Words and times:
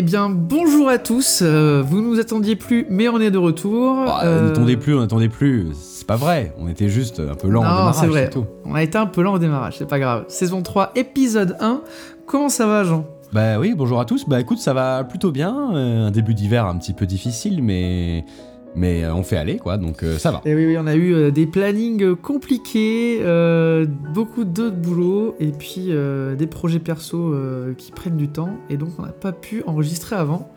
Eh 0.00 0.02
bien, 0.02 0.30
bonjour 0.30 0.88
à 0.88 0.98
tous. 0.98 1.40
euh, 1.42 1.82
vous 1.84 2.00
nous 2.00 2.20
attendiez 2.20 2.54
plus, 2.54 2.86
mais 2.88 3.08
on 3.08 3.18
est 3.18 3.32
de 3.32 3.36
retour. 3.38 4.04
Bah, 4.06 4.20
Euh, 4.22 4.42
On 4.42 4.46
n'attendait 4.46 4.76
plus, 4.76 4.94
on 4.94 5.00
n'attendait 5.00 5.28
plus. 5.28 5.66
C'est 5.74 6.06
pas 6.06 6.14
vrai. 6.14 6.54
On 6.56 6.68
était 6.68 6.88
juste 6.88 7.18
un 7.18 7.34
peu 7.34 7.48
lent 7.48 7.62
au 7.62 7.64
démarrage, 7.64 7.94
c'est 7.96 8.06
vrai. 8.06 8.30
tout. 8.30 8.46
On 8.64 8.76
a 8.76 8.82
été 8.84 8.96
un 8.96 9.06
peu 9.06 9.22
lent 9.22 9.34
au 9.34 9.38
démarrage, 9.40 9.74
c'est 9.76 9.88
pas 9.88 9.98
grave. 9.98 10.24
Saison 10.28 10.62
3, 10.62 10.92
épisode 10.94 11.56
1. 11.58 11.80
Comment 12.26 12.48
ça 12.48 12.68
va, 12.68 12.84
Jean? 12.84 13.06
Bah 13.32 13.58
oui, 13.58 13.74
bonjour 13.76 13.98
à 13.98 14.04
tous. 14.04 14.24
Bah 14.28 14.38
écoute, 14.40 14.58
ça 14.58 14.72
va 14.72 15.02
plutôt 15.02 15.32
bien. 15.32 15.72
Euh, 15.74 16.06
un 16.06 16.10
début 16.12 16.34
d'hiver 16.34 16.64
un 16.66 16.76
petit 16.78 16.92
peu 16.92 17.04
difficile, 17.04 17.60
mais 17.60 18.24
mais 18.74 19.04
euh, 19.04 19.14
on 19.14 19.22
fait 19.22 19.36
aller 19.36 19.58
quoi, 19.58 19.76
donc 19.76 20.02
euh, 20.02 20.18
ça 20.18 20.30
va. 20.30 20.40
Eh 20.44 20.54
oui, 20.54 20.66
oui, 20.66 20.76
on 20.78 20.86
a 20.86 20.94
eu 20.94 21.14
euh, 21.14 21.30
des 21.30 21.46
plannings 21.46 22.14
compliqués, 22.16 23.18
euh, 23.22 23.86
beaucoup 24.14 24.44
de 24.44 24.70
boulot, 24.70 25.34
et 25.40 25.48
puis 25.52 25.90
des 26.38 26.46
projets 26.46 26.78
perso 26.78 27.34
qui 27.76 27.92
prennent 27.92 28.16
du 28.16 28.28
temps, 28.28 28.50
et 28.70 28.76
donc 28.76 28.90
on 28.98 29.02
n'a 29.02 29.12
pas 29.12 29.32
pu 29.32 29.62
enregistrer 29.66 30.16
avant. 30.16 30.50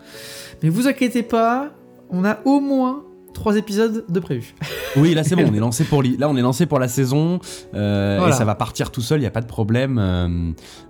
Mais 0.62 0.68
vous 0.68 0.86
inquiétez 0.86 1.22
pas, 1.22 1.70
on 2.10 2.24
a 2.24 2.38
au 2.44 2.60
moins 2.60 3.02
trois 3.32 3.56
épisodes 3.56 4.04
de 4.08 4.20
prévus. 4.20 4.54
Oui, 4.94 5.14
là 5.14 5.24
c'est 5.24 5.36
bon, 5.36 5.46
on 5.50 5.54
est 5.54 5.58
lancé 5.58 5.84
pour 5.84 6.02
là 6.02 6.28
on 6.28 6.36
est 6.36 6.42
lancé 6.42 6.66
pour 6.66 6.78
la 6.78 6.86
saison 6.86 7.40
euh, 7.74 8.16
Voilà. 8.18 8.34
et 8.34 8.38
ça 8.38 8.44
va 8.44 8.54
partir 8.54 8.90
tout 8.90 9.00
seul, 9.00 9.20
il 9.20 9.22
y 9.22 9.26
a 9.26 9.30
pas 9.30 9.40
de 9.40 9.46
problème. 9.46 9.98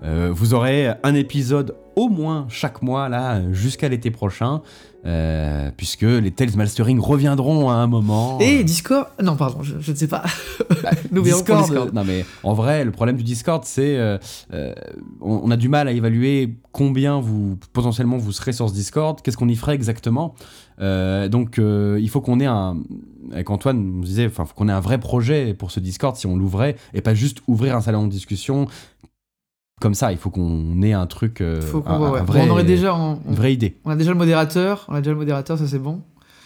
Euh, 0.02 0.30
vous 0.32 0.54
aurez 0.54 0.88
un 1.04 1.14
épisode 1.14 1.76
au 1.96 2.08
moins 2.08 2.46
chaque 2.48 2.82
mois 2.82 3.08
là 3.08 3.40
jusqu'à 3.52 3.88
l'été 3.88 4.10
prochain. 4.10 4.62
euh, 5.04 5.70
puisque 5.76 6.02
les 6.02 6.30
Tales 6.30 6.54
Mastering 6.56 7.00
reviendront 7.00 7.70
à 7.70 7.74
un 7.74 7.88
moment. 7.88 8.38
Et 8.40 8.62
Discord 8.62 9.08
Non, 9.20 9.34
pardon, 9.34 9.60
je, 9.62 9.74
je 9.80 9.90
ne 9.90 9.96
sais 9.96 10.06
pas. 10.06 10.22
Pour 11.12 11.22
Discord, 11.24 11.64
Discord. 11.64 11.92
Non 11.92 12.04
mais 12.04 12.24
en 12.44 12.54
vrai, 12.54 12.84
le 12.84 12.92
problème 12.92 13.16
du 13.16 13.24
Discord, 13.24 13.64
c'est 13.64 13.96
euh, 13.98 14.16
euh, 14.52 14.72
on, 15.20 15.40
on 15.44 15.50
a 15.50 15.56
du 15.56 15.68
mal 15.68 15.88
à 15.88 15.92
évaluer 15.92 16.54
combien 16.70 17.20
vous 17.20 17.58
potentiellement 17.72 18.16
vous 18.16 18.30
serez 18.30 18.52
sur 18.52 18.68
ce 18.68 18.74
Discord, 18.74 19.20
qu'est-ce 19.22 19.36
qu'on 19.36 19.48
y 19.48 19.56
ferait 19.56 19.74
exactement. 19.74 20.34
Euh, 20.80 21.28
donc 21.28 21.58
il 21.58 22.08
faut 22.08 22.20
qu'on 22.20 22.38
ait 22.38 22.46
un, 22.46 22.76
avec 23.32 23.50
Antoine, 23.50 23.78
on 23.78 23.98
nous 23.98 24.04
disait, 24.04 24.26
enfin, 24.26 24.44
faut 24.44 24.54
qu'on 24.54 24.68
ait 24.68 24.72
un 24.72 24.80
vrai 24.80 24.98
projet 24.98 25.52
pour 25.54 25.72
ce 25.72 25.80
Discord 25.80 26.14
si 26.16 26.28
on 26.28 26.36
l'ouvrait 26.36 26.76
et 26.94 27.00
pas 27.00 27.14
juste 27.14 27.38
ouvrir 27.48 27.74
un 27.76 27.80
salon 27.80 28.04
de 28.06 28.10
discussion 28.10 28.66
comme 29.80 29.94
ça. 29.94 30.12
Il 30.12 30.18
faut 30.18 30.30
qu'on 30.30 30.80
ait 30.82 30.92
un 30.92 31.06
truc, 31.06 31.40
euh, 31.40 31.60
Faut 31.60 31.80
qu'on 31.80 31.90
un, 31.90 31.98
voit, 31.98 32.08
un 32.08 32.12
ouais. 32.12 32.20
Bon, 32.20 32.26
vrai, 32.32 32.44
on 32.46 32.50
aurait 32.50 32.64
déjà, 32.64 32.94
on, 32.94 33.18
une 33.28 33.34
vraie 33.34 33.52
idée. 33.52 33.76
on 33.84 33.90
a 33.90 33.96
déjà 33.96 34.10
le 34.12 34.16
modérateur, 34.18 34.86
on 34.88 34.94
a 34.94 34.98
déjà 35.00 35.10
le 35.12 35.16
modérateur, 35.18 35.58
ça 35.58 35.66
c'est 35.66 35.78
bon. 35.78 36.00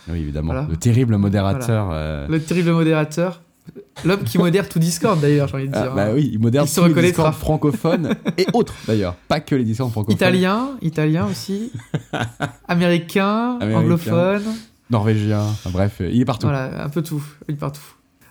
Oui 0.08 0.20
évidemment, 0.20 0.52
Voilà. 0.52 0.68
le 0.70 0.76
terrible 0.76 1.16
modérateur. 1.16 1.88
euh, 1.92 2.26
Le 2.28 2.40
terrible 2.40 2.70
modérateur, 2.72 3.42
l'homme 4.04 4.22
qui 4.22 4.38
modère 4.38 4.68
tout 4.68 4.78
Discord 4.78 5.20
d'ailleurs, 5.20 5.48
j'ai 5.48 5.54
envie 5.56 5.68
de 5.68 5.74
ah, 5.76 5.82
dire. 5.82 5.94
bah 5.94 6.04
hein. 6.06 6.12
oui, 6.14 6.30
il 6.32 6.68
se 6.68 6.80
tous 6.80 6.94
les. 6.94 7.02
Discords 7.02 7.34
francophones 7.34 8.14
et 8.38 8.46
autres 8.52 8.74
d'ailleurs, 8.86 9.14
pas 9.28 9.40
que 9.40 9.54
les 9.56 9.64
Discords 9.64 9.90
francophones. 9.90 10.14
Italien, 10.16 10.70
italien 10.80 11.26
aussi, 11.26 11.72
américain, 12.68 13.58
Américain. 13.60 13.78
anglophone, 13.80 14.42
norvégien, 14.90 15.40
enfin, 15.42 15.70
bref, 15.70 15.96
il 16.00 16.20
est 16.20 16.24
partout. 16.24 16.46
voilà, 16.46 16.84
un 16.84 16.88
peu 16.88 17.02
tout, 17.02 17.22
il 17.48 17.54
est 17.54 17.58
partout. 17.58 17.82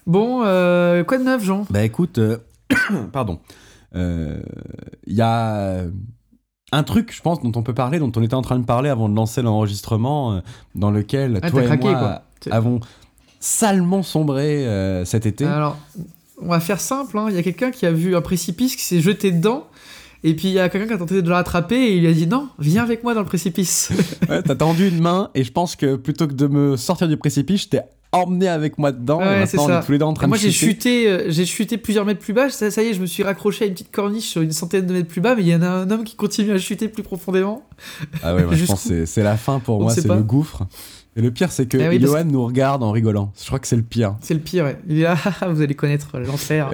Bon, 0.08 0.44
euh, 0.46 1.04
quoi 1.04 1.18
de 1.18 1.24
neuf, 1.24 1.44
Jean? 1.44 1.66
Bah 1.70 1.84
écoute, 1.84 2.20
euh, 2.20 2.38
pardon, 3.12 3.40
Euh, 3.44 3.65
il 3.96 5.14
y 5.14 5.22
a 5.22 5.56
euh, 5.56 5.90
un 6.72 6.84
truc, 6.84 7.14
je 7.14 7.22
pense, 7.22 7.42
dont 7.42 7.52
on 7.56 7.64
peut 7.64 7.74
parler, 7.74 8.00
dont 8.00 8.12
on 8.16 8.22
était 8.22 8.34
en 8.34 8.42
train 8.42 8.60
de 8.60 8.66
parler 8.66 8.90
avant 8.90 9.10
de 9.10 9.16
lancer 9.16 9.42
l'enregistrement, 9.42 10.34
euh, 10.34 10.40
dans 10.74 10.92
lequel 10.92 11.40
Ah, 11.42 11.50
toi 11.50 11.64
et 11.64 11.66
craqué, 11.66 11.90
moi 11.90 12.22
quoi. 12.44 12.54
Avons 12.54 12.80
salement 13.40 14.04
sombré 14.04 14.66
euh, 14.66 15.06
cet 15.06 15.26
été. 15.26 15.46
Alors, 15.46 15.78
on 16.42 16.50
va 16.50 16.60
faire 16.60 16.80
simple, 16.80 17.18
hein. 17.18 17.28
il 17.30 17.36
y 17.36 17.40
a 17.40 17.44
quelqu'un 17.44 17.72
qui 17.72 17.86
a 17.86 17.92
vu 17.92 18.16
un 18.16 18.22
précipice, 18.22 18.76
qui 18.76 18.84
s'est 18.84 19.02
jeté 19.02 19.32
dedans, 19.32 19.68
et 20.24 20.36
puis 20.36 20.48
il 20.48 20.54
y 20.54 20.60
a 20.60 20.70
quelqu'un 20.70 20.88
qui 20.88 20.94
a 20.94 20.98
tenté 20.98 21.22
de 21.22 21.28
le 21.28 21.34
rattraper, 21.34 21.76
et 21.76 21.96
il 21.96 22.02
lui 22.02 22.08
a 22.08 22.14
dit 22.14 22.28
non, 22.28 22.50
viens 22.60 22.84
avec 22.84 23.04
moi 23.04 23.14
dans 23.14 23.22
le 23.22 23.28
précipice. 23.28 23.92
Ouais, 24.30 24.42
T'as 24.42 24.56
tendu 24.56 24.88
une 24.88 25.00
main 25.00 25.30
et 25.36 25.44
je 25.44 25.52
pense 25.52 25.76
que 25.76 25.96
plutôt 25.96 26.28
que 26.28 26.34
de 26.34 26.48
me 26.48 26.78
sortir 26.78 27.08
du 27.08 27.16
précipice, 27.18 27.64
je 27.64 27.70
t'ai 27.70 27.80
emmené 28.18 28.48
avec 28.48 28.78
moi 28.78 28.92
dedans. 28.92 29.20
Ouais, 29.20 29.44
et 29.44 29.46
c'est 29.46 29.58
maintenant, 29.58 29.76
on 29.76 29.80
est 29.82 29.86
tous 29.86 29.92
les 29.92 29.98
deux 29.98 30.06
en 30.06 30.14
train 30.14 30.28
moi 30.28 30.38
de 30.38 30.42
j'ai 30.42 30.52
chuter. 30.52 30.72
chuté, 30.74 31.10
euh, 31.10 31.26
j'ai 31.30 31.46
chuté 31.46 31.78
plusieurs 31.78 32.06
mètres 32.06 32.20
plus 32.20 32.34
bas, 32.34 32.50
ça, 32.50 32.72
ça 32.72 32.82
y 32.84 32.88
est, 32.88 32.94
je 32.94 33.02
me 33.02 33.06
suis 33.06 33.24
raccroché 33.24 33.66
à 33.66 33.68
une 33.68 33.74
petite 33.74 33.92
corniche 33.92 34.26
sur 34.28 34.42
une 34.42 34.52
centaine 34.52 34.86
de 34.86 34.94
mètres 34.94 35.08
plus 35.08 35.22
bas, 35.22 35.36
mais 35.36 35.42
il 35.44 35.48
y 35.50 35.56
en 35.56 35.62
a 35.62 35.68
un 35.70 35.90
homme 35.92 36.04
qui 36.04 36.16
continue 36.16 36.52
à 36.52 36.58
chuter 36.58 36.88
plus 36.88 37.04
profondément. 37.04 37.64
Ah 38.24 38.36
ouais, 38.36 38.44
moi, 38.46 38.56
je 38.56 38.66
pense 38.68 38.88
que 38.88 39.06
c'est- 39.06 39.24
la 39.24 39.38
fin 39.38 39.60
pour 39.60 39.78
On 39.80 39.84
moi, 39.84 39.92
c'est 39.94 40.08
le 40.08 40.22
gouffre. 40.24 40.64
Et 41.18 41.22
le 41.22 41.32
pire, 41.32 41.52
c'est 41.52 41.66
que 41.66 41.78
Eh 41.78 41.88
oui, 41.88 42.00
Johan 42.00 42.26
nous 42.26 42.46
regarde 42.46 42.84
en 42.84 42.92
rigolant. 42.92 43.32
Je 43.40 43.46
crois 43.46 43.60
que 43.60 43.68
c'est 43.68 43.78
le 43.78 43.84
pire. 43.84 44.18
C'est 44.20 44.34
le 44.34 44.42
pire, 44.42 44.66
ouais. 44.66 44.78
Il 44.88 45.00
est 45.00 45.04
là, 45.04 45.16
vous 45.50 45.62
allez 45.62 45.74
connaître 45.76 46.20
l'enfer. 46.20 46.72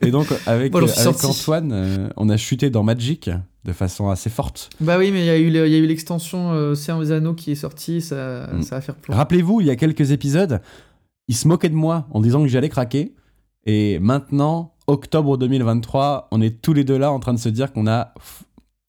Et 0.00 0.10
donc, 0.10 0.28
avec, 0.46 0.72
Bon. 0.72 0.86
Antoine, 1.24 1.72
euh, 1.72 2.08
on 2.16 2.28
a 2.30 2.36
chuté 2.38 2.70
dans 2.70 2.82
Magic 2.82 3.28
de 3.64 3.72
façon 3.72 4.08
assez 4.08 4.30
forte. 4.30 4.70
Bah 4.80 4.96
oui, 4.98 5.10
mais 5.12 5.20
il 5.20 5.26
y 5.26 5.30
a 5.30 5.36
eu 5.78 5.86
l'extension 5.86 6.52
euh, 6.52 6.72
Océan 6.72 7.00
des 7.00 7.12
Anneaux 7.12 7.34
qui 7.34 7.52
est 7.52 7.56
sortie, 7.56 8.00
ça, 8.00 8.48
Mm. 8.52 8.62
ça 8.62 8.76
va 8.76 8.80
faire 8.80 8.94
plomb. 8.94 9.14
Rappelez-vous, 9.14 9.60
il 9.60 9.66
y 9.66 9.70
a 9.70 9.76
quelques 9.76 10.10
épisodes, 10.10 10.60
il 11.28 11.36
se 11.36 11.46
moquait 11.46 11.68
de 11.68 11.74
moi 11.74 12.06
en 12.12 12.20
disant 12.20 12.40
que 12.42 12.48
j'allais 12.48 12.68
craquer. 12.70 13.14
Et 13.66 13.98
maintenant, 14.00 14.74
octobre 14.88 15.36
2023, 15.38 16.28
on 16.32 16.40
est 16.40 16.60
tous 16.62 16.72
les 16.72 16.82
deux 16.82 16.96
là 16.98 17.12
en 17.12 17.20
train 17.20 17.34
de 17.34 17.38
se 17.38 17.48
dire 17.48 17.72
qu'on 17.72 17.86
a 17.86 18.14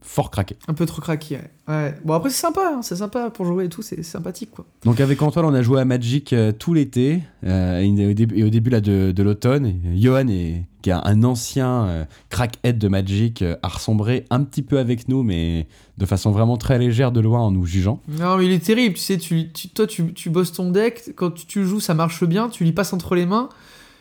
fort 0.04 0.30
craqué. 0.30 0.56
Un 0.68 0.74
peu 0.74 0.86
trop 0.86 1.02
craqué, 1.02 1.36
ouais. 1.36 1.74
ouais. 1.74 1.96
Bon, 2.04 2.14
après, 2.14 2.30
c'est 2.30 2.42
sympa, 2.42 2.74
hein, 2.76 2.82
c'est 2.82 2.98
sympa 2.98 3.30
pour 3.30 3.46
jouer 3.46 3.66
et 3.66 3.70
tout, 3.70 3.82
c'est 3.82 4.04
sympathique, 4.04 4.52
quoi. 4.52 4.66
Donc 4.86 5.00
avec 5.00 5.22
Antoine, 5.22 5.46
on 5.46 5.54
a 5.54 5.62
joué 5.62 5.80
à 5.82 5.86
Magic 5.86 6.34
euh, 6.34 6.52
tout 6.52 6.74
l'été 6.74 7.24
euh, 7.46 7.80
et, 7.80 8.08
au 8.08 8.14
début, 8.14 8.38
et 8.38 8.44
au 8.44 8.50
début 8.50 8.70
là, 8.70 8.82
de, 8.82 9.12
de 9.12 9.24
l'automne. 9.24 9.74
Johan, 9.96 10.28
est, 10.28 10.66
qui 10.82 10.90
est 10.90 10.94
un 10.94 11.24
ancien 11.24 11.86
euh, 11.86 12.06
crackhead 12.30 12.78
de 12.78 12.88
Magic, 12.90 13.42
euh, 13.42 13.56
a 13.64 13.70
ressombré 13.70 14.26
un 14.30 14.44
petit 14.44 14.62
peu 14.62 14.78
avec 14.78 15.08
nous, 15.08 15.24
mais 15.24 15.68
de 15.98 16.06
façon 16.06 16.32
vraiment 16.32 16.58
très 16.58 16.78
légère 16.78 17.14
de 17.14 17.22
loin 17.22 17.40
en 17.40 17.52
nous 17.52 17.66
jugeant. 17.66 18.02
Non, 18.10 18.38
mais 18.38 18.46
il 18.46 18.52
est 18.52 18.64
terrible, 18.66 18.96
tu 18.96 19.02
sais, 19.02 19.18
tu, 19.18 19.52
tu- 19.54 19.70
toi, 19.70 19.88
tu, 19.88 20.14
tu 20.14 20.30
bosses 20.30 20.52
ton 20.52 20.70
deck, 20.70 21.14
quand 21.16 21.32
tu, 21.32 21.46
tu 21.46 21.66
joues, 21.66 21.80
ça 21.80 21.94
marche 21.94 22.26
bien, 22.26 22.50
tu 22.50 22.66
lui 22.66 22.74
passes 22.74 22.92
entre 22.92 23.16
les 23.16 23.26
mains, 23.26 23.48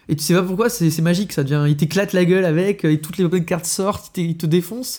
et 0.08 0.16
tu 0.16 0.24
sais 0.24 0.34
pas 0.34 0.42
pourquoi, 0.42 0.68
c'est 0.68 1.00
magique, 1.00 1.32
ça 1.32 1.44
devient... 1.44 1.64
Il 1.68 1.76
t'éclate 1.76 2.12
la 2.12 2.24
gueule 2.24 2.44
avec, 2.44 2.84
et 2.84 3.00
toutes 3.00 3.18
les 3.18 3.28
bonnes 3.28 3.44
cartes 3.44 3.66
sortent, 3.66 4.18
il 4.18 4.36
te 4.36 4.46
défonce, 4.46 4.98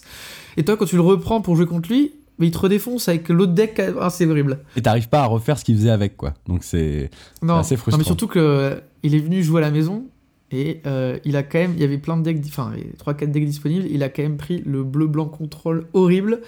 et 0.57 0.63
toi, 0.63 0.77
quand 0.77 0.85
tu 0.85 0.95
le 0.95 1.01
reprends 1.01 1.41
pour 1.41 1.55
jouer 1.55 1.65
contre 1.65 1.89
lui, 1.89 2.13
mais 2.39 2.47
il 2.47 2.51
te 2.51 2.57
redéfonce 2.57 3.07
avec 3.09 3.29
l'autre 3.29 3.53
deck, 3.53 3.81
ah, 3.99 4.09
c'est 4.09 4.25
horrible. 4.25 4.59
Et 4.75 4.81
t'arrives 4.81 5.09
pas 5.09 5.21
à 5.21 5.25
refaire 5.25 5.57
ce 5.57 5.63
qu'il 5.63 5.75
faisait 5.75 5.89
avec, 5.91 6.17
quoi. 6.17 6.33
Donc 6.47 6.63
c'est... 6.63 7.09
Non, 7.41 7.57
Assez 7.57 7.75
non, 7.75 7.79
frustrant. 7.79 7.97
mais 7.99 8.03
surtout 8.03 8.27
que 8.27 8.39
euh, 8.39 8.75
il 9.03 9.15
est 9.15 9.19
venu 9.19 9.43
jouer 9.43 9.59
à 9.59 9.65
la 9.65 9.71
maison 9.71 10.05
et 10.51 10.81
euh, 10.85 11.17
il 11.25 11.35
a 11.35 11.43
quand 11.43 11.59
même, 11.59 11.73
il 11.75 11.81
y 11.81 11.83
avait 11.83 11.97
plein 11.97 12.17
de 12.17 12.23
decks, 12.23 12.43
enfin 12.47 12.73
3-4 13.05 13.31
decks 13.31 13.45
disponibles, 13.45 13.85
il 13.89 14.03
a 14.03 14.09
quand 14.09 14.23
même 14.23 14.37
pris 14.37 14.61
le 14.65 14.83
bleu-blanc 14.83 15.25
contrôle 15.25 15.87
horrible. 15.93 16.41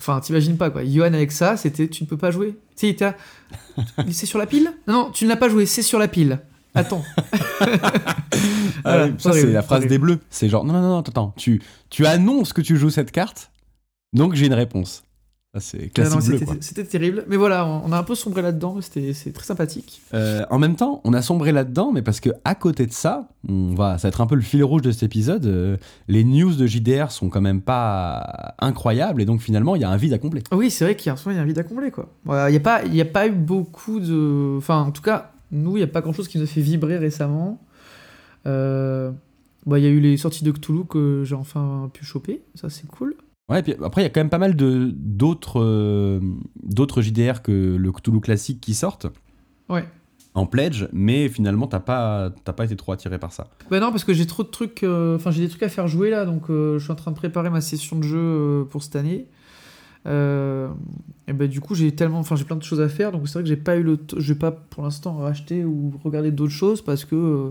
Enfin, 0.00 0.20
t'imagines 0.20 0.56
pas 0.56 0.70
quoi. 0.70 0.84
Johan 0.84 1.14
avec 1.14 1.32
ça, 1.32 1.56
c'était 1.56 1.88
tu 1.88 2.04
ne 2.04 2.08
peux 2.08 2.16
pas 2.16 2.30
jouer. 2.30 2.48
Tu 2.50 2.56
sais, 2.76 2.86
il 2.88 2.90
était 2.90 3.04
là, 3.06 3.16
c'est 4.10 4.26
sur 4.26 4.38
la 4.38 4.46
pile? 4.46 4.72
Non, 4.86 4.94
non, 4.94 5.10
tu 5.12 5.24
ne 5.24 5.30
l'as 5.30 5.36
pas 5.36 5.48
joué, 5.48 5.66
c'est 5.66 5.82
sur 5.82 5.98
la 5.98 6.08
pile. 6.08 6.40
Attends. 6.74 7.02
Ah 8.86 8.96
Voilà, 8.98 9.08
ça, 9.18 9.32
c'est 9.32 9.46
la 9.52 9.62
phrase 9.62 9.78
horrible. 9.78 9.90
des 9.90 9.98
bleus. 9.98 10.18
C'est 10.28 10.48
genre, 10.48 10.64
non, 10.64 10.72
non, 10.74 10.82
non, 10.82 10.98
attends, 10.98 11.32
tu, 11.36 11.62
tu 11.88 12.04
annonces 12.04 12.52
que 12.52 12.60
tu 12.60 12.76
joues 12.76 12.90
cette 12.90 13.12
carte, 13.12 13.50
donc 14.12 14.34
j'ai 14.34 14.46
une 14.46 14.52
réponse. 14.54 15.04
C'est 15.60 15.84
Ah 15.84 15.88
classique 16.02 16.44
c'était- 16.60 16.84
terrible. 16.84 17.24
Mais 17.28 17.36
voilà, 17.36 17.64
on 17.64 17.92
a 17.92 17.96
un 17.98 18.02
peu 18.02 18.16
sombré 18.16 18.42
là-dedans, 18.42 18.76
c'était 18.80 19.12
c'est 19.14 19.30
très 19.32 19.44
sympathique. 19.44 20.02
Euh, 20.12 20.44
en 20.50 20.58
même 20.58 20.74
temps, 20.74 21.00
on 21.04 21.14
a 21.14 21.22
sombré 21.22 21.52
là-dedans, 21.52 21.92
mais 21.92 22.02
parce 22.02 22.18
que 22.18 22.30
à 22.44 22.56
côté 22.56 22.86
de 22.86 22.92
ça, 22.92 23.28
on 23.48 23.72
va, 23.72 23.96
ça 23.98 24.02
va 24.02 24.08
être 24.08 24.20
un 24.20 24.26
peu 24.26 24.34
le 24.34 24.40
fil 24.42 24.64
rouge 24.64 24.82
de 24.82 24.90
cet 24.90 25.04
épisode. 25.04 25.46
euh, 25.46 25.76
les 26.08 26.24
news 26.24 26.52
de 26.56 26.66
JDR 26.66 27.12
sont 27.12 27.28
quand 27.28 27.40
même 27.40 27.60
pas 27.62 28.54
incroyables, 28.58 29.22
et 29.22 29.26
donc 29.26 29.40
finalement, 29.40 29.76
il 29.76 29.82
y 29.82 29.84
a 29.84 29.90
un 29.90 29.96
vide 29.96 30.12
à 30.12 30.18
combler. 30.18 30.42
Oui, 30.50 30.72
c'est 30.72 30.84
vrai 30.84 30.96
qu'il 30.96 31.06
y 31.06 31.10
a 31.10 31.12
un 31.14 31.30
il 31.30 31.36
y 31.36 31.38
a 31.38 31.42
un 31.42 31.46
vide 31.46 31.58
à 31.60 31.62
combler, 31.62 31.92
quoi. 31.92 32.08
Il 32.26 32.50
n'y 32.50 32.56
a, 32.56 32.60
pas- 32.60 32.82
il 32.84 32.94
y 32.96 33.00
a 33.00 33.04
pas 33.06 33.28
eu 33.28 33.32
beaucoup 33.32 34.00
de... 34.00 34.56
Enfin, 34.58 34.80
en 34.80 34.90
tout 34.90 35.02
cas, 35.02 35.33
nous, 35.54 35.72
il 35.76 35.80
n'y 35.80 35.84
a 35.84 35.86
pas 35.88 36.00
grand-chose 36.00 36.28
qui 36.28 36.38
nous 36.38 36.44
a 36.44 36.46
fait 36.46 36.60
vibrer 36.60 36.98
récemment. 36.98 37.60
Euh, 38.46 39.10
bah, 39.66 39.78
Il 39.78 39.84
y 39.84 39.86
a 39.86 39.90
eu 39.90 40.00
les 40.00 40.16
sorties 40.16 40.44
de 40.44 40.50
Cthulhu 40.52 40.84
que 40.84 41.22
j'ai 41.24 41.34
enfin 41.34 41.90
pu 41.92 42.04
choper, 42.04 42.42
ça 42.54 42.68
c'est 42.70 42.86
cool. 42.86 43.14
Ouais, 43.50 43.60
et 43.60 43.62
puis 43.62 43.74
après, 43.82 44.00
il 44.02 44.04
y 44.04 44.06
a 44.06 44.10
quand 44.10 44.20
même 44.20 44.30
pas 44.30 44.38
mal 44.38 44.54
d'autres 44.56 45.60
euh, 45.62 46.20
d'autres 46.62 47.02
JDR 47.02 47.42
que 47.42 47.76
le 47.76 47.92
Cthulhu 47.92 48.20
classique 48.20 48.60
qui 48.60 48.74
sortent 48.74 49.06
Ouais. 49.68 49.84
en 50.34 50.46
pledge, 50.46 50.86
mais 50.92 51.28
finalement, 51.28 51.66
t'as 51.66 51.80
pas, 51.80 52.30
pas 52.30 52.64
été 52.64 52.76
trop 52.76 52.92
attiré 52.92 53.18
par 53.18 53.32
ça. 53.32 53.48
Bah 53.70 53.80
non, 53.80 53.90
parce 53.90 54.04
que 54.04 54.12
j'ai 54.12 54.26
trop 54.26 54.42
de 54.42 54.48
trucs... 54.48 54.82
euh, 54.82 55.16
Enfin, 55.16 55.30
j'ai 55.30 55.42
des 55.42 55.48
trucs 55.48 55.62
à 55.62 55.68
faire 55.68 55.88
jouer, 55.88 56.10
là, 56.10 56.24
donc 56.26 56.44
je 56.48 56.78
suis 56.78 56.90
en 56.92 56.96
train 56.96 57.10
de 57.12 57.16
préparer 57.16 57.48
ma 57.50 57.60
session 57.60 57.98
de 57.98 58.02
jeu 58.04 58.66
pour 58.70 58.82
cette 58.82 58.96
année. 58.96 59.26
Euh, 60.06 60.68
et 61.26 61.32
bah 61.32 61.46
du 61.46 61.62
coup 61.62 61.74
j'ai 61.74 61.90
tellement 61.92 62.18
enfin 62.18 62.36
j'ai 62.36 62.44
plein 62.44 62.56
de 62.56 62.62
choses 62.62 62.82
à 62.82 62.90
faire 62.90 63.10
donc 63.10 63.26
c'est 63.26 63.34
vrai 63.34 63.42
que 63.42 63.48
j'ai 63.48 63.56
pas 63.56 63.76
eu 63.76 63.82
le 63.82 63.98
vais 64.18 64.34
pas 64.34 64.50
pour 64.50 64.82
l'instant 64.82 65.16
racheter 65.16 65.64
ou 65.64 65.94
regarder 66.04 66.30
d'autres 66.30 66.52
choses 66.52 66.82
parce 66.82 67.06
que 67.06 67.14
euh, 67.14 67.50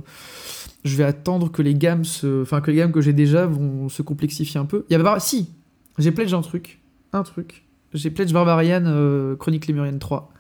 je 0.84 0.96
vais 0.96 1.04
attendre 1.04 1.52
que 1.52 1.64
les 1.64 1.74
gammes 1.74 2.04
enfin 2.44 2.62
que 2.62 2.70
les 2.70 2.78
gammes 2.78 2.92
que 2.92 3.02
j'ai 3.02 3.14
déjà 3.14 3.48
vont 3.48 3.90
se 3.90 4.04
complexifier 4.04 4.60
un 4.60 4.66
peu. 4.66 4.86
Il 4.90 4.94
y 4.94 4.96
a 4.96 5.20
si 5.20 5.50
j'ai 5.98 6.12
pledge 6.12 6.34
un 6.34 6.42
truc 6.42 6.80
un 7.12 7.24
truc. 7.24 7.66
J'ai 7.94 8.12
pledge 8.12 8.32
Barbarian 8.34 8.84
euh, 8.86 9.36
Chronique 9.36 9.66
Lémurienne 9.66 10.00
3 10.00 10.32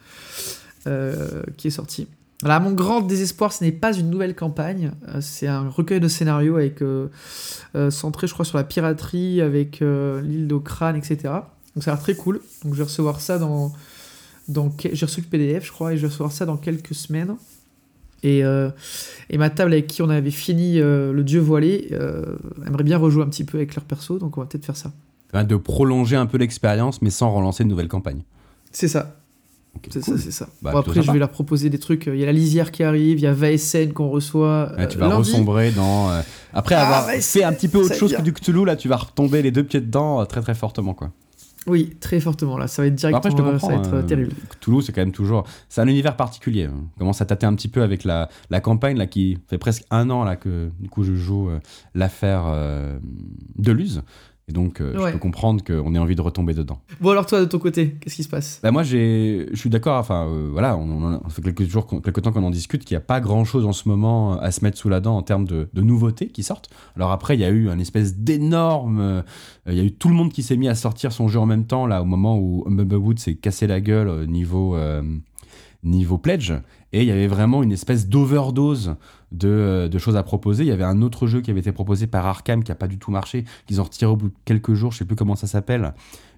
euh, 0.85 1.41
qui 1.57 1.67
est 1.67 1.71
sorti. 1.71 2.07
À 2.43 2.59
mon 2.59 2.73
grand 2.73 3.01
désespoir, 3.01 3.53
ce 3.53 3.63
n'est 3.63 3.71
pas 3.71 3.93
une 3.93 4.09
nouvelle 4.09 4.35
campagne, 4.35 4.91
c'est 5.21 5.47
un 5.47 5.69
recueil 5.69 6.01
de 6.01 6.09
scénarios 6.09 6.57
avec, 6.57 6.83
centré, 7.89 8.27
je 8.27 8.33
crois, 8.33 8.43
sur 8.43 8.57
la 8.57 8.65
piraterie, 8.65 9.39
avec 9.39 9.79
l'île 9.79 10.49
d'Ocrane, 10.49 10.97
etc. 10.97 11.35
Donc 11.75 11.83
ça 11.83 11.91
a 11.91 11.95
l'air 11.95 12.03
très 12.03 12.15
cool. 12.15 12.41
Donc 12.63 12.73
je 12.73 12.77
vais 12.77 12.83
recevoir 12.83 13.19
ça 13.21 13.39
dans. 13.39 13.73
dans 14.47 14.71
J'ai 14.91 15.05
reçu 15.05 15.21
le 15.21 15.27
PDF, 15.27 15.65
je 15.65 15.71
crois, 15.71 15.93
et 15.93 15.97
je 15.97 16.01
vais 16.01 16.07
recevoir 16.07 16.31
ça 16.31 16.45
dans 16.45 16.57
quelques 16.57 16.95
semaines. 16.95 17.35
Et, 18.23 18.43
euh, 18.45 18.69
et 19.29 19.37
ma 19.37 19.49
table 19.49 19.73
avec 19.73 19.87
qui 19.87 20.01
on 20.01 20.09
avait 20.09 20.31
fini 20.31 20.79
euh, 20.79 21.11
le 21.11 21.23
Dieu 21.25 21.41
voilé 21.41 21.89
euh, 21.91 22.37
aimerait 22.65 22.85
bien 22.85 22.97
rejouer 22.97 23.21
un 23.23 23.27
petit 23.27 23.43
peu 23.43 23.57
avec 23.57 23.75
leur 23.75 23.83
perso, 23.83 24.17
donc 24.17 24.37
on 24.37 24.41
va 24.41 24.47
peut-être 24.47 24.65
faire 24.65 24.77
ça. 24.77 24.93
De 25.43 25.55
prolonger 25.57 26.15
un 26.15 26.25
peu 26.27 26.37
l'expérience, 26.37 27.01
mais 27.01 27.09
sans 27.09 27.33
relancer 27.33 27.63
de 27.63 27.69
nouvelles 27.69 27.87
campagnes. 27.89 28.21
C'est 28.71 28.87
ça. 28.87 29.17
C'est 29.83 30.01
cool. 30.03 30.03
ça, 30.03 30.23
c'est 30.23 30.31
ça. 30.31 30.47
Bah, 30.61 30.71
Bon, 30.71 30.77
après, 30.77 31.01
je 31.01 31.11
vais 31.11 31.17
leur 31.17 31.31
proposer 31.31 31.71
des 31.71 31.79
trucs. 31.79 32.05
Il 32.05 32.15
y 32.17 32.23
a 32.23 32.27
la 32.27 32.31
lisière 32.31 32.71
qui 32.71 32.83
arrive, 32.83 33.17
il 33.17 33.23
y 33.23 33.27
a 33.27 33.33
VSN 33.33 33.91
qu'on 33.91 34.09
reçoit. 34.09 34.71
Tu 34.89 34.99
vas 34.99 35.07
lundi. 35.07 35.17
ressombrer 35.17 35.71
dans. 35.71 36.11
Après 36.53 36.75
Ah, 36.75 36.85
avoir 36.85 37.09
fait 37.19 37.43
un 37.43 37.51
petit 37.51 37.67
peu 37.67 37.79
autre 37.79 37.95
chose 37.95 38.11
bien. 38.11 38.19
que 38.19 38.23
du 38.23 38.31
Cthulhu, 38.31 38.63
là, 38.63 38.75
tu 38.75 38.87
vas 38.87 38.97
retomber 38.97 39.41
les 39.41 39.49
deux 39.51 39.63
pieds 39.63 39.81
dedans 39.81 40.23
très 40.27 40.41
très 40.41 40.53
fortement, 40.53 40.93
quoi. 40.93 41.11
Oui, 41.65 41.95
très 41.99 42.19
fortement 42.19 42.57
là. 42.57 42.67
Ça 42.67 42.81
va 42.81 42.87
être 42.87 42.93
Bah, 42.95 42.97
directement. 42.97 43.17
Après, 43.17 43.29
je 43.31 43.35
te 43.35 43.41
euh, 43.41 43.51
comprends. 43.51 43.67
ça 43.67 43.75
va 43.75 43.81
être 43.81 43.93
euh, 43.93 43.99
hein. 44.01 44.05
terrible. 44.05 44.31
Cthulhu, 44.59 44.81
c'est 44.81 44.91
quand 44.91 45.01
même 45.01 45.11
toujours. 45.11 45.45
C'est 45.69 45.81
un 45.81 45.87
univers 45.87 46.15
particulier. 46.15 46.67
On 46.67 46.99
commence 46.99 47.21
à 47.21 47.25
tâter 47.25 47.45
un 47.45 47.55
petit 47.55 47.67
peu 47.69 47.81
avec 47.81 48.03
la, 48.03 48.29
la 48.49 48.59
campagne, 48.59 48.97
là, 48.97 49.07
qui 49.07 49.37
fait 49.47 49.57
presque 49.57 49.83
un 49.89 50.09
an, 50.09 50.23
là, 50.23 50.35
que 50.35 50.69
du 50.79 50.89
coup, 50.89 51.03
je 51.03 51.13
joue 51.15 51.49
euh, 51.49 51.59
l'affaire 51.95 52.43
euh, 52.47 52.97
de 53.57 53.71
Luz. 53.71 54.01
Et 54.49 54.51
donc, 54.51 54.81
euh, 54.81 54.91
je 54.93 54.99
Ouais. 54.99 55.11
peux 55.13 55.19
comprendre 55.19 55.63
qu'on 55.63 55.95
ait 55.95 55.99
envie 55.99 56.15
de 56.15 56.21
retomber 56.21 56.53
dedans. 56.53 56.79
Bon, 56.99 57.11
alors 57.11 57.25
toi, 57.25 57.39
de 57.39 57.45
ton 57.45 57.59
côté, 57.59 57.95
qu'est-ce 58.01 58.15
qui 58.15 58.23
se 58.23 58.29
passe? 58.29 58.59
Bah 58.61 58.71
moi, 58.71 58.83
je 58.83 59.47
suis 59.53 59.69
d'accord. 59.69 59.97
Enfin, 59.97 60.27
euh, 60.27 60.49
voilà, 60.51 60.77
on, 60.77 61.29
fait 61.29 61.41
quelques 61.41 61.63
jours, 61.63 61.87
quelques 61.87 62.21
temps 62.21 62.33
qu'on 62.33 62.43
en 62.43 62.49
discute, 62.49 62.83
qu'il 62.83 62.93
n'y 62.95 62.97
a 62.97 63.05
pas 63.05 63.21
grand-chose 63.21 63.65
en 63.65 63.71
ce 63.71 63.87
moment 63.87 64.37
à 64.37 64.51
se 64.51 64.61
mettre 64.65 64.77
sous 64.77 64.89
la 64.89 64.99
dent 64.99 65.15
en 65.15 65.21
termes 65.21 65.45
de, 65.45 65.69
de 65.73 65.81
nouveautés 65.81 66.27
qui 66.27 66.43
sortent. 66.43 66.69
Alors 66.97 67.11
après, 67.11 67.35
il 67.35 67.39
y 67.39 67.45
a 67.45 67.49
eu 67.49 67.69
un 67.69 67.79
espèce 67.79 68.17
d'énorme, 68.17 68.99
euh, 68.99 69.21
il 69.67 69.75
y 69.75 69.79
a 69.79 69.83
eu 69.83 69.93
tout 69.93 70.09
le 70.09 70.15
monde 70.15 70.33
qui 70.33 70.43
s'est 70.43 70.57
mis 70.57 70.67
à 70.67 70.75
sortir 70.75 71.13
son 71.13 71.29
jeu 71.29 71.39
en 71.39 71.45
même 71.45 71.65
temps 71.65 71.87
là, 71.87 72.01
au 72.01 72.05
moment 72.05 72.37
où 72.37 72.65
Bumblewood 72.67 73.19
s'est 73.19 73.35
cassé 73.35 73.65
la 73.65 73.79
gueule 73.79 74.09
au 74.09 74.25
niveau 74.25 74.75
euh, 74.75 75.01
niveau 75.83 76.17
pledge, 76.17 76.53
et 76.93 77.01
il 77.01 77.07
y 77.07 77.11
avait 77.11 77.27
vraiment 77.27 77.61
une 77.63 77.71
espèce 77.73 78.07
d'overdose 78.07 78.95
de, 79.31 79.47
euh, 79.49 79.87
de 79.89 79.97
choses 79.97 80.15
à 80.15 80.23
proposer. 80.23 80.63
Il 80.63 80.67
y 80.69 80.71
avait 80.71 80.83
un 80.83 81.01
autre 81.01 81.25
jeu 81.27 81.41
qui 81.41 81.49
avait 81.51 81.59
été 81.59 81.71
proposé 81.71 82.05
par 82.07 82.25
Arkham 82.25 82.63
qui 82.63 82.71
a 82.71 82.75
pas 82.75 82.87
du 82.87 82.97
tout 82.99 83.09
marché, 83.11 83.45
qu'ils 83.67 83.81
ont 83.81 83.83
retiré 83.83 84.11
au 84.11 84.15
bout 84.15 84.27
de 84.29 84.33
quelques 84.45 84.73
jours. 84.75 84.91
Je 84.91 84.99
sais 84.99 85.05
plus 85.05 85.15
comment 85.15 85.35
ça 85.35 85.47
s'appelle, 85.47 85.93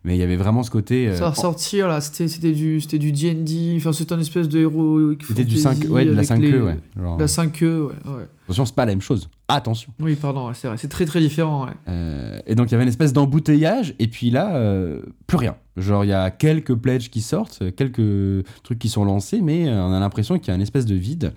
mais 0.05 0.15
il 0.15 0.19
y 0.19 0.23
avait 0.23 0.37
vraiment 0.37 0.63
ce 0.63 0.71
côté. 0.71 1.09
euh, 1.09 1.13
Ça 1.15 1.25
va 1.25 1.29
ressortir 1.31 1.87
là, 1.89 1.99
c'était 2.01 2.51
du, 2.53 2.79
c'était 2.79 2.99
du 2.99 3.11
D&D, 3.11 3.75
enfin 3.77 3.91
c'était 3.91 4.13
un 4.13 4.19
espèce 4.19 4.47
de 4.47 4.59
héros. 4.59 5.13
C'était 5.27 5.43
du 5.43 5.57
5 5.57 5.85
ouais, 5.89 6.05
de 6.05 6.11
la 6.11 6.23
5e, 6.23 6.61
ouais. 6.61 6.77
Genre, 6.97 7.19
La 7.19 7.25
5e, 7.25 7.63
ouais, 7.65 7.91
ouais. 8.05 8.27
Attention, 8.45 8.65
c'est 8.65 8.75
pas 8.75 8.85
la 8.85 8.93
même 8.93 9.01
chose. 9.01 9.29
Attention. 9.47 9.93
Oui, 9.99 10.15
pardon, 10.15 10.51
c'est 10.53 10.67
vrai, 10.67 10.77
c'est 10.77 10.87
très 10.87 11.05
très 11.05 11.19
différent, 11.19 11.65
ouais. 11.65 11.73
Euh, 11.87 12.39
et 12.47 12.55
donc, 12.55 12.69
il 12.69 12.71
y 12.71 12.75
avait 12.75 12.83
une 12.83 12.89
espèce 12.89 13.13
d'embouteillage, 13.13 13.93
et 13.99 14.07
puis 14.07 14.31
là, 14.31 14.55
euh, 14.55 15.03
plus 15.27 15.37
rien. 15.37 15.55
Genre, 15.77 16.03
il 16.03 16.07
y 16.07 16.13
a 16.13 16.31
quelques 16.31 16.73
pledges 16.73 17.11
qui 17.11 17.21
sortent, 17.21 17.61
quelques 17.75 18.43
trucs 18.63 18.79
qui 18.79 18.89
sont 18.89 19.05
lancés, 19.05 19.41
mais 19.41 19.67
euh, 19.67 19.83
on 19.83 19.93
a 19.93 19.99
l'impression 19.99 20.39
qu'il 20.39 20.47
y 20.47 20.51
a 20.51 20.55
une 20.55 20.63
espèce 20.63 20.87
de 20.87 20.95
vide. 20.95 21.33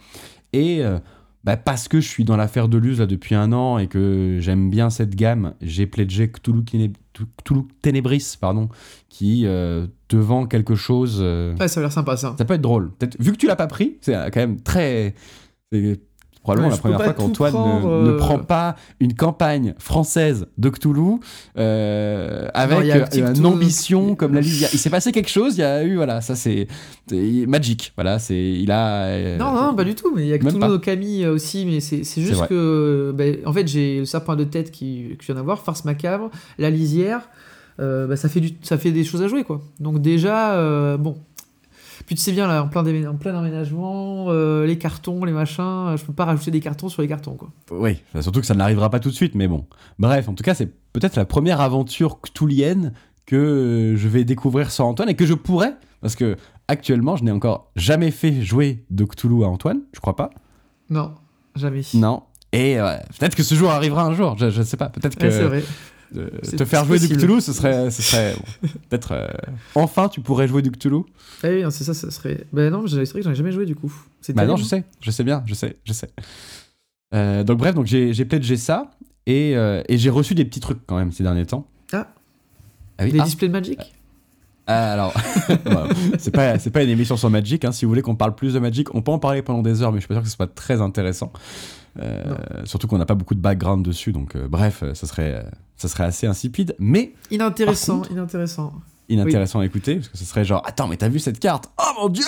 Et 0.54 0.82
euh, 0.82 0.98
bah, 1.44 1.58
parce 1.58 1.86
que 1.86 2.00
je 2.00 2.08
suis 2.08 2.24
dans 2.24 2.36
l'affaire 2.36 2.68
de 2.68 2.78
Luz 2.78 2.98
là, 2.98 3.04
depuis 3.04 3.34
un 3.34 3.52
an 3.52 3.76
et 3.76 3.88
que 3.88 4.38
j'aime 4.40 4.70
bien 4.70 4.88
cette 4.88 5.14
gamme, 5.14 5.52
j'ai 5.60 5.86
pledgé 5.86 6.30
Cthulhu, 6.30 6.62
Cthulhu 6.64 7.64
Tenebris, 7.82 8.38
pardon, 8.40 8.70
qui 9.10 9.42
te 9.42 10.16
vend 10.16 10.46
quelque 10.46 10.76
chose. 10.76 11.20
Ouais, 11.20 11.68
ça 11.68 11.80
a 11.80 11.82
l'air 11.82 11.92
sympa 11.92 12.16
ça. 12.16 12.34
Ça 12.38 12.44
peut 12.46 12.54
être 12.54 12.62
drôle. 12.62 12.90
Peut-être, 12.92 13.20
vu 13.20 13.32
que 13.32 13.36
tu 13.36 13.46
l'as 13.46 13.56
pas 13.56 13.66
pris, 13.66 13.98
c'est 14.00 14.14
quand 14.30 14.40
même 14.40 14.60
très. 14.62 15.14
Probablement 16.48 16.68
Ouais, 16.68 16.76
la 16.76 16.80
première 16.80 17.02
fois 17.02 17.12
qu'Antoine 17.12 17.52
ne, 17.52 18.06
ne 18.06 18.10
euh. 18.12 18.16
prend 18.16 18.38
pas 18.38 18.76
une 19.00 19.14
campagne 19.14 19.74
française 19.78 20.46
de 20.56 20.70
Cthulhu 20.70 21.20
euh, 21.58 22.48
avec 22.54 22.90
un 22.90 23.04
une 23.14 23.32
Cthulhu 23.34 23.46
ambition 23.46 24.14
comme 24.14 24.32
la 24.32 24.40
liste. 24.40 24.70
Il 24.72 24.78
s'est 24.78 24.88
passé 24.88 25.12
quelque 25.12 25.28
chose, 25.28 25.58
il 25.58 25.60
y 25.60 25.64
a 25.64 25.84
eu, 25.84 25.96
voilà, 25.96 26.22
ça 26.22 26.34
c'est. 26.34 26.66
Magic, 27.12 27.92
voilà, 27.96 28.18
c'est. 28.18 28.34
Il 28.34 28.70
a. 28.70 29.04
euh, 29.08 29.36
Non, 29.36 29.52
non, 29.52 29.74
pas 29.74 29.84
du 29.84 29.94
tout, 29.94 30.10
mais 30.14 30.22
il 30.22 30.28
y 30.28 30.32
a 30.32 30.38
nos 30.38 30.78
Camille 30.78 31.24
euh, 31.24 31.34
aussi, 31.34 31.66
mais 31.66 31.80
c'est 31.80 32.22
juste 32.22 32.46
que, 32.46 33.12
ben, 33.14 33.36
en 33.44 33.52
fait, 33.52 33.68
j'ai 33.68 33.98
le 33.98 34.04
serpent 34.06 34.34
de 34.34 34.44
tête 34.44 34.70
qui, 34.70 35.16
que 35.18 35.22
je 35.22 35.26
viens 35.26 35.34
d'avoir, 35.34 35.60
Farce 35.62 35.84
Macabre, 35.84 36.30
la 36.58 36.70
lisière, 36.70 37.28
bah, 37.78 38.16
ça, 38.16 38.30
fait 38.30 38.40
du, 38.40 38.52
ça 38.62 38.78
fait 38.78 38.90
des 38.90 39.04
choses 39.04 39.22
à 39.22 39.28
jouer, 39.28 39.44
quoi. 39.44 39.60
Donc 39.80 40.00
déjà, 40.00 40.96
bon. 40.96 41.16
Puis 42.08 42.14
tu 42.16 42.22
sais 42.22 42.32
bien, 42.32 42.46
là, 42.46 42.62
en 42.64 42.68
plein, 42.68 42.82
en 43.06 43.16
plein 43.16 43.34
emménagement, 43.38 44.28
euh, 44.30 44.64
les 44.64 44.78
cartons, 44.78 45.26
les 45.26 45.32
machins, 45.32 45.62
euh, 45.62 45.96
je 45.98 46.04
peux 46.06 46.14
pas 46.14 46.24
rajouter 46.24 46.50
des 46.50 46.60
cartons 46.60 46.88
sur 46.88 47.02
les 47.02 47.08
cartons, 47.08 47.34
quoi. 47.34 47.50
Oui, 47.70 48.00
surtout 48.22 48.40
que 48.40 48.46
ça 48.46 48.54
n'arrivera 48.54 48.88
pas 48.88 48.98
tout 48.98 49.10
de 49.10 49.14
suite, 49.14 49.34
mais 49.34 49.46
bon. 49.46 49.66
Bref, 49.98 50.26
en 50.26 50.32
tout 50.32 50.42
cas, 50.42 50.54
c'est 50.54 50.72
peut-être 50.94 51.16
la 51.16 51.26
première 51.26 51.60
aventure 51.60 52.22
cthulhienne 52.22 52.94
que 53.26 53.36
euh, 53.36 53.96
je 53.98 54.08
vais 54.08 54.24
découvrir 54.24 54.70
sans 54.70 54.88
Antoine 54.88 55.10
et 55.10 55.16
que 55.16 55.26
je 55.26 55.34
pourrais, 55.34 55.74
parce 56.00 56.16
que 56.16 56.36
actuellement, 56.66 57.16
je 57.16 57.24
n'ai 57.24 57.30
encore 57.30 57.70
jamais 57.76 58.10
fait 58.10 58.40
jouer 58.40 58.86
de 58.88 59.04
Cthulhu 59.04 59.44
à 59.44 59.48
Antoine, 59.48 59.82
je 59.92 60.00
crois 60.00 60.16
pas. 60.16 60.30
Non, 60.88 61.12
jamais. 61.56 61.82
Non. 61.92 62.22
Et 62.52 62.80
euh, 62.80 62.96
peut-être 63.18 63.34
que 63.36 63.42
ce 63.42 63.54
jour 63.54 63.70
arrivera 63.70 64.04
un 64.04 64.14
jour, 64.14 64.34
je, 64.38 64.48
je 64.48 64.62
sais 64.62 64.78
pas. 64.78 64.88
Peut-être 64.88 65.18
que 65.18 65.26
Ouais, 65.26 65.62
euh, 66.16 66.28
te 66.56 66.64
faire 66.64 66.84
jouer 66.84 66.98
du. 66.98 67.08
Cthulhu, 67.08 67.40
ce 67.40 67.52
serait, 67.52 67.90
ce 67.90 68.02
serait 68.02 68.34
bon, 68.62 68.68
peut-être. 68.88 69.12
euh, 69.12 69.28
enfin, 69.74 70.08
tu 70.08 70.20
pourrais 70.20 70.48
jouer 70.48 70.62
du 70.62 70.70
Cthulhu. 70.70 71.02
Ah 71.42 71.48
oui, 71.48 71.62
non, 71.62 71.70
c'est 71.70 71.84
ça, 71.84 71.94
ça 71.94 72.10
serait. 72.10 72.46
Ben 72.52 72.70
non, 72.70 72.86
c'est 72.86 72.96
vrai 72.96 73.20
que 73.20 73.22
j'en 73.22 73.30
ai 73.30 73.34
jamais 73.34 73.52
joué 73.52 73.66
du 73.66 73.74
coup. 73.76 73.92
C'est 74.20 74.32
Bah 74.32 74.46
non, 74.46 74.56
je 74.56 74.64
sais, 74.64 74.84
je 75.00 75.10
sais 75.10 75.24
bien, 75.24 75.42
je 75.46 75.54
sais, 75.54 75.76
je 75.84 75.92
sais. 75.92 76.08
Euh, 77.14 77.42
donc 77.44 77.58
bref, 77.58 77.74
donc 77.74 77.86
j'ai 77.86 78.24
pledgé 78.24 78.56
ça 78.56 78.90
et, 79.26 79.56
euh, 79.56 79.82
et 79.88 79.96
j'ai 79.98 80.10
reçu 80.10 80.34
des 80.34 80.44
petits 80.44 80.60
trucs 80.60 80.84
quand 80.86 80.96
même 80.96 81.12
ces 81.12 81.22
derniers 81.22 81.46
temps. 81.46 81.66
Ah. 81.92 82.06
Ah 82.98 83.04
oui, 83.04 83.12
Des 83.12 83.20
ah. 83.20 83.24
displays 83.24 83.48
de 83.48 83.52
Magic 83.52 83.78
Ah, 84.66 84.92
alors, 84.92 85.14
c'est 86.18 86.30
pas, 86.30 86.58
c'est 86.58 86.70
pas 86.70 86.82
une 86.82 86.90
émission 86.90 87.16
sur 87.16 87.30
Magic. 87.30 87.64
hein. 87.64 87.72
Si 87.72 87.84
vous 87.84 87.90
voulez 87.90 88.02
qu'on 88.02 88.16
parle 88.16 88.34
plus 88.34 88.54
de 88.54 88.58
Magic, 88.58 88.94
on 88.94 89.00
peut 89.02 89.12
en 89.12 89.18
parler 89.18 89.40
pendant 89.42 89.62
des 89.62 89.82
heures, 89.82 89.92
mais 89.92 89.98
je 89.98 90.02
suis 90.02 90.08
pas 90.08 90.14
sûr 90.14 90.22
que 90.22 90.28
ce 90.28 90.36
soit 90.36 90.52
très 90.54 90.80
intéressant. 90.80 91.32
Euh, 92.00 92.34
surtout 92.64 92.86
qu'on 92.86 92.98
n'a 92.98 93.06
pas 93.06 93.14
beaucoup 93.14 93.34
de 93.34 93.40
background 93.40 93.84
dessus, 93.84 94.12
donc 94.12 94.36
euh, 94.36 94.48
bref, 94.48 94.82
euh, 94.82 94.94
ça 94.94 95.06
serait, 95.06 95.44
ça 95.76 95.88
serait 95.88 96.04
assez 96.04 96.26
insipide, 96.26 96.74
mais 96.78 97.12
Inintéressant, 97.30 98.02
inintéressant. 98.10 98.72
inintéressant 99.08 99.60
à 99.60 99.66
écouter, 99.66 99.96
parce 99.96 100.08
que 100.08 100.18
ce 100.18 100.24
serait 100.24 100.44
genre, 100.44 100.62
attends, 100.66 100.86
mais 100.88 100.96
t'as 100.96 101.08
vu 101.08 101.18
cette 101.18 101.40
carte? 101.40 101.70
Oh 101.78 102.02
mon 102.02 102.08
dieu 102.08 102.24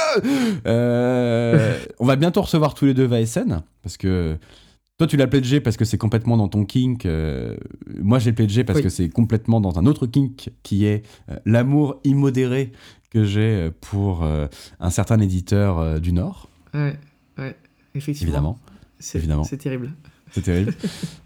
Euh, 0.67 1.79
On 1.99 2.07
va 2.07 2.17
bientôt 2.17 2.43
recevoir 2.43 2.75
tous 2.75 2.87
les 2.87 2.95
deux 2.95 3.07
VSN, 3.07 3.63
parce 3.83 3.97
que 3.97 4.37
toi 4.99 5.07
tu 5.07 5.17
l'as 5.17 5.27
pledgé 5.27 5.61
parce 5.61 5.77
que 5.77 5.85
c'est 5.85 5.97
complètement 5.99 6.37
dans 6.37 6.49
ton 6.49 6.65
kink, 6.65 7.07
euh, 7.07 7.57
moi 8.01 8.19
j'ai 8.19 8.33
pledgé 8.33 8.65
parce 8.65 8.79
Oui. 8.79 8.83
que 8.83 8.89
c'est 8.91 9.09
complètement 9.09 9.61
dans 9.61 9.79
un 9.79 9.87
autre 9.87 10.07
kink 10.07 10.51
qui 10.63 10.85
est 10.85 11.07
euh, 11.31 11.37
l'amour 11.47 12.01
immodéré 12.05 12.73
que 13.11 13.25
j'ai 13.25 13.71
pour 13.81 14.25
un 14.25 14.91
certain 14.91 15.19
éditeur 15.19 16.01
du 16.01 16.13
Nord, 16.13 16.49
Ouais, 16.75 16.97
ouais, 17.39 17.57
effectivement. 17.97 18.29
évidemment. 18.29 18.59
C'est, 19.01 19.19
évidemment. 19.19 19.43
C'est 19.45 19.57
terrible. 19.57 19.93
C'est 20.31 20.43
terrible. 20.43 20.73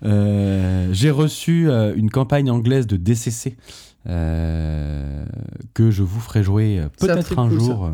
Euh, 0.04 0.88
j'ai 0.92 1.10
reçu 1.10 1.68
euh, 1.68 1.94
une 1.94 2.08
campagne 2.10 2.50
anglaise 2.50 2.86
de 2.86 2.96
DCC 2.96 3.56
euh, 4.06 5.24
que 5.74 5.90
je 5.90 6.02
vous 6.02 6.20
ferai 6.20 6.42
jouer 6.42 6.78
euh, 6.78 6.88
peut-être 6.98 7.38
un 7.38 7.48
cool, 7.48 7.58
jour. 7.60 7.90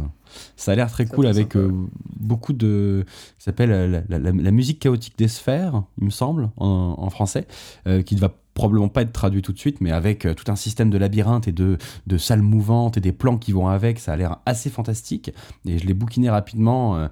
Ça 0.57 0.73
a 0.73 0.75
l'air 0.77 0.91
très 0.91 1.07
Ça 1.07 1.15
cool 1.15 1.27
avec 1.27 1.57
euh, 1.57 1.71
beaucoup 2.19 2.53
de. 2.53 3.05
Ça 3.39 3.47
s'appelle 3.47 3.73
euh, 3.73 3.89
la, 3.89 4.03
la- 4.09 4.19
la- 4.19 4.31
la 4.43 4.51
musique 4.53 4.79
chaotique 4.79 5.19
des 5.19 5.29
sphères, 5.29 5.83
il 5.99 6.05
me 6.05 6.11
semble, 6.11 6.51
en, 6.57 6.95
en 6.99 7.11
français, 7.11 7.47
euh, 7.89 8.03
qui 8.03 8.15
ne 8.15 8.21
va 8.21 8.33
probablement 8.55 8.89
pas 8.89 9.03
être 9.03 9.13
traduit 9.13 9.43
tout 9.43 9.53
de 9.53 9.59
suite, 9.59 9.81
mais 9.81 9.91
avec 9.91 10.27
euh, 10.27 10.35
tout 10.35 10.51
un 10.53 10.57
système 10.57 10.91
de 10.91 10.99
labyrinthe 10.99 11.49
et 11.49 11.53
de, 11.53 11.79
de 12.07 12.19
salles 12.19 12.43
mouvantes 12.43 12.97
et 12.97 13.01
des 13.01 13.13
plans 13.13 13.39
qui 13.39 13.53
vont 13.53 13.69
avec, 13.69 13.99
ça 13.99 14.13
a 14.13 14.17
l'air 14.17 14.37
assez 14.47 14.71
fantastique. 14.71 15.33
Et 15.67 15.79
je 15.79 15.87
l'ai 15.87 15.95
bouquiné 15.95 16.31
rapidement. 16.31 16.97
euh, 16.97 17.09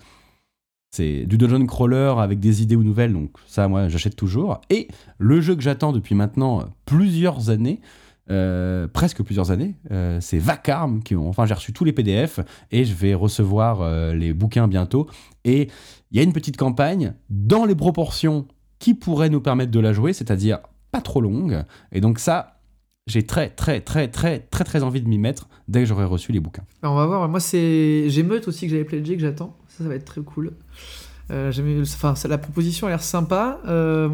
c'est 0.90 1.26
du 1.26 1.36
dungeon 1.38 1.64
crawler 1.66 2.14
avec 2.18 2.40
des 2.40 2.62
idées 2.62 2.76
ou 2.76 2.82
nouvelles, 2.82 3.12
donc 3.12 3.30
ça, 3.46 3.68
moi, 3.68 3.88
j'achète 3.88 4.16
toujours. 4.16 4.60
Et 4.70 4.88
le 5.18 5.40
jeu 5.40 5.54
que 5.54 5.62
j'attends 5.62 5.92
depuis 5.92 6.14
maintenant 6.14 6.64
plusieurs 6.86 7.50
années, 7.50 7.80
euh, 8.30 8.88
presque 8.88 9.22
plusieurs 9.22 9.50
années, 9.50 9.74
euh, 9.90 10.18
c'est 10.20 10.38
Vacarme. 10.38 11.02
Qui, 11.02 11.14
ont- 11.16 11.28
enfin, 11.28 11.46
j'ai 11.46 11.54
reçu 11.54 11.72
tous 11.72 11.84
les 11.84 11.92
PDF 11.92 12.40
et 12.70 12.84
je 12.84 12.94
vais 12.94 13.14
recevoir 13.14 13.80
euh, 13.82 14.14
les 14.14 14.32
bouquins 14.32 14.68
bientôt. 14.68 15.08
Et 15.44 15.68
il 16.10 16.16
y 16.16 16.20
a 16.20 16.22
une 16.22 16.32
petite 16.32 16.56
campagne 16.56 17.14
dans 17.30 17.64
les 17.64 17.74
proportions 17.74 18.46
qui 18.78 18.94
pourraient 18.94 19.30
nous 19.30 19.40
permettre 19.40 19.70
de 19.70 19.80
la 19.80 19.92
jouer, 19.92 20.12
c'est-à-dire 20.12 20.58
pas 20.90 21.00
trop 21.00 21.20
longue. 21.20 21.64
Et 21.92 22.00
donc 22.00 22.18
ça, 22.18 22.60
j'ai 23.06 23.22
très, 23.24 23.48
très, 23.50 23.80
très, 23.80 24.08
très, 24.08 24.38
très, 24.40 24.64
très 24.64 24.82
envie 24.82 25.00
de 25.00 25.08
m'y 25.08 25.18
mettre 25.18 25.48
dès 25.66 25.80
que 25.80 25.86
j'aurai 25.86 26.04
reçu 26.04 26.30
les 26.32 26.40
bouquins. 26.40 26.64
On 26.82 26.94
va 26.94 27.06
voir. 27.06 27.26
Moi, 27.28 27.40
c'est. 27.40 28.08
J'ai 28.10 28.22
Meute 28.22 28.46
aussi 28.48 28.66
que 28.66 28.72
j'avais 28.72 28.84
pledgé, 28.84 29.14
que 29.16 29.22
j'attends. 29.22 29.56
Ça, 29.78 29.84
ça 29.84 29.88
va 29.88 29.94
être 29.94 30.04
très 30.04 30.20
cool. 30.20 30.52
Euh, 31.30 31.52
enfin, 31.82 32.14
ça- 32.14 32.26
la 32.28 32.38
proposition 32.38 32.86
a 32.86 32.90
l'air 32.90 33.02
sympa. 33.02 33.60
Euh, 33.68 34.08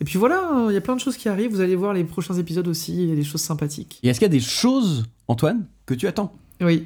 Et 0.00 0.04
puis 0.04 0.18
voilà, 0.18 0.42
hein, 0.52 0.66
il 0.70 0.74
y 0.74 0.76
a 0.76 0.80
plein 0.80 0.96
de 0.96 1.00
choses 1.00 1.16
qui 1.16 1.28
arrivent. 1.28 1.52
Vous 1.52 1.60
allez 1.60 1.76
voir 1.76 1.94
les 1.94 2.02
prochains 2.04 2.34
épisodes 2.34 2.66
aussi. 2.66 2.92
Il 3.04 3.08
y 3.08 3.12
a 3.12 3.14
des 3.14 3.22
choses 3.24 3.40
sympathiques. 3.40 4.00
Et 4.02 4.08
est-ce 4.08 4.18
qu'il 4.18 4.26
y 4.26 4.30
a 4.30 4.32
des 4.36 4.40
choses, 4.40 5.04
Antoine, 5.28 5.66
que 5.86 5.94
tu 5.94 6.06
attends? 6.08 6.32
Oui. 6.60 6.84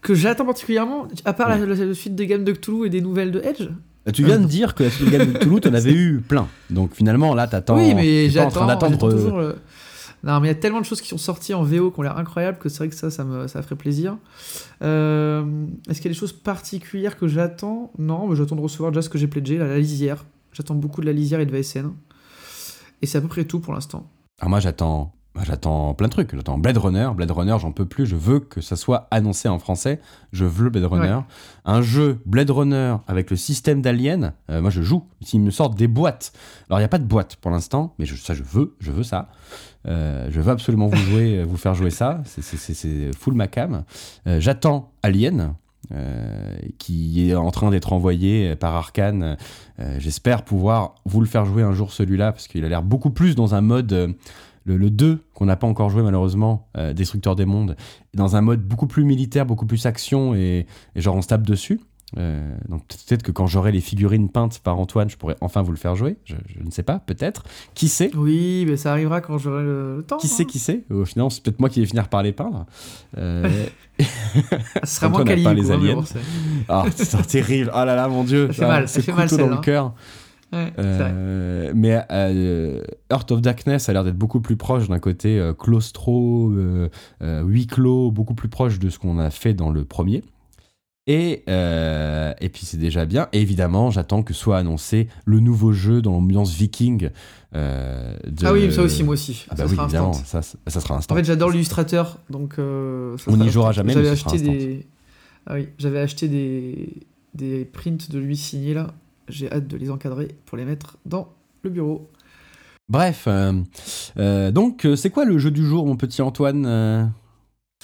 Que 0.00 0.14
j'attends 0.14 0.44
particulièrement, 0.44 1.08
à 1.24 1.32
part 1.32 1.48
la, 1.48 1.56
Ouais. 1.58 1.66
la- 1.66 1.84
la 1.86 1.94
suite 1.94 2.14
de 2.14 2.24
gamme 2.24 2.44
de 2.44 2.52
Cthulhu 2.52 2.86
et 2.86 2.90
des 2.90 3.00
nouvelles 3.00 3.32
de 3.32 3.40
Edge? 3.40 3.68
Bah, 4.04 4.12
Tu 4.12 4.22
viens 4.24 4.38
de 4.38 4.46
dire 4.46 4.76
que 4.76 4.84
la 4.84 4.90
suite 4.90 5.06
de 5.06 5.10
Gamme 5.10 5.32
de 5.32 5.38
Toulouse, 5.38 5.60
t'en 5.62 5.74
avais 5.74 5.92
eu 5.92 6.20
plein. 6.20 6.46
Donc 6.70 6.94
finalement, 6.94 7.34
là, 7.34 7.48
t'attends. 7.48 7.76
oui, 7.76 7.92
mais 7.96 8.28
pas 8.32 8.44
en 8.44 8.50
train 8.50 8.68
j'attends. 8.68 8.88
d'attendre. 8.90 9.56
Non, 10.24 10.40
mais 10.40 10.48
il 10.48 10.50
y 10.50 10.54
a 10.54 10.56
tellement 10.56 10.80
de 10.80 10.84
choses 10.84 11.00
qui 11.00 11.08
sont 11.08 11.18
sorties 11.18 11.54
en 11.54 11.62
VO 11.62 11.90
qui 11.90 12.00
ont 12.00 12.02
l'air 12.02 12.16
incroyables 12.18 12.58
que 12.58 12.68
c'est 12.68 12.78
vrai 12.78 12.88
que 12.88 12.94
ça, 12.94 13.10
ça 13.10 13.24
me, 13.24 13.46
ça 13.46 13.62
ferait 13.62 13.76
plaisir. 13.76 14.16
Euh, 14.82 15.66
Est-ce 15.88 16.00
qu'il 16.00 16.06
y 16.10 16.12
a 16.12 16.14
des 16.14 16.18
choses 16.18 16.32
particulières 16.32 17.16
que 17.16 17.28
j'attends? 17.28 17.92
Non, 17.98 18.26
mais 18.26 18.36
j'attends 18.36 18.56
de 18.56 18.60
recevoir 18.60 18.90
déjà 18.92 19.02
ce 19.02 19.08
que 19.08 19.18
j'ai 19.18 19.28
pledgé, 19.28 19.58
la, 19.58 19.68
la 19.68 19.78
lisière. 19.78 20.24
J'attends 20.52 20.74
beaucoup 20.74 21.00
de 21.00 21.06
la 21.06 21.12
lisière 21.12 21.40
et 21.40 21.46
de 21.46 21.56
VSN. 21.56 21.92
Et 23.02 23.06
c'est 23.06 23.18
à 23.18 23.20
peu 23.20 23.28
près 23.28 23.44
tout 23.44 23.60
pour 23.60 23.72
l'instant. 23.74 24.10
Alors 24.40 24.50
moi 24.50 24.60
j'attends 24.60 25.12
j'attends 25.44 25.94
plein 25.94 26.06
de 26.08 26.12
trucs. 26.12 26.34
J'attends 26.34 26.58
Blade 26.58 26.76
Runner. 26.78 27.10
Blade 27.14 27.30
Runner, 27.30 27.56
j'en 27.60 27.72
peux 27.72 27.84
plus. 27.86 28.06
Je 28.06 28.16
veux 28.16 28.40
que 28.40 28.60
ça 28.60 28.76
soit 28.76 29.06
annoncé 29.10 29.48
en 29.48 29.58
français. 29.58 30.00
Je 30.32 30.44
veux 30.44 30.70
Blade 30.70 30.84
Runner. 30.84 31.18
Un 31.64 31.82
jeu 31.82 32.18
Blade 32.26 32.50
Runner 32.50 32.96
avec 33.06 33.30
le 33.30 33.36
système 33.36 33.82
d'Alien. 33.82 34.32
euh, 34.50 34.60
moi, 34.60 34.70
je 34.70 34.82
joue. 34.82 35.04
S'ils 35.22 35.40
me 35.40 35.50
sortent 35.50 35.76
des 35.76 35.88
boîtes. 35.88 36.32
Alors, 36.68 36.78
il 36.78 36.82
n'y 36.82 36.86
a 36.86 36.88
pas 36.88 36.98
de 36.98 37.04
boîte 37.04 37.36
pour 37.36 37.50
l'instant, 37.50 37.94
mais 37.98 38.06
je- 38.06 38.16
ça, 38.16 38.34
je 38.34 38.42
veux. 38.42 38.74
Je 38.80 38.92
veux 38.92 39.02
ça. 39.02 39.28
Euh, 39.86 40.28
je 40.30 40.40
veux 40.40 40.50
absolument 40.52 40.86
vous 40.88 40.96
jouer, 40.96 41.42
vous 41.48 41.56
faire 41.56 41.74
jouer 41.74 41.90
ça. 41.90 42.22
C'est- 42.26 43.12
full 43.16 43.34
macam. 43.34 43.84
Euh, 44.26 44.40
J'attends 44.40 44.92
Alien. 45.02 45.54
euh, 45.92 46.52
qui 46.78 47.30
est 47.30 47.36
en 47.36 47.52
train 47.52 47.70
d'être 47.70 47.92
envoyé 47.92 48.56
par 48.56 48.74
Arkane. 48.74 49.36
Euh, 49.78 49.96
J'espère 50.00 50.42
pouvoir 50.42 50.96
vous 51.04 51.20
le 51.20 51.28
faire 51.28 51.44
jouer 51.44 51.62
un 51.62 51.74
jour 51.74 51.92
celui-là 51.92 52.32
parce 52.32 52.48
qu'il 52.48 52.64
a 52.64 52.68
l'air 52.68 52.82
beaucoup 52.82 53.10
plus 53.10 53.36
dans 53.36 53.54
un 53.54 53.60
mode 53.60 54.16
le, 54.66 54.76
le 54.76 54.90
2 54.90 55.24
qu'on 55.32 55.46
n'a 55.46 55.56
pas 55.56 55.66
encore 55.66 55.88
joué 55.88 56.02
malheureusement, 56.02 56.68
euh, 56.76 56.92
Destructeur 56.92 57.36
des 57.36 57.46
mondes, 57.46 57.76
dans 58.14 58.36
un 58.36 58.40
mode 58.42 58.62
beaucoup 58.62 58.86
plus 58.86 59.04
militaire, 59.04 59.46
beaucoup 59.46 59.66
plus 59.66 59.86
action 59.86 60.34
et, 60.34 60.66
et 60.94 61.00
genre 61.00 61.16
on 61.16 61.22
se 61.22 61.28
tape 61.28 61.46
dessus. 61.46 61.80
Euh, 62.18 62.54
donc 62.68 62.82
peut-être 62.86 63.24
que 63.24 63.32
quand 63.32 63.48
j'aurai 63.48 63.72
les 63.72 63.80
figurines 63.80 64.28
peintes 64.30 64.60
par 64.60 64.78
Antoine, 64.78 65.10
je 65.10 65.16
pourrai 65.16 65.34
enfin 65.40 65.62
vous 65.62 65.72
le 65.72 65.76
faire 65.76 65.96
jouer. 65.96 66.16
Je, 66.24 66.36
je 66.46 66.62
ne 66.64 66.70
sais 66.70 66.84
pas, 66.84 67.00
peut-être. 67.00 67.42
Qui 67.74 67.88
sait? 67.88 68.10
Oui, 68.14 68.64
mais 68.68 68.76
ça 68.76 68.92
arrivera 68.92 69.20
quand 69.20 69.38
j'aurai 69.38 69.62
le, 69.64 69.96
le 69.96 70.02
temps. 70.04 70.16
Qui 70.18 70.28
hein. 70.28 70.30
sait, 70.30 70.44
qui 70.44 70.60
sait? 70.60 70.84
Au 70.88 71.04
final, 71.04 71.30
c'est 71.30 71.42
peut-être 71.42 71.58
moi 71.58 71.68
qui 71.68 71.80
vais 71.80 71.86
finir 71.86 72.08
par 72.08 72.22
les 72.22 72.32
peindre. 72.32 72.64
Euh, 73.18 73.48
Ce 73.98 74.04
sera 74.84 75.08
moins 75.08 75.24
n'a 75.24 75.34
pas 75.34 75.42
quali. 75.42 75.60
les 75.60 75.70
aliens. 75.72 76.04
ah, 76.68 76.84
c'est 76.94 77.26
terrible. 77.26 77.70
Oh 77.74 77.84
là 77.84 77.96
là, 77.96 78.06
mon 78.08 78.22
dieu. 78.22 78.48
Ça 78.48 78.52
fait 78.52 78.64
Ah, 78.64 78.68
mal, 78.68 78.88
ce 78.88 78.94
ça 78.94 79.02
fait 79.02 79.12
mal, 79.12 79.28
dans 79.28 79.48
le 79.48 79.60
cœur. 79.60 79.92
Ouais. 80.56 80.72
Euh, 80.78 81.72
mais 81.74 82.00
euh, 82.10 82.82
Heart 83.10 83.32
of 83.32 83.40
Darkness 83.42 83.88
a 83.88 83.92
l'air 83.92 84.04
d'être 84.04 84.16
beaucoup 84.16 84.40
plus 84.40 84.56
proche 84.56 84.88
d'un 84.88 84.98
côté 84.98 85.38
euh, 85.38 85.52
claustro, 85.52 86.50
euh, 86.52 86.88
huis 87.42 87.66
clos, 87.66 88.10
beaucoup 88.10 88.34
plus 88.34 88.48
proche 88.48 88.78
de 88.78 88.88
ce 88.88 88.98
qu'on 88.98 89.18
a 89.18 89.30
fait 89.30 89.54
dans 89.54 89.70
le 89.70 89.84
premier. 89.84 90.22
Et, 91.08 91.44
et 91.46 92.48
puis 92.48 92.66
c'est 92.66 92.78
déjà 92.78 93.04
bien. 93.06 93.28
Et 93.32 93.40
évidemment, 93.40 93.90
j'attends 93.92 94.24
que 94.24 94.34
soit 94.34 94.58
annoncé 94.58 95.06
le 95.24 95.38
nouveau 95.38 95.72
jeu 95.72 96.02
dans 96.02 96.10
l'ambiance 96.12 96.52
viking. 96.52 97.10
de- 97.54 97.60
Ah 98.44 98.52
oui, 98.52 98.72
ça 98.72 98.82
aussi, 98.82 99.04
moi 99.04 99.12
aussi. 99.12 99.46
Ah 99.48 99.54
ça 99.54 99.62
bah 99.62 99.68
oui, 99.70 99.76
sera 99.76 99.84
évidemment, 99.84 100.10
instant. 100.10 100.40
ça, 100.66 100.80
sera 100.80 100.96
instant. 100.96 101.14
En 101.14 101.18
fait, 101.18 101.24
j'adore 101.24 101.50
l'illustrateur, 101.50 102.18
donc. 102.28 102.54
ça 102.56 102.62
On 103.30 103.36
n'y 103.36 103.50
jouera 103.50 103.70
jamais, 103.70 103.92
J'avais 103.92 104.08
acheté 104.08 104.38
des. 104.38 104.86
Ah 105.46 105.54
oui, 105.54 105.68
acheté 105.96 106.26
des 106.26 106.88
des 107.34 107.64
prints 107.64 108.10
de 108.10 108.18
lui 108.18 108.36
signés 108.36 108.74
là. 108.74 108.92
J'ai 109.28 109.50
hâte 109.50 109.66
de 109.66 109.76
les 109.76 109.90
encadrer 109.90 110.36
pour 110.46 110.56
les 110.56 110.64
mettre 110.64 110.98
dans 111.04 111.34
le 111.62 111.70
bureau. 111.70 112.10
Bref, 112.88 113.24
euh, 113.26 113.52
euh, 114.16 114.52
donc 114.52 114.84
euh, 114.84 114.94
c'est 114.94 115.10
quoi 115.10 115.24
le 115.24 115.38
jeu 115.38 115.50
du 115.50 115.66
jour, 115.66 115.86
mon 115.86 115.96
petit 115.96 116.22
Antoine 116.22 117.12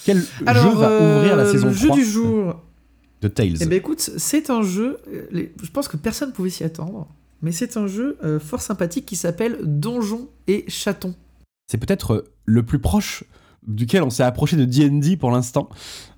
Quel 0.03 0.19
jeu 0.19 0.69
va 0.75 1.17
ouvrir 1.17 1.35
la 1.35 1.45
saison 1.45 1.67
le 1.67 1.75
3 1.75 1.87
jeu 1.87 2.01
du 2.01 2.05
jour. 2.05 2.61
de 3.21 3.27
Tales 3.27 3.57
Eh 3.59 3.65
ben 3.65 3.77
écoute, 3.77 3.99
c'est 3.99 4.49
un 4.49 4.61
jeu. 4.61 4.97
Je 5.33 5.71
pense 5.71 5.87
que 5.89 5.97
personne 5.97 6.31
pouvait 6.31 6.49
s'y 6.49 6.63
attendre, 6.63 7.07
mais 7.41 7.51
c'est 7.51 7.75
un 7.75 7.87
jeu 7.87 8.17
fort 8.39 8.61
sympathique 8.61 9.05
qui 9.05 9.17
s'appelle 9.17 9.57
Donjons 9.63 10.29
et 10.47 10.63
Chatons. 10.69 11.15
C'est 11.67 11.77
peut-être 11.77 12.25
le 12.45 12.63
plus 12.63 12.79
proche 12.79 13.25
duquel 13.67 14.03
on 14.03 14.09
s'est 14.09 14.23
approché 14.23 14.55
de 14.57 14.65
D&D 14.65 15.17
pour 15.17 15.31
l'instant. 15.31 15.69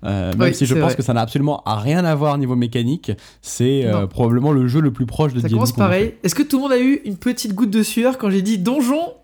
Euh, 0.04 0.32
même 0.32 0.48
Oui, 0.48 0.54
si 0.54 0.66
je 0.66 0.74
pense 0.74 0.82
vrai. 0.84 0.94
que 0.96 1.02
ça 1.02 1.12
n'a 1.14 1.20
absolument 1.20 1.62
rien 1.66 2.04
à 2.04 2.14
voir 2.14 2.36
niveau 2.38 2.56
mécanique, 2.56 3.12
c'est 3.42 3.84
euh, 3.86 4.06
probablement 4.06 4.52
le 4.52 4.66
jeu 4.68 4.80
le 4.80 4.92
plus 4.92 5.06
proche 5.06 5.32
de 5.32 5.38
Ça 5.40 5.48
D&D. 5.48 5.54
commence 5.54 5.72
qu'on 5.72 5.82
a 5.82 5.86
pareil. 5.86 6.14
Est-ce 6.22 6.34
que 6.34 6.42
tout 6.42 6.56
le 6.56 6.62
monde 6.62 6.72
a 6.72 6.78
eu 6.80 7.00
une 7.04 7.16
petite 7.16 7.54
goutte 7.54 7.70
de 7.70 7.82
sueur 7.82 8.18
quand 8.18 8.30
j'ai 8.30 8.42
dit 8.42 8.58
Donjons 8.58 9.14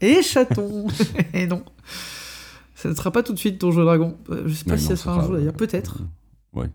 et 0.00 0.22
Chatons 0.22 0.86
Et 1.34 1.46
non. 1.46 1.62
Ça 2.74 2.88
ne 2.90 2.94
sera 2.94 3.10
pas 3.10 3.22
tout 3.22 3.32
de 3.32 3.38
suite 3.38 3.60
Donjons 3.60 3.82
et 3.82 3.84
Dragons. 3.84 4.16
Euh, 4.30 4.42
Je 4.46 4.54
sais 4.54 4.64
pas 4.64 4.76
si 4.76 4.84
non, 4.84 4.90
ça 4.90 4.96
ça 4.96 5.02
sera 5.02 5.18
un 5.18 5.22
jour 5.24 5.32
d'ailleurs, 5.34 5.54
peut-être. 5.54 5.98
Ouais. 6.52 6.68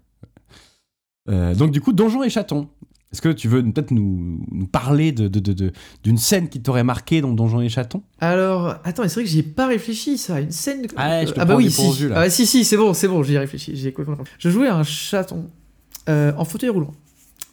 Euh, 1.29 1.53
donc 1.55 1.71
du 1.71 1.81
coup, 1.81 1.93
Donjons 1.93 2.23
et 2.23 2.29
Chatons. 2.29 2.67
Est-ce 3.11 3.21
que 3.21 3.29
tu 3.29 3.49
veux 3.49 3.61
peut-être 3.61 3.91
nous, 3.91 4.39
nous 4.51 4.67
parler 4.67 5.11
de, 5.11 5.27
de- 5.27 5.39
de- 5.41 5.51
de- 5.53 5.71
d'une 6.03 6.17
scène 6.17 6.47
qui 6.47 6.61
t'aurait 6.61 6.85
marqué 6.85 7.19
dans 7.19 7.33
Donjons 7.33 7.59
et 7.59 7.67
Chatons? 7.67 8.03
Alors, 8.21 8.75
attends, 8.85 9.03
c'est 9.03 9.15
vrai 9.15 9.23
que 9.23 9.29
j'y 9.29 9.39
ai 9.39 9.43
pas 9.43 9.67
réfléchi, 9.67 10.17
ça. 10.17 10.39
Une 10.39 10.51
scène. 10.51 10.87
Ah 10.95 11.25
je 11.25 11.31
te 11.33 11.39
ah 11.39 11.43
bah 11.45 11.55
oui, 11.57 11.69
si. 11.69 12.07
Ah, 12.15 12.29
si, 12.29 12.45
si, 12.45 12.63
c'est 12.63 12.77
bon, 12.77 12.93
c'est 12.93 13.09
bon, 13.09 13.21
j'y 13.21 13.33
ai 13.33 13.39
réfléchi. 13.39 13.75
J'y 13.75 13.89
ai 13.89 13.91
complètement 13.91 14.17
réfléchi. 14.23 14.37
Je 14.39 14.49
jouais 14.49 14.67
à 14.69 14.75
un 14.77 14.83
chaton 14.83 15.49
euh, 16.07 16.31
en 16.37 16.45
fauteuil 16.45 16.69
roulant, 16.69 16.93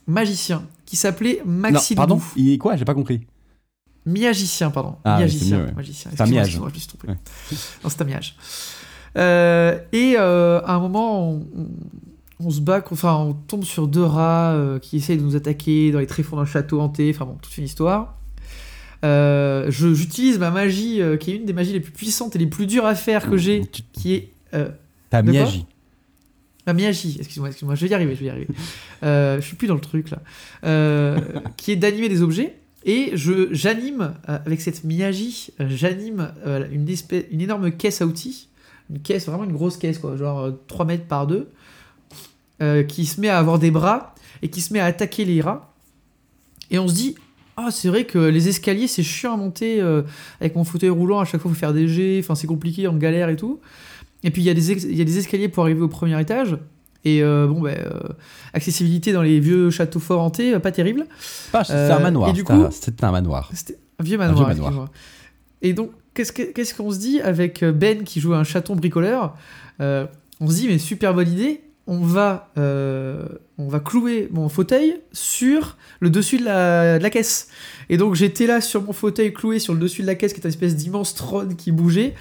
magicien, 0.07 0.63
qui 0.87 0.95
s'appelait 0.97 1.43
Maxi 1.45 1.95
Non, 1.95 1.97
pardon 1.97 2.15
Doudou. 2.17 2.27
Il 2.37 2.53
est 2.53 2.59
quoi? 2.59 2.77
J'ai 2.77 2.85
pas 2.85 2.95
compris. 2.95 3.23
Miagicien, 4.07 4.71
pardon. 4.71 4.95
Ah, 5.05 5.19
Miagicien. 5.19 5.65
ouais. 5.65 5.73
magicien. 5.73 6.11
C'est 6.15 6.21
un 6.23 6.27
miage. 6.27 6.47
excuse-moi, 6.47 6.69
je 6.71 6.75
me 6.75 6.79
suis 6.79 6.89
trompé. 6.89 7.09
Ouais. 7.09 7.17
Non, 7.85 7.91
c'est 7.91 8.01
un 8.01 8.05
miage. 8.05 8.37
Euh, 9.17 9.79
et 9.93 10.15
euh, 10.17 10.61
à 10.65 10.75
un 10.75 10.79
moment, 10.81 11.31
on, 11.33 11.47
on- 11.57 11.69
on 12.41 12.51
se 12.51 12.61
bat, 12.61 12.85
enfin, 12.91 13.15
on 13.17 13.33
tombe 13.35 13.65
sur 13.65 13.89
deux 13.89 14.03
rats 14.05 14.53
euh, 14.53 14.79
qui 14.79 14.97
essayent 14.97 15.17
de 15.19 15.23
nous 15.23 15.37
attaquer 15.37 15.91
dans 15.91 15.99
les 15.99 16.07
tréfonds 16.07 16.37
d'un 16.37 16.45
château 16.45 16.81
hanté. 16.81 17.11
Enfin 17.15 17.25
bon, 17.25 17.37
toute 17.43 17.57
une 17.59 17.65
histoire. 17.65 18.17
Euh, 19.05 19.67
je- 19.71 19.95
J'utilise 19.95 20.39
ma 20.39 20.51
magie, 20.51 21.01
euh, 21.01 21.17
qui 21.17 21.33
est 21.33 21.37
une 21.37 21.45
des 21.45 21.53
magies 21.53 21.73
les 21.73 21.81
plus 21.81 21.93
puissantes 21.93 22.35
et 22.37 22.39
les 22.39 22.47
plus 22.47 22.67
dures 22.67 22.87
à 22.87 22.95
faire 22.95 23.29
que 23.31 23.37
j'ai, 23.37 23.63
qui 23.93 24.15
est 24.15 24.31
quoi 25.11 25.23
Miyagi. 25.23 25.67
la 26.67 26.75
Miyagi, 26.75 27.17
excuse-moi, 27.19 27.49
excuse-moi, 27.49 27.75
je 27.77 27.81
vais 27.85 27.91
y 27.91 27.95
arriver, 27.95 28.15
je 28.15 28.21
vais 28.21 28.27
y 28.27 28.31
arriver. 28.31 28.49
Je 29.03 29.39
suis 29.41 29.57
plus 29.57 29.69
dans 29.69 29.75
le 29.75 29.81
truc 29.81 30.11
là. 30.11 30.19
Qui 31.57 31.73
est 31.73 31.77
d'animer 31.77 32.09
des 32.09 32.23
objets. 32.23 32.55
Et 32.85 33.11
je 33.15 33.49
j'anime 33.53 34.15
avec 34.25 34.61
cette 34.61 34.85
Miyagi, 34.85 35.49
euh, 35.61 35.67
j'anime 35.69 36.33
une, 36.73 36.87
une 37.31 37.41
énorme 37.41 37.71
caisse 37.73 38.01
à 38.01 38.07
outils, 38.07 38.49
une 38.89 39.01
caisse, 39.01 39.27
vraiment 39.27 39.45
une 39.45 39.53
grosse 39.53 39.77
caisse, 39.77 39.99
quoi, 39.99 40.17
genre 40.17 40.39
euh, 40.41 40.53
3 40.69 40.87
mètres 40.87 41.05
par 41.07 41.27
2, 41.27 41.49
qui 42.89 43.07
se 43.07 43.21
met 43.21 43.29
à 43.29 43.39
avoir 43.39 43.59
des 43.59 43.71
bras 43.71 44.15
et 44.43 44.49
qui 44.49 44.61
se 44.61 44.73
met 44.73 44.81
à 44.81 44.85
attaquer 44.87 45.25
les 45.25 45.41
rats. 45.41 45.73
Et 46.71 46.79
on 46.79 46.87
se 46.89 46.95
dit, 46.95 47.15
ah, 47.57 47.69
c'est 47.71 47.89
vrai 47.89 48.05
que 48.05 48.19
les 48.19 48.49
escaliers, 48.49 48.87
c'est 48.89 49.03
chiant 49.03 49.35
à 49.35 49.37
monter 49.37 49.81
euh, 49.81 50.03
avec 50.41 50.55
mon 50.55 50.65
fauteuil 50.65 50.91
roulant, 50.91 51.19
à 51.21 51.25
chaque 51.25 51.41
fois, 51.41 51.51
il 51.51 51.55
faut 51.55 51.61
faire 51.61 51.73
des 51.73 51.89
jets, 51.89 52.21
enfin, 52.23 52.35
c'est 52.35 52.47
compliqué, 52.47 52.87
on 52.89 52.97
galère 52.97 53.29
et 53.31 53.37
tout. 53.37 53.61
Et 54.23 54.31
puis, 54.31 54.43
il 54.43 54.45
y, 54.45 54.51
a 54.51 54.55
des 54.55 54.71
ex- 54.73 54.85
y 54.85 55.01
a 55.01 55.05
des 55.05 55.19
escaliers 55.19 55.49
pour 55.49 55.63
arriver 55.65 55.81
au 55.81 55.89
premier 55.89 56.21
étage. 56.21 56.57
Et 57.05 57.23
euh, 57.23 57.47
bon, 57.47 57.65
euh, 57.67 57.75
accessibilité 58.53 59.13
dans 59.13 59.23
les 59.23 59.41
vieux 59.41 59.71
châteaux 59.71 60.01
forts 60.01 60.21
hantés, 60.23 60.55
euh, 60.55 60.59
pas 60.59 60.73
terrible. 60.73 61.07
Pas, 61.53 61.65
c'est 61.65 61.73
Euh, 61.73 61.97
un 61.97 62.01
manoir. 62.01 62.29
et 62.29 62.33
du 62.33 62.43
c'est 62.47 62.53
un- 62.53 62.65
coup- 62.67 62.73
C'était 62.73 63.05
un 63.05 63.13
manoir. 63.13 63.51
C'était 63.55 63.79
un 63.99 64.05
vieux 64.05 64.19
manoir. 64.19 64.37
vieux 64.37 64.47
manoir. 64.49 64.69
excuse-moi. 64.71 64.91
Et 65.63 65.73
donc, 65.73 65.91
qu'est-ce 66.15 66.33
que- 66.33 66.53
qu'est-ce 66.53 66.75
qu'on 66.75 66.91
se 66.91 66.99
dit 66.99 67.21
avec 67.21 67.63
euh, 67.63 67.73
Ben 67.73 68.03
qui 68.05 68.21
joue 68.21 68.35
un 68.35 68.45
chaton 68.45 68.77
bricoleur? 68.77 69.37
Euh, 69.81 70.07
On 70.41 70.49
se 70.49 70.55
dit, 70.55 70.69
mais 70.69 70.79
super 70.79 71.15
bonne 71.15 71.33
idée, 71.33 71.63
on 71.89 72.05
va, 72.05 72.51
euh, 72.59 73.27
on 73.59 73.69
va 73.69 73.81
clouer 73.81 74.29
mon 74.33 74.49
fauteuil 74.49 75.01
sur 75.13 75.77
le 76.01 76.11
dessus 76.11 76.39
de 76.39 76.45
la, 76.45 76.99
de 76.99 77.03
la 77.03 77.11
caisse. 77.11 77.49
Et 77.91 77.97
donc, 77.97 78.15
j'étais 78.15 78.47
là 78.47 78.61
sur 78.61 78.83
mon 78.83 78.93
fauteuil 78.93 79.33
cloué 79.33 79.59
sur 79.59 79.75
le 79.75 79.81
dessus 79.81 80.03
de 80.03 80.07
la 80.07 80.15
caisse, 80.15 80.33
qui 80.33 80.41
est 80.41 80.45
une 80.45 80.49
espèce 80.51 80.77
d'immense 80.77 81.15
trône 81.15 81.57
qui 81.57 81.73
bougeait. 81.73 82.15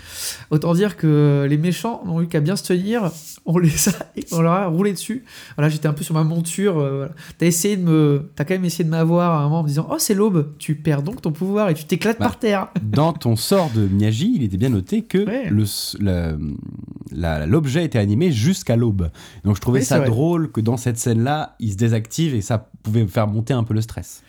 Autant 0.50 0.74
dire 0.74 0.96
que 0.98 1.46
les 1.50 1.58
méchants 1.58 2.02
n'ont 2.06 2.22
eu 2.22 2.28
qu'à 2.28 2.40
bien 2.40 2.56
se 2.56 2.64
tenir. 2.64 3.12
On, 3.46 3.58
les 3.60 3.90
a, 3.90 3.92
on 4.32 4.42
leur 4.42 4.54
a 4.54 4.66
roulé 4.68 4.94
dessus. 4.94 5.26
Voilà, 5.58 5.70
j'étais 5.70 5.88
un 5.88 5.94
peu 5.94 6.04
sur 6.04 6.16
ma 6.16 6.24
monture. 6.24 6.80
euh, 6.80 6.96
voilà. 6.98 7.12
T'as 7.38 7.46
essayé 7.46 7.78
de 7.78 7.84
me, 7.84 8.30
t'as 8.36 8.44
quand 8.46 8.54
même 8.56 8.66
essayé 8.66 8.84
de 8.86 8.90
m'avoir 8.90 9.34
à 9.34 9.40
un 9.42 9.44
moment 9.44 9.60
en 9.60 9.64
me 9.64 9.68
disant, 9.68 9.88
oh 9.92 9.96
c'est 10.00 10.14
l'aube. 10.14 10.54
Tu 10.58 10.76
perds 10.76 11.04
donc 11.04 11.22
ton 11.22 11.32
pouvoir 11.32 11.70
et 11.70 11.74
tu 11.74 11.84
t'éclates 11.86 12.18
Bah. 12.20 12.26
par 12.28 12.40
terre. 12.40 12.70
Dans 12.82 13.14
ton 13.14 13.36
sort 13.36 13.70
de 13.76 13.82
Miyagi, 13.88 14.34
il 14.38 14.44
était 14.44 14.58
bien 14.58 14.70
noté 14.70 15.04
que 15.04 15.18
Ouais. 15.28 15.50
le 15.50 15.66
l'objet 17.46 17.86
était 17.86 18.00
animé 18.00 18.32
jusqu'à 18.32 18.76
l'aube. 18.76 19.10
Donc 19.44 19.56
je 19.56 19.62
trouvais 19.62 19.82
ça 19.82 20.00
drôle 20.00 20.52
que 20.52 20.62
dans 20.62 20.78
cette 20.78 20.98
il 21.60 21.72
se 21.72 21.78
désactive 21.78 22.34
et 22.36 22.42
ça 22.42 22.70
pouvait 22.84 23.06
faire 23.08 23.28
monter 23.28 23.54
un 23.54 23.64
peu 23.64 23.74
le 23.74 23.82
stress. 23.82 24.24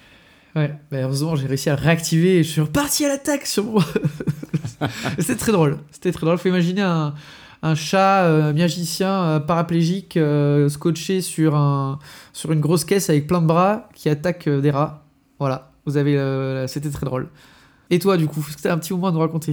Ouais, 0.57 0.75
bah 0.91 0.99
heureusement 1.03 1.37
j'ai 1.37 1.47
réussi 1.47 1.69
à 1.71 1.77
le 1.77 1.83
réactiver 1.83 2.39
et 2.39 2.43
je 2.43 2.51
suis 2.51 2.61
reparti 2.61 3.05
à 3.05 3.09
l'attaque 3.09 3.47
sur 3.47 3.65
mon. 3.65 3.81
C'était 5.19 5.37
très 5.37 5.53
drôle. 5.53 5.79
C'était 5.91 6.13
très 6.13 6.25
drôle. 6.27 6.39
Faut 6.39 6.49
imaginer 6.49 6.83
un, 6.83 7.15
un 7.63 7.75
chat 7.75 8.25
euh, 8.25 8.53
magicien 8.53 9.11
euh, 9.23 9.41
paraplégique 9.41 10.17
euh, 10.17 10.69
scotché 10.69 11.21
sur, 11.21 11.55
un, 11.55 11.99
sur 12.33 12.53
une 12.53 12.61
grosse 12.61 12.85
caisse 12.85 13.11
avec 13.11 13.27
plein 13.27 13.41
de 13.43 13.47
bras 13.47 13.89
qui 13.95 14.09
attaque 14.09 14.47
euh, 14.49 14.61
des 14.61 14.71
rats. 14.71 15.05
Voilà, 15.39 15.73
vous 15.87 15.97
avez. 15.97 16.17
euh, 16.17 16.67
C'était 16.67 16.91
très 16.91 17.07
drôle. 17.07 17.29
Et 17.91 17.99
toi, 17.99 18.17
du 18.17 18.27
coup, 18.27 18.45
est-ce 18.49 18.57
que 18.57 18.63
t'as 18.63 18.73
un 18.75 18.79
petit 18.79 18.93
moment 18.93 19.09
à 19.09 19.13
nous 19.13 19.21
raconter? 19.21 19.53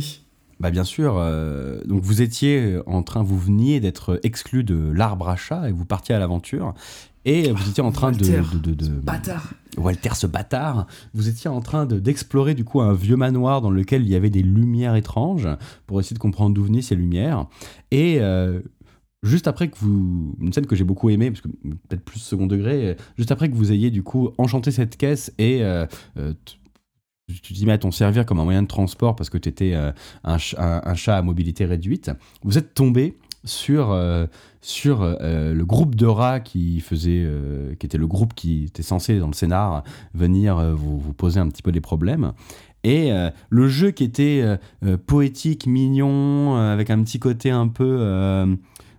Bah 0.60 0.72
bien 0.72 0.84
sûr, 0.86 1.16
euh, 1.18 1.82
donc 1.86 2.02
vous 2.04 2.22
étiez 2.22 2.80
en 2.86 3.04
train, 3.04 3.24
vous 3.24 3.38
veniez 3.38 3.80
d'être 3.82 4.20
exclu 4.24 4.64
de 4.64 4.90
l'arbre 4.94 5.28
à 5.28 5.36
chat 5.36 5.68
et 5.68 5.72
vous 5.74 5.84
partiez 5.86 6.16
à 6.16 6.20
l'aventure. 6.20 6.74
Et 7.26 7.52
vous 7.52 7.70
étiez 7.70 7.82
en 7.84 7.92
train 7.92 8.12
de, 8.12 8.24
Walter, 8.24 8.58
de, 8.58 8.74
de- 8.74 8.86
de- 8.88 9.00
Bâtard. 9.00 9.54
Walter 9.78 10.12
ce 10.14 10.28
bâtard, 10.28 10.86
vous 11.14 11.28
étiez 11.28 11.50
en 11.50 11.60
train 11.60 11.86
de- 11.86 12.00
d'explorer 12.00 12.54
du 12.54 12.64
coup 12.64 12.82
un 12.82 12.94
vieux 12.94 13.18
manoir 13.18 13.62
dans 13.62 13.72
lequel 13.72 14.04
il 14.04 14.10
y 14.10 14.16
avait 14.16 14.30
des 14.30 14.44
lumières 14.44 14.96
étranges 14.96 15.50
pour 15.88 16.00
essayer 16.00 16.14
de 16.14 16.20
comprendre 16.20 16.54
d'où 16.56 16.64
venaient 16.64 16.82
ces 16.84 16.96
lumières. 16.96 17.48
Et 17.92 18.20
euh, 18.22 18.62
juste 19.24 19.48
après 19.48 19.68
que 19.70 19.78
vous, 19.80 20.36
une 20.40 20.54
scène 20.54 20.66
que 20.68 20.76
j'ai 20.76 20.84
beaucoup 20.86 21.10
aimée, 21.10 21.30
parce 21.32 21.42
que 21.42 21.48
peut-être 21.90 22.06
plus 22.06 22.20
second 22.20 22.48
degré, 22.48 22.90
euh, 22.92 22.96
juste 23.18 23.32
après 23.32 23.50
que 23.50 23.56
vous 23.56 23.72
ayez 23.72 23.90
du 23.92 24.04
coup 24.04 24.30
enchanté 24.38 24.72
cette 24.72 24.96
caisse 24.96 25.34
et 25.40 25.64
euh, 25.64 25.86
euh, 26.18 26.34
tu 27.42 27.54
t'y 27.54 27.66
mets 27.66 27.72
à 27.72 27.78
t'en 27.80 27.90
servir 27.92 28.26
comme 28.28 28.40
un 28.40 28.44
moyen 28.44 28.62
de 28.62 28.68
transport 28.68 29.16
parce 29.16 29.32
que 29.32 29.40
tu 29.40 29.50
étais 29.50 29.74
un, 29.74 29.94
ch- 30.38 30.54
un- 30.60 30.82
un 30.86 30.94
chat 30.94 31.18
à 31.18 31.22
mobilité 31.24 31.66
réduite, 31.66 32.12
vous 32.44 32.60
êtes 32.60 32.76
tombé 32.76 33.18
sur, 33.46 33.92
euh, 33.92 34.26
sur 34.62 35.02
euh, 35.02 35.54
le 35.54 35.66
groupe 35.66 35.96
de 35.96 36.06
rats 36.06 36.40
qui 36.40 36.80
faisait, 36.82 37.24
euh, 37.24 37.76
qui 37.76 37.86
était 37.86 37.98
le 37.98 38.08
groupe 38.08 38.34
qui 38.34 38.66
était 38.66 38.84
censé 38.84 39.20
dans 39.20 39.28
le 39.28 39.34
scénar 39.34 39.84
venir 40.14 40.76
vous, 40.76 41.00
vous 41.00 41.14
poser 41.14 41.40
un 41.40 41.48
petit 41.50 41.62
peu 41.62 41.72
des 41.72 41.82
problèmes. 41.82 42.34
Et 42.84 43.10
le 43.50 43.68
jeu 43.68 43.90
qui 43.90 44.04
était 44.04 44.44
poétique, 45.08 45.66
mignon, 45.66 46.56
avec 46.56 46.92
un 46.92 47.02
petit 47.02 47.18
côté 47.18 47.50
un 47.50 47.68
peu. 47.68 47.98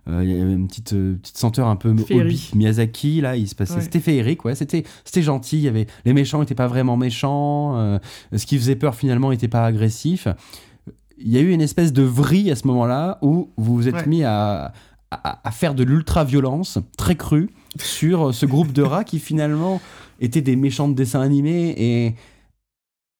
il 0.07 0.29
y 0.29 0.41
avait 0.41 0.53
une 0.53 0.67
petite, 0.67 0.89
petite 0.89 1.37
senteur 1.37 1.67
un 1.67 1.77
peu. 1.77 1.91
Hobbit, 1.91 2.51
Miyazaki, 2.53 3.21
là, 3.21 3.37
il 3.37 3.47
se 3.47 3.55
passait. 3.55 3.75
Ouais. 3.75 3.81
C'était 3.81 4.01
féerique, 4.01 4.43
ouais, 4.43 4.55
c'était, 4.55 4.83
c'était 5.05 5.21
gentil. 5.21 5.59
Il 5.59 5.63
y 5.63 5.67
avait, 5.69 5.87
les 6.03 6.11
méchants 6.11 6.41
n'étaient 6.41 6.53
pas 6.53 6.67
vraiment 6.67 6.97
méchants. 6.97 7.77
euh, 7.77 7.99
ce 8.35 8.45
qui 8.45 8.57
faisait 8.57 8.75
peur, 8.75 8.93
finalement, 8.93 9.29
n'était 9.29 9.47
pas 9.47 9.65
agressif. 9.65 10.27
Il 11.19 11.31
y 11.31 11.37
a 11.37 11.41
eu 11.41 11.51
une 11.51 11.61
espèce 11.61 11.93
de 11.93 12.03
vrille 12.03 12.51
à 12.51 12.55
ce 12.55 12.67
moment-là 12.67 13.17
où 13.21 13.49
vous 13.57 13.75
vous 13.75 13.87
êtes 13.87 13.95
Ouais. 13.95 14.05
mis 14.07 14.23
à, 14.23 14.71
à, 15.11 15.39
à 15.47 15.51
faire 15.51 15.73
de 15.73 15.83
l'ultra-violence 15.83 16.77
très 16.97 17.15
crue 17.15 17.49
sur 17.79 18.33
ce 18.33 18.45
groupe 18.45 18.71
de 18.71 18.81
rats 18.83 19.03
qui, 19.03 19.19
finalement, 19.19 19.81
étaient 20.19 20.41
des 20.41 20.55
méchants 20.55 20.87
de 20.87 20.93
dessins 20.93 21.21
animés 21.21 21.73
et 21.77 22.15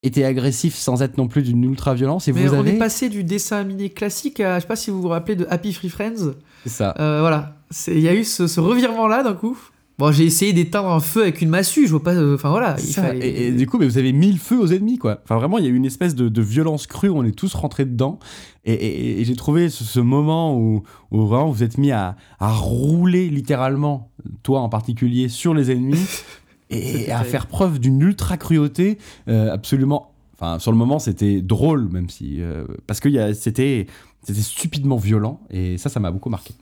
étaient 0.04 0.24
agressifs 0.24 0.76
sans 0.76 1.02
être 1.02 1.18
non 1.18 1.28
plus 1.28 1.42
d'une 1.42 1.64
ultra-violence. 1.64 2.28
Et 2.28 2.34
Mais 2.34 2.46
vous 2.46 2.54
on 2.56 2.60
avez. 2.60 2.76
est 2.76 2.78
passé 2.78 3.10
du 3.10 3.24
dessin 3.24 3.58
animé 3.58 3.90
classique 3.90 4.40
à, 4.40 4.56
je 4.58 4.62
sais 4.62 4.68
pas 4.68 4.76
si 4.76 4.92
vous 4.92 5.02
vous 5.02 5.08
rappelez 5.10 5.36
de 5.36 5.48
Happy 5.50 5.74
Free 5.74 5.90
Friends. 5.90 6.34
C'est 6.64 6.70
ça. 6.70 6.94
Euh, 7.00 7.20
voilà, 7.22 7.56
il 7.88 8.00
y 8.00 8.08
a 8.08 8.14
eu 8.14 8.24
ce, 8.24 8.48
ce 8.48 8.60
revirement-là 8.60 9.24
d'un 9.24 9.34
coup. 9.34 9.58
Bon, 10.00 10.12
j'ai 10.12 10.26
essayé 10.26 10.54
d'éteindre 10.54 10.90
un 10.90 11.00
feu 11.00 11.24
avec 11.24 11.42
une 11.42 11.50
massue, 11.50 11.88
je 11.88 11.92
vois 11.92 12.04
pas. 12.04 12.14
euh, 12.14 12.36
Enfin 12.36 12.50
voilà, 12.52 12.76
il 12.78 12.84
Ça, 12.94 13.02
fallait. 13.02 13.28
et, 13.28 13.48
et 13.48 13.52
du 13.52 13.66
coup, 13.66 13.80
mais 13.80 13.88
vous 13.88 13.98
avez 13.98 14.14
mis 14.14 14.32
le 14.32 14.38
feu 14.38 14.60
aux 14.60 14.68
ennemis, 14.68 15.00
quoi. 15.00 15.22
Enfin, 15.24 15.38
vraiment, 15.38 15.58
il 15.58 15.64
y 15.66 15.68
a 15.68 15.72
eu 15.72 15.76
une 15.76 15.86
espèce 15.86 16.14
de, 16.14 16.30
de 16.30 16.42
violence 16.44 16.86
crue, 16.86 17.10
on 17.10 17.24
est 17.24 17.32
tous 17.32 17.56
rentrés 17.56 17.86
dedans. 17.86 18.20
Et, 18.64 18.74
et- 18.74 19.22
et 19.22 19.26
j'ai 19.26 19.36
trouvé 19.36 19.70
ce, 19.72 19.84
ce 19.84 20.00
moment 20.00 20.56
où, 20.56 20.84
où 21.10 21.26
vraiment 21.26 21.50
vous 21.50 21.64
êtes 21.64 21.80
mis 21.80 21.92
à, 21.92 22.16
à 22.40 22.54
rouler 22.54 23.28
littéralement, 23.30 24.12
toi 24.44 24.60
en 24.62 24.70
particulier, 24.70 25.30
sur 25.30 25.56
les 25.56 25.72
ennemis 25.72 26.06
et 26.70 27.12
à 27.12 27.24
faire 27.24 27.48
preuve 27.48 27.80
d'une 27.80 28.00
ultra 28.02 28.38
cruauté 28.38 29.00
euh, 29.30 29.52
absolument. 29.52 30.12
Enfin, 30.36 30.60
sur 30.60 30.72
le 30.72 30.78
moment, 30.78 31.00
c'était 31.00 31.42
drôle, 31.42 31.90
même 31.92 32.10
si. 32.12 32.40
euh, 32.40 32.66
parce 32.86 33.00
que 33.00 33.34
c'était 33.34 33.88
stupidement 34.32 34.98
violent, 34.98 35.40
et 35.50 35.80
ça, 35.80 35.90
ça 35.90 36.00
m'a 36.00 36.12
beaucoup 36.12 36.30
marqué. 36.30 36.54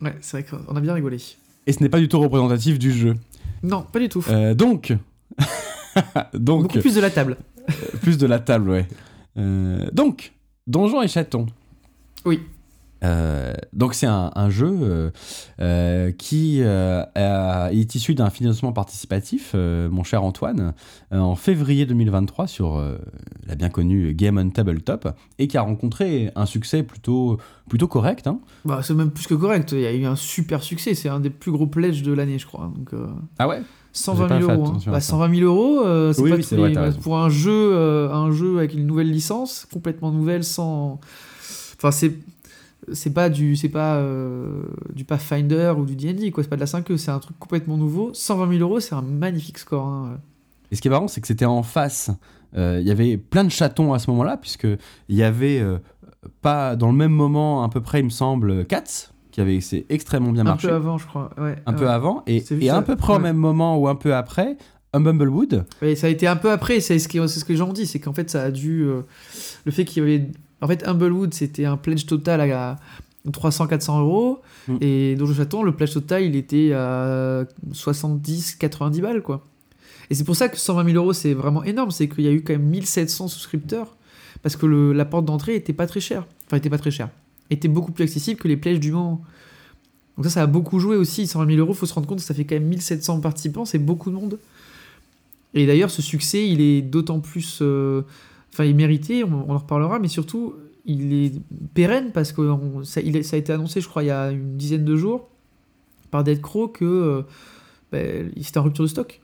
Ouais, 0.00 0.16
c'est 0.22 0.40
vrai 0.40 0.46
qu'on 0.64 0.74
a 0.74 0.80
bien 0.80 0.94
rigolé. 0.94 1.18
Et 1.68 1.72
ce 1.72 1.82
n'est 1.82 1.90
pas 1.90 2.00
du 2.00 2.08
tout 2.08 2.18
représentatif 2.18 2.78
du 2.78 2.90
jeu. 2.90 3.14
Non, 3.62 3.82
pas 3.82 3.98
du 3.98 4.08
tout. 4.08 4.24
Euh, 4.30 4.54
donc. 4.54 4.96
donc. 6.32 6.62
Beaucoup 6.62 6.78
plus 6.80 6.94
de 6.94 7.00
la 7.00 7.10
table. 7.10 7.36
Plus 8.00 8.16
de 8.16 8.26
la 8.26 8.38
table, 8.38 8.70
ouais. 8.70 8.88
Euh, 9.36 9.86
donc, 9.92 10.32
Donjons 10.66 11.02
et 11.02 11.08
Chatons. 11.08 11.44
Oui. 12.24 12.40
Euh, 13.04 13.52
donc 13.72 13.94
c'est 13.94 14.06
un, 14.06 14.32
un 14.34 14.50
jeu 14.50 14.76
euh, 14.82 15.10
euh, 15.60 16.10
qui 16.10 16.62
euh, 16.62 17.04
a- 17.14 17.70
est 17.72 17.94
issu 17.94 18.14
d'un 18.14 18.30
financement 18.30 18.72
participatif, 18.72 19.52
euh, 19.54 19.88
mon 19.88 20.02
cher 20.02 20.24
Antoine, 20.24 20.74
en 21.12 21.36
février 21.36 21.86
2023 21.86 22.46
sur 22.48 22.76
euh, 22.76 22.98
la 23.46 23.54
bien 23.54 23.68
connue 23.68 24.14
Game 24.14 24.36
on 24.38 24.50
Tabletop 24.50 25.08
et 25.38 25.46
qui 25.46 25.56
a 25.56 25.62
rencontré 25.62 26.30
un 26.34 26.46
succès 26.46 26.82
plutôt, 26.82 27.38
plutôt 27.68 27.86
correct. 27.88 28.26
hein. 28.26 28.40
Bah, 28.64 28.80
c'est 28.82 28.94
même 28.94 29.10
plus 29.10 29.26
que 29.26 29.34
correct. 29.34 29.70
Il 29.72 29.80
y 29.80 29.86
a 29.86 29.92
eu 29.92 30.04
un 30.04 30.16
super 30.16 30.62
succès. 30.62 30.94
C'est 30.94 31.08
un 31.08 31.20
des 31.20 31.30
plus 31.30 31.52
gros 31.52 31.66
pledges 31.68 32.02
de 32.02 32.12
l'année, 32.12 32.38
je 32.38 32.46
crois. 32.46 32.70
Donc, 32.76 32.92
euh, 32.94 33.06
Ah 33.38 33.46
ouais? 33.46 33.62
120 33.92 34.22
J'ai 34.22 34.28
pas 34.28 34.38
000 34.38 34.48
fait 34.50 34.54
euros. 34.56 34.64
hein. 34.66 34.70
attention 34.70 34.90
à 34.90 34.94
Bah, 34.96 35.00
ça. 35.00 35.10
120 35.10 35.34
000 35.38 35.46
euros, 35.46 35.80
euh, 35.86 36.12
c'est 36.12 36.22
Oui, 36.22 36.30
pas 36.30 36.36
oui, 36.36 36.46
les- 36.50 36.56
vrai, 36.56 36.72
bah, 36.72 36.90
pour 37.00 37.18
un 37.18 37.28
jeu, 37.30 37.52
euh, 37.74 38.12
un 38.12 38.30
jeu 38.32 38.58
avec 38.58 38.74
une 38.74 38.86
nouvelle 38.86 39.10
licence, 39.10 39.66
complètement 39.72 40.10
nouvelle, 40.10 40.42
sans. 40.44 41.00
Enfin, 41.76 41.90
c'est 41.92 42.12
c'est 42.92 43.12
pas 43.12 43.28
du 43.30 43.56
c'est 43.56 43.68
pas 43.68 43.96
euh, 43.96 44.62
du 44.94 45.04
Pathfinder 45.04 45.74
ou 45.78 45.84
du 45.84 45.96
D&D 45.96 46.30
quoi. 46.30 46.42
C'est 46.42 46.48
pas 46.48 46.56
de 46.56 46.60
la 46.60 46.66
5e. 46.66 46.96
C'est 46.96 47.10
un 47.10 47.18
truc 47.18 47.38
complètement 47.38 47.76
nouveau. 47.76 48.10
120 48.14 48.48
000 48.58 48.60
euros, 48.62 48.80
c'est 48.80 48.94
un 48.94 49.02
magnifique 49.02 49.58
score. 49.58 49.86
hein. 49.86 50.18
Et 50.70 50.76
ce 50.76 50.82
qui 50.82 50.88
est 50.88 50.90
marrant, 50.90 51.08
c'est 51.08 51.20
que 51.20 51.26
c'était 51.26 51.44
en 51.46 51.62
face. 51.62 52.10
Euh, 52.56 52.78
Il 52.80 52.86
y 52.86 52.90
avait 52.90 53.16
plein 53.16 53.44
de 53.44 53.48
chatons 53.50 53.92
à 53.94 53.98
ce 53.98 54.10
moment-là, 54.10 54.36
puisque 54.36 54.66
il 55.08 55.16
y 55.16 55.22
avait 55.22 55.60
euh, 55.60 55.78
pas 56.42 56.76
dans 56.76 56.88
le 56.88 56.96
même 56.96 57.12
moment, 57.12 57.62
à 57.64 57.68
peu 57.70 57.80
près, 57.80 58.00
il 58.00 58.04
me 58.04 58.10
semble, 58.10 58.66
Cats, 58.66 59.10
qui 59.30 59.40
avait 59.40 59.60
c'est 59.60 59.86
extrêmement 59.88 60.30
bien 60.32 60.42
Un 60.42 60.50
marché, 60.50 60.68
peu 60.68 60.74
avant, 60.74 60.98
je 60.98 61.06
crois. 61.06 61.30
Ouais. 61.38 61.56
un 61.64 61.72
peu 61.72 61.88
avant, 61.88 62.22
et, 62.26 62.44
et 62.60 62.70
un 62.70 62.82
peu 62.82 62.96
près 62.96 63.14
au 63.14 63.18
même 63.18 63.36
moment 63.36 63.78
ou 63.78 63.88
un 63.88 63.94
peu 63.94 64.14
après, 64.14 64.56
un 64.92 65.00
Bumblewood. 65.00 65.64
Ouais, 65.80 65.94
ça 65.94 66.06
a 66.06 66.10
été 66.10 66.26
un 66.26 66.36
peu 66.36 66.50
après, 66.50 66.80
c'est 66.80 66.98
ce, 66.98 67.08
c'est 67.08 67.40
ce 67.40 67.44
que 67.44 67.52
les 67.52 67.58
gens 67.58 67.68
ont 67.70 67.72
dit, 67.74 67.86
c'est 67.86 68.00
qu'en 68.00 68.12
fait 68.14 68.28
ça 68.30 68.42
a 68.42 68.50
dû... 68.50 68.84
le 68.84 69.70
fait 69.72 69.84
qu'il 69.84 70.02
y 70.02 70.06
avait... 70.06 70.30
En 70.60 70.66
fait, 70.66 70.86
Humblewood, 70.86 71.34
c'était 71.34 71.64
un 71.64 71.76
pledge 71.76 72.06
total 72.06 72.40
à 72.50 72.76
300-400 73.30 74.00
euros, 74.00 74.40
Mm. 74.68 74.76
et 74.80 75.14
Donjon 75.16 75.34
Chaton, 75.34 75.62
le 75.62 75.72
pledge 75.72 75.92
total, 75.92 76.24
il 76.24 76.36
était 76.36 76.72
à 76.72 77.44
70-90 77.72 79.00
balles, 79.00 79.22
quoi. 79.22 79.46
Et 80.10 80.14
c'est 80.14 80.24
pour 80.24 80.36
ça 80.36 80.48
que 80.48 80.56
120 80.56 80.84
000 80.84 80.96
euros, 80.96 81.12
c'est 81.12 81.34
vraiment 81.34 81.62
énorme, 81.64 81.90
c'est 81.90 82.08
qu'il 82.08 82.24
y 82.24 82.28
a 82.28 82.32
eu 82.32 82.42
quand 82.42 82.54
même 82.54 82.62
1700 82.66 83.28
souscripteurs, 83.28 83.94
parce 84.42 84.56
que 84.56 84.66
le- 84.66 84.92
la 84.92 85.04
porte 85.04 85.24
d'entrée 85.26 85.54
était 85.54 85.72
pas 85.72 85.86
très 85.86 86.00
chère. 86.00 86.24
Enfin, 86.46 86.56
était 86.56 86.70
pas 86.70 86.78
très 86.78 86.90
chère. 86.90 87.10
Était 87.50 87.68
beaucoup 87.68 87.92
plus 87.92 88.04
accessible 88.04 88.40
que 88.40 88.48
les 88.48 88.56
pledges 88.56 88.80
du 88.80 88.92
moment. 88.92 89.22
Donc 90.16 90.24
ça, 90.24 90.30
ça 90.30 90.42
a 90.42 90.46
beaucoup 90.46 90.78
joué 90.80 90.96
aussi. 90.96 91.26
120 91.26 91.46
000 91.46 91.58
euros, 91.58 91.74
faut 91.74 91.86
se 91.86 91.94
rendre 91.94 92.06
compte 92.06 92.18
que 92.18 92.24
ça 92.24 92.34
fait 92.34 92.44
quand 92.44 92.54
même 92.56 92.64
1700 92.68 93.20
participants, 93.20 93.64
c'est 93.64 93.78
beaucoup 93.78 94.10
de 94.10 94.14
monde. 94.16 94.38
Et 95.54 95.66
d'ailleurs, 95.66 95.90
ce 95.90 96.02
succès, 96.02 96.46
il 96.48 96.60
est 96.60 96.82
d'autant 96.82 97.20
plus. 97.20 97.58
euh, 97.62 98.02
Enfin, 98.52 98.64
il 98.64 98.74
mérité, 98.74 99.24
on, 99.24 99.44
on 99.48 99.54
en 99.54 99.58
reparlera, 99.58 99.98
mais 99.98 100.08
surtout, 100.08 100.54
il 100.86 101.12
est 101.12 101.32
pérenne 101.74 102.10
parce 102.12 102.32
que 102.32 102.40
on- 102.42 102.82
ça, 102.84 103.00
il 103.00 103.16
est- 103.16 103.22
ça 103.22 103.36
a 103.36 103.38
été 103.38 103.52
annoncé, 103.52 103.80
je 103.80 103.88
crois, 103.88 104.02
il 104.02 104.06
y 104.06 104.10
a 104.10 104.30
une 104.30 104.56
dizaine 104.56 104.84
de 104.84 104.96
jours 104.96 105.28
par 106.10 106.24
Dead 106.24 106.40
Crow 106.40 106.68
que 106.68 106.84
euh, 106.84 107.22
ben, 107.92 108.30
c'était 108.40 108.58
en 108.58 108.62
rupture 108.64 108.84
de 108.84 108.88
stock. 108.88 109.20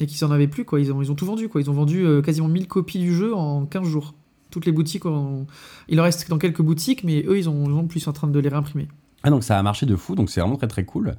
Et 0.00 0.06
qu'ils 0.06 0.24
en 0.24 0.30
avaient 0.30 0.48
plus, 0.48 0.64
quoi. 0.64 0.80
Ils 0.80 0.92
ont, 0.92 1.00
ils 1.02 1.12
ont 1.12 1.14
tout 1.14 1.26
vendu, 1.26 1.48
quoi. 1.48 1.60
Ils 1.60 1.70
ont 1.70 1.74
vendu 1.74 2.04
euh, 2.04 2.22
quasiment 2.22 2.48
1000 2.48 2.66
copies 2.66 2.98
du 2.98 3.14
jeu 3.14 3.34
en 3.34 3.66
15 3.66 3.86
jours. 3.86 4.14
Toutes 4.50 4.66
les 4.66 4.72
boutiques, 4.72 5.06
ont- 5.06 5.46
il 5.88 6.00
en 6.00 6.02
reste 6.02 6.28
dans 6.28 6.38
quelques 6.38 6.62
boutiques, 6.62 7.04
mais 7.04 7.22
eux, 7.28 7.38
ils 7.38 7.48
ont, 7.48 7.64
ils 7.66 7.72
ont 7.72 7.86
plus 7.86 8.06
en 8.08 8.12
train 8.12 8.26
de 8.26 8.38
les 8.38 8.48
réimprimer. 8.48 8.88
Ah, 9.22 9.30
donc 9.30 9.44
ça 9.44 9.56
a 9.58 9.62
marché 9.62 9.86
de 9.86 9.94
fou, 9.94 10.16
donc 10.16 10.30
c'est 10.30 10.40
vraiment 10.40 10.56
très 10.56 10.66
très 10.66 10.84
cool. 10.84 11.14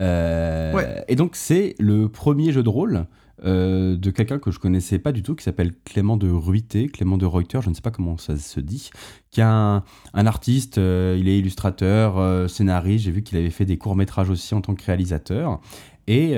Euh, 0.00 0.72
Ouais. 0.74 1.04
Et 1.08 1.16
donc 1.16 1.34
c'est 1.34 1.74
le 1.80 2.08
premier 2.08 2.52
jeu 2.52 2.62
de 2.62 2.68
rôle 2.68 3.06
euh, 3.44 3.96
de 3.96 4.10
quelqu'un 4.10 4.38
que 4.38 4.50
je 4.50 4.58
connaissais 4.58 4.98
pas 4.98 5.12
du 5.12 5.22
tout, 5.22 5.34
qui 5.34 5.44
s'appelle 5.44 5.72
Clément 5.84 6.16
de 6.16 6.30
Ruité, 6.30 6.88
Clément 6.88 7.16
de 7.16 7.26
Reuter, 7.26 7.60
je 7.62 7.70
ne 7.70 7.74
sais 7.74 7.80
pas 7.80 7.90
comment 7.90 8.18
ça 8.18 8.36
se 8.36 8.60
dit, 8.60 8.90
qui 9.30 9.40
est 9.40 9.44
un, 9.44 9.82
artiste, 10.14 10.78
euh, 10.78 11.16
il 11.18 11.28
est 11.28 11.38
illustrateur, 11.38 12.18
euh, 12.18 12.48
scénariste, 12.48 13.04
j'ai 13.04 13.10
vu 13.10 13.22
qu'il 13.22 13.38
avait 13.38 13.50
fait 13.50 13.64
des 13.64 13.78
courts-métrages 13.78 14.30
aussi 14.30 14.54
en 14.54 14.60
tant 14.60 14.74
que 14.74 14.84
réalisateur. 14.84 15.60
Et 16.06 16.34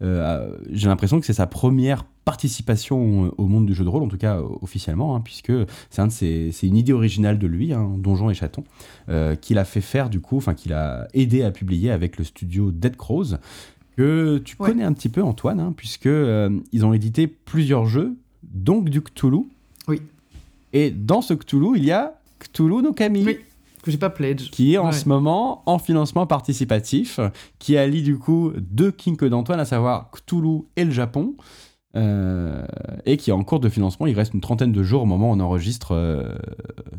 j'ai 0.00 0.88
l'impression 0.88 1.18
que 1.20 1.24
c'est 1.24 1.32
sa 1.32 1.46
première 1.46 2.04
participation 2.26 3.32
au 3.38 3.46
monde 3.46 3.64
du 3.64 3.72
jeu 3.72 3.82
de 3.82 3.88
rôle, 3.88 4.02
en 4.02 4.08
tout 4.08 4.18
cas 4.18 4.42
officiellement, 4.60 5.16
hein, 5.16 5.22
puisque 5.22 5.52
c'est 5.88 6.50
une 6.64 6.76
idée 6.76 6.92
originale 6.92 7.38
de 7.38 7.46
lui, 7.46 7.72
hein, 7.72 7.94
Donjon 7.96 8.28
et 8.28 8.34
Chaton, 8.34 8.64
qu'il 9.40 9.56
a 9.56 9.64
fait 9.64 9.80
faire 9.80 10.10
du 10.10 10.20
coup, 10.20 10.36
enfin 10.36 10.52
qu'il 10.52 10.74
a 10.74 11.08
aidé 11.14 11.44
à 11.44 11.50
publier 11.50 11.92
avec 11.92 12.18
le 12.18 12.24
studio 12.24 12.72
Dead 12.72 12.96
Crows, 12.96 13.36
que 13.96 14.38
tu 14.38 14.56
Ouais. 14.58 14.70
connais 14.70 14.84
un 14.84 14.92
petit 14.92 15.08
peu 15.08 15.22
Antoine, 15.22 15.60
hein, 15.60 15.72
puisque 15.76 16.06
euh, 16.06 16.50
ils 16.72 16.84
ont 16.84 16.92
édité 16.92 17.26
plusieurs 17.26 17.86
jeux, 17.86 18.16
donc 18.42 18.88
du 18.90 19.00
Cthulhu. 19.02 19.44
Oui. 19.88 20.02
Et 20.72 20.90
dans 20.90 21.22
ce 21.22 21.32
Cthulhu, 21.34 21.76
il 21.76 21.84
y 21.84 21.92
a 21.92 22.18
Cthulhu 22.38 22.82
no 22.82 22.92
Kami. 22.92 23.24
Oui. 23.24 23.38
Que 23.82 23.90
j'ai 23.92 23.98
pas 23.98 24.10
pledge. 24.10 24.50
Qui 24.50 24.74
est 24.74 24.78
en 24.78 24.86
Ouais. 24.86 24.92
ce 24.92 25.08
moment 25.08 25.62
en 25.66 25.78
financement 25.78 26.26
participatif, 26.26 27.20
qui 27.60 27.76
allie 27.76 28.02
du 28.02 28.18
coup 28.18 28.52
deux 28.58 28.90
kinks 28.90 29.24
d'Antoine, 29.24 29.60
à 29.60 29.64
savoir 29.64 30.10
Cthulhu 30.10 30.62
et 30.76 30.84
le 30.84 30.90
Japon, 30.90 31.34
euh, 31.94 32.66
et 33.06 33.16
qui 33.16 33.30
est 33.30 33.32
en 33.32 33.44
cours 33.44 33.60
de 33.60 33.68
financement. 33.68 34.06
Il 34.06 34.14
reste 34.16 34.34
une 34.34 34.40
trentaine 34.40 34.72
de 34.72 34.82
jours 34.82 35.02
au 35.02 35.06
moment 35.06 35.30
où 35.30 35.34
on 35.34 35.40
enregistre 35.40 35.92
euh, 35.92 36.34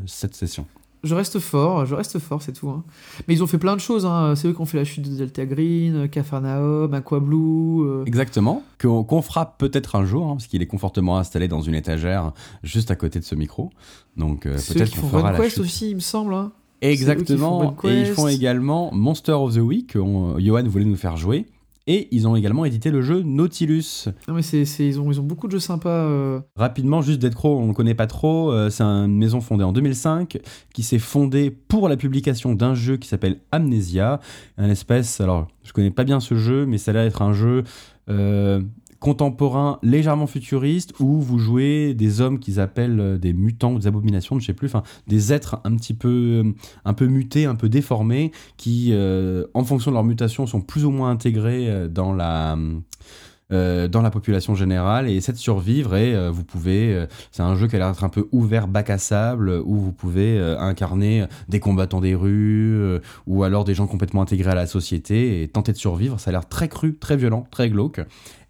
cette 0.06 0.34
session. 0.36 0.66
Je 1.08 1.16
reste 1.16 1.40
fort, 1.40 1.86
je 1.86 1.96
reste 1.96 2.20
fort, 2.20 2.42
c'est 2.42 2.52
tout. 2.54 2.70
hein. 2.70 2.84
Mais 3.28 3.34
ils 3.34 3.42
ont 3.44 3.48
fait 3.48 3.58
plein 3.58 3.76
de 3.76 3.82
choses. 3.82 4.06
Hein. 4.06 4.36
C'est 4.36 4.48
eux 4.50 4.54
qui 4.54 4.62
ont 4.62 4.66
fait 4.66 4.78
la 4.78 4.84
chute 4.84 5.10
de 5.10 5.16
Delta 5.18 5.46
Green, 5.46 6.08
Cafarnaum, 6.10 6.94
Aquablue. 6.94 7.36
euh, 7.82 8.04
Exactement, 8.06 8.62
qu'on 8.80 9.22
fera 9.22 9.58
peut-être 9.58 9.96
un 9.96 10.06
jour, 10.06 10.26
hein, 10.28 10.34
parce 10.36 10.48
qu'il 10.48 10.62
est 10.62 10.68
confortablement 10.68 11.18
installé 11.18 11.48
dans 11.48 11.62
une 11.62 11.76
étagère 11.76 12.34
juste 12.64 12.92
à 12.92 12.96
côté 12.96 13.20
de 13.20 13.24
ce 13.26 13.34
micro. 13.36 13.72
Donc 14.18 14.46
euh, 14.46 14.56
peut-être 14.68 14.92
qu'on 14.96 15.08
font 15.08 15.18
fera 15.20 15.32
la 15.32 15.50
chute. 15.50 15.60
aussi, 15.60 15.90
il 15.92 15.96
me 15.96 16.00
semble. 16.02 16.36
Exactement, 16.82 17.76
et 17.86 18.02
ils 18.02 18.06
font 18.06 18.28
également 18.28 18.92
Monster 18.94 19.32
of 19.32 19.56
the 19.56 19.60
Week, 19.60 19.88
que 19.94 20.00
on- 20.00 20.38
Johan 20.40 20.64
voulait 20.68 20.86
nous 20.86 20.96
faire 20.96 21.18
jouer, 21.18 21.46
Et 21.90 22.10
ils 22.12 22.28
ont 22.28 22.36
également 22.36 22.66
édité 22.66 22.92
le 22.92 23.02
jeu 23.02 23.22
Nautilus. 23.24 24.06
Non 24.28 24.34
mais 24.34 24.42
c'est, 24.42 24.66
c'est- 24.66 24.86
ils, 24.88 25.00
ont, 25.00 25.10
ils 25.12 25.20
ont 25.22 25.24
beaucoup 25.24 25.48
de 25.48 25.54
jeux 25.54 25.60
sympas. 25.60 25.90
euh. 25.90 26.42
Rapidement, 26.58 27.02
juste 27.02 27.20
Dead 27.20 27.34
Crow, 27.34 27.58
on 27.58 27.64
ne 27.64 27.68
le 27.70 27.74
connaît 27.74 27.96
pas 27.96 28.08
trop. 28.08 28.52
euh, 28.52 28.70
c'est 28.70 28.84
une 28.84 29.18
maison 29.18 29.40
fondée 29.42 29.64
en 29.64 29.72
2005 29.72 30.38
qui 30.74 30.84
s'est 30.84 31.00
fondée 31.00 31.50
pour 31.50 31.88
la 31.88 31.96
publication 31.98 32.54
d'un 32.56 32.74
jeu 32.76 32.98
qui 32.98 33.08
s'appelle 33.08 33.38
Amnesia. 33.52 34.20
Un 34.58 34.70
espèce, 34.70 35.22
alors 35.22 35.48
je 35.64 35.72
connais 35.74 35.92
pas 35.92 36.04
bien 36.04 36.20
ce 36.20 36.36
jeu, 36.36 36.66
mais 36.66 36.78
ça 36.78 36.92
a 36.92 36.94
l'air 36.94 37.04
d'être 37.04 37.22
un 37.22 37.34
jeu 37.34 37.64
euh, 38.10 38.62
contemporain 39.00 39.80
légèrement 39.84 40.28
futuriste 40.28 40.94
où 41.00 41.22
vous 41.22 41.40
jouez 41.40 41.94
des 41.94 42.22
hommes 42.22 42.40
qu'ils 42.40 42.60
appellent 42.60 43.00
euh, 43.00 43.18
des 43.18 43.34
mutants 43.34 43.74
ou 43.74 43.80
des 43.80 43.88
abominations, 43.88 44.40
je 44.40 44.46
sais 44.46 44.54
plus, 44.54 44.68
enfin 44.68 44.84
des 45.08 45.34
êtres 45.34 45.60
un 45.64 45.76
petit 45.76 45.94
peu, 45.94 46.44
euh, 46.46 46.52
un 46.86 46.94
peu 46.94 47.08
mutés, 47.08 47.46
un 47.46 47.56
peu 47.56 47.70
déformés, 47.70 48.32
qui, 48.58 48.90
euh, 48.92 49.46
en 49.54 49.64
fonction 49.64 49.92
de 49.92 49.96
leur 49.96 50.04
mutation, 50.04 50.48
sont 50.48 50.62
plus 50.62 50.86
ou 50.86 50.92
moins 50.92 51.12
intégrés 51.12 51.88
dans 51.90 52.14
la 52.14 52.58
dans 53.50 54.02
la 54.02 54.12
population 54.12 54.56
générale 54.56 55.10
et 55.10 55.16
essaient 55.16 55.32
de 55.32 55.38
survivre 55.38 55.96
et 55.96 56.30
vous 56.30 56.44
pouvez 56.44 57.08
c'est 57.32 57.44
un 57.44 57.56
jeu 57.56 57.68
qui 57.68 57.78
a 57.78 57.80
l'air 57.80 57.90
d'être 57.90 58.04
un 58.04 58.10
peu 58.10 58.28
ouvert 58.34 58.68
bac 58.68 58.90
à 58.90 58.98
sable 58.98 59.62
où 59.64 59.76
vous 59.78 59.94
pouvez 59.94 60.38
incarner 60.60 61.26
des 61.48 61.62
combattants 61.62 62.02
des 62.02 62.14
rues 62.14 63.00
ou 63.26 63.44
alors 63.44 63.64
des 63.64 63.74
gens 63.74 63.88
complètement 63.88 64.22
intégrés 64.22 64.52
à 64.52 64.56
la 64.56 64.68
société 64.68 65.42
et 65.42 65.48
tenter 65.48 65.72
de 65.72 65.78
survivre. 65.78 66.20
Ça 66.20 66.30
a 66.30 66.34
l'air 66.34 66.50
très 66.50 66.68
cru 66.68 66.98
très 66.98 67.16
violent 67.16 67.48
très 67.50 67.70
glauque 67.70 68.02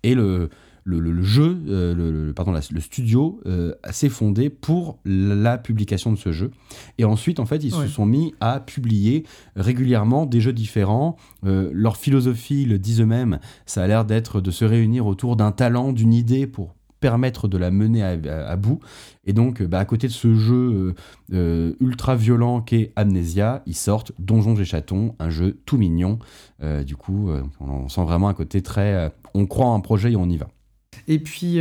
et 0.04 0.16
le 0.16 0.50
le, 0.90 1.02
le- 1.02 1.12
le 1.12 1.22
jeu, 1.24 1.58
euh, 1.68 1.94
le, 1.94 2.34
pardon, 2.34 2.54
la- 2.54 2.62
le 2.72 2.80
studio 2.80 3.42
euh, 3.46 3.74
s'est 3.92 4.08
fondé 4.08 4.50
pour 4.50 5.00
la 5.04 5.58
publication 5.58 6.14
de 6.14 6.18
ce 6.18 6.32
jeu. 6.32 6.50
Et 6.98 7.04
ensuite, 7.04 7.42
en 7.42 7.46
fait, 7.46 7.62
ils 7.66 7.76
Ouais. 7.76 7.88
se 7.88 7.92
sont 7.92 8.06
mis 8.06 8.34
à 8.40 8.62
publier 8.62 9.26
régulièrement 9.58 10.26
des 10.26 10.40
jeux 10.40 10.54
différents. 10.54 11.18
Euh, 11.46 11.70
leur 11.74 11.98
philosophie, 11.98 12.64
le 12.66 12.80
disent 12.80 13.02
eux-mêmes, 13.02 13.40
ça 13.66 13.84
a 13.84 13.88
l'air 13.88 14.06
d'être 14.06 14.40
de 14.40 14.50
se 14.50 14.64
réunir 14.64 15.08
autour 15.08 15.36
d'un 15.36 15.52
talent, 15.52 15.92
d'une 15.92 16.14
idée 16.14 16.48
pour 16.48 16.74
permettre 17.02 17.50
de 17.50 17.58
la 17.58 17.70
mener 17.70 18.02
à, 18.02 18.12
à- 18.12 18.50
à 18.52 18.56
bout. 18.56 18.80
Et 19.28 19.34
donc, 19.34 19.62
euh, 19.62 19.68
bah, 19.68 19.80
à 19.80 19.86
côté 19.86 20.08
de 20.08 20.13
ce 20.13 20.34
jeu 20.34 20.56
euh, 20.56 20.94
euh, 21.34 21.74
ultra 21.82 22.16
violent 22.16 22.62
qu'est 22.62 22.94
Amnesia, 22.96 23.62
ils 23.66 23.76
sortent 23.76 24.13
Donjons 24.18 24.56
et 24.56 24.66
Chatons, 24.66 25.16
un 25.20 25.30
jeu 25.30 25.60
tout 25.66 25.78
mignon. 25.78 26.18
Du 26.86 26.96
coup, 26.96 27.30
on, 27.60 27.88
sent 27.88 28.04
vraiment 28.04 28.30
un 28.30 28.34
côté 28.34 28.63
très... 28.63 29.13
on 29.36 29.46
croit 29.46 29.68
en 29.68 29.76
un 29.76 29.80
projet 29.80 30.13
et 30.13 30.16
on 30.16 30.28
y 30.28 30.38
va. 30.38 30.48
Et 31.08 31.20
puis, 31.20 31.60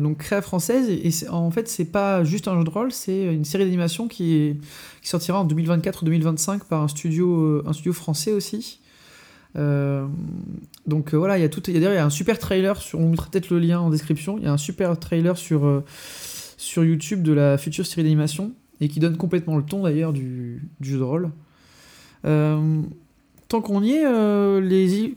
donc, 0.00 0.18
créa 0.18 0.40
française, 0.40 0.88
et 0.88 1.28
en 1.28 1.50
fait, 1.50 1.68
c'est 1.68 1.84
pas 1.84 2.24
juste 2.24 2.48
un 2.48 2.56
jeu 2.56 2.64
de 2.64 2.70
rôle, 2.70 2.90
c'est 2.90 3.24
une 3.24 3.44
série 3.44 3.64
d'animation 3.64 4.08
qui, 4.08 4.56
sortira 5.02 5.40
en 5.40 5.44
2024 5.44 6.02
ou 6.02 6.04
2025 6.06 6.64
par 6.64 6.82
un 6.82 6.88
studio, 6.88 7.62
un 7.66 7.74
studio 7.74 7.92
français 7.92 8.32
aussi. 8.32 8.80
Donc 9.54 11.12
voilà, 11.12 11.36
il 11.36 11.42
y 11.42 11.44
a 11.44 11.50
tout. 11.50 11.60
D'ailleurs, 11.60 11.92
il 11.92 11.96
y 11.96 11.98
a 11.98 12.06
un 12.06 12.10
super 12.10 12.38
trailer, 12.38 12.80
sur, 12.80 12.98
on 12.98 13.10
mettra 13.10 13.28
peut-être 13.30 13.50
le 13.50 13.58
lien 13.58 13.80
en 13.80 13.90
description. 13.90 14.38
Il 14.38 14.44
y 14.44 14.46
a 14.46 14.52
un 14.52 14.56
super 14.56 14.98
trailer 14.98 15.36
sur, 15.36 15.82
sur 16.58 16.84
YouTube 16.84 17.22
de 17.22 17.32
la 17.32 17.56
future 17.56 17.86
série 17.86 18.02
d'animation 18.02 18.52
et 18.82 18.88
qui 18.88 19.00
donne 19.00 19.16
complètement 19.16 19.56
le 19.56 19.62
ton 19.62 19.84
d'ailleurs 19.84 20.12
du, 20.12 20.68
du 20.80 20.90
jeu 20.90 20.98
de 20.98 21.02
rôle. 21.02 21.30
Euh, 22.26 22.82
tant 23.48 23.60
qu'on 23.60 23.82
y 23.82 23.92
est, 23.92 24.04
euh, 24.06 24.60
les, 24.60 25.14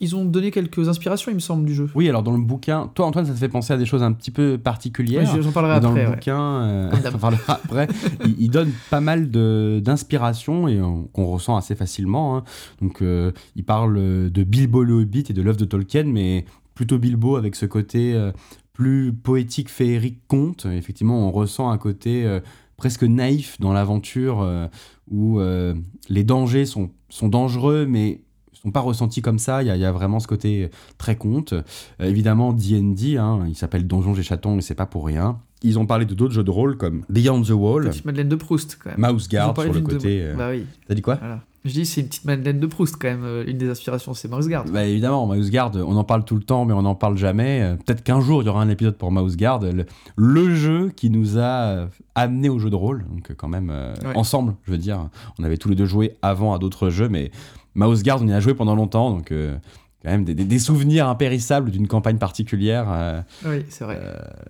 ils 0.00 0.16
ont 0.16 0.24
donné 0.24 0.50
quelques 0.50 0.88
inspirations, 0.88 1.30
il 1.30 1.36
me 1.36 1.40
semble, 1.40 1.64
du 1.64 1.74
jeu. 1.74 1.88
Oui, 1.94 2.08
alors 2.08 2.22
dans 2.22 2.32
le 2.36 2.42
bouquin, 2.42 2.90
toi 2.94 3.06
Antoine, 3.06 3.24
ça 3.24 3.32
te 3.32 3.38
fait 3.38 3.48
penser 3.48 3.72
à 3.72 3.76
des 3.76 3.86
choses 3.86 4.02
un 4.02 4.12
petit 4.12 4.30
peu 4.30 4.58
particulières. 4.58 5.30
Oui, 5.34 5.42
J'en 5.42 5.52
parlerai 5.52 5.80
dans 5.80 5.88
après. 5.90 6.02
le 6.04 6.08
ouais. 6.10 6.14
bouquin, 6.16 6.40
euh, 6.40 6.90
on 7.14 7.18
parlera 7.18 7.54
après, 7.64 7.88
il, 8.24 8.34
il 8.42 8.50
donne 8.50 8.70
pas 8.90 9.00
mal 9.00 9.30
de- 9.30 9.80
d'inspiration 9.82 10.68
et 10.68 10.78
qu'on 11.12 11.26
ressent 11.26 11.56
assez 11.56 11.74
facilement. 11.74 12.36
hein. 12.36 12.44
Donc, 12.82 13.00
euh, 13.00 13.30
il 13.56 13.64
parle 13.64 13.94
de 14.30 14.42
Bilbo 14.44 14.82
le 14.82 14.94
Hobbit 14.94 15.24
et 15.30 15.32
de 15.32 15.40
l'œuvre 15.42 15.58
de 15.58 15.64
Tolkien, 15.64 16.04
mais 16.04 16.44
plutôt 16.74 16.98
Bilbo 16.98 17.36
avec 17.36 17.54
ce 17.54 17.66
côté 17.66 18.14
euh, 18.14 18.32
plus 18.74 19.12
poétique, 19.12 19.70
féerique, 19.70 20.18
conte. 20.28 20.66
Effectivement, 20.66 21.26
on 21.26 21.30
ressent 21.30 21.70
un 21.70 21.78
côté 21.78 22.26
euh, 22.26 22.40
presque 22.76 23.04
naïf 23.04 23.58
dans 23.60 23.72
l'aventure 23.72 24.42
euh, 24.42 24.66
où 25.10 25.40
euh, 25.40 25.74
les 26.10 26.24
dangers 26.24 26.66
sont, 26.66 26.90
sont 27.08 27.28
dangereux, 27.28 27.86
mais 27.88 28.20
sont 28.52 28.70
pas 28.72 28.80
ressentis 28.80 29.22
comme 29.22 29.38
ça. 29.38 29.62
Il 29.62 29.66
y, 29.66 29.70
a- 29.70 29.76
il 29.76 29.80
y 29.80 29.84
a 29.84 29.92
vraiment 29.92 30.18
ce 30.20 30.26
côté 30.26 30.70
très 30.98 31.16
conte. 31.16 31.54
Évidemment, 32.00 32.52
D&D, 32.52 33.16
hein, 33.16 33.44
il 33.48 33.54
s'appelle 33.54 33.86
Donjons 33.86 34.14
et 34.14 34.22
Chatons 34.22 34.58
et 34.58 34.62
c'est 34.62 34.74
pas 34.74 34.86
pour 34.86 35.06
rien. 35.06 35.38
Ils 35.62 35.78
ont 35.78 35.86
parlé 35.86 36.04
de 36.04 36.12
d'autres 36.14 36.34
jeux 36.34 36.44
de 36.44 36.50
rôle 36.50 36.76
comme 36.76 37.04
Beyond 37.08 37.42
the 37.42 37.50
Wall, 37.50 37.84
Petite 37.88 38.04
Madeleine 38.04 38.28
de 38.28 38.36
Proust, 38.36 38.78
quand 38.82 38.90
même. 38.98 39.12
Mouse 39.12 39.28
Guard 39.28 39.54
sur 39.58 39.72
le 39.72 39.80
de- 39.80 39.86
côté. 39.86 40.32
Bah 40.36 40.48
oui, 40.50 40.66
T'as 40.88 40.94
dit 40.94 41.00
quoi? 41.02 41.14
Voilà. 41.14 41.40
Je 41.64 41.72
dis, 41.72 41.86
c'est 41.86 42.02
une 42.02 42.08
petite 42.08 42.24
Madeleine 42.26 42.60
de 42.60 42.66
Proust, 42.66 42.96
quand 43.00 43.08
même. 43.08 43.24
euh, 43.24 43.44
Une 43.46 43.56
des 43.56 43.70
inspirations, 43.70 44.12
c'est 44.12 44.28
Mouse 44.28 44.48
Guard. 44.48 44.66
Bah 44.66 44.84
évidemment, 44.84 45.26
Mouse 45.26 45.50
Guard, 45.50 45.72
on 45.76 45.96
en 45.96 46.04
parle 46.04 46.24
tout 46.24 46.34
le 46.36 46.42
temps, 46.42 46.66
mais 46.66 46.74
on 46.74 46.82
n'en 46.82 46.94
parle 46.94 47.16
jamais. 47.16 47.62
Euh, 47.62 47.76
Peut-être 47.76 48.02
qu'un 48.02 48.20
jour, 48.20 48.42
il 48.42 48.46
y 48.46 48.48
aura 48.50 48.60
un 48.60 48.68
épisode 48.68 48.96
pour 48.98 49.10
Mouse 49.10 49.36
Guard, 49.38 49.60
le, 49.60 49.86
le 50.16 50.54
jeu 50.54 50.90
qui 50.94 51.08
nous 51.08 51.38
a 51.38 51.42
euh, 51.42 51.86
amené 52.14 52.50
au 52.50 52.58
jeu 52.58 52.68
de 52.68 52.76
rôle. 52.76 53.06
Donc 53.08 53.32
quand 53.36 53.48
même, 53.48 53.70
Ouais. 53.70 54.14
ensemble, 54.14 54.54
je 54.64 54.72
veux 54.72 54.78
dire. 54.78 55.08
On 55.38 55.44
avait 55.44 55.56
tous 55.56 55.70
les 55.70 55.74
deux 55.74 55.86
joué 55.86 56.16
avant 56.20 56.52
à 56.52 56.58
d'autres 56.58 56.90
jeux, 56.90 57.08
mais 57.08 57.30
Mouse 57.74 58.02
Guard, 58.02 58.20
on 58.22 58.28
y 58.28 58.32
a 58.34 58.40
joué 58.40 58.52
pendant 58.54 58.74
longtemps, 58.74 59.10
donc 59.10 59.32
euh, 59.32 59.56
quand 60.04 60.10
même 60.10 60.24
des, 60.24 60.34
des- 60.34 60.44
des 60.44 60.58
souvenirs 60.58 61.08
impérissables 61.08 61.70
d'une 61.70 61.88
campagne 61.88 62.18
particulière. 62.18 62.86
euh, 62.90 63.22
Oui, 63.46 63.64
c'est 63.70 63.84
vrai. 63.84 64.00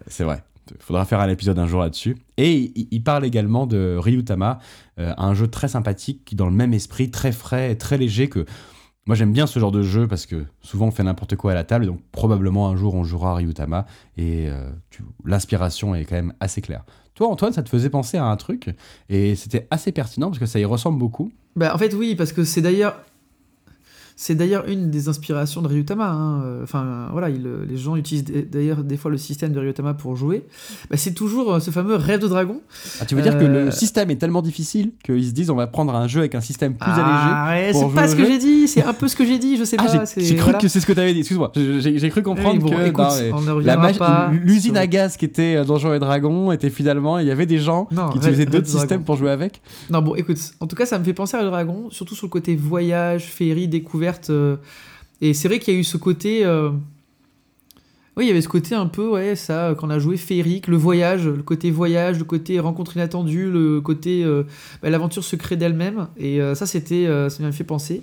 c'est 0.09 0.25
vrai. 0.25 0.43
Il 0.71 0.83
faudra 0.83 1.05
faire 1.05 1.21
un 1.21 1.29
épisode 1.29 1.59
un 1.59 1.67
jour 1.67 1.81
là-dessus. 1.81 2.17
Et 2.37 2.73
il, 2.91 3.03
parle 3.03 3.25
également 3.25 3.67
de 3.67 3.97
Ryutama, 3.99 4.59
euh, 4.99 5.13
un 5.17 5.35
jeu 5.35 5.49
très 5.49 5.69
sympathique 5.69 6.25
qui, 6.25 6.37
dans 6.37 6.47
le 6.47 6.55
même 6.55 6.73
esprit, 6.73 7.11
très 7.11 7.33
frais, 7.33 7.75
très 7.77 7.99
léger, 7.99 8.29
que 8.29 8.45
moi 9.07 9.15
j'aime 9.15 9.33
bien 9.33 9.47
ce 9.47 9.59
genre 9.59 9.73
de 9.73 9.83
jeu 9.83 10.09
parce 10.09 10.25
que 10.25 10.45
souvent 10.63 10.87
on 10.87 10.91
fait 10.91 11.03
n'importe 11.03 11.37
quoi 11.37 11.53
à 11.53 11.55
la 11.55 11.65
table, 11.65 11.87
donc 11.87 12.01
probablement 12.11 12.69
un 12.69 12.77
jour 12.77 12.95
on 12.95 13.05
jouera 13.05 13.33
à 13.33 13.35
Ryutama, 13.35 13.85
et 14.17 14.49
euh, 14.49 14.71
l'inspiration 15.25 15.95
est 15.95 16.05
quand 16.05 16.15
même 16.15 16.33
assez 16.41 16.63
claire. 16.63 16.85
Toi, 17.15 17.29
Antoine, 17.29 17.53
ça 17.53 17.63
te 17.63 17.69
faisait 17.69 17.91
penser 17.91 18.17
à 18.17 18.25
un 18.25 18.37
truc, 18.37 18.71
et 19.09 19.37
c'était 19.37 19.69
assez 19.71 19.93
pertinent 19.93 20.29
parce 20.29 20.39
que 20.39 20.47
ça 20.47 20.59
y 20.59 20.65
ressemble 20.65 20.99
beaucoup. 20.99 21.31
Bah, 21.55 21.73
en 21.75 21.79
fait, 21.79 21.95
oui, 21.95 22.15
parce 22.15 22.33
que 22.33 22.45
c'est 22.45 22.63
d'ailleurs. 22.63 23.01
C'est 24.17 24.37
d'ailleurs 24.37 24.69
une 24.69 24.91
des 24.91 25.09
inspirations 25.09 25.61
de 25.61 25.67
Ryutama. 25.69 26.09
hein. 26.09 26.43
Euh, 26.45 26.63
Enfin, 26.63 27.09
voilà, 27.11 27.31
il, 27.31 27.47
euh, 27.47 27.65
les 27.69 27.77
gens 27.77 27.97
utilisent 27.97 28.25
d'ailleurs 28.25 28.85
des 28.85 28.97
fois 28.97 29.11
le 29.11 29.19
système 29.19 29.53
de 29.53 29.59
Ryutama 29.59 29.93
pour 29.93 30.15
jouer. 30.17 30.45
Bah, 30.89 30.97
c'est 30.97 31.15
toujours 31.15 31.55
euh, 31.55 31.59
ce 31.61 31.71
fameux 31.73 31.97
rêve 31.97 32.21
de 32.21 32.29
dragon. 32.29 32.61
Ah, 33.01 33.07
tu 33.07 33.17
veux 33.17 33.23
dire 33.23 33.37
que 33.37 33.45
le 33.45 33.71
système 33.73 34.11
est 34.11 34.17
tellement 34.17 34.41
difficile 34.41 34.93
qu'ils 35.05 35.27
se 35.27 35.33
disent 35.33 35.51
on 35.51 35.57
va 35.57 35.67
prendre 35.67 35.95
un 35.97 36.07
jeu 36.07 36.21
avec 36.21 36.35
un 36.37 36.41
système 36.41 36.75
plus 36.75 36.91
allégé 36.91 37.05
ah, 37.07 37.47
ouais, 37.55 37.73
pour 37.73 37.89
c'est 37.91 37.95
pas 37.95 38.07
ce 38.09 38.15
que 38.15 38.25
j'ai 38.25 38.39
dit, 38.39 38.69
c'est 38.69 38.85
un 38.85 38.93
peu 38.93 39.09
ce 39.09 39.17
que 39.17 39.25
j'ai 39.27 39.39
dit, 39.39 39.57
je 39.57 39.65
sais 39.65 39.77
Ah, 39.81 39.85
pas. 39.85 40.05
j'ai- 40.17 40.35
cru 40.37 40.45
voilà. 40.45 40.59
que 40.59 40.69
c'est 40.69 40.79
ce 40.81 40.87
que 40.87 40.93
tu 40.93 41.01
avais 41.01 41.13
dit, 41.13 41.19
excuse-moi. 41.21 41.51
J'ai- 41.57 42.11
cru 42.11 42.23
comprendre 42.23 42.61
bon, 42.61 42.71
que 42.71 42.91
pas. 43.99 44.31
l'usine 44.33 44.77
à 44.77 44.87
gaz 44.87 45.17
qui 45.17 45.25
était 45.25 45.65
Donjons 45.65 45.93
et 45.93 45.99
Dragons 45.99 46.53
était 46.53 46.71
finalement, 46.71 47.19
il 47.19 47.27
y 47.27 47.31
avait 47.33 47.47
des 47.47 47.59
gens 47.59 47.89
Non, 47.91 48.11
qui 48.11 48.19
utilisaient 48.19 48.47
d'autres 48.47 48.69
systèmes 48.69 49.03
pour 49.03 49.17
jouer 49.17 49.31
avec. 49.31 49.61
Non, 49.91 50.03
bon, 50.03 50.15
écoute, 50.15 50.39
en 50.61 50.67
tout 50.69 50.77
cas, 50.77 50.87
ça 50.87 50.99
me 51.01 51.05
fait 51.05 51.15
penser 51.15 51.37
à 51.37 51.43
dragon, 51.45 51.89
surtout 51.91 52.15
sur 52.15 52.27
le 52.27 52.31
côté 52.31 52.55
voyage, 52.55 53.25
féerie, 53.25 53.67
découverte. 53.67 54.04
Euh, 54.31 54.57
et 55.21 55.35
c'est 55.35 55.49
vrai 55.49 55.59
qu'il 55.59 55.75
y 55.75 55.77
a 55.77 55.81
eu 55.81 55.85
ce 55.85 55.97
côté. 55.97 56.45
euh, 56.45 56.71
Oui, 58.17 58.25
il 58.27 58.29
y 58.29 58.31
avait 58.31 58.41
ce 58.41 58.49
côté 58.49 58.75
un 58.75 58.87
peu, 58.87 59.09
ouais, 59.09 59.35
ça, 59.37 59.69
euh, 59.71 59.75
quand 59.75 59.87
on 59.89 59.91
a 59.91 59.99
joué 59.99 60.17
féerique, 60.17 60.69
le 60.69 60.77
voyage, 60.77 61.27
le 61.27 61.43
côté 61.43 61.71
voyage, 61.71 62.19
le 62.19 62.25
côté 62.25 62.61
rencontre 62.61 62.97
inattendue, 62.97 63.51
le 63.51 63.81
côté. 63.81 64.23
euh, 64.25 64.45
bah, 64.83 64.91
l'aventure 64.91 65.25
se 65.25 65.37
d'elle-même. 65.57 66.09
Et 66.17 66.41
ça, 66.55 66.67
c'était. 66.67 67.07
ça 67.31 67.43
m'a 67.43 67.53
fait 67.53 67.65
penser. 67.65 68.03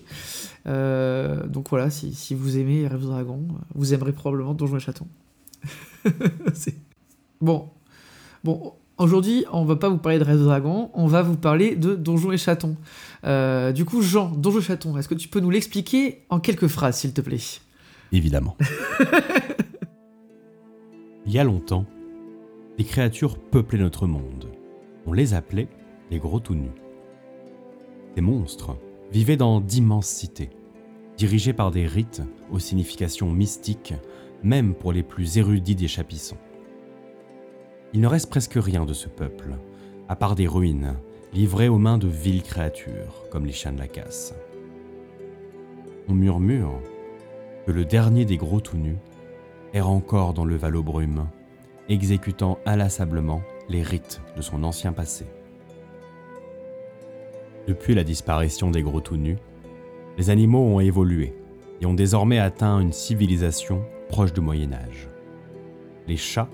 Donc 0.65 1.69
voilà, 1.69 1.89
si, 1.89 2.35
vous 2.35 2.57
aimez 2.57 2.87
Rêve 2.87 3.01
Dragon, 3.01 3.39
vous 3.75 3.93
aimerez 3.93 4.11
probablement 4.13 4.53
Donjons 4.53 4.77
et 4.77 4.79
Chatons. 4.79 5.07
Bon. 7.39 7.69
Bon, 8.43 8.73
aujourd'hui, 9.01 9.45
on 9.51 9.65
va 9.65 9.75
pas 9.75 9.89
vous 9.89 9.97
parler 9.97 10.19
de 10.19 10.23
Rêve 10.23 10.39
de 10.39 10.43
Dragon, 10.43 10.89
on 10.93 11.07
va 11.07 11.21
vous 11.21 11.35
parler 11.35 11.75
de 11.75 11.95
Donjons 11.95 12.31
et 12.31 12.37
Chatons. 12.37 12.77
Euh, 13.25 13.71
du 13.71 13.85
coup, 13.85 14.01
Jean, 14.01 14.29
Donjons 14.29 14.59
et 14.59 14.63
Chatons, 14.63 14.97
est-ce 14.97 15.09
que 15.09 15.15
tu 15.15 15.27
peux 15.27 15.39
nous 15.39 15.49
l'expliquer 15.49 16.23
en 16.29 16.39
quelques 16.39 16.67
phrases, 16.67 16.97
s'il 16.97 17.13
te 17.13 17.21
plaît? 17.21 17.39
Évidemment. 18.11 18.57
il 21.25 21.31
y 21.31 21.39
a 21.39 21.43
longtemps, 21.43 21.85
des 22.77 22.83
créatures 22.83 23.37
peuplaient 23.37 23.79
notre 23.79 24.07
monde. 24.07 24.47
On 25.05 25.13
les 25.13 25.33
appelait 25.33 25.67
les 26.09 26.19
gros 26.19 26.39
tout 26.39 26.55
nus. 26.55 26.71
Ces 28.15 28.21
monstres 28.21 28.77
vivaient 29.11 29.37
dans 29.37 29.61
d'immenses 29.61 30.07
cités, 30.07 30.49
dirigées 31.17 31.53
par 31.53 31.71
des 31.71 31.87
rites 31.87 32.21
aux 32.51 32.59
significations 32.59 33.31
mystiques, 33.31 33.93
même 34.43 34.73
pour 34.73 34.93
les 34.93 35.03
plus 35.03 35.37
érudits 35.37 35.75
des 35.75 35.87
chapissons. 35.87 36.37
Il 37.93 37.99
ne 37.99 38.07
reste 38.07 38.29
presque 38.29 38.55
rien 38.55 38.85
de 38.85 38.93
ce 38.93 39.09
peuple, 39.09 39.55
à 40.07 40.15
part 40.15 40.35
des 40.35 40.47
ruines 40.47 40.95
livrées 41.33 41.69
aux 41.69 41.77
mains 41.77 41.97
de 41.97 42.07
viles 42.07 42.43
créatures, 42.43 43.25
comme 43.29 43.45
les 43.45 43.51
chiens 43.51 43.71
de 43.73 43.79
la 43.79 43.87
casse. 43.87 44.33
On 46.07 46.13
murmure 46.13 46.79
que 47.65 47.71
le 47.71 47.85
dernier 47.85 48.25
des 48.25 48.37
gros 48.37 48.59
tout 48.59 48.77
nus 48.77 48.97
erre 49.73 49.89
encore 49.89 50.33
dans 50.33 50.45
le 50.45 50.55
Valobrume, 50.55 51.27
exécutant 51.89 52.59
inlassablement 52.65 53.41
les 53.69 53.81
rites 53.81 54.21
de 54.35 54.41
son 54.41 54.63
ancien 54.63 54.93
passé. 54.93 55.25
Depuis 57.67 57.93
la 57.93 58.03
disparition 58.03 58.71
des 58.71 58.81
gros 58.81 59.01
tout 59.01 59.17
nus, 59.17 59.37
les 60.17 60.29
animaux 60.29 60.63
ont 60.63 60.79
évolué, 60.79 61.33
et 61.81 61.85
ont 61.85 61.93
désormais 61.93 62.39
atteint 62.39 62.79
une 62.79 62.93
civilisation 62.93 63.83
proche 64.07 64.33
du 64.33 64.41
Moyen 64.41 64.73
Âge. 64.73 65.09
Les 66.07 66.17
chats 66.17 66.49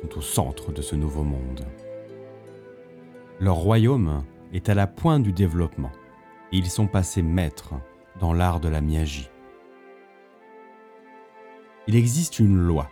sont 0.00 0.18
au 0.18 0.20
centre 0.20 0.72
de 0.72 0.82
ce 0.82 0.96
nouveau 0.96 1.22
monde. 1.22 1.66
Leur 3.38 3.56
royaume 3.56 4.24
est 4.52 4.68
à 4.68 4.74
la 4.74 4.86
pointe 4.86 5.22
du 5.22 5.32
développement 5.32 5.92
et 6.52 6.56
ils 6.56 6.70
sont 6.70 6.86
passés 6.86 7.22
maîtres 7.22 7.74
dans 8.18 8.32
l'art 8.32 8.60
de 8.60 8.68
la 8.68 8.80
miagie. 8.80 9.30
Il 11.86 11.96
existe 11.96 12.38
une 12.38 12.56
loi 12.56 12.88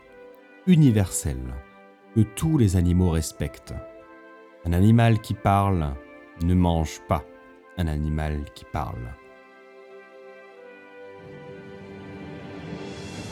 universelle 0.67 1.55
que 2.15 2.21
tous 2.21 2.59
les 2.59 2.77
animaux 2.77 3.11
respectent. 3.11 3.75
Un 4.65 4.73
animal 4.73 5.21
qui 5.21 5.35
parle 5.35 5.95
ne 6.43 6.55
mange 6.55 7.01
pas 7.09 7.25
un 7.77 7.87
animal 7.87 8.45
qui 8.55 8.65
parle. 8.65 9.15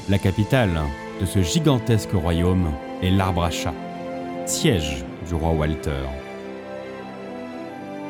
La 0.09 0.19
capitale 0.19 0.79
de 1.21 1.27
ce 1.27 1.43
gigantesque 1.43 2.12
royaume 2.12 2.71
est 3.02 3.11
l'arbre 3.11 3.44
à 3.44 3.50
chat, 3.50 3.74
siège 4.46 5.04
du 5.26 5.35
roi 5.35 5.50
Walter. 5.50 6.04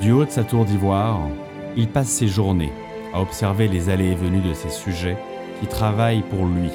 Du 0.00 0.12
haut 0.12 0.24
de 0.24 0.30
sa 0.30 0.44
tour 0.44 0.64
d'ivoire, 0.64 1.20
il 1.76 1.88
passe 1.88 2.08
ses 2.08 2.28
journées 2.28 2.72
à 3.12 3.20
observer 3.20 3.68
les 3.68 3.88
allées 3.88 4.12
et 4.12 4.14
venues 4.14 4.46
de 4.46 4.54
ses 4.54 4.70
sujets 4.70 5.16
qui 5.60 5.66
travaillent 5.66 6.22
pour 6.22 6.46
lui 6.46 6.70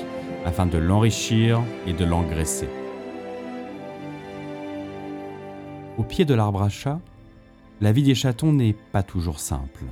afin 0.45 0.65
de 0.65 0.77
l'enrichir 0.77 1.61
et 1.85 1.93
de 1.93 2.03
l'engraisser. 2.03 2.67
Au 5.97 6.03
pied 6.03 6.25
de 6.25 6.33
l'arbre 6.33 6.63
à 6.63 6.69
chat, 6.69 6.99
la 7.79 7.91
vie 7.91 8.03
des 8.03 8.15
chatons 8.15 8.53
n'est 8.53 8.75
pas 8.91 9.03
toujours 9.03 9.39
simple. 9.39 9.83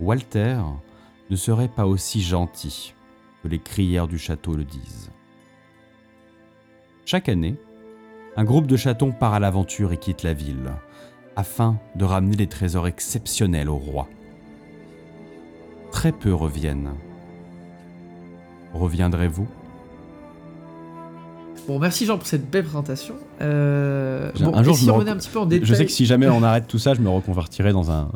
Walter 0.00 0.58
ne 1.30 1.36
serait 1.36 1.68
pas 1.68 1.86
aussi 1.86 2.22
gentil 2.22 2.94
que 3.42 3.48
les 3.48 3.58
crières 3.58 4.08
du 4.08 4.18
château 4.18 4.54
le 4.54 4.64
disent. 4.64 5.10
Chaque 7.06 7.28
année, 7.28 7.54
un 8.36 8.42
groupe 8.42 8.66
de 8.66 8.76
chatons 8.76 9.12
part 9.12 9.32
à 9.32 9.38
l'aventure 9.38 9.92
et 9.92 9.96
quitte 9.96 10.24
la 10.24 10.32
ville, 10.32 10.72
afin 11.36 11.78
de 11.94 12.04
ramener 12.04 12.34
des 12.34 12.48
trésors 12.48 12.88
exceptionnels 12.88 13.68
au 13.70 13.76
roi. 13.76 14.08
Très 15.92 16.10
peu 16.10 16.34
reviennent. 16.34 16.90
Reviendrez-vous? 18.74 19.46
Bon, 21.68 21.78
merci 21.78 22.06
Jean 22.06 22.18
pour 22.18 22.26
cette 22.26 22.50
belle 22.50 22.64
présentation. 22.64 23.14
Euh, 23.40 24.32
bon, 24.40 24.52
un 24.54 24.62
jour, 24.64 24.74
je 24.74 24.80
si 24.80 24.86
me 24.86 24.90
on 24.90 24.94
rec- 24.94 24.98
revenait 25.00 25.16
un 25.16 25.18
petit 25.18 25.30
peu 25.30 25.38
en 25.38 25.46
détail. 25.46 25.64
Je 25.66 25.74
sais 25.74 25.86
que 25.86 25.92
si 25.92 26.06
jamais 26.06 26.28
on 26.28 26.42
arrête 26.42 26.66
tout 26.66 26.78
ça, 26.78 26.94
je 26.94 27.00
me 27.00 27.08
reconvertirai 27.08 27.72
dans 27.72 27.90
un, 27.90 28.08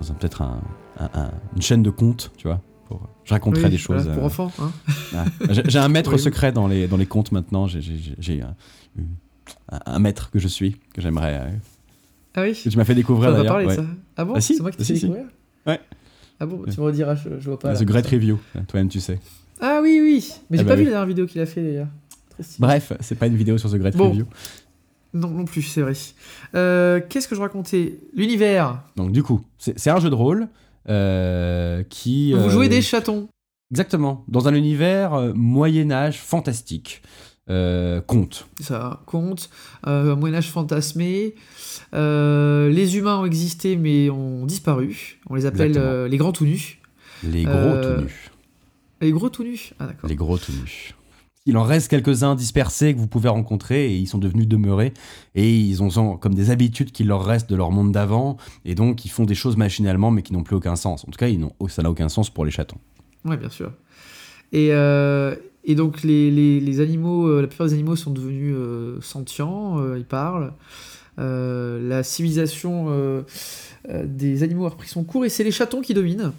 dans 0.00 0.10
un 0.10 0.14
peut-être 0.14 0.42
un, 0.42 0.60
un- 1.00 1.10
un- 1.14 1.30
une 1.56 1.62
chaîne 1.62 1.82
de 1.82 1.90
contes, 1.90 2.30
tu 2.36 2.46
vois. 2.46 2.60
Pour, 2.90 3.08
je 3.24 3.32
raconterai 3.32 3.64
Oui, 3.66 3.70
des 3.70 3.78
choses. 3.78 4.04
pour 4.12 4.22
euh, 4.24 4.26
enfants. 4.26 4.50
Hein. 4.58 4.72
ah. 5.14 5.24
J'ai 5.66 5.78
un 5.78 5.88
maître 5.96 6.12
Oui. 6.14 6.18
secret 6.18 6.50
dans 6.50 6.66
les, 6.66 6.88
dans 6.88 6.96
les 6.96 7.06
contes 7.06 7.30
maintenant. 7.30 7.66
J'ai- 7.68 7.80
j'ai 8.18 8.42
un, 9.86 9.98
maître 10.00 10.30
que 10.32 10.38
je 10.40 10.48
suis, 10.48 10.76
que 10.92 11.00
j'aimerais. 11.00 11.38
euh, 11.40 11.50
Ah 12.34 12.42
oui 12.42 12.52
tu 12.54 12.76
m'as 12.76 12.84
fait 12.84 12.94
découvrir 12.96 13.32
d'ailleurs. 13.32 13.56
ouais. 13.56 13.76
ça. 13.76 13.84
Ah 14.16 14.24
bon 14.24 14.34
Ah 14.36 14.40
si, 14.40 14.56
C'est 14.56 14.62
moi 14.62 14.70
qui 14.72 14.78
t'ai 14.78 14.84
si, 14.84 14.92
fait 14.94 14.98
si. 14.98 15.06
découvrir 15.06 15.26
Ouais. 15.66 15.80
Ah 16.40 16.46
bon, 16.46 16.64
tu 16.68 16.80
me 16.80 16.86
rediras, 16.86 17.14
je, 17.14 17.28
je 17.38 17.48
vois 17.48 17.58
pas. 17.58 17.74
The. 17.76 17.84
Great 17.84 18.06
Review, 18.06 18.38
toi-même 18.66 18.88
tu 18.88 18.98
sais. 19.00 19.18
Ah 19.60 19.80
oui, 19.82 20.00
oui. 20.02 20.32
Mais 20.50 20.56
j'ai 20.56 20.62
Ah 20.62 20.64
bah 20.64 20.70
pas 20.70 20.76
vu 20.76 20.84
la 20.84 20.90
dernière 20.90 21.06
vidéo 21.06 21.26
qu'il 21.26 21.40
a 21.40 21.46
fait 21.46 21.62
d'ailleurs. 21.62 21.88
Bref, 22.58 22.92
c'est 23.00 23.18
pas 23.18 23.26
une 23.26 23.36
vidéo 23.36 23.58
sur 23.58 23.70
The 23.70 23.76
Great 23.76 23.96
Bon. 23.96 24.08
Review. 24.10 24.24
Non, 25.12 25.28
non 25.28 25.44
plus, 25.44 25.62
c'est 25.62 25.82
vrai. 25.82 25.92
Euh, 26.54 27.00
Qu'est-ce 27.08 27.28
que 27.28 27.34
je 27.36 27.40
racontais? 27.40 27.98
L'univers. 28.16 28.82
Donc 28.96 29.12
du 29.12 29.22
coup, 29.22 29.42
c'est 29.58 29.90
un 29.90 30.00
jeu 30.00 30.08
de 30.08 30.14
rôle 30.14 30.42
euh, 30.42 30.46
qui... 30.86 32.32
Vous 32.32 32.38
euh, 32.38 32.50
jouez 32.50 32.68
des 32.68 32.82
chatons. 32.82 33.28
Exactement, 33.70 34.24
dans 34.26 34.48
un 34.48 34.54
univers 34.54 35.14
euh, 35.14 35.32
Moyen-Âge 35.34 36.18
fantastique. 36.18 37.02
Euh, 37.48 38.00
conte. 38.00 38.46
Ça 38.60 39.00
compte. 39.06 39.50
Euh, 39.86 40.12
un 40.12 40.16
Moyen-Âge 40.16 40.50
fantasmé. 40.50 41.34
Euh, 41.94 42.68
les 42.70 42.96
humains 42.96 43.18
ont 43.18 43.26
existé 43.26 43.76
mais 43.76 44.10
ont 44.10 44.46
disparu. 44.46 45.18
On 45.28 45.34
les 45.34 45.46
appelle 45.46 45.76
euh, 45.76 46.08
les 46.08 46.16
grands 46.16 46.32
tout 46.32 46.44
nus. 46.44 46.80
Les 47.24 47.44
gros 47.44 47.54
Euh, 47.54 47.96
tout 47.96 48.02
nus. 48.04 48.30
Les 49.00 49.10
gros 49.12 49.28
tout 49.30 49.44
nus 49.44 49.72
Ah 49.78 49.86
d'accord. 49.86 50.08
Les 50.08 50.16
gros 50.16 50.38
tout 50.38 50.52
nus. 50.52 50.94
Il 51.46 51.56
en 51.56 51.62
reste 51.62 51.88
quelques-uns 51.88 52.34
dispersés 52.34 52.94
que 52.94 52.98
vous 52.98 53.06
pouvez 53.06 53.30
rencontrer 53.30 53.92
et 53.92 53.96
ils 53.96 54.06
sont 54.06 54.18
devenus 54.18 54.46
demeurés 54.46 54.92
et 55.34 55.50
ils 55.58 55.82
ont 55.82 56.16
comme 56.18 56.34
des 56.34 56.50
habitudes 56.50 56.92
qui 56.92 57.02
leur 57.02 57.24
restent 57.24 57.48
de 57.48 57.56
leur 57.56 57.70
monde 57.70 57.92
d'avant 57.92 58.36
et 58.66 58.74
donc 58.74 59.04
ils 59.06 59.10
font 59.10 59.24
des 59.24 59.34
choses 59.34 59.56
machinalement 59.56 60.10
mais 60.10 60.20
qui 60.22 60.34
n'ont 60.34 60.42
plus 60.42 60.56
aucun 60.56 60.76
sens. 60.76 61.04
En 61.08 61.10
tout 61.10 61.18
cas, 61.18 61.28
ils 61.28 61.42
ça 61.68 61.82
n'a 61.82 61.90
aucun 61.90 62.10
sens 62.10 62.28
pour 62.28 62.44
les 62.44 62.50
chatons. 62.50 62.76
Ouais, 63.24 63.38
bien 63.38 63.48
sûr. 63.48 63.72
Et, 64.52 64.68
euh, 64.72 65.34
et 65.64 65.74
donc, 65.74 66.02
les, 66.02 66.30
les- 66.30 66.60
les 66.60 66.80
animaux, 66.80 67.26
euh, 67.28 67.40
la 67.42 67.46
plupart 67.48 67.68
des 67.68 67.72
animaux 67.74 67.96
sont 67.96 68.10
devenus 68.10 68.54
euh, 68.56 68.98
sentients, 69.00 69.78
ils 69.96 70.04
parlent. 70.04 70.52
La 71.16 72.02
civilisation 72.02 73.24
des 74.04 74.42
animaux 74.42 74.66
a 74.66 74.70
repris 74.70 74.88
son 74.88 75.04
cours 75.04 75.24
et 75.24 75.28
c'est 75.28 75.44
les 75.44 75.50
chatons 75.50 75.80
qui 75.82 75.92
dominent, 75.94 76.32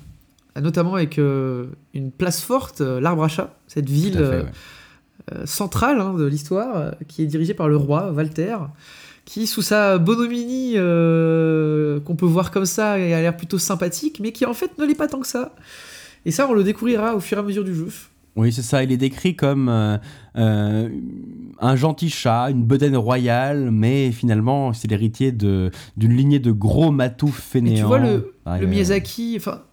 notamment 0.60 0.96
avec 0.96 1.18
une 1.18 2.12
place 2.18 2.42
forte, 2.42 2.82
l'arbre 2.82 3.24
à 3.24 3.28
chat, 3.28 3.60
cette 3.68 3.90
ville 3.90 4.14
Tout 4.14 4.24
à 4.24 4.30
fait, 4.32 4.42
ouais. 4.44 4.52
Euh, 5.32 5.46
centrale 5.46 6.00
hein, 6.00 6.14
de 6.14 6.26
l'histoire, 6.26 6.76
euh, 6.76 6.92
qui 7.08 7.24
est 7.24 7.28
dirigée 7.28 7.54
par 7.54 7.68
le 7.68 7.78
roi, 7.78 8.12
Walter, 8.12 8.58
qui, 9.26 9.48
sous 9.48 9.62
sa 9.62 9.98
bonhomie 9.98 10.74
euh, 10.76 12.00
qu'on 12.02 12.16
peut 12.16 12.26
voir 12.26 12.52
comme 12.52 12.66
ça, 12.66 12.94
a 12.94 12.98
l'air 12.98 13.38
plutôt 13.38 13.60
sympathique, 13.60 14.20
mais 14.22 14.32
qui 14.32 14.46
en 14.46 14.54
fait 14.54 14.78
ne 14.78 14.86
l'est 14.86 14.96
pas 14.96 15.08
tant 15.08 15.20
que 15.20 15.28
ça. 15.28 15.54
Et 16.26 16.32
ça, 16.32 16.48
on 16.50 16.54
le 16.54 16.64
découvrira 16.64 17.16
au 17.16 17.20
fur 17.20 17.38
et 17.38 17.42
à 17.42 17.44
mesure 17.44 17.64
du 17.64 17.74
jeu. 17.74 17.88
Oui, 18.36 18.54
c'est 18.54 18.62
ça. 18.62 18.84
Il 18.84 18.92
est 18.92 18.98
décrit 18.98 19.36
comme 19.36 19.68
euh, 19.68 19.98
euh, 20.38 20.90
un 21.60 21.76
gentil 21.76 22.10
chat, 22.10 22.50
une 22.50 22.64
bedaine 22.64 22.96
royale, 22.96 23.72
mais 23.72 24.12
finalement, 24.12 24.72
c'est 24.74 24.90
l'héritier 24.90 25.32
d'une 25.32 25.72
lignée 25.98 26.40
de 26.40 26.52
gros 26.52 26.92
matous 26.92 27.32
fainéants. 27.32 27.76
Tu 27.76 27.84
vois, 27.84 28.00
le. 28.00 28.34
Miyazaki, 28.66 29.36
enfin, 29.38 29.64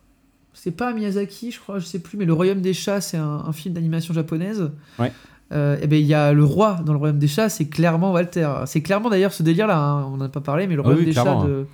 c'est 0.54 0.72
pas 0.72 0.92
Miyazaki, 0.92 1.52
je 1.52 1.60
crois, 1.60 1.78
je 1.78 1.86
sais 1.86 2.00
plus, 2.00 2.18
mais 2.18 2.24
Le 2.24 2.32
Royaume 2.32 2.60
des 2.60 2.74
Chats, 2.74 3.00
c'est 3.00 3.16
un, 3.16 3.44
un 3.46 3.52
film 3.52 3.74
d'animation 3.74 4.12
japonaise. 4.12 4.70
Ouais. 4.98 5.12
Euh, 5.50 5.78
et 5.80 5.86
ben 5.86 5.98
il 5.98 6.06
y 6.06 6.12
a 6.14 6.32
le 6.34 6.44
roi 6.44 6.80
dans 6.84 6.92
le 6.92 6.98
Royaume 6.98 7.18
des 7.18 7.26
Chats, 7.28 7.48
c'est 7.48 7.66
clairement 7.68 8.12
Walter. 8.12 8.50
C'est 8.66 8.82
clairement 8.82 9.08
d'ailleurs 9.08 9.32
ce 9.32 9.42
délire-là, 9.42 9.78
hein, 9.78 10.04
on 10.12 10.16
n'en 10.18 10.26
a 10.26 10.28
pas 10.28 10.40
parlé, 10.42 10.66
mais 10.66 10.74
le 10.74 10.80
Ah 10.80 10.84
Royaume 10.84 11.00
oui, 11.00 11.06
des. 11.06 11.12
Chats 11.14 11.44
de 11.46 11.66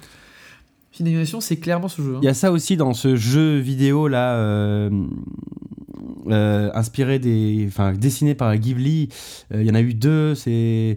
film 0.92 1.06
d'animation, 1.08 1.40
c'est 1.40 1.56
clairement 1.56 1.88
ce 1.88 2.00
jeu. 2.02 2.14
hein. 2.14 2.18
Il 2.22 2.24
y 2.24 2.28
a 2.28 2.34
ça 2.34 2.52
aussi 2.52 2.76
dans 2.76 2.94
ce 2.94 3.16
jeu 3.16 3.58
vidéo 3.58 4.06
là, 4.06 4.34
euh, 4.36 4.90
euh, 6.28 6.70
inspiré 6.74 7.18
des, 7.18 7.64
enfin 7.66 7.92
dessiné 7.92 8.34
par 8.36 8.56
Ghibli. 8.56 9.08
Il 9.52 9.62
y 9.62 9.70
en 9.70 9.74
a 9.74 9.80
eu 9.80 9.92
deux. 9.94 10.36
C'est 10.36 10.96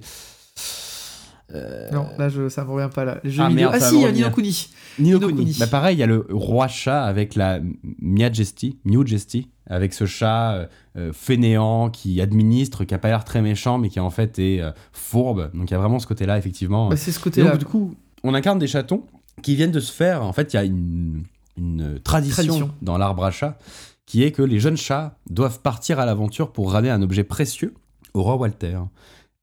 euh, 1.53 1.89
Non, 1.91 2.07
là, 2.17 2.29
je, 2.29 2.49
ça 2.49 2.65
me 2.65 2.71
revient 2.71 2.89
pas 2.93 3.05
là. 3.05 3.21
Ah, 3.39 3.49
merde, 3.49 3.73
ah 3.75 3.79
si, 3.79 3.95
me 3.95 3.99
il 3.99 4.03
y 4.03 4.05
a. 4.07 4.11
Nino 4.11 4.29
Kuni. 4.31 4.69
Nino 4.99 5.17
Nino 5.17 5.27
Kuni. 5.27 5.45
Kuni. 5.45 5.57
Bah 5.59 5.67
pareil, 5.67 5.95
il 5.95 5.99
y 5.99 6.03
a 6.03 6.07
le 6.07 6.25
roi 6.29 6.67
chat 6.67 7.03
avec 7.03 7.35
la 7.35 7.59
Miajesti, 8.01 8.77
Miujesti, 8.85 9.49
avec 9.69 9.93
ce 9.93 10.05
chat 10.05 10.53
euh, 10.53 10.67
euh, 10.97 11.13
fainéant 11.13 11.89
qui 11.89 12.21
administre, 12.21 12.83
qui 12.83 12.93
a 12.93 12.97
pas 12.97 13.09
l'air 13.09 13.23
très 13.23 13.41
méchant, 13.41 13.77
mais 13.77 13.89
qui 13.89 13.99
en 13.99 14.09
fait 14.09 14.39
est 14.39 14.61
euh, 14.61 14.71
fourbe. 14.91 15.51
Donc 15.53 15.69
il 15.69 15.73
y 15.73 15.75
a 15.75 15.79
vraiment 15.79 15.99
ce 15.99 16.07
côté-là, 16.07 16.37
effectivement. 16.37 16.89
Bah, 16.89 16.97
c'est 16.97 17.11
ce 17.11 17.19
côté-là. 17.19 17.51
donc, 17.51 17.59
du 17.59 17.65
coup, 17.65 17.95
on 18.23 18.33
incarne 18.33 18.59
des 18.59 18.67
chatons 18.67 19.03
qui 19.41 19.55
viennent 19.55 19.71
de 19.71 19.79
se 19.79 19.91
faire. 19.91 20.23
En 20.23 20.33
fait, 20.33 20.53
il 20.53 20.55
y 20.55 20.59
a 20.59 20.63
une, 20.63 21.23
une 21.57 21.99
tradition, 21.99 22.43
Tradition. 22.43 22.71
dans 22.81 22.97
l'arbre 22.97 23.23
à 23.23 23.31
chat 23.31 23.57
qui 24.05 24.23
est 24.23 24.31
que 24.31 24.41
les 24.41 24.59
jeunes 24.59 24.77
chats 24.77 25.17
doivent 25.29 25.59
partir 25.61 25.99
à 25.99 26.05
l'aventure 26.05 26.51
pour 26.53 26.71
ramener 26.71 26.91
un 26.91 27.01
objet 27.01 27.25
précieux 27.25 27.73
au 28.13 28.23
roi 28.23 28.35
Walter. 28.35 28.79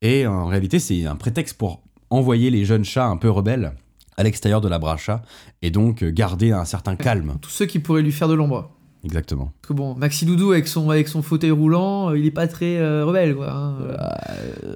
Et 0.01 0.27
en 0.27 0.47
réalité, 0.47 0.79
c'est 0.79 1.05
un 1.05 1.17
prétexte 1.17 1.59
pour 1.59 1.83
envoyer 2.15 2.51
les 2.51 2.65
jeunes 2.65 2.85
chats 2.85 3.07
un 3.07 3.17
peu 3.17 3.31
rebelles 3.31 3.73
à 4.17 4.23
l'extérieur 4.23 4.61
de 4.61 4.69
l'arbre 4.69 4.89
à 4.89 4.97
chat 4.97 5.23
et 5.63 5.71
donc 5.71 6.03
euh, 6.03 6.11
garder 6.11 6.53
un 6.53 6.65
certain 6.65 6.95
calme. 6.97 7.35
Tous 7.43 7.51
ceux 7.51 7.67
qui 7.67 7.79
pourraient 7.81 8.03
lui 8.03 8.13
faire 8.13 8.29
de 8.29 8.35
l'ombre. 8.35 8.71
Exactement. 9.05 9.53
Parce 9.61 9.69
que 9.69 9.73
bon, 9.75 9.95
Maxi 9.97 10.25
Doudou 10.25 10.53
avec 10.53 10.67
son, 10.67 10.89
avec 10.89 11.09
son 11.09 11.21
fauteuil 11.21 11.51
roulant, 11.51 12.11
euh, 12.11 12.19
il 12.19 12.25
est 12.25 12.31
pas 12.31 12.47
très 12.47 12.79
euh, 12.79 13.05
rebelle, 13.05 13.35
quoi. 13.35 13.51
hein. 13.53 13.75
Euh, 13.83 14.75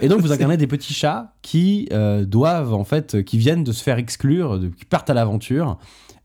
Et 0.00 0.08
donc 0.08 0.20
vous 0.20 0.32
incarnez 0.32 0.56
des 0.56 0.66
petits 0.66 0.94
chats 0.94 1.32
qui 1.42 1.88
doivent 2.26 2.72
en 2.74 2.84
fait, 2.84 3.22
qui 3.24 3.36
viennent 3.38 3.64
de 3.64 3.72
se 3.72 3.82
faire 3.82 3.98
exclure, 3.98 4.58
de- 4.58 4.68
qui 4.68 4.84
partent 4.84 5.10
à 5.10 5.14
l'aventure 5.14 5.78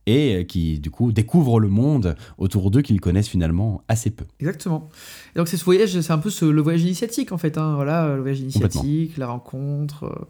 et 0.05 0.35
euh, 0.35 0.43
qui 0.43 0.79
du 0.79 0.91
coup 0.91 1.11
découvrent 1.11 1.59
le 1.59 1.69
monde 1.69 2.15
autour 2.37 2.71
d'eux 2.71 2.81
qu'ils 2.81 3.01
connaissent 3.01 3.29
finalement 3.29 3.81
assez 3.87 4.09
peu. 4.11 4.25
Exactement. 4.39 4.89
Et 5.35 5.39
donc 5.39 5.47
c'est 5.47 5.57
ce 5.57 5.63
voyage, 5.65 5.99
c'est 5.99 6.13
un 6.13 6.17
peu 6.17 6.29
ce- 6.29 6.45
le 6.45 6.61
voyage 6.61 6.83
initiatique 6.83 7.31
en 7.31 7.37
fait. 7.37 7.57
Hein, 7.57 7.75
voilà, 7.75 8.15
le 8.15 8.21
voyage 8.21 8.39
initiatique, 8.41 9.17
la 9.17 9.27
rencontre. 9.27 10.03
euh. 10.05 10.25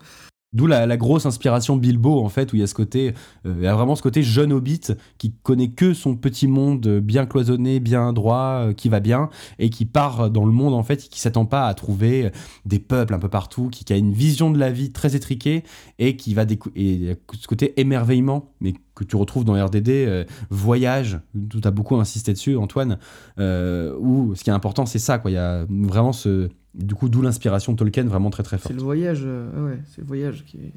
D'où 0.55 0.67
la, 0.67 0.85
la 0.85 0.97
grosse 0.97 1.25
inspiration 1.25 1.77
Bilbo 1.77 2.19
en 2.23 2.29
fait, 2.29 2.53
où 2.53 2.55
il 2.55 2.59
y 2.59 2.61
a 2.61 2.67
ce 2.67 2.75
côté, 2.75 3.13
euh, 3.47 3.55
il 3.57 3.63
y 3.63 3.67
a 3.67 3.73
vraiment 3.73 3.95
ce 3.95 4.03
côté 4.03 4.21
jeune 4.21 4.53
hobbit 4.53 4.81
qui 5.17 5.33
connaît 5.41 5.71
que 5.71 5.95
son 5.95 6.15
petit 6.15 6.45
monde 6.45 6.99
bien 6.99 7.25
cloisonné, 7.25 7.79
bien 7.79 8.13
droit, 8.13 8.67
euh, 8.67 8.73
qui 8.73 8.87
va 8.87 8.99
bien 8.99 9.31
et 9.57 9.71
qui 9.71 9.85
part 9.85 10.29
dans 10.29 10.45
le 10.45 10.51
monde 10.51 10.75
en 10.75 10.83
fait, 10.83 11.05
et 11.05 11.07
qui 11.07 11.19
s'attend 11.19 11.45
pas 11.47 11.65
à 11.67 11.73
trouver 11.73 12.29
des 12.67 12.77
peuples 12.77 13.15
un 13.15 13.19
peu 13.19 13.29
partout, 13.29 13.69
qui, 13.71 13.83
qui 13.83 13.93
a 13.93 13.97
une 13.97 14.13
vision 14.13 14.51
de 14.51 14.59
la 14.59 14.69
vie 14.69 14.91
très 14.91 15.15
étriquée 15.15 15.63
et 15.97 16.17
qui 16.17 16.35
va 16.35 16.43
et 16.75 17.17
ce 17.33 17.47
côté 17.47 17.73
émerveillement, 17.81 18.51
mais 18.61 18.75
que 18.95 19.03
tu 19.03 19.15
retrouves 19.15 19.45
dans 19.45 19.53
RDD, 19.53 19.89
euh, 19.89 20.23
Voyage, 20.49 21.19
tu 21.49 21.59
as 21.63 21.71
beaucoup 21.71 21.95
insisté 21.95 22.33
dessus, 22.33 22.55
Antoine, 22.55 22.99
euh, 23.39 23.95
où 23.99 24.35
ce 24.35 24.43
qui 24.43 24.49
est 24.49 24.53
important, 24.53 24.85
c'est 24.85 24.99
ça, 24.99 25.17
quoi. 25.17 25.31
Il 25.31 25.35
y 25.35 25.37
a 25.37 25.65
vraiment 25.69 26.13
ce. 26.13 26.49
Du 26.73 26.95
coup, 26.95 27.07
d'où 27.07 27.21
l'inspiration 27.21 27.75
Tolkien 27.75 28.05
vraiment 28.05 28.31
très 28.31 28.41
très 28.41 28.57
forte. 28.57 28.69
C'est 28.69 28.77
le 28.77 28.83
voyage, 28.83 29.21
euh, 29.25 29.67
ouais, 29.67 29.79
c'est 29.89 30.01
le 30.01 30.07
voyage 30.07 30.43
qui 30.45 30.57
est. 30.57 30.73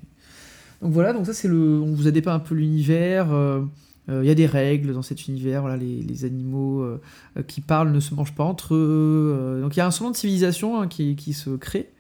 Donc 0.83 0.93
voilà, 0.93 1.13
donc 1.13 1.25
ça 1.27 1.33
c'est 1.33 1.49
le. 1.49 1.81
On 1.81 1.95
vous 1.95 2.07
a 2.07 2.11
dépeint 2.11 2.35
un 2.35 2.39
peu 2.41 2.55
l'univers. 2.55 3.29
Il 4.09 4.25
y 4.25 4.31
a 4.31 4.35
des 4.35 4.47
règles 4.47 4.93
dans 4.93 5.03
cet 5.03 5.27
univers. 5.27 5.63
Voilà, 5.63 5.77
les, 5.77 6.01
les 6.03 6.25
animaux 6.25 6.87
qui 7.47 7.61
parlent 7.61 7.91
ne 7.91 7.99
se 8.01 8.15
mangent 8.15 8.35
pas 8.35 8.45
entre 8.45 8.75
eux. 8.75 9.59
donc 9.63 9.75
il 9.75 9.79
y 9.79 9.83
a 9.83 9.87
un 9.87 9.91
semblant 9.91 10.13
de 10.13 10.17
civilisation 10.17 10.81
hein, 10.81 10.87
qui, 10.87 11.17
qui, 11.17 11.33
se 11.33 11.51
crée. 11.51 11.91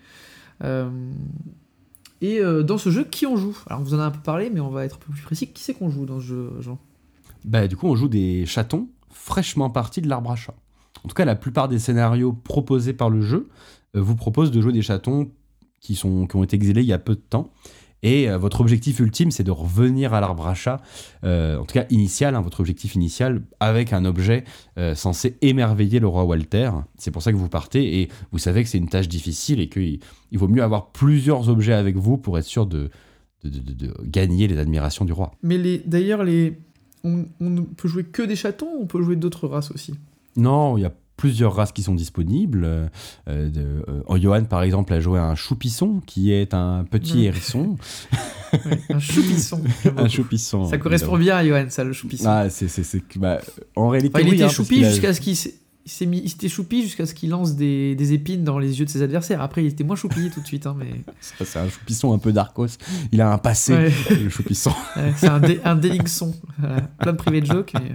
Et 2.20 2.40
euh, 2.40 2.62
dans 2.62 2.78
ce 2.78 2.90
jeu, 2.90 3.04
qui 3.04 3.26
on 3.26 3.36
joue? 3.36 3.56
Alors, 3.66 3.80
on 3.80 3.84
vous 3.84 3.94
en 3.94 4.00
a 4.00 4.04
un 4.04 4.10
peu 4.10 4.20
parlé, 4.20 4.50
mais 4.50 4.60
on 4.60 4.70
va 4.70 4.84
être 4.84 4.96
un 4.96 4.98
peu 4.98 5.12
plus 5.12 5.22
précis. 5.22 5.48
Qui 5.48 5.62
c'est 5.62 5.74
qu'on 5.74 5.90
joue 5.90 6.06
dans 6.06 6.20
ce 6.20 6.26
jeu, 6.26 6.50
Jean? 6.60 6.78
Bah, 7.44 7.68
du 7.68 7.76
coup, 7.76 7.86
on 7.86 7.96
joue 7.96 8.08
des 8.08 8.46
chatons 8.46 8.88
fraîchement 9.10 9.70
partis 9.70 10.00
de 10.00 10.08
l'arbre 10.08 10.30
à 10.30 10.36
chat. 10.36 10.54
En 11.04 11.08
tout 11.08 11.14
cas, 11.14 11.24
la 11.24 11.36
plupart 11.36 11.68
des 11.68 11.78
scénarios 11.78 12.32
proposés 12.32 12.92
par 12.92 13.10
le 13.10 13.20
jeu 13.20 13.48
euh, 13.94 14.00
vous 14.00 14.16
proposent 14.16 14.50
de 14.50 14.60
jouer 14.60 14.72
des 14.72 14.82
chatons 14.82 15.30
qui, 15.80 16.00
ont 16.04 16.42
été 16.42 16.56
exilés 16.56 16.82
il 16.82 16.88
y 16.88 16.92
a 16.92 16.98
peu 16.98 17.14
de 17.14 17.20
temps 17.20 17.52
et 18.02 18.28
euh, 18.28 18.38
votre 18.38 18.60
objectif 18.60 19.00
ultime, 19.00 19.30
c'est 19.30 19.44
de 19.44 19.50
revenir 19.50 20.14
à 20.14 20.20
l'arbre 20.20 20.46
à 20.46 20.54
chat, 20.54 20.80
euh, 21.24 21.58
en 21.58 21.64
tout 21.64 21.74
cas 21.74 21.86
initial, 21.90 22.34
hein, 22.34 22.40
votre 22.40 22.60
objectif 22.60 22.94
initial, 22.94 23.42
avec 23.60 23.92
un 23.92 24.04
objet 24.04 24.44
euh, 24.78 24.94
censé 24.94 25.36
émerveiller 25.42 25.98
le 25.98 26.06
roi 26.06 26.24
Walter. 26.24 26.70
C'est 26.98 27.10
pour 27.10 27.22
ça 27.22 27.32
que 27.32 27.36
vous 27.36 27.48
partez 27.48 28.00
et 28.00 28.08
vous 28.32 28.38
savez 28.38 28.62
que 28.62 28.68
c'est 28.68 28.78
une 28.78 28.88
tâche 28.88 29.08
difficile 29.08 29.60
et 29.60 29.68
qu'il 29.68 30.00
il 30.30 30.38
vaut 30.38 30.48
mieux 30.48 30.62
avoir 30.62 30.92
plusieurs 30.92 31.48
objets 31.48 31.72
avec 31.72 31.96
vous 31.96 32.18
pour 32.18 32.38
être 32.38 32.44
sûr 32.44 32.66
de, 32.66 32.90
de, 33.44 33.94
gagner 34.04 34.48
les 34.48 34.58
admirations 34.58 35.04
du 35.04 35.12
roi. 35.12 35.32
Mais 35.42 35.82
d'ailleurs, 35.86 36.24
les, 36.24 36.58
on, 37.04 37.26
on 37.40 37.62
peut 37.64 37.88
jouer 37.88 38.04
que 38.04 38.22
des 38.22 38.36
chatons 38.36 38.70
ou 38.78 38.82
on 38.82 38.86
peut 38.86 39.02
jouer 39.02 39.16
d'autres 39.16 39.48
races 39.48 39.70
aussi? 39.70 39.94
Non, 40.36 40.76
il 40.76 40.82
y 40.82 40.84
a 40.84 40.92
plusieurs 41.16 41.54
races 41.54 41.72
qui 41.72 41.82
sont 41.82 41.94
disponibles. 41.94 42.64
Euh, 42.64 42.88
de, 43.26 43.84
euh, 43.88 44.18
Johan, 44.18 44.44
par 44.44 44.62
exemple, 44.62 44.92
a 44.92 45.00
joué 45.00 45.18
un 45.18 45.34
choupisson, 45.34 46.00
qui 46.06 46.32
est 46.32 46.54
un 46.54 46.84
petit 46.84 47.24
hérisson. 47.24 47.76
un 48.90 48.98
choupisson. 48.98 49.62
un 49.96 50.08
choupisson. 50.08 50.68
Ça 50.68 50.78
correspond 50.78 51.18
bien 51.18 51.36
à 51.36 51.44
Johan, 51.44 51.66
ça, 51.68 51.84
le 51.84 51.92
choupisson. 51.92 52.28
Ah, 52.28 52.50
c'est, 52.50 52.68
c'est, 52.68 53.02
bah, 53.16 53.40
en 53.74 53.88
réalité, 53.88 54.20
il 54.22 54.34
était 54.34 54.44
hein, 54.44 54.48
choupi 54.48 54.84
jusqu'à 54.84 55.12
ce 55.14 55.20
qu'il 55.20 55.36
il 55.86 55.92
s'est 55.92 56.06
mis, 56.06 56.18
il 56.18 56.50
choupi 56.50 56.82
jusqu'à 56.82 57.06
ce 57.06 57.14
qu'il 57.14 57.30
lance 57.30 57.54
des, 57.54 57.94
des, 57.94 58.12
épines 58.12 58.42
dans 58.42 58.58
les 58.58 58.80
yeux 58.80 58.84
de 58.84 58.90
ses 58.90 59.02
adversaires. 59.02 59.40
Après, 59.40 59.62
il 59.62 59.68
était 59.68 59.84
moins 59.84 59.94
choupi 59.94 60.30
tout 60.30 60.40
de 60.40 60.46
suite. 60.46 60.66
Hein, 60.66 60.74
mais... 60.76 60.90
C'est 61.20 61.60
un 61.60 61.68
choupisson 61.68 62.12
un 62.12 62.18
peu 62.18 62.32
d'Arcos. 62.32 62.66
Il 63.12 63.20
a 63.20 63.30
un 63.32 63.38
passé, 63.38 63.92
le 64.10 64.28
choupisson. 64.28 64.72
c'est 65.16 65.28
un, 65.28 65.38
dé, 65.38 65.60
un 65.64 65.76
délinxon. 65.76 66.34
Plein 66.98 67.12
de 67.12 67.16
privés 67.16 67.40
de 67.40 67.46
jokes. 67.46 67.72
Mais... 67.74 67.92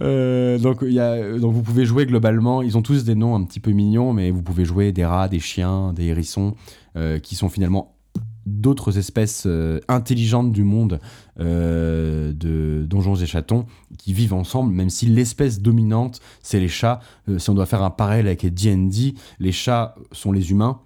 Euh, 0.00 0.58
donc, 0.58 0.82
vous 0.82 1.62
pouvez 1.62 1.84
jouer 1.84 2.06
globalement, 2.06 2.62
ils 2.62 2.76
ont 2.76 2.82
tous 2.82 3.04
des 3.04 3.14
noms 3.14 3.34
un 3.34 3.44
petit 3.44 3.60
peu 3.60 3.70
mignons, 3.72 4.12
mais 4.12 4.30
vous 4.30 4.42
pouvez 4.42 4.64
jouer 4.64 4.92
des 4.92 5.04
rats, 5.04 5.28
des 5.28 5.40
chiens, 5.40 5.92
des 5.92 6.06
hérissons, 6.06 6.54
euh, 6.96 7.18
qui 7.18 7.34
sont 7.34 7.48
finalement 7.48 7.94
d'autres 8.46 8.96
espèces 8.96 9.44
euh, 9.46 9.80
intelligentes 9.88 10.52
du 10.52 10.64
monde 10.64 11.00
de 11.38 12.84
donjons 12.88 13.14
et 13.14 13.26
chatons 13.26 13.66
qui 13.96 14.12
vivent 14.12 14.34
ensemble, 14.34 14.72
même 14.72 14.90
si 14.90 15.06
l'espèce 15.06 15.60
dominante, 15.60 16.20
c'est 16.42 16.58
les 16.58 16.66
chats. 16.66 16.98
si 17.36 17.48
on 17.48 17.54
doit 17.54 17.66
faire 17.66 17.82
un 17.82 17.90
parallèle 17.90 18.26
avec 18.26 18.42
les 18.42 18.50
D&D, 18.50 19.14
les 19.38 19.52
chats 19.52 19.94
sont 20.10 20.32
les 20.32 20.50
humains, 20.50 20.80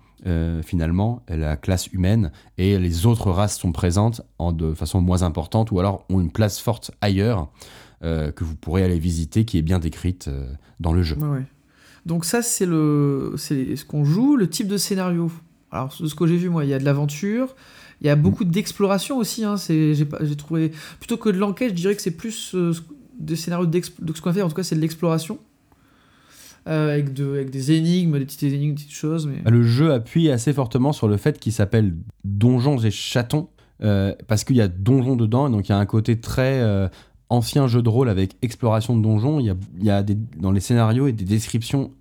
finalement, 0.62 1.22
la 1.27 1.57
classe 1.57 1.87
humaine, 1.87 2.33
et 2.59 2.79
les 2.79 3.07
autres 3.07 3.31
races 3.31 3.59
sont 3.59 3.72
présentes 3.72 4.20
en 4.38 4.53
de 4.53 4.75
façon 4.75 5.01
moins 5.01 5.22
importante 5.22 5.70
ou 5.70 5.81
alors 5.81 6.05
ont 6.11 6.20
une 6.20 6.31
place 6.31 6.59
forte 6.59 6.90
ailleurs. 7.01 7.48
Euh, 8.05 8.33
que 8.33 8.43
vous 8.43 8.57
pourrez 8.57 8.83
aller 8.83 8.99
visiter, 8.99 9.45
qui 9.45 9.59
est 9.59 9.62
bien 9.62 9.79
décrite 9.79 10.27
euh, 10.27 10.53
dans 10.81 10.93
le 10.93 11.05
jeu. 11.05 11.17
Donc 12.05 12.25
ça, 12.25 12.43
c'est 12.43 12.67
le, 12.67 13.35
c'est 13.37 13.77
ce 13.77 13.85
qu'on 13.85 14.05
joue, 14.05 14.35
le 14.35 14.49
type 14.51 14.67
de 14.67 14.77
scénario. 14.77 15.31
Alors, 15.71 15.93
ce 15.93 16.12
que 16.12 16.27
j'ai 16.27 16.37
vu, 16.37 16.49
moi, 16.49 16.65
il 16.65 16.71
y 16.71 16.75
a 16.75 16.81
de 16.81 16.85
l'aventure, 16.85 17.55
il 18.01 18.09
y 18.09 18.11
a 18.11 18.17
beaucoup 18.17 18.43
d'exploration 18.43 19.19
aussi. 19.19 19.45
Hein, 19.45 19.57
c'est, 19.57 19.95
j'ai, 19.95 20.09
j'ai 20.23 20.35
trouvé 20.35 20.73
plutôt 20.99 21.17
que 21.17 21.29
de 21.29 21.38
l'enquête, 21.38 21.69
je 21.71 21.75
dirais 21.77 21.95
que 21.95 22.03
c'est 22.03 22.17
plus 22.17 22.57
euh, 22.57 22.73
des 23.21 23.37
scénarios 23.37 23.67
d'exploration. 23.67 24.15
ce 24.17 24.21
qu'on 24.21 24.33
faire. 24.33 24.47
En 24.47 24.49
tout 24.49 24.57
cas, 24.57 24.65
c'est 24.65 24.75
de 24.75 24.81
l'exploration. 24.81 25.38
avec, 26.67 27.12
de, 27.12 27.35
avec 27.35 27.51
des 27.51 27.71
énigmes, 27.71 28.19
des 28.19 28.25
petites 28.25 28.43
énigmes, 28.43 28.75
des 28.75 28.83
petites 28.83 28.97
choses. 28.97 29.29
Mais... 29.29 29.49
Le 29.49 29.62
jeu 29.62 29.93
appuie 29.93 30.29
assez 30.29 30.53
fortement 30.53 30.93
sur 30.93 31.07
le 31.07 31.19
fait 31.19 31.38
qu'il 31.38 31.53
s'appelle 31.53 31.95
Donjons 32.25 32.79
et 32.79 32.91
Chatons, 32.91 33.49
parce 34.27 34.43
qu'il 34.43 34.57
y 34.57 34.61
a 34.61 34.67
donjons 34.67 35.15
dedans, 35.15 35.47
et 35.47 35.53
donc 35.53 35.69
il 35.69 35.71
y 35.71 35.75
a 35.75 35.79
un 35.79 35.87
côté 35.87 36.21
très 36.21 36.91
ancien 37.33 37.66
jeu 37.66 37.83
de 37.83 37.88
rôle 37.88 38.09
avec 38.09 38.37
exploration 38.42 38.97
de 38.97 39.03
donjons, 39.03 39.40
il 39.40 39.47
y 39.47 39.51
a, 39.51 39.57
il 39.79 39.85
y 39.85 39.90
a 39.90 40.03
des, 40.03 40.16
dans 40.37 40.53
les 40.53 40.61
scénarios 40.61 41.07
et 41.07 41.12
des 41.12 41.25
descriptions 41.25 41.92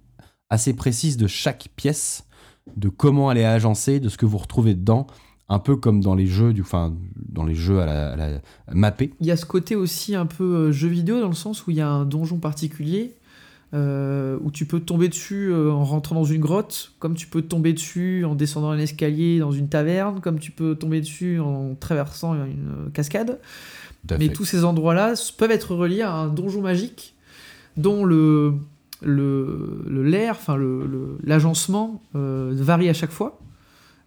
assez 0.49 0.73
précises 0.73 1.17
de 1.17 1.27
chaque 1.27 1.69
pièce, 1.75 2.25
de 2.75 2.89
comment 2.89 3.31
elle 3.31 3.37
est 3.37 3.45
agencée, 3.45 3.99
de 3.99 4.09
ce 4.09 4.17
que 4.17 4.25
vous 4.25 4.37
retrouvez 4.37 4.75
dedans, 4.75 5.07
un 5.47 5.59
peu 5.59 5.77
comme 5.77 6.01
dans 6.01 6.15
les 6.15 6.27
jeux 6.27 6.53
du, 6.53 6.61
enfin, 6.61 6.93
dans 7.15 7.45
les 7.45 7.55
jeux 7.55 7.79
à 7.79 8.15
la, 8.15 8.29
mappé. 8.71 9.13
Il 9.21 9.27
y 9.27 9.31
a 9.31 9.37
ce 9.37 9.45
côté 9.45 9.75
aussi 9.75 10.15
un 10.15 10.25
peu 10.25 10.43
euh, 10.43 10.71
jeu 10.71 10.89
vidéo 10.89 11.21
dans 11.21 11.29
le 11.29 11.33
sens 11.33 11.65
où 11.65 11.71
il 11.71 11.77
y 11.77 11.81
a 11.81 11.89
un 11.89 12.05
donjon 12.05 12.37
particulier 12.37 13.15
euh, 13.73 14.37
où 14.41 14.51
tu 14.51 14.65
peux 14.65 14.81
tomber 14.81 15.07
dessus 15.07 15.49
euh, 15.49 15.71
en 15.71 15.85
rentrant 15.85 16.15
dans 16.15 16.25
une 16.25 16.41
grotte, 16.41 16.91
comme 16.99 17.15
tu 17.15 17.27
peux 17.27 17.41
tomber 17.41 17.71
dessus 17.71 18.25
en 18.25 18.35
descendant 18.35 18.69
un 18.69 18.79
escalier 18.79 19.39
dans 19.39 19.53
une 19.53 19.69
taverne, 19.69 20.19
comme 20.19 20.39
tu 20.39 20.51
peux 20.51 20.75
tomber 20.75 20.99
dessus 20.99 21.39
en 21.39 21.75
traversant 21.75 22.33
une 22.33 22.91
cascade. 22.93 23.39
Mais 24.09 24.29
tous 24.29 24.45
ces 24.45 24.63
endroits-là 24.63 25.13
peuvent 25.37 25.51
être 25.51 25.75
reliés 25.75 26.01
à 26.01 26.11
un 26.11 26.27
donjon 26.27 26.61
magique 26.61 27.15
dont 27.77 28.03
le 28.03 28.55
le 29.01 30.03
l'air, 30.03 30.35
enfin 30.37 30.55
le 30.55 31.17
l'agencement 31.23 32.01
euh, 32.15 32.51
varie 32.53 32.89
à 32.89 32.93
chaque 32.93 33.11
fois. 33.11 33.39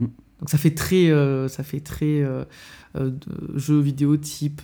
Mm. 0.00 0.07
Donc 0.40 0.50
ça 0.50 0.59
fait 0.59 0.74
très 0.74 1.11
euh, 1.11 1.48
ça 1.48 1.62
fait 1.62 1.80
très 1.80 2.22
euh, 2.22 2.44
jeu 3.54 3.80
vidéo 3.80 4.16
type 4.16 4.62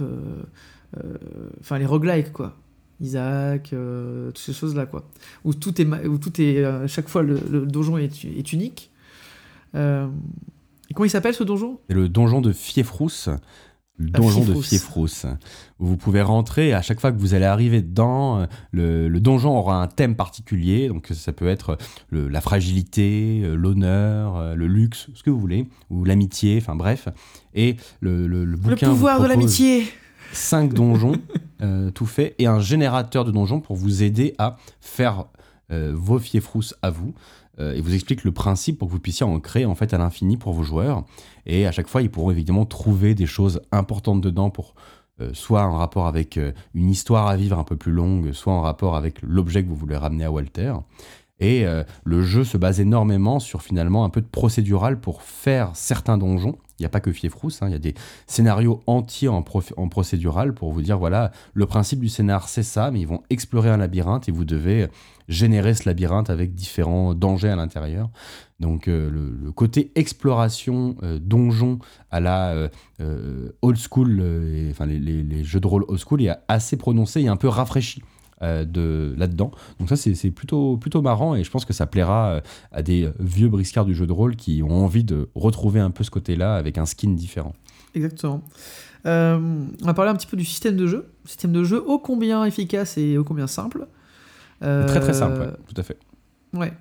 enfin 1.61 1.79
les 1.79 1.87
roguelikes 1.87 2.33
quoi. 2.33 2.57
Isaac, 3.01 3.71
toutes 3.71 4.39
ces 4.39 4.53
choses 4.53 4.75
là 4.75 4.87
quoi. 4.87 5.09
Où 5.45 5.55
tout 5.55 5.81
est 5.81 6.07
où 6.07 6.19
tout 6.19 6.41
est 6.41 6.63
à 6.65 6.87
chaque 6.87 7.09
fois 7.09 7.23
le, 7.23 7.39
donjon 7.67 7.97
est, 7.97 8.25
est 8.25 8.53
unique. 8.53 8.91
et 9.75 9.79
comment 10.95 11.05
il 11.05 11.11
s'appelle 11.11 11.35
ce 11.35 11.45
donjon? 11.45 11.81
Le 11.89 12.09
donjon 12.09 12.41
de 12.41 12.53
Fiefrousse 12.53 13.31
le 14.01 14.11
donjon 14.11 14.45
de 14.45 14.55
Fiefrousse. 14.61 15.27
vous 15.79 15.97
pouvez 15.97 16.23
rentrer 16.23 16.69
et 16.69 16.75
à 16.75 16.81
chaque 16.81 17.01
fois 17.01 17.13
que 17.13 17.19
vous 17.19 17.35
allez 17.35 17.45
arriver 17.45 17.83
dedans, 17.83 18.41
euh, 18.41 19.09
le, 19.09 19.21
donjon 19.21 19.57
aura 19.57 19.81
un 19.83 19.89
thème 19.89 20.17
particulier. 20.17 20.89
Donc 20.89 21.09
ça 21.13 21.33
peut 21.33 21.49
être 21.49 21.77
la 22.11 22.41
fragilité, 22.41 23.43
euh, 23.45 23.55
l'honneur, 23.55 24.37
euh, 24.37 24.55
le 24.55 24.67
luxe, 24.67 25.09
ce 25.15 25.23
que 25.23 25.29
vous 25.29 25.39
voulez, 25.39 25.69
ou 25.91 26.05
l'amitié, 26.05 26.59
enfin 26.61 26.75
bref. 26.75 27.09
Et 27.55 27.77
le, 28.01 28.27
le, 28.27 28.45
le 28.45 28.57
bouquin. 28.57 28.89
Le 28.89 28.93
pouvoir 28.95 29.21
de 29.21 29.27
l'amitié 29.27 29.85
Cinq 30.33 30.73
donjons, 30.73 31.17
tout 31.93 32.07
fait, 32.07 32.37
et 32.39 32.47
un 32.47 32.61
générateur 32.61 33.25
de 33.25 33.33
donjons 33.33 33.59
pour 33.59 33.75
vous 33.75 34.05
aider 34.05 34.37
à 34.39 34.59
faire 34.81 35.25
vos 35.69 36.21
Fiefrousses 36.21 36.77
à 36.83 36.91
vous. 36.91 37.15
Euh, 37.61 37.75
et 37.75 37.81
vous 37.81 37.95
explique 37.95 38.25
le 38.25 38.33
principe 38.33 38.79
pour 38.79 38.89
que 38.89 38.93
vous 38.93 39.01
puissiez 39.01 39.25
en 39.25 39.39
créer 39.39 39.67
en 39.67 39.75
fait 39.75 39.93
à 39.93 39.99
l'infini 39.99 40.37
pour 40.37 40.53
vos 40.53 40.63
joueurs. 40.63 41.05
Et 41.47 41.67
à 41.67 41.73
chaque 41.73 41.89
fois, 41.89 42.03
ils 42.03 42.11
pourront 42.11 42.31
évidemment 42.31 42.65
trouver 42.65 43.15
des 43.15 43.27
choses 43.27 43.61
importantes 43.71 44.21
dedans 44.21 44.51
pour 44.51 44.75
euh, 45.21 45.31
soit 45.35 45.63
en 45.65 45.77
rapport 45.77 46.07
avec 46.07 46.39
euh, 46.39 46.53
une 46.75 46.91
histoire 46.91 47.27
à 47.27 47.37
vivre 47.37 47.59
un 47.59 47.65
peu 47.65 47.77
plus 47.77 47.93
longue, 47.93 48.33
soit 48.33 48.53
en 48.53 48.63
rapport 48.63 48.97
avec 48.97 49.21
l'objet 49.23 49.63
que 49.63 49.69
vous 49.69 49.77
voulez 49.77 49.97
ramener 49.97 50.25
à 50.25 50.31
Walter. 50.31 50.75
Et 51.43 51.65
le 52.05 52.23
jeu 52.23 52.45
se 52.45 52.59
base 52.59 52.81
énormément 52.81 53.41
sur 53.41 53.63
finalement 53.63 54.05
un 54.05 54.11
peu 54.11 54.21
de 54.21 54.27
procédural 54.27 55.01
pour 55.01 55.23
faire 55.23 55.71
certains 55.73 56.19
donjons. 56.19 56.59
Il 56.79 56.83
n'y 56.83 56.87
a 56.87 56.91
pas 56.91 57.01
que 57.01 57.13
Fiefrousse, 57.13 57.63
hein, 57.63 57.69
il 57.69 57.73
y 57.73 57.77
a 57.77 57.79
des 57.79 57.95
scénarios 58.27 58.83
entiers 58.87 59.29
en, 59.29 59.43
en, 59.79 59.89
procédural 59.89 60.53
pour 60.53 60.71
vous 60.71 60.83
dire 60.83 60.99
voilà, 60.99 61.33
le 61.55 61.65
principe 61.65 62.01
du 62.01 62.11
scénar 62.11 62.47
c'est 62.47 62.63
ça, 62.63 62.91
mais 62.91 63.01
ils 63.01 63.07
vont 63.07 63.23
explorer 63.31 63.71
un 63.71 63.79
labyrinthe 63.79 64.29
et 64.29 64.33
vous 64.33 64.45
devez 64.45 64.89
générer 65.31 65.75
ce 65.75 65.89
labyrinthe 65.89 66.29
avec 66.29 66.55
différents 66.55 67.15
dangers 67.15 67.49
à 67.49 67.57
l'intérieur. 67.57 68.11
Donc 68.59 68.89
euh, 68.89 69.09
le, 69.09 69.53
côté 69.53 69.91
exploration 69.95 70.97
euh, 71.03 71.19
donjon 71.19 71.79
à 72.11 72.21
la 72.21 72.69
euh, 73.01 73.49
old 73.63 73.79
school, 73.79 74.23
enfin 74.71 74.87
les, 74.87 75.45
jeux 75.45 75.61
de 75.61 75.67
rôle 75.67 75.85
old 75.89 76.01
school 76.01 76.23
est 76.23 76.37
assez 76.49 76.77
prononcé 76.77 77.23
et 77.23 77.29
un 77.29 77.37
peu 77.37 77.49
rafraîchi. 77.49 78.03
de 78.43 79.15
là-dedans. 79.19 79.51
Donc 79.79 79.89
ça 79.91 79.97
c'est 79.97 80.31
plutôt 80.31 80.79
plutôt 80.79 81.03
marrant 81.03 81.35
et 81.35 81.45
je 81.45 81.51
pense 81.51 81.67
que 81.67 81.75
ça 81.75 81.87
plaira 81.87 82.41
à 82.73 82.83
des 82.83 83.11
vieux 83.19 83.49
briscards 83.49 83.85
du 83.85 83.95
jeu 83.95 84.07
de 84.07 84.13
rôle 84.13 84.35
qui 84.35 84.63
ont 84.63 84.85
envie 84.85 85.05
de 85.05 85.29
retrouver 85.35 85.79
un 85.79 85.91
peu 85.91 86.05
ce 86.05 86.11
côté-là 86.11 86.57
avec 86.57 86.79
un 86.79 86.87
skin 86.87 87.11
différent. 87.11 87.55
Exactement. 87.95 88.43
on 89.05 89.85
va 89.85 89.95
parler 89.95 90.11
un 90.11 90.17
petit 90.17 90.27
peu 90.27 90.39
du 90.39 90.45
système 90.45 90.77
de 90.77 90.87
jeu. 90.87 91.13
Système 91.27 91.53
de 91.53 91.65
jeu 91.65 91.83
ô 91.87 91.99
combien 91.99 92.45
efficace 92.45 92.97
et 92.97 93.19
ô 93.19 93.25
combien 93.25 93.47
simple. 93.47 93.87
Très 94.61 95.01
très 95.01 95.15
simple, 95.15 95.57
tout 95.67 95.81
à 95.81 95.83
fait. 95.83 95.99
Ouais. 96.53 96.73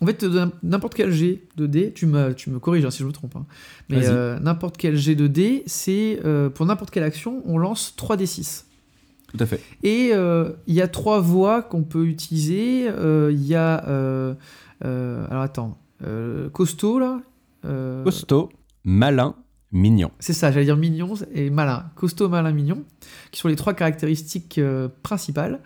en 0.00 0.06
fait, 0.06 0.24
n'importe 0.62 0.94
quel 0.94 1.10
G 1.10 1.46
de 1.56 1.66
D, 1.66 1.92
tu 1.94 2.06
me, 2.06 2.34
tu 2.34 2.50
me 2.50 2.58
corriges 2.58 2.84
hein, 2.84 2.90
si 2.90 2.98
je 2.98 3.06
me 3.06 3.12
trompe, 3.12 3.36
hein. 3.36 3.46
mais 3.88 4.06
euh, 4.06 4.38
n'importe 4.38 4.76
quel 4.76 4.96
G 4.96 5.14
de 5.14 5.26
D, 5.26 5.62
c'est 5.66 6.20
euh, 6.24 6.50
pour 6.50 6.66
n'importe 6.66 6.90
quelle 6.90 7.04
action, 7.04 7.42
on 7.46 7.58
lance 7.58 7.94
3D6. 7.98 8.64
Tout 9.28 9.36
à 9.40 9.46
fait. 9.46 9.60
Et 9.82 10.10
euh, 10.12 10.52
il 10.66 10.74
y 10.74 10.82
a 10.82 10.88
trois 10.88 11.20
voies 11.20 11.62
qu'on 11.62 11.82
peut 11.82 12.06
utiliser. 12.06 12.86
Il 12.86 13.46
y 13.46 13.54
a. 13.54 14.36
alors 14.80 15.42
attends. 15.42 15.78
costaud, 16.52 16.98
là. 16.98 17.20
Costaud, 18.04 18.50
malin, 18.84 19.34
mignon. 19.72 20.10
C'est 20.20 20.34
ça, 20.34 20.52
j'allais 20.52 20.66
dire 20.66 20.76
mignon 20.76 21.14
et 21.32 21.50
malin. 21.50 21.86
Costaud, 21.96 22.28
malin, 22.28 22.52
mignon, 22.52 22.84
qui 23.32 23.40
sont 23.40 23.48
les 23.48 23.56
trois 23.56 23.74
caractéristiques 23.74 24.60
principales. 25.02 25.60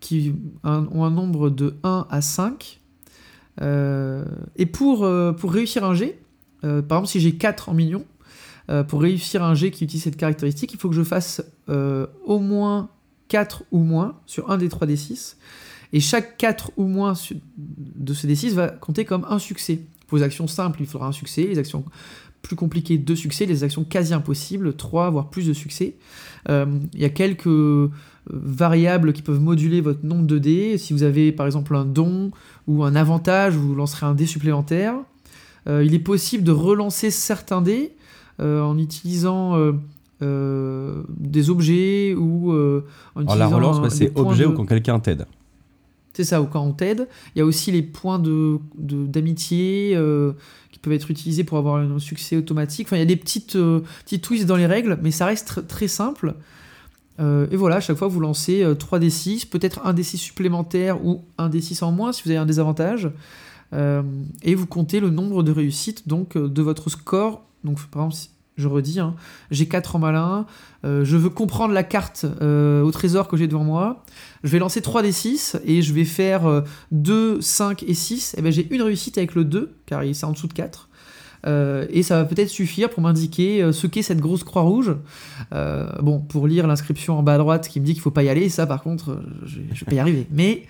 Qui 0.00 0.32
ont 0.62 1.04
un 1.04 1.10
nombre 1.10 1.50
de 1.50 1.74
1 1.82 2.06
à 2.08 2.20
5 2.20 2.80
euh, 3.60 4.24
et 4.56 4.66
pour, 4.66 5.04
euh, 5.04 5.32
pour 5.32 5.52
réussir 5.52 5.84
un 5.84 5.94
G, 5.94 6.18
euh, 6.64 6.82
par 6.82 6.98
exemple 6.98 7.12
si 7.12 7.20
j'ai 7.20 7.34
4 7.36 7.68
en 7.68 7.74
millions, 7.74 8.04
pour 8.88 9.02
réussir 9.02 9.42
un 9.44 9.54
G 9.54 9.70
qui 9.70 9.84
utilise 9.84 10.04
cette 10.04 10.16
caractéristique, 10.16 10.72
il 10.72 10.78
faut 10.78 10.88
que 10.88 10.94
je 10.94 11.02
fasse 11.02 11.44
au 11.68 12.38
moins 12.38 12.88
4 13.28 13.64
ou 13.72 13.80
moins 13.80 14.18
sur 14.24 14.50
un 14.50 14.56
des 14.56 14.70
3 14.70 14.86
D6. 14.86 15.36
Et 15.92 16.00
chaque 16.00 16.38
4 16.38 16.72
ou 16.78 16.86
moins 16.86 17.12
de 17.58 18.14
ce 18.14 18.26
D6 18.26 18.54
va 18.54 18.68
compter 18.68 19.04
comme 19.04 19.26
un 19.28 19.38
succès. 19.38 19.82
Pour 20.06 20.16
les 20.16 20.24
actions 20.24 20.46
simples, 20.46 20.80
il 20.80 20.86
faudra 20.86 21.08
un 21.08 21.12
succès. 21.12 21.42
Les 21.42 21.58
actions 21.58 21.84
plus 22.40 22.56
compliquées, 22.56 22.96
deux 22.96 23.16
succès. 23.16 23.44
Les 23.44 23.64
actions 23.64 23.84
quasi 23.84 24.14
impossibles, 24.14 24.74
3 24.74 25.10
voire 25.10 25.28
plus 25.28 25.46
de 25.46 25.52
succès. 25.52 25.96
Il 26.48 26.78
y 26.94 27.04
a 27.04 27.10
quelques 27.10 27.90
variables 28.30 29.12
qui 29.12 29.22
peuvent 29.22 29.40
moduler 29.40 29.80
votre 29.80 30.04
nombre 30.04 30.26
de 30.26 30.38
dés. 30.38 30.78
Si 30.78 30.92
vous 30.92 31.02
avez 31.02 31.32
par 31.32 31.46
exemple 31.46 31.74
un 31.76 31.84
don 31.84 32.30
ou 32.66 32.84
un 32.84 32.94
avantage, 32.94 33.54
vous 33.54 33.74
lancerez 33.74 34.06
un 34.06 34.14
dé 34.14 34.26
supplémentaire. 34.26 34.94
Euh, 35.68 35.84
il 35.84 35.94
est 35.94 36.00
possible 36.00 36.44
de 36.44 36.52
relancer 36.52 37.10
certains 37.10 37.62
dés 37.62 37.92
euh, 38.40 38.62
en 38.62 38.78
utilisant 38.78 39.56
euh, 40.22 41.02
des 41.08 41.50
objets 41.50 42.14
ou 42.14 42.52
en 43.14 43.22
utilisant 43.22 43.36
la 43.36 43.46
relance, 43.46 43.94
c'est 43.94 44.16
objet 44.18 44.46
ou 44.46 44.52
quand 44.52 44.66
quelqu'un 44.66 44.98
t'aide. 45.00 45.26
C'est 46.14 46.24
ça, 46.24 46.40
ou 46.40 46.46
quand 46.46 46.62
on 46.62 46.72
t'aide. 46.72 47.08
Il 47.34 47.40
y 47.40 47.42
a 47.42 47.44
aussi 47.44 47.72
les 47.72 47.82
points 47.82 48.20
de, 48.20 48.58
d'amitié 48.78 49.98
qui 50.70 50.78
peuvent 50.78 50.92
être 50.92 51.10
utilisés 51.10 51.42
pour 51.42 51.58
avoir 51.58 51.76
un 51.76 51.98
succès 51.98 52.36
automatique. 52.36 52.86
Enfin, 52.86 52.96
il 52.96 53.00
y 53.00 53.02
a 53.02 53.06
des 53.06 53.16
petites, 53.16 53.58
petites 54.04 54.22
twists 54.22 54.46
dans 54.46 54.56
les 54.56 54.66
règles, 54.66 54.96
mais 55.02 55.10
ça 55.10 55.26
reste 55.26 55.66
très 55.66 55.88
simple. 55.88 56.36
Euh, 57.20 57.46
et 57.50 57.56
voilà, 57.56 57.76
à 57.76 57.80
chaque 57.80 57.96
fois 57.96 58.08
vous 58.08 58.20
lancez 58.20 58.64
3d6, 58.64 59.44
euh, 59.44 59.48
peut-être 59.50 59.80
un 59.84 59.94
d6 59.94 60.16
supplémentaire 60.16 61.04
ou 61.04 61.24
un 61.38 61.48
d6 61.48 61.84
en 61.84 61.92
moins 61.92 62.12
si 62.12 62.22
vous 62.24 62.30
avez 62.30 62.38
un 62.38 62.46
désavantage. 62.46 63.10
Euh, 63.72 64.02
et 64.42 64.54
vous 64.54 64.66
comptez 64.66 65.00
le 65.00 65.10
nombre 65.10 65.42
de 65.42 65.52
réussites 65.52 66.08
donc 66.08 66.36
de 66.36 66.62
votre 66.62 66.90
score. 66.90 67.42
Donc 67.62 67.80
par 67.86 68.04
exemple, 68.04 68.30
je 68.56 68.68
redis, 68.68 69.00
hein, 69.00 69.14
j'ai 69.50 69.66
4 69.66 69.96
en 69.96 69.98
malin, 69.98 70.46
je 70.84 71.16
veux 71.16 71.30
comprendre 71.30 71.74
la 71.74 71.82
carte 71.82 72.24
au 72.24 72.90
trésor 72.92 73.26
que 73.26 73.36
j'ai 73.36 73.48
devant 73.48 73.64
moi. 73.64 74.04
Je 74.44 74.50
vais 74.50 74.60
lancer 74.60 74.80
3d6 74.80 75.60
et 75.64 75.82
je 75.82 75.92
vais 75.92 76.04
faire 76.04 76.62
2, 76.92 77.40
5 77.40 77.82
et 77.82 77.94
6. 77.94 78.36
Et 78.38 78.42
ben, 78.42 78.52
j'ai 78.52 78.72
une 78.72 78.82
réussite 78.82 79.18
avec 79.18 79.34
le 79.34 79.44
2, 79.44 79.74
car 79.86 80.02
c'est 80.12 80.24
en 80.24 80.32
dessous 80.32 80.46
de 80.46 80.52
4. 80.52 80.88
Euh, 81.46 81.86
et 81.90 82.02
ça 82.02 82.16
va 82.16 82.24
peut-être 82.24 82.48
suffire 82.48 82.90
pour 82.90 83.02
m'indiquer 83.02 83.62
euh, 83.62 83.72
ce 83.72 83.86
qu'est 83.86 84.02
cette 84.02 84.20
grosse 84.20 84.44
croix 84.44 84.62
rouge. 84.62 84.96
Euh, 85.52 85.90
bon, 86.00 86.20
pour 86.20 86.46
lire 86.46 86.66
l'inscription 86.66 87.18
en 87.18 87.22
bas 87.22 87.34
à 87.34 87.38
droite 87.38 87.68
qui 87.68 87.80
me 87.80 87.84
dit 87.84 87.92
qu'il 87.92 88.02
faut 88.02 88.10
pas 88.10 88.22
y 88.22 88.28
aller, 88.28 88.48
ça 88.48 88.66
par 88.66 88.82
contre, 88.82 89.22
je, 89.44 89.60
je 89.72 89.80
vais 89.80 89.86
pas 89.86 89.94
y 89.94 89.98
arriver. 89.98 90.26
Mais 90.30 90.62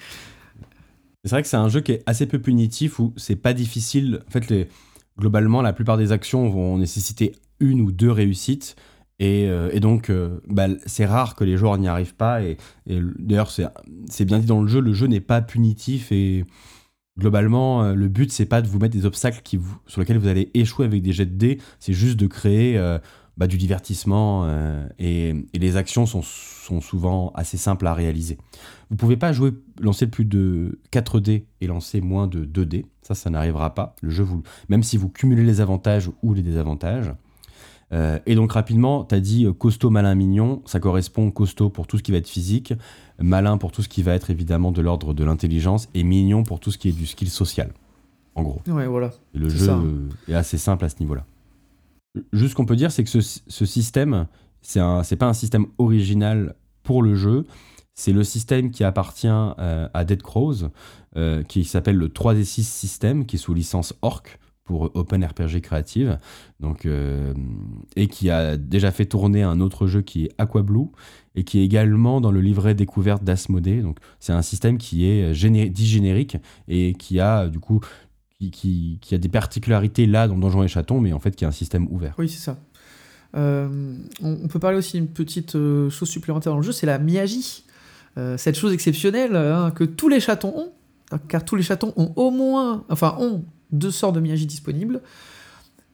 c'est 1.25 1.31
vrai 1.31 1.43
que 1.43 1.49
c'est 1.49 1.57
un 1.57 1.69
jeu 1.69 1.81
qui 1.81 1.93
est 1.93 2.03
assez 2.07 2.27
peu 2.27 2.39
punitif 2.39 2.99
où 2.99 3.13
c'est 3.17 3.37
pas 3.37 3.53
difficile. 3.53 4.21
En 4.27 4.31
fait, 4.31 4.49
les... 4.49 4.69
globalement, 5.19 5.63
la 5.63 5.73
plupart 5.73 5.97
des 5.97 6.13
actions 6.13 6.49
vont 6.49 6.79
nécessiter 6.79 7.33
une 7.61 7.81
ou 7.81 7.93
deux 7.93 8.11
réussites. 8.11 8.77
Et, 9.21 9.49
donc, 9.81 10.13
bah, 10.49 10.67
c'est 10.85 11.07
rare 11.07 11.35
que 11.35 11.45
les 11.45 11.57
joueurs 11.57 11.79
n'y 11.79 11.89
arrivent 11.89 12.17
pas. 12.17 12.43
Et, 12.43 12.59
et 12.87 13.01
d'ailleurs, 13.19 13.51
c'est 13.51 14.25
bien 14.27 14.39
dit 14.39 14.45
dans 14.45 14.61
le 14.61 14.69
jeu, 14.69 14.81
le 14.81 14.93
jeu 14.93 15.07
n'est 15.07 15.21
pas 15.21 15.41
punitif 15.41 16.13
et 16.13 16.45
globalement, 17.19 17.83
euh, 17.83 17.95
le 17.95 18.09
but, 18.09 18.33
c'est 18.33 18.47
pas 18.47 18.63
de 18.63 18.69
vous 18.69 18.79
mettre 18.79 18.97
des 18.97 19.07
obstacles 19.07 19.43
sur 19.87 20.01
lesquels 20.01 20.19
vous 20.19 20.29
allez 20.29 20.51
échouer 20.55 20.87
avec 20.87 21.03
des 21.03 21.13
jets 21.13 21.27
de 21.27 21.37
dés, 21.37 21.59
c'est 21.79 21.93
juste 21.93 22.19
de 22.19 22.27
créer 22.27 22.77
euh, 22.77 22.99
bah, 23.37 23.47
du 23.47 23.57
divertissement 23.57 24.45
euh, 24.45 24.87
et, 24.99 25.35
les 25.55 25.77
actions 25.77 26.07
sont, 26.07 26.23
souvent 26.81 27.31
assez 27.35 27.57
simples 27.57 27.87
à 27.87 27.95
réaliser. 27.95 28.39
Vous 28.91 28.97
pouvez 28.97 29.17
pas 29.17 29.33
jouer, 29.33 29.53
lancer 29.81 30.07
plus 30.07 30.25
de 30.25 30.81
4 30.91 31.21
dés 31.21 31.47
et 31.61 31.67
lancer 31.67 32.01
moins 32.01 32.27
de 32.27 32.45
2 32.45 32.67
dés, 32.67 32.87
ça, 33.03 33.15
ça 33.15 33.31
n'arrivera 33.31 33.75
pas. 33.75 33.95
Même 34.69 34.83
si 34.83 34.97
vous 34.97 35.09
cumulez 35.09 35.45
les 35.45 35.61
avantages 35.61 36.11
ou 36.23 36.35
les 36.35 36.43
désavantages, 36.43 37.13
et 38.27 38.35
donc 38.35 38.51
rapidement, 38.51 39.05
tu 39.05 39.15
as 39.15 39.21
dit 39.21 39.47
costaud, 39.57 39.89
malin, 39.89 40.17
mignon. 40.17 40.63
Ça 40.65 40.81
correspond 40.81 41.31
costaud 41.31 41.71
pour 41.71 41.87
tout 41.87 41.97
ce 41.97 42.03
qui 42.03 42.11
va 42.11 42.19
être 42.19 42.29
physique, 42.29 42.75
malin 43.21 43.59
pour 43.59 43.73
tout 43.73 43.83
ce 43.83 43.89
qui 43.89 44.03
va 44.03 44.15
être 44.15 44.31
évidemment 44.31 44.73
de 44.73 44.81
l'ordre 44.81 45.15
de 45.15 45.25
l'intelligence, 45.25 45.89
et 45.95 46.03
mignon 46.03 46.43
pour 46.43 46.61
tout 46.61 46.71
ce 46.71 46.79
qui 46.79 46.89
est 46.89 46.93
du 46.93 47.07
skill 47.07 47.31
social. 47.31 47.73
En 48.35 48.43
gros. 48.43 48.61
Ouais, 48.67 48.87
voilà. 48.87 49.11
Et 49.35 49.39
le 49.39 49.49
jeu 49.49 49.71
est 50.29 50.35
assez 50.35 50.59
simple 50.59 50.85
à 50.85 50.89
ce 50.89 50.97
niveau-là. 51.01 51.25
Juste 52.33 52.53
ce 52.53 52.57
qu'on 52.57 52.67
peut 52.67 52.77
dire, 52.77 52.93
c'est 52.93 53.05
que 53.05 53.11
ce, 53.11 53.21
ce 53.21 53.67
système, 53.67 54.27
c'est 54.63 55.17
pas 55.17 55.27
un 55.27 55.35
système 55.35 55.67
original 55.79 56.55
pour 56.83 57.03
le 57.03 57.15
jeu. 57.15 57.47
C'est 57.95 58.13
le 58.13 58.25
système 58.25 58.73
qui 58.73 58.83
appartient 58.83 59.29
euh, 59.31 59.89
à 59.95 60.05
Dead 60.05 60.21
Crows, 60.23 60.71
qui 61.47 61.65
s'appelle 61.65 61.97
le 61.97 62.09
3D6 62.09 62.63
système, 62.63 63.25
qui 63.25 63.37
est 63.37 63.39
sous 63.39 63.55
licence 63.55 63.95
Orc 64.03 64.25
pour 64.65 64.91
Open 64.95 65.25
RPG 65.25 65.61
Creative, 65.63 66.19
donc, 66.59 66.87
euh, 66.87 67.35
et 67.97 68.09
qui 68.09 68.31
a 68.31 68.57
déjà 68.57 68.91
fait 68.91 69.05
tourner 69.05 69.43
un 69.43 69.61
autre 69.61 69.87
jeu 69.87 70.01
qui 70.01 70.25
est 70.25 70.31
Aquablue, 70.39 70.87
et 71.35 71.45
qui 71.45 71.61
est 71.61 71.65
également 71.65 72.21
dans 72.21 72.31
le 72.31 72.41
livret 72.41 72.75
découverte 72.75 73.23
d'Asmodée. 73.23 73.83
Donc 73.83 73.99
c'est 74.21 74.33
un 74.33 74.43
système 74.43 74.79
qui 74.79 75.05
est 75.05 75.33
dit 75.69 75.87
générique 75.87 76.39
et 76.69 76.95
qui 76.95 77.21
a 77.21 77.49
du 77.49 77.61
coup 77.61 77.81
qui, 78.39 78.99
qui, 79.01 79.15
a 79.15 79.19
des 79.19 79.29
particularités 79.29 80.07
là 80.07 80.29
dans 80.29 80.37
Donjons 80.37 80.63
et 80.63 80.69
Chatons, 80.69 81.01
mais 81.01 81.13
en 81.13 81.19
fait 81.19 81.35
qui 81.35 81.45
est 81.45 81.47
un 81.47 81.53
système 81.53 81.87
ouvert. 81.91 82.15
Oui, 82.19 82.29
c'est 82.29 82.41
ça. 82.41 82.59
Euh, 83.37 83.97
on, 84.23 84.49
peut 84.49 84.59
parler 84.61 84.79
aussi 84.79 84.97
d'une 84.97 85.09
petite 85.09 85.57
euh, 85.57 85.91
chose 85.91 86.09
supplémentaire 86.09 86.53
dans 86.53 86.59
le 86.59 86.65
jeu, 86.65 86.73
c'est 86.73 86.87
la 86.87 86.99
Miagi. 86.99 87.65
cette 88.37 88.57
chose 88.57 88.73
exceptionnelle 88.73 89.35
hein, 89.35 89.73
que 89.73 89.85
tous 89.85 90.09
les 90.09 90.21
chatons 90.21 90.55
ont, 90.57 91.19
car 91.29 91.45
tous 91.45 91.57
les 91.57 91.63
chatons 91.63 91.93
ont 91.97 92.13
au 92.17 92.31
moins, 92.31 92.85
enfin 92.89 93.17
ont 93.19 93.45
deux 93.75 93.91
sortes 93.91 94.15
de 94.15 94.21
Miyagi 94.21 94.47
disponibles. 94.47 95.03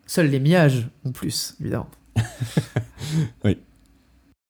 Seuls 0.06 0.28
les 0.28 0.40
Miyages 0.40 0.88
ont 1.04 1.12
plus, 1.12 1.56
évidemment. 1.60 1.88
oui. 3.44 3.56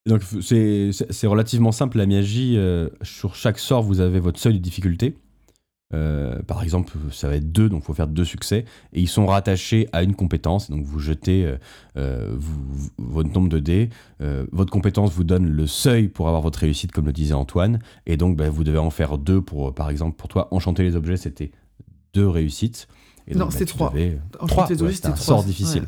Donc 0.07 0.23
c'est 0.23 1.27
relativement 1.27 1.73
simple 1.73 1.99
la 1.99 2.07
Miyagi. 2.07 2.57
Euh, 2.57 2.89
sur 3.03 3.35
chaque 3.35 3.59
sort, 3.59 3.83
vous 3.83 4.01
avez 4.01 4.21
votre 4.21 4.41
seuil 4.41 4.55
de 4.55 4.59
difficulté. 4.59 5.17
Euh, 5.93 6.41
par 6.43 6.63
exemple, 6.63 6.93
ça 7.11 7.29
va 7.29 7.35
être 7.35 7.51
deux, 7.51 7.69
donc 7.69 7.83
il 7.83 7.85
faut 7.85 7.95
faire 7.95 8.07
deux 8.07 8.25
succès. 8.25 8.65
Et 8.93 9.01
ils 9.01 9.09
sont 9.09 9.27
rattachés 9.27 9.89
à 9.93 10.03
une 10.03 10.15
compétence. 10.15 10.71
Donc 10.71 10.85
vous 10.85 10.99
jetez 10.99 11.55
euh, 11.97 12.37
votre 12.97 13.31
nombre 13.31 13.51
de 13.51 13.59
dés. 13.59 13.91
votre 14.53 14.71
compétence 14.71 15.13
vous 15.13 15.25
donne 15.25 15.47
le 15.47 15.67
seuil 15.67 16.09
pour 16.09 16.27
avoir 16.29 16.43
votre 16.43 16.61
réussite, 16.61 16.93
comme 16.93 17.07
le 17.07 17.13
disait 17.13 17.35
Antoine. 17.35 17.81
Et 18.07 18.17
donc 18.17 18.37
bah, 18.37 18.49
vous 18.49 18.65
devez 18.65 18.79
en 18.79 18.91
faire 18.91 19.19
deux 19.19 19.43
pour, 19.43 19.75
par 19.75 19.91
exemple, 19.91 20.17
pour 20.17 20.29
toi, 20.29 20.49
enchanter 20.53 20.85
les 20.85 20.97
objets, 20.97 21.19
c'était 21.19 21.51
deux 22.15 22.27
réussites 22.27 22.89
non, 23.35 23.47
bah, 23.47 23.51
c'était 23.51 23.67
trois. 23.67 23.93
Trois, 24.47 24.67
c'était 24.67 25.07
un 25.07 25.17
sort 25.17 25.45
difficile. 25.45 25.85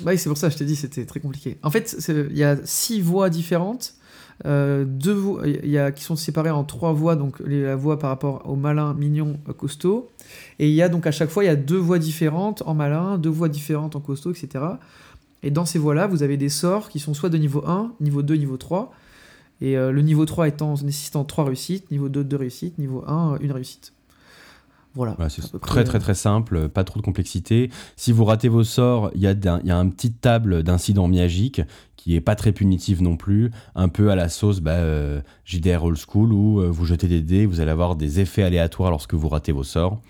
Bah 0.00 0.10
oui, 0.12 0.18
c'est 0.18 0.28
pour 0.28 0.38
ça 0.38 0.48
que 0.48 0.52
je 0.52 0.58
t'ai 0.58 0.64
dit 0.64 0.76
c'était 0.76 1.06
très 1.06 1.20
compliqué. 1.20 1.58
En 1.62 1.70
fait, 1.70 1.96
il 2.08 2.36
y 2.36 2.44
a 2.44 2.56
six 2.64 3.00
voies 3.00 3.30
différentes. 3.30 3.94
Euh, 4.44 4.84
deux 4.86 5.14
voies, 5.14 5.46
y 5.46 5.78
a, 5.78 5.92
qui 5.92 6.04
sont 6.04 6.16
séparées 6.16 6.50
en 6.50 6.62
trois 6.62 6.92
voies, 6.92 7.16
donc 7.16 7.40
la 7.40 7.74
voie 7.74 7.98
par 7.98 8.10
rapport 8.10 8.42
au 8.46 8.54
malin, 8.54 8.92
mignon, 8.92 9.38
costaud. 9.56 10.10
Et 10.58 10.68
il 10.68 10.74
y 10.74 10.82
a 10.82 10.90
donc 10.90 11.06
à 11.06 11.10
chaque 11.10 11.30
fois, 11.30 11.44
il 11.44 11.46
y 11.46 11.50
a 11.50 11.56
deux 11.56 11.78
voies 11.78 11.98
différentes 11.98 12.62
en 12.66 12.74
malin, 12.74 13.16
deux 13.16 13.30
voies 13.30 13.48
différentes 13.48 13.96
en 13.96 14.00
costaud, 14.00 14.32
etc. 14.32 14.64
Et 15.42 15.50
dans 15.50 15.64
ces 15.64 15.78
voies-là, 15.78 16.06
vous 16.06 16.22
avez 16.22 16.36
des 16.36 16.48
sorts 16.48 16.88
qui 16.88 16.98
sont 16.98 17.14
soit 17.14 17.30
de 17.30 17.38
niveau 17.38 17.66
1, 17.66 17.92
niveau 18.00 18.22
2, 18.22 18.34
niveau 18.34 18.56
3. 18.56 18.92
Et 19.62 19.78
euh, 19.78 19.90
le 19.90 20.02
niveau 20.02 20.26
3 20.26 20.48
étant 20.48 20.74
nécessitant 20.82 21.24
3 21.24 21.44
réussites, 21.44 21.90
niveau 21.90 22.08
2, 22.08 22.24
2 22.24 22.36
réussites, 22.36 22.78
niveau 22.78 23.04
1, 23.06 23.38
une 23.40 23.52
réussite. 23.52 23.92
Voilà. 24.96 25.16
c'est 25.28 25.60
très 25.60 25.84
très 25.84 25.98
très 25.98 26.14
simple, 26.14 26.68
pas 26.68 26.82
trop 26.82 26.98
de 26.98 27.04
complexité. 27.04 27.70
Si 27.96 28.12
vous 28.12 28.24
ratez 28.24 28.48
vos 28.48 28.64
sorts, 28.64 29.10
il 29.14 29.20
y, 29.20 29.26
a 29.26 29.32
y 29.32 29.70
a 29.70 29.76
une 29.76 29.92
petite 29.92 30.20
table 30.20 30.62
d'incidents 30.62 31.06
magiques 31.06 31.60
qui 32.06 32.14
est 32.14 32.20
pas 32.20 32.36
très 32.36 32.52
punitive 32.52 33.02
non 33.02 33.16
plus, 33.16 33.50
un 33.74 33.88
peu 33.88 34.10
à 34.10 34.14
la 34.14 34.28
sauce 34.28 34.60
bah, 34.60 34.74
euh, 34.74 35.20
JDR 35.44 35.82
Old 35.82 35.98
School 35.98 36.32
où 36.32 36.60
euh, 36.60 36.70
vous 36.70 36.84
jetez 36.84 37.08
des 37.08 37.20
dés, 37.20 37.46
vous 37.46 37.60
allez 37.60 37.72
avoir 37.72 37.96
des 37.96 38.20
effets 38.20 38.44
aléatoires 38.44 38.90
lorsque 38.90 39.14
vous 39.14 39.28
ratez 39.28 39.50
vos 39.50 39.64
sorts. 39.64 40.00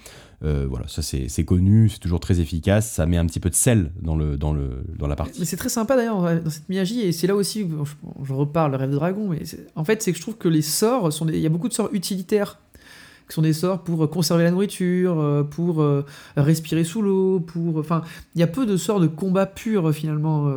Euh, 0.45 0.67
voilà, 0.69 0.87
ça 0.89 1.01
c'est 1.01 1.45
connu, 1.47 1.89
c'est 1.89 1.99
toujours 1.99 2.21
très 2.21 2.41
efficace, 2.41 2.91
ça 2.91 3.07
met 3.07 3.17
un 3.17 3.25
petit 3.25 3.41
peu 3.41 3.49
de 3.49 3.55
sel 3.55 3.93
dans, 4.03 4.15
le, 4.15 4.37
dans, 4.37 4.53
le, 4.53 4.85
dans 4.99 5.07
la 5.07 5.17
partie. 5.17 5.41
Mais 5.41 5.47
c'est 5.47 5.57
très 5.57 5.71
sympa 5.71 5.97
d'ailleurs 5.97 6.21
dans 6.21 6.51
cette 6.51 6.69
Miyagi, 6.69 7.01
et 7.01 7.13
c'est 7.13 7.27
là 7.27 7.35
aussi, 7.35 7.67
je, 8.23 8.33
reparle 8.35 8.73
le 8.73 8.77
rêve 8.77 8.91
de 8.91 8.97
dragon, 8.97 9.29
mais 9.29 9.43
en 9.75 9.85
fait 9.85 10.03
c'est 10.03 10.13
que 10.13 10.19
je 10.19 10.23
trouve 10.23 10.37
que 10.37 10.49
les 10.49 10.61
sorts, 10.61 11.11
sont 11.11 11.27
il 11.29 11.39
y 11.39 11.47
a 11.47 11.49
beaucoup 11.49 11.69
de 11.69 11.73
sorts 11.73 11.89
utilitaires 11.93 12.59
qui 13.29 13.35
sont 13.35 13.43
des 13.43 13.53
sorts 13.53 13.83
pour 13.83 14.09
conserver 14.09 14.45
la 14.45 14.51
nourriture, 14.51 15.47
pour 15.51 15.85
respirer 16.37 16.85
sous 16.85 17.03
l'eau, 17.03 17.41
pour. 17.41 17.79
Enfin, 17.79 18.03
il 18.35 18.41
y 18.41 18.45
a 18.45 18.47
peu 18.47 18.67
de 18.67 18.77
sorts 18.77 19.01
de 19.01 19.09
combat 19.09 19.47
pur 19.47 19.93
finalement, 19.93 20.51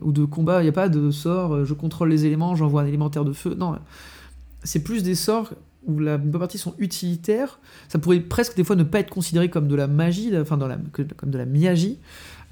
ou 0.00 0.12
de 0.12 0.24
combat. 0.24 0.60
Il 0.60 0.64
n'y 0.64 0.70
a 0.70 0.72
pas 0.72 0.88
de 0.88 1.10
sorts. 1.10 1.64
je 1.64 1.74
contrôle 1.74 2.08
les 2.08 2.24
éléments, 2.24 2.56
j'envoie 2.56 2.82
un 2.82 2.86
élémentaire 2.86 3.24
de 3.24 3.32
feu. 3.32 3.54
Non, 3.58 3.76
c'est 4.62 4.82
plus 4.82 5.02
des 5.02 5.14
sorts 5.14 5.50
où 5.86 5.98
la 5.98 6.16
bonne 6.16 6.40
partie 6.40 6.58
sont 6.58 6.74
utilitaires. 6.78 7.58
Ça 7.88 7.98
pourrait 7.98 8.20
presque 8.20 8.56
des 8.56 8.64
fois 8.64 8.76
ne 8.76 8.84
pas 8.84 9.00
être 9.00 9.10
considéré 9.10 9.50
comme 9.50 9.68
de 9.68 9.74
la 9.74 9.86
magie, 9.86 10.32
enfin 10.36 10.56
dans 10.56 10.66
la, 10.66 10.78
comme 10.92 11.30
de 11.30 11.38
la 11.38 11.46
miagie. 11.46 11.98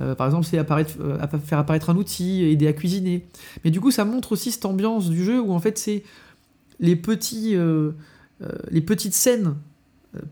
Euh, 0.00 0.14
par 0.14 0.26
exemple, 0.26 0.46
c'est 0.46 0.58
euh, 0.58 1.38
faire 1.44 1.58
apparaître 1.58 1.90
un 1.90 1.96
outil, 1.96 2.44
aider 2.44 2.66
à 2.66 2.72
cuisiner. 2.72 3.26
Mais 3.64 3.70
du 3.70 3.80
coup, 3.80 3.90
ça 3.90 4.04
montre 4.04 4.32
aussi 4.32 4.50
cette 4.50 4.64
ambiance 4.64 5.10
du 5.10 5.24
jeu 5.24 5.40
où 5.40 5.52
en 5.52 5.60
fait 5.60 5.78
c'est 5.78 6.02
les 6.80 6.96
petits, 6.96 7.54
euh, 7.54 7.92
les 8.70 8.80
petites 8.80 9.14
scènes 9.14 9.54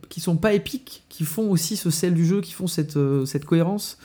qui 0.08 0.20
sont 0.20 0.36
pas 0.36 0.52
épiques, 0.52 1.04
qui 1.08 1.24
font 1.24 1.50
aussi 1.50 1.76
ce 1.76 1.90
sel 1.90 2.14
du 2.14 2.26
jeu, 2.26 2.40
qui 2.40 2.52
font 2.52 2.66
cette, 2.66 2.98
cette 3.24 3.44
cohérence. 3.44 3.98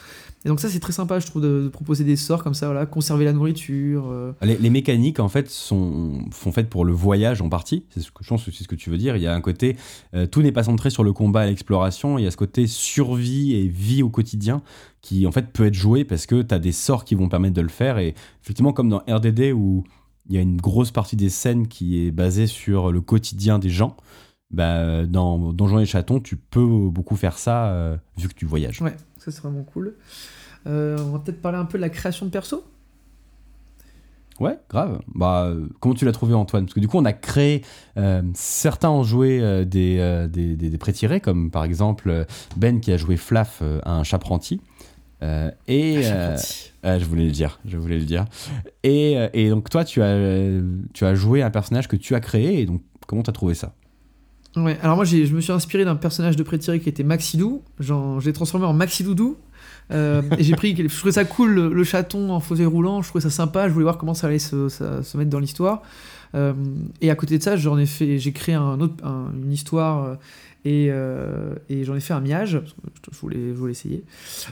Et 0.46 0.48
donc 0.48 0.60
ça 0.60 0.70
c'est 0.70 0.80
très 0.80 0.94
sympa 0.94 1.20
je 1.20 1.26
trouve 1.26 1.42
de, 1.42 1.70
proposer 1.70 2.04
des 2.04 2.16
sorts 2.16 2.44
comme 2.44 2.54
ça, 2.54 2.68
voilà, 2.68 2.86
conserver 2.86 3.26
la 3.26 3.34
nourriture. 3.34 4.06
Euh. 4.12 4.32
Les, 4.44 4.70
mécaniques 4.70 5.20
en 5.20 5.28
fait 5.28 5.50
sont, 5.50 6.20
sont 6.32 6.52
faites 6.52 6.70
pour 6.70 6.86
le 6.86 6.94
voyage 6.94 7.42
en 7.42 7.50
partie, 7.50 7.84
c'est 7.90 8.00
ce 8.00 8.12
que 8.12 8.24
je 8.24 8.30
pense 8.30 8.46
c'est 8.46 8.52
ce 8.52 8.68
que 8.68 8.76
tu 8.76 8.92
veux 8.92 8.98
dire. 9.00 9.16
Il 9.16 9.24
y 9.24 9.28
a 9.28 9.34
un 9.34 9.42
côté, 9.42 9.76
euh, 10.14 10.28
tout 10.28 10.44
n'est 10.44 10.52
pas 10.52 10.64
centré 10.64 10.92
sur 10.92 11.04
le 11.04 11.14
combat 11.14 11.46
et 11.46 11.50
l'exploration, 11.50 12.20
il 12.20 12.26
y 12.26 12.28
a 12.28 12.32
ce 12.32 12.38
côté 12.38 12.68
survie 12.68 13.56
et 13.56 13.68
vie 13.68 14.04
au 14.04 14.10
quotidien 14.10 14.62
qui 15.02 15.26
en 15.26 15.32
fait 15.32 15.52
peut 15.52 15.66
être 15.66 15.74
joué 15.74 16.04
parce 16.06 16.28
que 16.28 16.44
tu 16.44 16.54
as 16.54 16.60
des 16.60 16.72
sorts 16.72 17.06
qui 17.06 17.16
vont 17.16 17.28
permettre 17.28 17.56
de 17.56 17.62
le 17.62 17.70
faire. 17.70 17.98
Et 17.98 18.14
effectivement 18.44 18.72
comme 18.72 18.90
dans 18.90 19.02
RDD 19.08 19.52
où 19.52 19.84
il 20.28 20.36
y 20.36 20.38
a 20.38 20.42
une 20.42 20.58
grosse 20.58 20.92
partie 20.92 21.16
des 21.16 21.30
scènes 21.30 21.68
qui 21.68 22.06
est 22.06 22.12
basée 22.12 22.48
sur 22.48 22.92
le 22.92 23.02
quotidien 23.02 23.60
des 23.60 23.70
gens. 23.70 23.96
Bah, 24.52 25.06
dans 25.06 25.54
Donjons 25.54 25.80
et 25.80 25.86
Chatons, 25.86 26.20
tu 26.20 26.38
peux 26.38 26.66
beaucoup 26.90 27.16
faire 27.16 27.38
ça 27.38 27.68
euh, 27.70 27.98
vu 28.18 28.28
que 28.28 28.34
tu 28.34 28.46
voyages. 28.46 28.82
Ouais, 28.82 28.96
ça 29.18 29.32
c'est 29.32 29.42
vraiment 29.42 29.64
cool. 29.64 29.96
Euh, 30.68 30.98
on 31.00 31.12
va 31.12 31.20
peut-être 31.20 31.42
parler 31.42 31.58
un 31.58 31.66
peu 31.66 31.78
de 31.78 31.82
la 31.82 31.90
création 31.90 32.26
de 32.26 32.32
perso. 32.32 32.64
Ouais, 34.40 34.60
grave. 34.70 35.00
Bah, 35.14 35.54
comment 35.80 35.96
tu 35.96 36.04
l'as 36.04 36.12
trouvé, 36.12 36.34
Antoine? 36.34 36.66
Parce 36.66 36.74
que 36.74 36.80
du 36.82 36.88
coup, 36.88 36.98
on 36.98 37.06
a 37.06 37.14
créé. 37.14 37.64
Euh, 37.98 38.22
certains 38.34 38.90
ont 38.90 39.04
joué 39.04 39.40
euh, 39.42 39.64
des, 39.64 40.28
des, 40.30 40.56
des, 40.56 40.78
pré-tirés, 40.78 41.22
comme 41.22 41.52
par 41.52 41.64
exemple 41.64 42.26
Ben 42.58 42.82
qui 42.82 42.92
a 42.92 42.98
joué 42.98 43.16
Flaf, 43.16 43.64
un 43.84 44.04
chapranti. 45.22 46.72
et 46.84 47.00
je 47.00 47.06
voulais 47.06 47.26
le 47.26 47.32
dire, 47.32 47.60
je 47.66 47.78
voulais 47.78 48.00
le 48.00 48.06
dire. 48.06 48.26
Et, 48.84 49.18
et, 49.34 49.50
donc 49.50 49.70
toi, 49.70 49.84
tu 49.84 50.02
as, 50.02 50.62
tu 50.94 51.06
as 51.06 51.16
joué 51.16 51.42
un 51.42 51.52
personnage 51.52 51.88
que 51.88 51.96
tu 51.96 52.16
as 52.16 52.20
créé. 52.20 52.62
Et 52.62 52.66
donc, 52.66 52.82
comment 53.08 53.24
tu 53.24 53.30
as 53.30 53.34
trouvé 53.34 53.54
ça? 53.54 53.74
Ouais, 54.56 54.78
alors 54.82 54.96
moi 54.96 55.04
je 55.04 55.34
me 55.34 55.42
suis 55.42 55.52
inspiré 55.52 55.84
d'un 55.84 55.98
personnage 55.98 56.38
de 56.38 56.44
pré-tiré 56.44 56.80
qui 56.80 56.88
était 56.88 57.04
Maxidou. 57.04 57.62
Genre, 57.80 58.22
je 58.22 58.28
l'ai 58.28 58.34
transformé 58.34 58.66
en 58.66 58.74
Maxidoudou. 58.74 59.38
Euh, 59.92 60.22
et 60.38 60.44
j'ai 60.44 60.56
pris, 60.56 60.76
je 60.76 60.98
trouvais 60.98 61.12
ça 61.12 61.26
cool 61.26 61.54
le, 61.54 61.84
chaton 61.84 62.32
en 62.32 62.40
fauteuil 62.40 62.66
roulant, 62.66 63.02
je 63.02 63.10
trouvais 63.10 63.22
ça 63.22 63.30
sympa, 63.30 63.68
je 63.68 63.74
voulais 63.74 63.84
voir 63.84 63.98
comment 63.98 64.14
ça 64.14 64.28
allait 64.28 64.40
se, 64.40 64.70
se 64.70 65.18
mettre 65.18 65.30
dans 65.30 65.40
l'histoire. 65.40 65.84
Euh, 66.34 66.54
et 67.02 67.12
à 67.12 67.16
côté 67.16 67.38
de 67.38 67.44
ça, 67.44 67.56
j'en 67.56 67.78
ai 67.78 67.86
fait, 67.86 68.18
j'ai 68.18 68.32
créé 68.32 68.56
un 68.56 68.80
autre, 68.80 69.04
une 69.04 69.52
histoire 69.52 70.18
euh, 70.66 71.56
et, 71.70 71.84
j'en 71.84 71.96
ai 71.96 72.00
fait 72.00 72.14
un 72.14 72.22
miage. 72.22 72.62
Je 73.12 73.20
voulais, 73.20 73.72
essayer. 73.72 74.04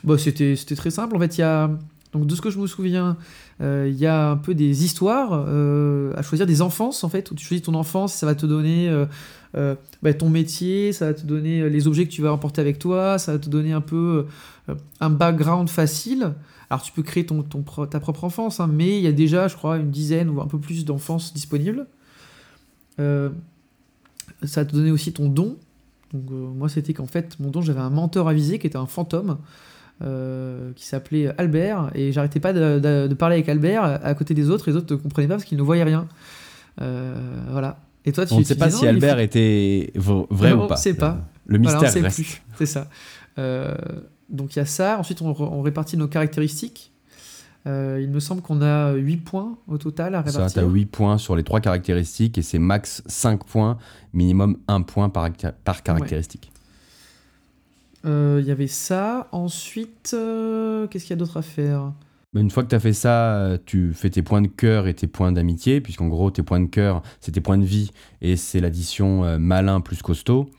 Bon, 0.03 0.17
c'était, 0.17 0.55
très 0.55 0.91
simple. 0.91 1.15
En 1.15 1.19
fait, 1.19 1.37
il 1.37 1.41
y 1.41 1.43
a 1.43 1.71
donc 2.13 2.27
de 2.27 2.35
ce 2.35 2.41
que 2.41 2.51
je 2.51 2.59
me 2.59 2.67
souviens, 2.67 3.17
il 3.59 3.95
y 3.95 4.05
a 4.05 4.29
un 4.29 4.37
peu 4.37 4.53
des 4.53 4.85
histoires 4.85 5.33
à 5.33 6.21
choisir 6.21 6.45
des 6.45 6.61
enfances 6.61 7.03
en 7.03 7.09
fait. 7.09 7.33
Tu 7.35 7.43
choisis 7.43 7.63
ton 7.63 7.73
enfance, 7.73 8.13
ça 8.13 8.27
va 8.27 8.35
te 8.35 8.45
donner 8.45 8.89
euh, 9.55 9.75
bah, 10.01 10.13
ton 10.13 10.29
métier, 10.29 10.93
ça 10.93 11.07
va 11.07 11.13
te 11.13 11.25
donner 11.25 11.61
euh, 11.61 11.69
les 11.69 11.87
objets 11.87 12.05
que 12.05 12.11
tu 12.11 12.23
vas 12.23 12.33
emporter 12.33 12.59
avec 12.59 12.79
toi, 12.79 13.19
ça 13.19 13.33
va 13.33 13.39
te 13.39 13.49
donner 13.49 13.71
un 13.71 13.81
peu 13.81 14.25
euh, 14.69 14.75
un 14.99 15.11
background 15.11 15.69
facile. 15.69 16.33
Alors 16.69 16.81
tu 16.81 16.91
peux 16.91 17.03
créer 17.03 17.25
ton 17.25 17.43
ta 17.43 17.99
propre 17.99 18.23
enfance, 18.23 18.59
hein, 18.59 18.67
mais 18.71 18.97
il 18.97 19.03
y 19.03 19.07
a 19.07 19.11
déjà, 19.11 19.47
je 19.47 19.55
crois, 19.55 19.77
une 19.77 19.91
dizaine 19.91 20.29
ou 20.29 20.41
un 20.41 20.47
peu 20.47 20.57
plus 20.57 20.85
d'enfances 20.85 21.33
disponibles. 21.33 21.85
ça 22.97 23.29
va 24.41 24.65
te 24.65 24.75
donner 24.75 24.89
aussi 24.89 25.13
ton 25.13 25.29
don. 25.29 25.57
Donc, 26.13 26.29
moi, 26.29 26.69
c'était 26.69 26.93
qu'en 26.93 27.07
fait, 27.07 27.39
mon 27.39 27.49
don, 27.49 27.61
j'avais 27.61 27.81
un 27.81 27.89
mentor 27.89 28.29
avisé 28.29 28.59
qui 28.59 28.67
était 28.67 28.77
un 28.77 28.85
fantôme. 28.85 29.37
qui 29.99 30.85
s'appelait 30.85 31.33
Albert, 31.37 31.91
et 31.95 32.11
j'arrêtais 32.11 32.39
pas 32.39 32.53
de, 32.53 33.13
parler 33.13 33.35
avec 33.35 33.49
Albert 33.49 33.83
à 33.83 34.13
côté 34.13 34.33
des 34.33 34.49
autres, 34.49 34.67
et 34.67 34.71
les 34.71 34.77
autres 34.77 34.95
ne 34.95 34.99
comprenaient 34.99 35.27
pas 35.27 35.35
parce 35.35 35.45
qu'ils 35.45 35.57
ne 35.57 35.63
voyaient 35.63 35.83
rien. 35.83 36.07
voilà. 36.77 37.79
Et 38.05 38.11
toi, 38.11 38.25
tu, 38.25 38.33
on 38.33 38.39
ne 38.39 38.43
sait 38.43 38.55
pas 38.55 38.69
si 38.69 38.85
Albert 38.85 39.19
était 39.19 39.91
vrai 39.95 40.51
ou 40.51 40.57
pas. 40.57 40.65
On 40.65 40.69
ne 40.71 40.75
sait 40.75 40.93
pas. 40.93 41.19
Le 41.45 41.57
mystère 41.57 41.91
reste. 41.93 42.41
C'est 42.57 42.65
ça. 42.65 42.87
Euh, 43.37 43.75
donc 44.29 44.55
il 44.55 44.59
y 44.59 44.61
a 44.61 44.65
ça. 44.65 44.97
Ensuite, 44.99 45.21
on, 45.21 45.61
répartit 45.61 45.97
nos 45.97 46.07
caractéristiques. 46.07 46.91
Euh, 47.65 47.99
il 48.01 48.09
me 48.09 48.19
semble 48.19 48.41
qu'on 48.41 48.61
a 48.61 48.93
8 48.93 49.17
points 49.17 49.57
au 49.67 49.77
total 49.77 50.15
à 50.15 50.21
répartir. 50.21 50.49
Ça, 50.49 50.59
tu 50.61 50.65
as 50.65 50.69
8 50.69 50.85
points 50.85 51.17
sur 51.17 51.35
les 51.35 51.43
3 51.43 51.61
caractéristiques 51.61 52.37
et 52.37 52.41
c'est 52.41 52.59
max 52.59 53.03
5 53.05 53.45
points, 53.45 53.77
minimum 54.13 54.57
1 54.67 54.81
point 54.81 55.09
par, 55.09 55.29
par 55.63 55.83
caractéristique. 55.83 56.51
Euh, 58.05 58.39
il 58.41 58.47
y 58.47 58.51
avait 58.51 58.67
ça. 58.67 59.27
Ensuite, 59.31 60.09
qu'est-ce 60.11 61.03
qu'il 61.03 61.11
y 61.11 61.13
a 61.13 61.17
d'autre 61.17 61.37
à 61.37 61.41
faire? 61.41 61.93
Bah, 62.33 62.41
une 62.41 62.49
fois 62.49 62.63
que 62.63 62.69
tu 62.69 62.75
as 62.75 62.79
fait 62.79 62.93
ça, 62.93 63.57
tu 63.65 63.93
fais 63.93 64.09
tes 64.09 64.23
points 64.23 64.41
de 64.41 64.47
cœur 64.47 64.87
et 64.87 64.93
tes 64.93 65.07
points 65.07 65.31
d'amitié, 65.31 65.81
puisqu'en 65.81 66.07
gros, 66.07 66.31
tes 66.31 66.41
points 66.41 66.59
de 66.59 66.67
cœur, 66.67 67.03
c'est 67.21 67.31
tes 67.31 67.41
points 67.41 67.57
de 67.57 67.65
vie 67.65 67.91
et 68.21 68.35
c'est 68.35 68.59
l'addition 68.59 69.23
euh, 69.23 69.37
malin 69.37 69.81
plus 69.81 70.01
costaud. 70.01 70.49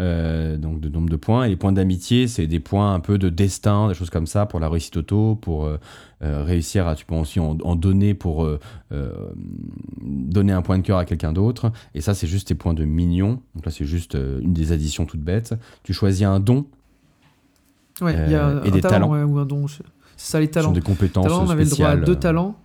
Euh, 0.00 0.56
donc 0.56 0.80
de 0.80 0.88
nombre 0.88 1.10
de 1.10 1.16
points. 1.16 1.44
Et 1.44 1.50
les 1.50 1.56
points 1.56 1.72
d'amitié, 1.72 2.26
c'est 2.26 2.46
des 2.46 2.60
points 2.60 2.94
un 2.94 3.00
peu 3.00 3.18
de 3.18 3.28
destin, 3.28 3.88
des 3.88 3.94
choses 3.94 4.08
comme 4.08 4.26
ça 4.26 4.46
pour 4.46 4.58
la 4.58 4.68
réussite 4.68 4.96
auto, 4.96 5.34
pour 5.34 5.66
euh, 5.66 5.78
réussir 6.20 6.88
à, 6.88 6.94
tu 6.94 7.04
peux 7.04 7.14
aussi 7.14 7.38
en, 7.38 7.54
donner 7.76 8.14
pour 8.14 8.48
donner 10.00 10.52
un 10.52 10.62
point 10.62 10.78
de 10.78 10.82
cœur 10.82 10.98
à 10.98 11.04
quelqu'un 11.04 11.32
d'autre. 11.32 11.70
Et 11.94 12.00
ça, 12.00 12.14
c'est 12.14 12.26
juste 12.26 12.48
tes 12.48 12.54
points 12.54 12.74
de 12.74 12.84
mignon. 12.84 13.40
Donc 13.54 13.66
là, 13.66 13.70
c'est 13.70 13.84
juste 13.84 14.14
une 14.14 14.54
des 14.54 14.72
additions 14.72 15.04
toutes 15.04 15.22
bêtes. 15.22 15.54
Tu 15.82 15.92
choisis 15.92 16.26
un 16.26 16.40
don. 16.40 16.66
Ouais, 18.00 18.14
il 18.26 18.32
y 18.32 18.34
a 18.34 18.62
et 18.64 18.70
des 18.70 18.80
talents. 18.80 19.10
ou 19.10 19.38
un 19.38 19.46
don. 19.46 19.66
C'est 19.68 20.32
ça 20.32 20.40
les 20.40 20.48
talents. 20.48 20.72
des 20.72 20.82
compétences 20.82 21.32
on 21.32 21.48
avait 21.48 21.64
le 21.64 21.70
droit 21.70 21.88
à 21.88 21.96
deux 21.96 22.16
talents. 22.16 22.56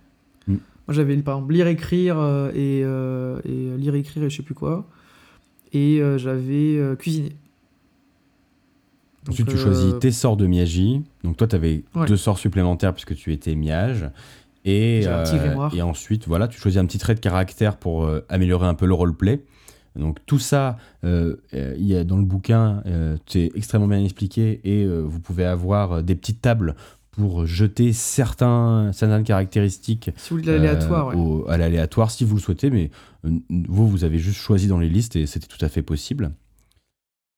Hmm. 0.46 0.56
Moi 0.86 0.94
j'avais 0.94 1.16
par 1.16 1.36
exemple 1.36 1.54
lire 1.54 1.66
écrire 1.66 2.18
euh, 2.18 2.50
et, 2.54 2.82
euh, 2.84 3.40
et, 3.44 3.76
lire 3.78 3.94
écrire 3.94 4.24
et 4.24 4.30
je 4.30 4.36
sais 4.36 4.42
plus 4.42 4.54
quoi. 4.54 4.86
Et 5.72 6.00
euh, 6.00 6.18
j'avais 6.18 6.80
cuisiner. 6.98 7.36
Ensuite 9.28 9.48
tu 9.48 9.56
choisis 9.56 9.94
tes 10.00 10.12
sorts 10.12 10.36
de 10.36 10.46
Miagi. 10.46 11.02
Donc 11.24 11.36
toi 11.36 11.46
tu 11.46 11.56
avais 11.56 11.84
deux 12.06 12.16
sorts 12.16 12.38
supplémentaires 12.38 12.92
puisque 12.92 13.14
tu 13.14 13.32
étais 13.32 13.54
Miage. 13.54 14.10
Et, 14.64 15.04
et 15.72 15.82
ensuite 15.82 16.26
voilà 16.26 16.48
tu 16.48 16.60
choisis 16.60 16.80
un 16.80 16.86
petit 16.86 16.98
trait 16.98 17.14
de 17.14 17.20
caractère 17.20 17.76
pour 17.76 18.08
améliorer 18.28 18.66
un 18.66 18.74
peu 18.74 18.86
le 18.86 18.94
roleplay. 18.94 19.44
Donc 19.96 20.18
tout 20.26 20.38
ça, 20.38 20.76
il 21.02 21.36
y 21.78 21.96
a 21.96 22.04
dans 22.04 22.18
le 22.18 22.24
bouquin, 22.24 22.82
c'est 23.26 23.50
extrêmement 23.54 23.88
bien 23.88 24.02
expliqué 24.02 24.60
et 24.62 24.86
vous 24.86 25.20
pouvez 25.20 25.44
avoir 25.44 26.02
des 26.02 26.14
petites 26.14 26.40
tables 26.40 26.76
pour 27.16 27.46
jeter 27.46 27.92
certains, 27.92 28.90
certaines 28.92 29.24
caractéristiques 29.24 30.10
l'aléatoire, 30.30 31.12
euh, 31.16 31.48
à 31.48 31.56
l'aléatoire 31.56 32.10
si 32.10 32.24
vous 32.24 32.36
le 32.36 32.40
souhaitez, 32.40 32.70
mais 32.70 32.90
euh, 33.24 33.30
vous, 33.68 33.88
vous 33.88 34.04
avez 34.04 34.18
juste 34.18 34.38
choisi 34.38 34.68
dans 34.68 34.78
les 34.78 34.88
listes 34.88 35.16
et 35.16 35.26
c'était 35.26 35.46
tout 35.46 35.62
à 35.64 35.68
fait 35.68 35.82
possible. 35.82 36.32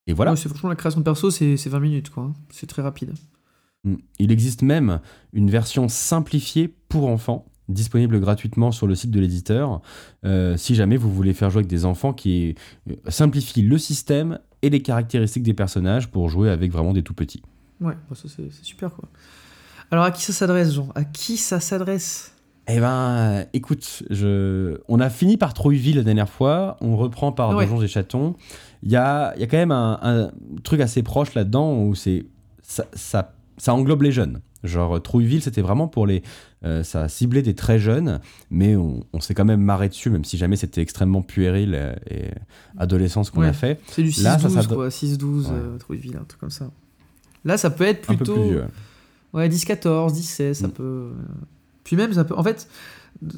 Et 0.07 0.13
voilà. 0.13 0.35
c'est 0.37 0.49
franchement 0.49 0.71
la 0.71 0.77
création 0.77 1.01
de 1.01 1.05
perso, 1.05 1.31
c'est 1.31 1.69
20 1.69 1.81
minutes, 1.81 2.11
quoi. 2.11 2.33
C'est 2.51 2.67
très 2.67 2.83
rapide. 2.83 3.13
Mm. 3.85 3.95
Il 4.19 4.33
existe 4.33 4.63
même 4.63 5.01
une 5.33 5.51
version 5.51 5.89
simplifiée 5.89 6.75
pour 6.89 7.07
enfants 7.07 7.47
disponible 7.69 8.19
gratuitement 8.19 8.73
sur 8.73 8.87
le 8.87 8.95
site 8.95 9.11
de 9.11 9.21
l'éditeur 9.21 9.83
euh, 10.25 10.57
si 10.57 10.75
jamais 10.75 10.97
vous 10.97 11.13
voulez 11.13 11.35
faire 11.35 11.51
jouer 11.51 11.61
avec 11.61 11.69
des 11.69 11.85
enfants 11.85 12.15
qui 12.15 12.55
simplifient 13.09 13.61
le 13.61 13.77
système 13.77 14.39
et 14.63 14.71
les 14.71 14.81
caractéristiques 14.81 15.43
des 15.43 15.53
personnages 15.53 16.11
pour 16.11 16.31
jouer 16.31 16.49
avec 16.49 16.73
vraiment 16.73 16.95
des 16.95 17.03
tout 17.03 17.13
petits. 17.13 17.43
Ouais, 17.81 17.95
bah, 18.09 18.17
ça 18.17 18.27
c'est 18.35 18.51
super 18.65 18.95
quoi. 18.95 19.09
Alors 19.91 20.05
à 20.05 20.11
qui 20.11 20.23
ça 20.23 20.33
s'adresse, 20.33 20.75
Jean? 20.75 20.89
À 20.95 21.05
qui 21.05 21.37
ça 21.37 21.61
s'adresse? 21.61 22.33
Eh 22.71 22.81
ben, 22.81 23.47
écoute, 23.55 24.03
je... 24.11 24.79
on 24.89 25.01
a 25.01 25.09
fini 25.09 25.39
par 25.39 25.55
Trouville 25.55 25.97
la 25.97 26.03
dernière 26.03 26.29
fois, 26.29 26.77
on 26.83 26.97
reprend 26.97 27.33
par 27.33 27.53
Donjons 27.53 27.81
et 27.81 27.89
Chatons. 27.89 28.35
Il 28.83 28.91
y 28.91 28.97
a, 28.97 29.35
y 29.39 29.43
a 29.43 29.47
quand 29.47 29.57
même 29.57 29.73
un, 29.73 30.31
truc 30.65 30.81
assez 30.81 31.03
proche 31.03 31.35
là-dedans 31.35 31.79
où 31.83 31.95
c'est 31.95 32.27
ça, 32.63 32.85
ça, 32.93 33.33
ça, 33.57 33.73
englobe 33.73 34.03
les 34.03 34.13
jeunes. 34.13 34.41
Genre 34.65 35.03
Trouilleville, 35.03 35.41
c'était 35.41 35.63
vraiment 35.63 35.89
pour 35.89 36.07
les, 36.07 36.23
euh, 36.65 36.83
ça 36.83 37.09
ciblait 37.09 37.41
des 37.41 37.55
très 37.55 37.79
jeunes, 37.79 38.21
mais 38.51 38.77
on, 38.77 39.03
s'est 39.21 39.33
quand 39.33 39.47
même 39.47 39.63
marré 39.63 39.89
dessus, 39.89 40.11
même 40.11 40.25
si 40.25 40.37
jamais 40.37 40.57
c'était 40.57 40.83
extrêmement 40.83 41.23
puéril 41.23 41.75
et, 42.11 42.33
adolescent 42.77 43.25
ce 43.25 43.31
qu'on 43.31 43.43
a 43.43 43.55
fait. 43.55 43.81
C'est 43.87 44.03
du 44.03 44.11
6-12 44.11 44.67
quoi, 44.67 44.89
6-12 44.89 45.47
euh, 45.51 45.79
Trouilleville, 45.79 46.19
un 46.21 46.25
truc 46.25 46.41
comme 46.41 46.51
ça. 46.51 46.71
Là, 47.47 47.57
ça 47.57 47.71
peut 47.71 47.85
être 47.85 48.03
plutôt. 48.03 48.35
Un 48.35 48.37
peu 48.37 48.43
plus 48.43 48.61
Ouais, 49.35 49.49
10-14, 49.49 50.13
10-16, 50.15 50.55
ça 50.55 50.69
mm. 50.69 50.73
peut. 50.73 50.83
Euh, 50.83 51.13
puis 51.85 51.97
même, 51.97 52.13
ça 52.13 52.25
peut. 52.25 52.35
En 52.37 52.43
fait, 52.43 52.69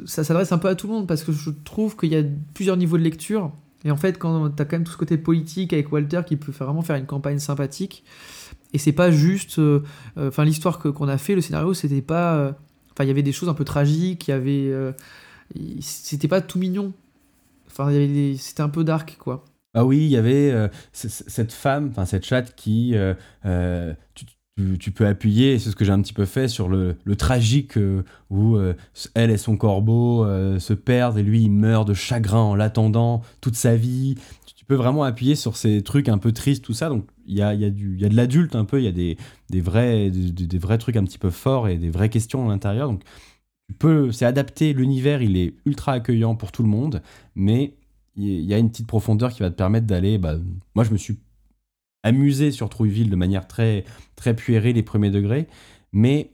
ça 0.07 0.25
s'adresse 0.25 0.53
un 0.53 0.59
peu 0.59 0.69
à 0.69 0.75
tout 0.75 0.87
le 0.87 0.93
monde 0.95 1.07
parce 1.09 1.25
que 1.25 1.33
je 1.33 1.51
trouve 1.65 1.97
qu'il 1.97 2.11
y 2.13 2.17
a 2.17 2.23
plusieurs 2.55 2.77
niveaux 2.77 2.99
de 2.99 3.03
lecture. 3.03 3.53
Et 3.85 3.91
en 3.91 3.97
fait, 3.97 4.19
quand 4.19 4.51
tu 4.51 4.63
as 4.63 4.67
quand 4.67 4.77
même 4.77 4.85
tout 4.85 4.93
ce 4.93 4.99
côté 4.99 5.17
politique 5.19 5.73
avec 5.73 5.91
Walter 5.93 6.23
qui 6.27 6.37
peut 6.37 6.53
vraiment 6.53 6.83
faire 6.83 6.97
une 6.97 7.07
campagne 7.07 7.39
sympathique, 7.39 8.05
et 8.73 8.79
c'est 8.79 8.93
pas 8.93 9.11
juste. 9.11 9.59
euh, 9.59 9.83
euh, 10.19 10.29
Enfin, 10.29 10.45
l'histoire 10.45 10.79
que- 10.79 10.89
qu'on 10.89 11.09
a 11.09 11.19
fait, 11.19 11.35
le 11.35 11.41
scénario, 11.41 11.75
c'était 11.75 12.03
pas. 12.03 12.37
euh, 12.37 12.53
Enfin, 12.93 13.05
il 13.05 13.09
y 13.09 13.11
avait 13.11 13.23
des 13.23 13.33
choses 13.33 13.49
un 13.49 13.55
peu 13.55 13.65
tragiques, 13.65 14.29
il 14.29 14.33
y 14.33 14.35
avait. 14.35 14.69
euh, 14.73 14.93
c'était 15.81 16.29
pas 16.29 16.41
tout 16.41 16.59
mignon. 16.59 16.93
Enfin, 17.69 17.91
il 17.91 17.95
y 17.95 17.97
avait 17.97 18.09
des- 18.09 18.37
c'était 18.37 18.63
un 18.63 18.69
peu 18.69 18.85
dark, 18.85 19.17
quoi. 19.19 19.45
Ah 19.75 19.85
oui, 19.85 19.99
il 19.99 20.09
y 20.11 20.17
avait 20.17 20.51
euh, 20.51 20.69
cette 20.93 21.53
femme, 21.53 21.89
enfin 21.91 22.05
cette 22.05 22.25
chatte 22.27 22.57
qui, 22.57 22.97
euh, 22.97 23.15
euh, 23.47 23.95
tu, 24.15 24.25
tu- 24.79 24.91
peux 24.91 25.07
appuyer, 25.07 25.59
c'est 25.59 25.71
ce 25.71 25.77
que 25.77 25.85
j'ai 25.85 25.93
un 25.93 26.01
petit 26.01 26.13
peu 26.13 26.25
fait, 26.25 26.49
sur 26.49 26.69
le, 26.69 26.97
le 27.05 27.17
tragique 27.17 27.77
euh, 27.77 28.03
où 28.31 28.57
euh, 28.57 28.75
elle 29.15 29.31
et 29.31 29.37
son 29.37 29.57
corbeau 29.57 30.25
euh, 30.25 30.59
se 30.59 30.75
perdent 30.75 31.19
et 31.19 31.23
lui 31.23 31.43
il 31.43 31.51
meurt 31.51 31.87
de 31.87 31.95
chagrin 31.95 32.41
en 32.41 32.55
l'attendant 32.55 33.23
toute 33.41 33.57
sa 33.57 33.77
vie. 33.77 34.17
Tu, 34.47 34.65
peux 34.65 34.77
vraiment 34.77 35.03
appuyer 35.03 35.35
sur 35.35 35.57
ces 35.57 35.83
trucs 35.83 36.09
un 36.09 36.19
peu 36.19 36.31
tristes, 36.31 36.65
tout 36.65 36.75
ça. 36.75 36.89
Donc 36.89 37.05
il 37.27 37.37
y 37.37 37.43
a, 37.43 37.55
y, 37.55 37.65
a 37.65 37.69
y 37.69 38.05
a 38.05 38.09
de 38.09 38.15
l'adulte 38.15 38.55
un 38.55 38.65
peu, 38.65 38.81
il 38.81 38.85
y 38.85 38.89
a 38.89 38.93
des, 38.93 39.17
des, 39.49 39.61
vrais, 39.61 40.11
des 40.11 40.59
vrais 40.59 40.79
trucs 40.79 40.95
un 40.95 41.03
petit 41.03 41.19
peu 41.19 41.31
forts 41.31 41.69
et 41.69 41.77
des 41.77 41.91
vraies 41.91 42.09
questions 42.09 42.47
à 42.47 42.53
l'intérieur. 42.53 42.89
Donc 42.89 43.03
tu 43.69 43.75
peux, 43.75 44.13
c'est 44.13 44.27
adapté, 44.27 44.73
l'univers 44.73 45.23
il 45.23 45.37
est 45.37 45.55
ultra 45.67 45.95
accueillant 45.95 46.37
pour 46.37 46.53
tout 46.53 46.63
le 46.63 46.69
monde, 46.69 47.03
mais 47.35 47.75
il 48.17 48.45
y 48.45 48.55
a 48.55 48.59
une 48.59 48.71
petite 48.71 48.87
profondeur 48.87 49.33
qui 49.33 49.41
va 49.41 49.51
te 49.51 49.57
permettre 49.57 49.87
d'aller. 49.87 50.19
Bah, 50.19 50.37
moi, 50.75 50.85
je 50.85 50.91
me 50.91 50.97
suis 50.99 51.19
amusé 52.03 52.51
sur 52.53 52.69
Trouilleville 52.69 53.11
de 53.11 53.17
manière 53.17 53.47
très, 53.47 53.85
très 54.17 54.35
puérile 54.35 54.77
les 54.77 54.83
premiers 54.83 55.11
degrés, 55.11 55.47
mais 55.93 56.31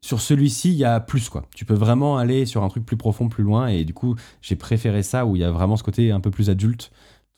sur 0.00 0.20
celui-ci, 0.20 0.70
il 0.70 0.76
y 0.78 0.84
a 0.84 1.00
plus 1.00 1.28
quoi. 1.28 1.46
Tu 1.54 1.64
peux 1.64 1.74
vraiment 1.74 2.18
aller 2.18 2.46
sur 2.46 2.62
un 2.62 2.68
truc 2.68 2.84
plus 2.86 2.96
profond, 2.96 3.28
plus 3.28 3.42
loin, 3.44 3.66
et 3.68 3.84
du 3.84 3.94
coup, 3.94 4.14
j'ai 4.42 4.54
préféré 4.56 5.02
ça 5.02 5.26
où 5.26 5.34
il 5.36 5.40
y 5.40 5.44
a 5.44 5.50
vraiment 5.50 5.76
ce 5.76 5.82
côté 5.82 6.12
un 6.12 6.20
peu 6.20 6.30
plus 6.30 6.50
adulte, 6.50 6.90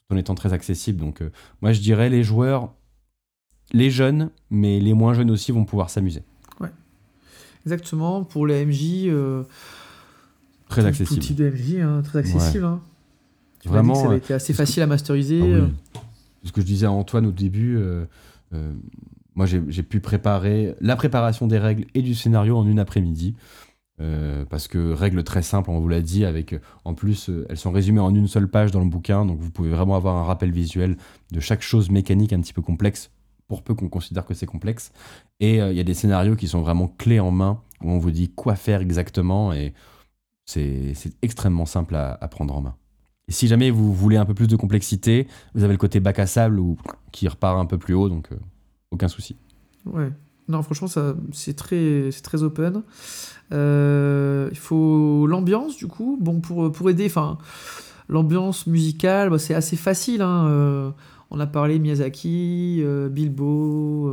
tout 0.08 0.14
en 0.14 0.18
étant 0.18 0.34
très 0.34 0.52
accessible. 0.52 0.98
Donc, 1.00 1.22
euh, 1.22 1.30
moi, 1.62 1.72
je 1.72 1.80
dirais 1.80 2.10
les 2.10 2.22
joueurs, 2.22 2.74
les 3.72 3.90
jeunes, 3.90 4.30
mais 4.50 4.78
les 4.80 4.92
moins 4.94 5.14
jeunes 5.14 5.30
aussi 5.30 5.52
vont 5.52 5.64
pouvoir 5.64 5.88
s'amuser. 5.90 6.22
Exactement, 7.66 8.24
pour 8.24 8.46
les 8.46 8.64
MJ. 8.64 9.06
euh, 9.08 9.42
Très 10.70 10.80
tout- 10.80 10.88
accessible. 10.88 11.20
Tout 11.20 11.26
type 11.26 11.36
de 11.36 11.50
MJ, 11.50 11.76
hein, 11.82 12.00
très 12.02 12.20
accessible. 12.20 12.64
hein. 12.64 12.80
Vraiment, 13.66 13.94
ça 13.94 14.06
avait 14.06 14.16
été 14.16 14.32
assez 14.32 14.54
facile 14.54 14.82
à 14.82 14.86
masteriser. 14.86 15.40
Ah 15.42 15.44
oui. 15.44 15.52
euh, 15.52 15.66
Ce 16.44 16.52
que 16.52 16.60
je 16.60 16.66
disais 16.66 16.86
à 16.86 16.92
Antoine 16.92 17.26
au 17.26 17.32
début, 17.32 17.76
euh, 17.76 18.06
euh, 18.54 18.72
moi 19.34 19.46
j'ai 19.46 19.82
pu 19.82 20.00
préparer 20.00 20.74
la 20.80 20.96
préparation 20.96 21.46
des 21.46 21.58
règles 21.58 21.86
et 21.94 22.02
du 22.02 22.14
scénario 22.14 22.56
en 22.56 22.66
une 22.66 22.78
après-midi. 22.78 23.34
Euh, 24.00 24.46
parce 24.46 24.66
que 24.66 24.92
règles 24.92 25.22
très 25.24 25.42
simples, 25.42 25.68
on 25.68 25.78
vous 25.78 25.88
l'a 25.88 26.00
dit, 26.00 26.24
avec 26.24 26.54
en 26.86 26.94
plus 26.94 27.30
elles 27.50 27.58
sont 27.58 27.70
résumées 27.70 28.00
en 28.00 28.14
une 28.14 28.28
seule 28.28 28.48
page 28.48 28.70
dans 28.70 28.80
le 28.80 28.88
bouquin, 28.88 29.26
donc 29.26 29.38
vous 29.40 29.50
pouvez 29.50 29.68
vraiment 29.68 29.94
avoir 29.94 30.16
un 30.16 30.24
rappel 30.24 30.50
visuel 30.50 30.96
de 31.32 31.40
chaque 31.40 31.60
chose 31.60 31.90
mécanique 31.90 32.32
un 32.32 32.40
petit 32.40 32.54
peu 32.54 32.62
complexe, 32.62 33.10
pour 33.46 33.62
peu 33.62 33.74
qu'on 33.74 33.90
considère 33.90 34.24
que 34.24 34.32
c'est 34.32 34.46
complexe. 34.46 34.90
Et 35.38 35.56
il 35.56 35.74
y 35.74 35.80
a 35.80 35.84
des 35.84 35.92
scénarios 35.92 36.34
qui 36.34 36.48
sont 36.48 36.62
vraiment 36.62 36.88
clés 36.88 37.20
en 37.20 37.30
main, 37.30 37.60
où 37.82 37.90
on 37.90 37.98
vous 37.98 38.10
dit 38.10 38.30
quoi 38.30 38.56
faire 38.56 38.80
exactement, 38.80 39.52
et 39.52 39.74
c'est 40.46 40.94
extrêmement 41.20 41.66
simple 41.66 41.94
à 41.94 42.28
prendre 42.28 42.56
en 42.56 42.62
main. 42.62 42.76
Et 43.28 43.32
si 43.32 43.46
jamais 43.46 43.70
vous 43.70 43.92
voulez 43.94 44.16
un 44.16 44.24
peu 44.24 44.34
plus 44.34 44.48
de 44.48 44.56
complexité, 44.56 45.28
vous 45.54 45.62
avez 45.62 45.74
le 45.74 45.78
côté 45.78 46.00
bac 46.00 46.18
à 46.18 46.26
sable 46.26 46.60
qui 47.12 47.28
repart 47.28 47.58
un 47.58 47.66
peu 47.66 47.78
plus 47.78 47.94
haut, 47.94 48.08
donc 48.08 48.32
euh, 48.32 48.36
aucun 48.90 49.08
souci. 49.08 49.36
Ouais. 49.86 50.10
Non, 50.48 50.62
franchement, 50.62 50.88
c'est 51.32 51.54
très, 51.54 52.10
très 52.24 52.42
open. 52.42 52.82
Euh, 53.52 54.48
il 54.50 54.58
faut 54.58 55.28
l'ambiance, 55.28 55.76
du 55.76 55.86
coup. 55.86 56.18
Bon, 56.20 56.40
pour, 56.40 56.72
pour 56.72 56.90
aider, 56.90 57.06
enfin, 57.06 57.38
l'ambiance 58.08 58.66
musicale, 58.66 59.30
bah, 59.30 59.38
c'est 59.38 59.54
assez 59.54 59.76
facile. 59.76 60.22
hein, 60.22 60.46
euh, 60.48 60.90
on 61.30 61.38
a 61.38 61.46
parlé 61.46 61.78
Miyazaki, 61.78 62.82
Bilbo, 63.12 64.12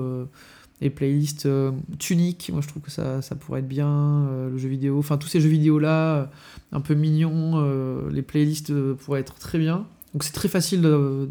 les 0.82 0.90
playlists 0.90 1.46
euh, 1.46 1.72
Tunic. 2.00 2.50
Moi, 2.52 2.62
je 2.62 2.68
trouve 2.68 2.82
que 2.82 2.92
ça, 2.92 3.22
pourrait 3.40 3.62
être 3.62 3.68
bien. 3.68 3.88
euh, 3.88 4.50
le 4.50 4.58
jeu 4.58 4.70
vidéo, 4.70 5.00
enfin, 5.00 5.18
tous 5.18 5.28
ces 5.28 5.42
jeux 5.42 5.50
vidéo-là, 5.50 6.16
euh, 6.16 6.26
un 6.72 6.82
peu 6.82 6.94
mignons, 6.94 7.54
euh, 7.56 8.10
les 8.12 8.22
playlists 8.22 8.74
pourraient 8.96 9.22
être 9.22 9.36
très 9.36 9.58
bien. 9.58 9.86
Donc, 10.14 10.24
c'est 10.24 10.34
très 10.34 10.50
facile 10.50 10.82
de, 10.82 11.30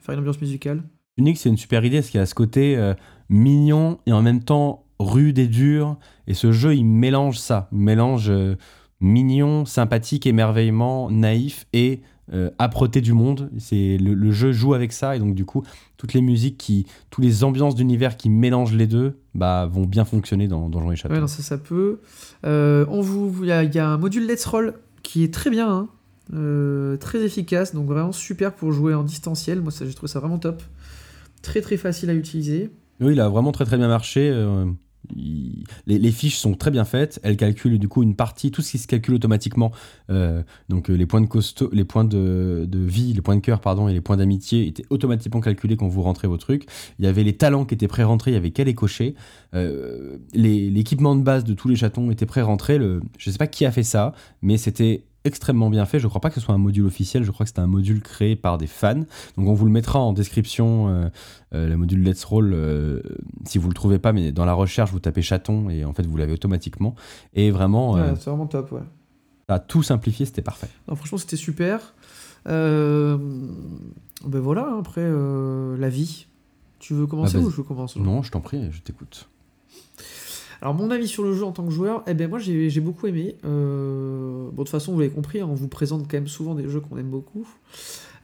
faire 0.00 0.14
une 0.14 0.20
ambiance 0.20 0.40
musicale. 0.40 0.82
Unique, 1.16 1.38
c'est 1.38 1.48
une 1.48 1.58
super 1.58 1.84
idée, 1.84 1.98
parce 1.98 2.10
qu'il 2.10 2.18
y 2.18 2.22
a 2.22 2.26
ce 2.26 2.34
côté 2.34 2.92
mignon 3.28 3.98
et 4.06 4.12
en 4.12 4.22
même 4.22 4.42
temps 4.42 4.84
rude 4.98 5.38
et 5.38 5.46
dur. 5.46 5.98
Et 6.26 6.34
ce 6.34 6.52
jeu, 6.52 6.74
il 6.74 6.84
mélange 6.84 7.38
ça. 7.38 7.68
Mélange 7.72 8.32
mignon, 9.00 9.64
sympathique, 9.66 10.26
émerveillement, 10.26 11.10
naïf 11.10 11.66
et 11.72 12.00
euh, 12.32 12.50
âpreté 12.58 13.00
du 13.00 13.12
monde. 13.12 13.50
C'est 13.58 13.96
le, 13.98 14.14
le 14.14 14.30
jeu 14.32 14.52
joue 14.52 14.74
avec 14.74 14.92
ça 14.92 15.16
et 15.16 15.18
donc 15.18 15.34
du 15.34 15.44
coup, 15.44 15.62
toutes 15.96 16.12
les 16.14 16.20
musiques 16.22 16.56
qui, 16.58 16.86
toutes 17.10 17.24
les 17.24 17.44
ambiances 17.44 17.74
d'univers 17.74 18.16
qui 18.16 18.28
mélangent 18.30 18.74
les 18.74 18.86
deux, 18.86 19.18
bah, 19.34 19.68
vont 19.70 19.84
bien 19.84 20.04
fonctionner 20.04 20.48
dans 20.48 20.68
Donjons 20.68 20.92
et 20.92 20.96
Châteaux. 20.96 21.14
Ouais, 21.14 21.20
non, 21.20 21.26
ça, 21.26 21.42
ça 21.42 21.58
peut. 21.58 22.00
Euh, 22.44 22.84
on 22.88 23.00
vous, 23.00 23.34
il 23.42 23.48
y, 23.48 23.52
a- 23.52 23.62
il 23.64 23.74
y 23.74 23.78
a 23.78 23.88
un 23.88 23.98
module 23.98 24.26
Let's 24.26 24.44
Roll 24.46 24.74
qui 25.02 25.24
est 25.24 25.32
très 25.34 25.50
bien, 25.50 25.68
hein. 25.70 25.88
Euh, 26.32 26.96
très 26.96 27.22
efficace, 27.24 27.74
donc 27.74 27.86
vraiment 27.86 28.12
super 28.12 28.52
pour 28.54 28.70
jouer 28.70 28.94
en 28.94 29.02
distanciel. 29.02 29.60
Moi, 29.60 29.72
ça, 29.72 29.84
j'ai 29.84 29.94
trouvé 29.94 30.10
ça 30.12 30.20
vraiment 30.20 30.38
top. 30.38 30.62
Très 31.42 31.60
très 31.60 31.76
facile 31.76 32.08
à 32.10 32.14
utiliser. 32.14 32.70
Oui, 33.00 33.14
il 33.14 33.20
a 33.20 33.28
vraiment 33.28 33.50
très 33.50 33.64
très 33.64 33.76
bien 33.78 33.88
marché. 33.88 34.30
Les, 35.86 36.12
fiches 36.12 36.36
sont 36.38 36.54
très 36.54 36.70
bien 36.70 36.84
faites. 36.84 37.20
Elles 37.22 37.36
calculent 37.36 37.78
du 37.78 37.88
coup 37.88 38.02
une 38.02 38.14
partie, 38.14 38.50
tout 38.50 38.62
ce 38.62 38.72
qui 38.72 38.78
se 38.78 38.86
calcule 38.86 39.14
automatiquement. 39.14 39.72
Euh, 40.10 40.42
donc 40.68 40.90
euh, 40.90 40.94
les 40.94 41.06
points 41.06 41.20
de 41.20 41.26
costo, 41.26 41.68
les 41.72 41.84
points 41.84 42.04
de, 42.04 42.66
de 42.68 42.78
vie, 42.78 43.12
les 43.12 43.22
points 43.22 43.36
de 43.36 43.40
cœur, 43.40 43.60
pardon, 43.60 43.88
et 43.88 43.92
les 43.92 44.00
points 44.00 44.16
d'amitié 44.16 44.66
étaient 44.66 44.84
automatiquement 44.90 45.40
calculés 45.40 45.76
quand 45.76 45.88
vous 45.88 46.02
rentrez 46.02 46.28
vos 46.28 46.36
trucs. 46.36 46.66
Il 46.98 47.04
y 47.04 47.08
avait 47.08 47.24
les 47.24 47.36
talents 47.36 47.64
qui 47.64 47.74
étaient 47.74 47.88
pré-rentrés, 47.88 48.30
il 48.32 48.34
y 48.34 48.36
avait 48.36 48.50
qu'à 48.50 48.70
cocher. 48.72 49.14
Euh, 49.54 50.18
les- 50.32 50.70
L'équipement 50.70 51.16
de 51.16 51.22
base 51.22 51.44
de 51.44 51.54
tous 51.54 51.68
les 51.68 51.76
chatons 51.76 52.10
était 52.10 52.26
pré-rentré. 52.26 52.78
Je 53.18 53.30
sais 53.30 53.38
pas 53.38 53.46
qui 53.46 53.64
a 53.64 53.72
fait 53.72 53.82
ça, 53.82 54.12
mais 54.42 54.56
c'était 54.56 55.04
extrêmement 55.24 55.70
bien 55.70 55.84
fait. 55.86 55.98
Je 55.98 56.06
crois 56.08 56.20
pas 56.20 56.28
que 56.30 56.34
ce 56.36 56.40
soit 56.40 56.54
un 56.54 56.58
module 56.58 56.84
officiel, 56.86 57.24
je 57.24 57.30
crois 57.30 57.44
que 57.44 57.48
c'était 57.50 57.60
un 57.60 57.66
module 57.66 58.00
créé 58.02 58.36
par 58.36 58.58
des 58.58 58.66
fans. 58.66 59.00
Donc 59.36 59.48
on 59.48 59.54
vous 59.54 59.64
le 59.66 59.70
mettra 59.72 59.98
en 60.00 60.12
description, 60.12 60.88
euh, 60.88 61.08
euh, 61.54 61.68
le 61.68 61.76
module 61.76 62.02
Let's 62.02 62.24
Roll, 62.24 62.52
euh, 62.54 63.02
si 63.44 63.58
vous 63.58 63.68
le 63.68 63.74
trouvez 63.74 63.98
pas, 63.98 64.12
mais 64.12 64.32
dans 64.32 64.44
la 64.44 64.54
recherche, 64.54 64.90
vous 64.92 65.00
tapez 65.00 65.22
chaton 65.22 65.68
et 65.70 65.84
en 65.84 65.92
fait 65.92 66.06
vous 66.06 66.16
l'avez 66.16 66.32
automatiquement. 66.32 66.94
Et 67.34 67.50
vraiment, 67.50 67.92
Ouais, 67.92 68.14
c'est 68.16 68.30
vraiment 68.30 68.46
top, 68.46 68.72
ouais. 68.72 68.80
ça 69.48 69.54
a 69.56 69.58
tout 69.58 69.82
simplifié, 69.82 70.26
c'était 70.26 70.42
parfait. 70.42 70.68
Non, 70.88 70.94
franchement, 70.96 71.18
c'était 71.18 71.36
super. 71.36 71.94
Ben 72.46 73.18
voilà, 74.40 74.76
après, 74.78 75.08
la 75.78 75.88
vie. 75.88 76.26
Tu 76.78 76.94
veux 76.94 77.06
commencer 77.06 77.36
Ah, 77.36 77.40
ou 77.40 77.44
vas-y. 77.44 77.52
je 77.56 77.60
commence? 77.62 77.96
Non, 77.96 78.22
je 78.22 78.30
t'en 78.30 78.40
prie, 78.40 78.70
je 78.70 78.80
t'écoute. 78.80 79.28
Alors 80.62 80.74
mon 80.74 80.90
avis 80.90 81.08
sur 81.08 81.22
le 81.22 81.34
jeu 81.34 81.44
en 81.44 81.52
tant 81.52 81.64
que 81.64 81.70
joueur, 81.72 82.02
eh 82.06 82.14
ben 82.14 82.28
moi 82.28 82.38
j'ai 82.38 82.80
beaucoup 82.80 83.06
aimé. 83.06 83.36
Euh, 83.44 84.44
bon 84.44 84.50
de 84.50 84.56
toute 84.56 84.68
façon 84.68 84.92
vous 84.92 85.00
l'avez 85.00 85.12
compris, 85.12 85.40
hein, 85.40 85.48
on 85.50 85.54
vous 85.54 85.68
présente 85.68 86.02
quand 86.10 86.16
même 86.16 86.28
souvent 86.28 86.54
des 86.54 86.68
jeux 86.68 86.80
qu'on 86.80 86.98
aime 86.98 87.10
beaucoup. 87.10 87.48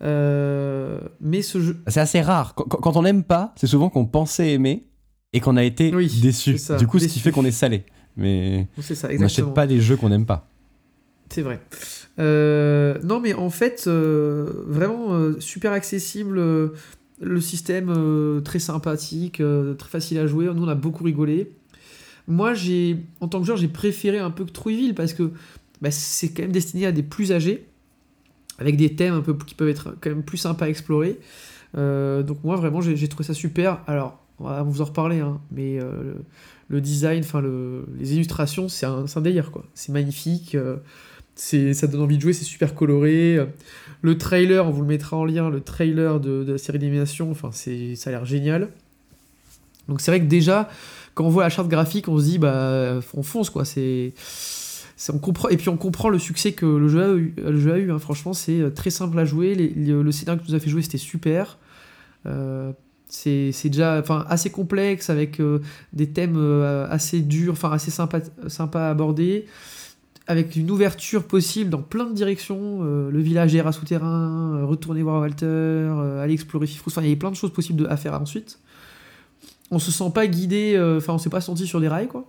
Euh, 0.02 1.00
mais 1.20 1.40
ce 1.40 1.60
jeu, 1.60 1.76
C'est 1.86 2.00
assez 2.00 2.20
rare. 2.20 2.54
Quand, 2.54 2.96
on 2.96 3.02
n'aime 3.02 3.24
pas, 3.24 3.54
c'est 3.56 3.66
souvent 3.66 3.88
qu'on 3.88 4.04
pensait 4.04 4.52
aimer 4.52 4.86
et 5.32 5.40
qu'on 5.40 5.56
a 5.56 5.64
été 5.64 5.94
Oui, 5.94 6.12
déçu. 6.20 6.58
ça, 6.58 6.76
Du 6.76 6.86
coup, 6.86 6.98
ce 6.98 7.06
qui 7.06 7.20
fait 7.20 7.30
qu'on 7.30 7.44
est 7.44 7.50
salé. 7.50 7.84
Mais 8.18 8.68
ça 8.80 9.08
on 9.10 9.18
n'achète 9.18 9.54
pas 9.54 9.66
des 9.66 9.80
jeux 9.80 9.96
qu'on 9.96 10.08
n'aime 10.10 10.26
pas. 10.26 10.48
C'est 11.30 11.42
vrai. 11.42 11.60
Euh, 12.18 12.98
non, 13.02 13.20
mais 13.20 13.34
en 13.34 13.50
fait, 13.50 13.88
vraiment 13.88 15.32
super 15.40 15.72
accessible. 15.72 16.38
le 17.20 17.40
système 17.40 17.88
euh, 17.88 18.40
très 18.40 18.58
sympathique, 18.58 19.40
euh, 19.40 19.74
très 19.74 19.88
facile 19.88 20.18
à 20.18 20.26
jouer. 20.26 20.46
Nous, 20.46 20.64
on 20.64 20.68
a 20.68 20.74
beaucoup 20.74 21.04
rigolé. 21.04 21.52
Moi, 22.28 22.54
j'ai, 22.54 22.98
en 23.20 23.28
tant 23.28 23.40
que 23.40 23.46
joueur, 23.46 23.56
j'ai 23.56 23.68
préféré 23.68 24.18
un 24.18 24.30
peu 24.30 24.44
que 24.44 24.50
Trouilleville 24.50 24.94
parce 24.94 25.14
que 25.14 25.32
bah, 25.80 25.90
c'est 25.90 26.30
quand 26.30 26.42
même 26.42 26.52
destiné 26.52 26.86
à 26.86 26.92
des 26.92 27.02
plus 27.02 27.32
âgés, 27.32 27.66
avec 28.58 28.76
des 28.76 28.94
thèmes 28.96 29.14
un 29.14 29.20
peu 29.20 29.34
qui 29.34 29.54
peuvent 29.54 29.68
être 29.68 29.94
quand 30.00 30.10
même 30.10 30.22
plus 30.22 30.38
sympas 30.38 30.66
à 30.66 30.68
explorer. 30.68 31.18
Euh, 31.76 32.22
donc 32.22 32.42
moi, 32.42 32.56
vraiment, 32.56 32.80
j'ai 32.80 33.08
trouvé 33.08 33.24
ça 33.24 33.34
super. 33.34 33.80
Alors, 33.86 34.18
on 34.38 34.44
va 34.44 34.62
vous 34.62 34.80
en 34.80 34.86
reparler, 34.86 35.20
hein, 35.20 35.40
mais 35.50 35.78
euh, 35.78 36.14
le, 36.68 36.80
design, 36.80 37.20
enfin 37.20 37.40
le, 37.40 37.86
les 37.98 38.14
illustrations, 38.14 38.68
c'est 38.68 38.86
un, 38.86 39.04
un 39.14 39.20
délire, 39.20 39.50
quoi. 39.50 39.64
C'est 39.74 39.92
magnifique. 39.92 40.54
euh, 40.54 40.76
ça 41.36 41.86
donne 41.86 42.00
envie 42.00 42.16
de 42.16 42.22
jouer, 42.22 42.32
c'est 42.32 42.44
super 42.44 42.74
coloré. 42.74 43.38
Le 44.00 44.18
trailer, 44.18 44.66
on 44.66 44.70
vous 44.70 44.80
le 44.80 44.88
mettra 44.88 45.18
en 45.18 45.26
lien, 45.26 45.50
le 45.50 45.60
trailer 45.60 46.18
de, 46.18 46.44
de 46.44 46.52
la 46.52 46.58
série 46.58 46.78
d'animation, 46.78 47.30
enfin, 47.30 47.50
ça 47.52 47.70
a 47.70 48.10
l'air 48.10 48.24
génial. 48.24 48.70
Donc 49.86 50.00
c'est 50.00 50.10
vrai 50.10 50.20
que 50.20 50.26
déjà, 50.26 50.68
quand 51.16 51.24
on 51.24 51.30
voit 51.30 51.44
la 51.44 51.48
charte 51.48 51.68
graphique, 51.68 52.08
on 52.08 52.18
se 52.18 52.24
dit, 52.24 52.38
bah, 52.38 53.00
on 53.14 53.22
fonce, 53.22 53.48
quoi. 53.48 53.64
C'est, 53.64 54.12
on 55.12 55.18
comprend, 55.18 55.48
et 55.48 55.56
puis 55.56 55.70
on 55.70 55.78
comprend 55.78 56.10
le 56.10 56.18
succès 56.18 56.52
que 56.52 56.66
le 56.66 56.88
jeu 56.88 57.02
a 57.02 57.08
eu. 57.78 57.90
A 57.90 57.94
hein. 57.94 57.98
Franchement, 57.98 58.34
c'est 58.34 58.60
euh, 58.60 58.70
très 58.70 58.90
simple 58.90 59.18
à 59.18 59.24
jouer. 59.24 59.54
Le 59.54 60.12
scénario 60.12 60.42
que 60.42 60.48
nous 60.48 60.54
as 60.54 60.60
fait 60.60 60.68
jouer, 60.68 60.82
c'était 60.82 60.98
super. 60.98 61.56
Euh, 62.26 62.72
c'est 63.08 63.52
déjà 63.64 64.02
assez 64.28 64.50
complexe 64.50 65.08
avec 65.08 65.40
euh, 65.40 65.60
des 65.94 66.10
thèmes 66.10 66.36
assez 66.90 67.20
durs, 67.20 67.52
enfin 67.52 67.72
assez 67.72 67.90
sympa, 67.90 68.20
à 68.74 68.90
aborder. 68.90 69.46
avec 70.26 70.54
une 70.54 70.70
ouverture 70.70 71.24
possible 71.24 71.70
dans 71.70 71.82
plein 71.82 72.04
de 72.04 72.14
directions. 72.14 72.82
le 72.82 73.20
village 73.20 73.56
souterrains, 73.72 74.58
euh, 74.58 74.66
retourner 74.66 75.02
voir 75.02 75.22
Walter, 75.22 75.88
aller 76.20 76.34
explorer 76.34 76.66
Fifrous. 76.66 76.90
Enfin, 76.90 77.00
il 77.00 77.06
y 77.06 77.08
avait 77.08 77.16
plein 77.16 77.30
de 77.30 77.36
choses 77.36 77.54
possibles 77.54 77.86
à 77.88 77.96
faire 77.96 78.20
ensuite. 78.20 78.58
On 79.70 79.78
se 79.78 79.90
sent 79.90 80.10
pas 80.14 80.26
guidé, 80.26 80.74
euh, 80.76 80.98
enfin, 80.98 81.14
on 81.14 81.18
s'est 81.18 81.30
pas 81.30 81.40
senti 81.40 81.66
sur 81.66 81.80
des 81.80 81.88
rails, 81.88 82.08
quoi. 82.08 82.24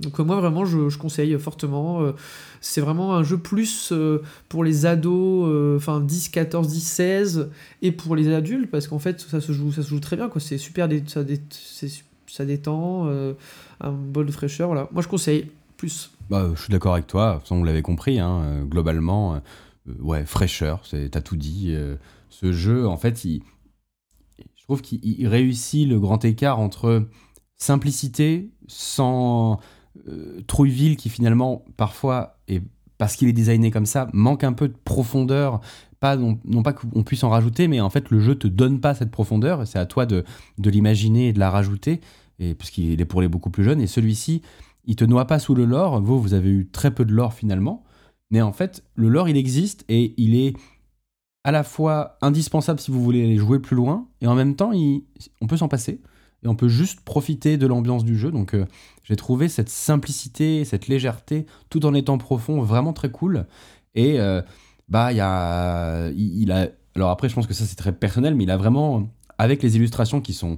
Donc, 0.00 0.18
euh, 0.20 0.24
moi, 0.24 0.36
vraiment, 0.36 0.64
je, 0.64 0.88
je 0.88 0.98
conseille 0.98 1.38
fortement. 1.38 2.02
euh, 2.02 2.12
c'est 2.60 2.80
vraiment 2.80 3.14
un 3.14 3.22
jeu 3.22 3.38
plus 3.38 3.92
pour 4.48 4.64
les 4.64 4.86
ados, 4.86 5.76
enfin 5.76 6.00
10, 6.00 6.30
14, 6.30 6.68
10, 6.68 6.80
16, 6.80 7.50
et 7.82 7.92
pour 7.92 8.16
les 8.16 8.32
adultes, 8.32 8.70
parce 8.70 8.88
qu'en 8.88 8.98
fait, 8.98 9.20
ça 9.20 9.40
se 9.40 9.52
joue, 9.52 9.72
ça 9.72 9.82
se 9.82 9.88
joue 9.88 10.00
très 10.00 10.16
bien, 10.16 10.28
quoi. 10.28 10.40
C'est 10.40 10.58
super, 10.58 10.88
ça, 11.06 12.44
détend, 12.44 13.08
un 13.80 13.92
bol 13.92 14.26
de 14.26 14.32
fraîcheur, 14.32 14.68
voilà. 14.68 14.88
Moi, 14.92 15.02
je 15.02 15.08
conseille 15.08 15.50
plus. 15.76 16.10
Bah, 16.28 16.50
je 16.54 16.60
suis 16.62 16.72
d'accord 16.72 16.94
avec 16.94 17.06
toi. 17.06 17.28
De 17.28 17.34
toute 17.34 17.42
façon, 17.42 17.58
vous 17.58 17.64
l'avez 17.64 17.82
compris, 17.82 18.18
hein, 18.18 18.64
globalement, 18.68 19.34
euh, 19.34 19.38
ouais, 20.00 20.24
fraîcheur, 20.24 20.82
t'as 21.10 21.20
tout 21.20 21.36
dit. 21.36 21.74
ce 22.30 22.52
jeu, 22.52 22.86
en 22.86 22.96
fait, 22.96 23.24
il, 23.24 23.42
trouve 24.66 24.82
qu'il 24.82 25.00
il 25.02 25.26
réussit 25.26 25.88
le 25.88 25.98
grand 25.98 26.24
écart 26.24 26.58
entre 26.58 27.08
simplicité 27.56 28.50
sans 28.66 29.58
euh, 30.08 30.40
Trouilleville 30.46 30.96
qui 30.96 31.08
finalement, 31.08 31.64
parfois, 31.76 32.38
et 32.48 32.62
parce 32.98 33.16
qu'il 33.16 33.28
est 33.28 33.32
designé 33.32 33.70
comme 33.70 33.86
ça, 33.86 34.08
manque 34.12 34.44
un 34.44 34.52
peu 34.52 34.68
de 34.68 34.76
profondeur. 34.84 35.60
Pas, 36.00 36.16
non, 36.16 36.38
non 36.44 36.62
pas 36.62 36.72
qu'on 36.72 37.02
puisse 37.02 37.24
en 37.24 37.30
rajouter, 37.30 37.68
mais 37.68 37.80
en 37.80 37.90
fait, 37.90 38.10
le 38.10 38.20
jeu 38.20 38.34
te 38.34 38.46
donne 38.46 38.80
pas 38.80 38.94
cette 38.94 39.10
profondeur. 39.10 39.66
C'est 39.66 39.78
à 39.78 39.86
toi 39.86 40.06
de, 40.06 40.24
de 40.58 40.70
l'imaginer 40.70 41.28
et 41.28 41.32
de 41.32 41.38
la 41.38 41.50
rajouter, 41.50 42.00
et, 42.38 42.54
puisqu'il 42.54 43.00
est 43.00 43.04
pour 43.06 43.22
les 43.22 43.28
beaucoup 43.28 43.50
plus 43.50 43.64
jeunes. 43.64 43.80
Et 43.80 43.86
celui-ci, 43.86 44.42
il 44.84 44.96
te 44.96 45.04
noie 45.04 45.26
pas 45.26 45.38
sous 45.38 45.54
le 45.54 45.64
lore. 45.64 46.00
Vous, 46.02 46.20
vous 46.20 46.34
avez 46.34 46.50
eu 46.50 46.68
très 46.70 46.94
peu 46.94 47.04
de 47.04 47.12
lore 47.12 47.32
finalement. 47.32 47.84
Mais 48.30 48.42
en 48.42 48.52
fait, 48.52 48.84
le 48.94 49.08
lore, 49.08 49.28
il 49.28 49.36
existe 49.36 49.84
et 49.88 50.14
il 50.16 50.34
est 50.34 50.54
à 51.46 51.52
la 51.52 51.62
fois 51.62 52.18
indispensable 52.22 52.80
si 52.80 52.90
vous 52.90 53.00
voulez 53.00 53.22
aller 53.22 53.36
jouer 53.36 53.60
plus 53.60 53.76
loin, 53.76 54.08
et 54.20 54.26
en 54.26 54.34
même 54.34 54.56
temps, 54.56 54.72
il- 54.72 55.04
on 55.40 55.46
peut 55.46 55.56
s'en 55.56 55.68
passer. 55.68 56.00
Et 56.42 56.48
on 56.48 56.56
peut 56.56 56.66
juste 56.66 57.02
profiter 57.02 57.56
de 57.56 57.68
l'ambiance 57.68 58.04
du 58.04 58.18
jeu. 58.18 58.32
Donc, 58.32 58.52
euh, 58.52 58.66
j'ai 59.04 59.14
trouvé 59.14 59.48
cette 59.48 59.68
simplicité, 59.68 60.64
cette 60.64 60.88
légèreté, 60.88 61.46
tout 61.70 61.86
en 61.86 61.94
étant 61.94 62.18
profond, 62.18 62.60
vraiment 62.62 62.92
très 62.92 63.10
cool. 63.12 63.46
Et 63.94 64.18
euh, 64.18 64.42
bah, 64.88 65.12
il 65.12 65.20
a. 65.20 66.10
Alors 66.96 67.10
après, 67.10 67.28
je 67.28 67.34
pense 67.36 67.46
que 67.46 67.54
ça 67.54 67.64
c'est 67.64 67.76
très 67.76 67.92
personnel, 67.92 68.34
mais 68.34 68.42
il 68.42 68.50
a 68.50 68.56
vraiment, 68.56 69.08
avec 69.38 69.62
les 69.62 69.76
illustrations 69.76 70.20
qui 70.20 70.34
sont 70.34 70.56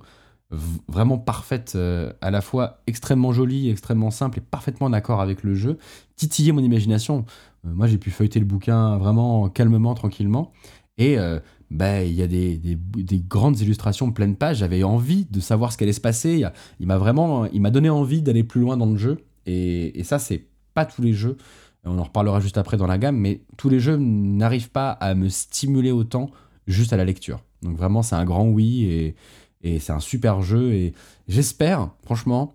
vraiment 0.89 1.19
parfaites, 1.19 1.75
euh, 1.75 2.11
à 2.23 2.31
la 2.31 2.41
fois 2.41 2.81
extrêmement 2.87 3.33
jolies, 3.33 3.69
extrêmement 3.69 4.11
simples 4.11 4.39
et 4.39 4.41
parfaitement 4.41 4.87
en 4.87 4.95
accord 4.95 5.21
avec 5.21 5.43
le 5.43 5.55
jeu, 5.55 5.77
titiller 6.17 6.53
mon 6.53 6.63
imagination. 6.63 7.27
Moi, 7.65 7.87
j'ai 7.87 7.99
pu 7.99 8.11
feuilleter 8.11 8.39
le 8.39 8.47
bouquin 8.47 8.97
vraiment 8.99 9.49
calmement, 9.51 9.95
tranquillement. 9.95 10.53
Et 10.99 11.19
euh, 11.19 11.39
bah, 11.71 12.03
il 12.03 12.13
y 12.13 12.23
a 12.23 12.27
des, 12.27 12.59
des, 12.59 12.77
des 12.77 13.21
grandes 13.21 13.61
illustrations 13.61 14.11
pleine 14.13 14.37
page. 14.37 14.59
J'avais 14.59 14.83
envie 14.83 15.27
de 15.31 15.41
savoir 15.41 15.73
ce 15.73 15.79
qu'allait 15.79 15.93
se 15.93 16.01
passer. 16.01 16.45
Il 16.81 16.87
m'a 16.87 16.99
vraiment, 16.99 17.47
il 17.47 17.61
m'a 17.61 17.71
donné 17.71 17.89
envie 17.89 18.21
d'aller 18.21 18.45
plus 18.45 18.61
loin 18.61 18.77
dans 18.77 18.87
le 18.87 18.97
jeu. 18.97 19.19
Et, 19.47 20.03
ça, 20.05 20.19
c'est 20.19 20.45
pas 20.75 20.85
tous 20.85 21.01
les 21.01 21.13
jeux. 21.13 21.37
On 21.85 21.99
en 21.99 22.03
reparlera 22.03 22.41
juste 22.41 22.59
après 22.59 22.77
dans 22.77 22.87
la 22.87 22.99
gamme, 22.99 23.17
mais 23.17 23.41
tous 23.57 23.71
les 23.71 23.81
jeux 23.81 23.97
n'arrivent 23.97 24.71
pas 24.71 24.91
à 24.91 25.15
me 25.15 25.29
stimuler 25.29 25.91
autant 25.93 26.31
juste 26.67 26.93
à 26.93 26.97
la 26.97 27.05
lecture. 27.05 27.41
Donc 27.63 27.77
vraiment, 27.79 28.03
c'est 28.03 28.17
un 28.17 28.25
grand 28.25 28.47
oui 28.47 29.15
et 29.63 29.79
c'est 29.79 29.93
un 29.93 30.01
super 30.01 30.43
jeu. 30.43 30.73
Et 30.73 30.93
j'espère, 31.29 31.91
franchement, 32.03 32.53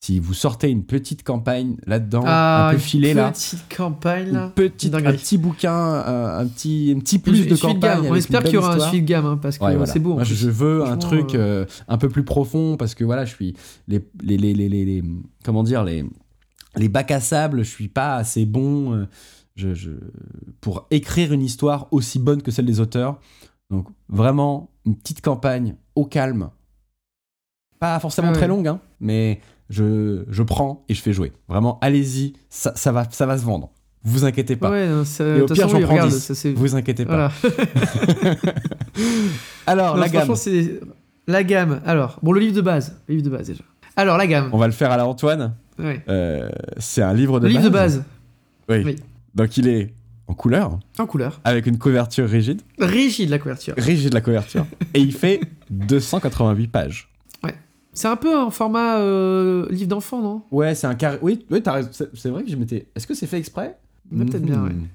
si 0.00 0.20
vous 0.20 0.32
sortez 0.32 0.70
une 0.70 0.84
petite 0.84 1.24
campagne 1.24 1.76
là-dedans, 1.84 2.22
un 2.24 2.68
peu 2.70 2.74
une 2.76 2.80
filée 2.80 3.14
là, 3.14 3.32
petite 3.32 3.64
campagne, 3.76 4.30
là. 4.32 4.52
petite, 4.54 4.94
un 4.94 5.00
petit 5.02 5.38
bouquin, 5.38 5.72
un, 5.74 6.38
un 6.38 6.46
petit, 6.46 6.94
un 6.96 7.00
petit 7.00 7.18
plus 7.18 7.40
Une 7.42 7.50
de 7.50 7.56
campagne. 7.56 8.06
On 8.08 8.14
espère 8.14 8.44
qu'il 8.44 8.54
y 8.54 8.56
aura 8.56 8.68
un 8.68 8.72
histoire. 8.74 8.90
suite 8.90 9.04
gamme, 9.04 9.26
hein, 9.26 9.38
parce 9.42 9.58
que 9.58 9.64
Ouais, 9.64 9.76
voilà. 9.76 9.92
c'est 9.92 9.98
beau. 9.98 10.14
Moi, 10.14 10.22
je, 10.24 10.48
veux 10.48 10.84
un 10.84 10.96
truc 10.96 11.34
euh, 11.34 11.64
euh, 11.64 11.66
un 11.88 11.98
peu 11.98 12.08
plus 12.08 12.24
profond 12.24 12.76
parce 12.76 12.94
que 12.94 13.02
voilà, 13.04 13.24
je 13.24 13.34
suis 13.34 13.54
les 13.88 14.00
les, 14.22 14.36
les, 14.38 14.54
les, 14.54 14.68
les- 14.68 14.84
les- 14.84 15.02
comment 15.44 15.64
dire 15.64 15.82
les 15.84 16.04
les 16.76 16.88
bacs 16.88 17.10
à 17.10 17.20
sable, 17.20 17.64
je 17.64 17.70
suis 17.70 17.88
pas 17.88 18.14
assez 18.16 18.46
bon 18.46 18.94
euh, 18.94 19.06
je, 19.56 19.74
je- 19.74 19.90
pour 20.60 20.86
écrire 20.92 21.32
une 21.32 21.42
histoire 21.42 21.88
aussi 21.90 22.20
bonne 22.20 22.40
que 22.42 22.52
celle 22.52 22.66
des 22.66 22.78
auteurs. 22.78 23.18
Donc 23.70 23.88
vraiment 24.08 24.70
une 24.86 24.94
petite 24.96 25.20
campagne 25.22 25.74
au 25.96 26.04
calme, 26.06 26.50
pas 27.80 27.98
forcément 27.98 28.28
Ah 28.28 28.32
très 28.32 28.42
ouais. 28.42 28.48
longue, 28.48 28.68
hein, 28.68 28.80
mais 29.00 29.40
je, 29.70 30.24
je 30.30 30.42
prends 30.42 30.84
et 30.88 30.94
je 30.94 31.02
fais 31.02 31.12
jouer. 31.12 31.32
Vraiment, 31.48 31.78
allez-y, 31.80 32.34
ça, 32.48 32.72
ça 32.74 32.92
va 32.92 33.04
ça 33.10 33.26
va 33.26 33.36
se 33.38 33.44
vendre. 33.44 33.70
Vous 34.04 34.24
inquiétez 34.24 34.56
pas. 34.56 34.70
Ouais, 34.70 34.88
non, 34.88 35.04
ça- 35.04 35.24
Et 35.36 35.40
au 35.42 35.46
pire, 35.46 35.68
j'en 35.68 35.80
prends 35.80 35.90
regarde, 35.92 36.10
10. 36.10 36.18
ça, 36.22 36.34
c'est- 36.34 36.52
Vous 36.52 36.74
inquiétez 36.76 37.04
pas. 37.04 37.30
Voilà. 37.42 38.34
Alors 39.66 39.94
Non, 39.96 40.00
la 40.00 40.08
gamme, 40.08 40.34
la 41.26 41.44
gamme. 41.44 41.80
Alors, 41.84 42.18
bon, 42.22 42.32
le 42.32 42.40
livre 42.40 42.56
de 42.56 42.60
base, 42.60 42.96
le 43.08 43.14
livre 43.16 43.26
de 43.30 43.36
base 43.36 43.48
déjà. 43.48 43.64
Alors 43.96 44.16
la 44.16 44.26
gamme. 44.26 44.48
on 44.52 44.58
va 44.58 44.66
le 44.66 44.72
faire 44.72 44.90
à 44.92 44.96
la 44.96 45.06
Antoine. 45.06 45.54
Ouais. 45.78 46.00
Euh, 46.08 46.48
c'est 46.78 47.02
un 47.02 47.12
livre 47.12 47.40
de 47.40 47.46
Le 47.48 47.52
base. 47.54 47.62
livre 47.62 47.70
de 47.72 47.74
base, 47.78 48.04
Oui. 48.68 48.82
Oui. 48.84 48.96
Donc 49.34 49.56
il 49.56 49.68
est 49.68 49.92
en 50.26 50.34
couleur, 50.34 50.78
en 50.98 51.06
couleur. 51.06 51.40
avec 51.44 51.66
une 51.66 51.78
couverture 51.78 52.28
rigide, 52.28 52.62
Rigide 52.78 53.30
la 53.30 53.38
couverture. 53.38 53.74
rigide 53.76 54.12
la 54.14 54.20
couverture, 54.20 54.66
et 54.94 55.00
il 55.00 55.12
fait 55.12 55.40
288 55.70 56.68
pages. 56.68 57.07
C'est 57.98 58.06
un 58.06 58.14
peu 58.14 58.38
un 58.38 58.50
format 58.50 58.98
euh, 58.98 59.66
livre 59.70 59.88
d'enfant, 59.88 60.22
non? 60.22 60.42
Ouais, 60.52 60.76
c'est 60.76 60.86
un 60.86 60.94
carré. 60.94 61.18
Oui. 61.20 61.44
C'est 62.14 62.28
vrai 62.28 62.44
que 62.44 62.48
je 62.50 62.54
m'étais. 62.54 62.86
Est-ce 62.94 63.08
que 63.08 63.14
c'est 63.14 63.26
fait 63.26 63.38
exprès? 63.38 63.76
Mais 64.12 64.24
peut-être 64.24 64.44
bien, 64.44 64.62
ouais. 64.62 64.70
Hmm, 64.70 64.86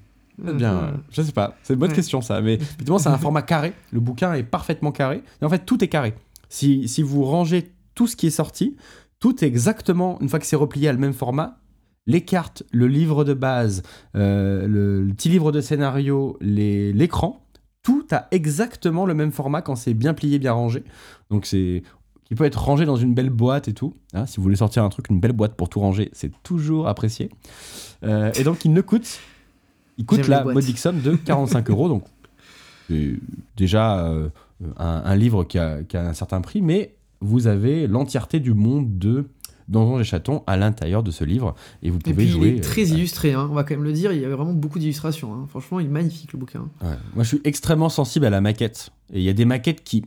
Peut-être 0.42 0.56
bien. 0.56 0.74
Ouais. 0.78 0.92
Je 1.10 1.20
sais 1.20 1.32
pas. 1.32 1.54
C'est 1.62 1.74
une 1.74 1.80
bonne 1.80 1.90
Ouais. 1.90 1.94
question 1.96 2.22
ça. 2.22 2.40
Mais 2.40 2.54
effectivement, 2.60 2.98
c'est 2.98 3.10
un 3.10 3.18
format 3.18 3.42
carré. 3.42 3.74
Le 3.92 4.00
bouquin 4.00 4.32
est 4.32 4.42
parfaitement 4.42 4.90
carré. 4.90 5.22
Et 5.42 5.44
en 5.44 5.50
fait, 5.50 5.66
tout 5.66 5.84
est 5.84 5.88
carré. 5.88 6.14
Si, 6.48 6.88
si 6.88 7.02
vous 7.02 7.24
rangez 7.24 7.72
tout 7.94 8.06
ce 8.06 8.16
qui 8.16 8.28
est 8.28 8.30
sorti, 8.30 8.74
tout 9.20 9.44
est 9.44 9.48
exactement, 9.48 10.18
une 10.22 10.30
fois 10.30 10.38
que 10.38 10.46
c'est 10.46 10.56
replié 10.56 10.88
à 10.88 10.92
le 10.94 10.98
même 10.98 11.12
format, 11.12 11.58
les 12.06 12.22
cartes, 12.22 12.62
le 12.72 12.86
livre 12.86 13.24
de 13.24 13.34
base, 13.34 13.82
euh, 14.16 14.66
le, 14.66 15.02
le 15.02 15.12
petit 15.12 15.28
livre 15.28 15.52
de 15.52 15.60
scénario, 15.60 16.38
l'écran, 16.40 17.46
tout 17.82 18.06
a 18.12 18.28
exactement 18.30 19.04
le 19.04 19.12
même 19.12 19.30
format 19.30 19.60
quand 19.60 19.76
c'est 19.76 19.92
bien 19.92 20.14
plié, 20.14 20.38
bien 20.38 20.52
rangé. 20.54 20.84
Donc 21.30 21.44
c'est 21.44 21.82
qui 22.24 22.34
peut 22.34 22.44
être 22.44 22.62
rangé 22.62 22.84
dans 22.86 22.96
une 22.96 23.14
belle 23.14 23.30
boîte 23.30 23.68
et 23.68 23.72
tout. 23.74 23.94
hein. 24.14 24.26
si 24.26 24.36
vous 24.38 24.42
voulez 24.42 24.56
sortir 24.56 24.82
un 24.84 24.88
truc, 24.88 25.08
une 25.10 25.20
belle 25.20 25.32
boîte 25.32 25.54
pour 25.54 25.68
tout 25.68 25.80
ranger, 25.80 26.10
c'est 26.12 26.32
toujours 26.42 26.88
apprécié. 26.88 27.28
Euh, 28.02 28.32
et 28.38 28.44
donc 28.44 28.64
il 28.64 28.72
ne 28.72 28.80
coûte, 28.80 29.18
il 29.98 30.06
coûte 30.06 30.26
la 30.28 30.44
modique 30.54 30.78
somme 30.78 31.00
de 31.00 31.14
45 31.16 31.68
euros. 31.70 31.88
Donc 31.88 32.04
c'est 32.88 33.14
déjà 33.56 34.04
euh, 34.04 34.28
un, 34.78 35.02
un 35.04 35.16
livre 35.16 35.44
qui 35.44 35.58
a, 35.58 35.82
qui 35.82 35.96
a 35.96 36.06
un 36.08 36.14
certain 36.14 36.40
prix, 36.40 36.62
mais 36.62 36.94
vous 37.20 37.46
avez 37.46 37.86
l'entièreté 37.86 38.40
du 38.40 38.52
monde 38.54 38.98
de 38.98 39.26
Donjons 39.66 39.98
et 39.98 40.04
Chatons 40.04 40.42
à 40.46 40.58
l'intérieur 40.58 41.02
de 41.02 41.10
ce 41.10 41.24
livre 41.24 41.54
et 41.82 41.88
vous 41.88 41.96
Et 41.98 42.00
pouvez 42.12 42.14
puis 42.14 42.28
jouer. 42.28 42.48
il 42.48 42.56
est 42.56 42.60
très 42.60 42.82
euh, 42.92 42.96
illustré, 42.96 43.32
hein, 43.32 43.48
on 43.50 43.54
va 43.54 43.64
quand 43.64 43.74
même 43.74 43.84
le 43.84 43.92
dire, 43.94 44.12
il 44.12 44.20
y 44.20 44.24
avait 44.24 44.34
vraiment 44.34 44.52
beaucoup 44.52 44.78
d'illustrations. 44.78 45.32
hein. 45.32 45.46
Franchement, 45.48 45.80
il 45.80 45.86
est 45.86 45.90
magnifique 45.90 46.32
le 46.34 46.38
bouquin. 46.38 46.68
Ouais. 46.82 46.88
Moi, 47.14 47.24
je 47.24 47.28
suis 47.28 47.40
extrêmement 47.44 47.88
sensible 47.88 48.26
à 48.26 48.30
la 48.30 48.42
maquette. 48.42 48.90
Et 49.12 49.20
il 49.20 49.24
y 49.24 49.30
a 49.30 49.32
des 49.32 49.46
maquettes 49.46 49.82
qui 49.82 50.04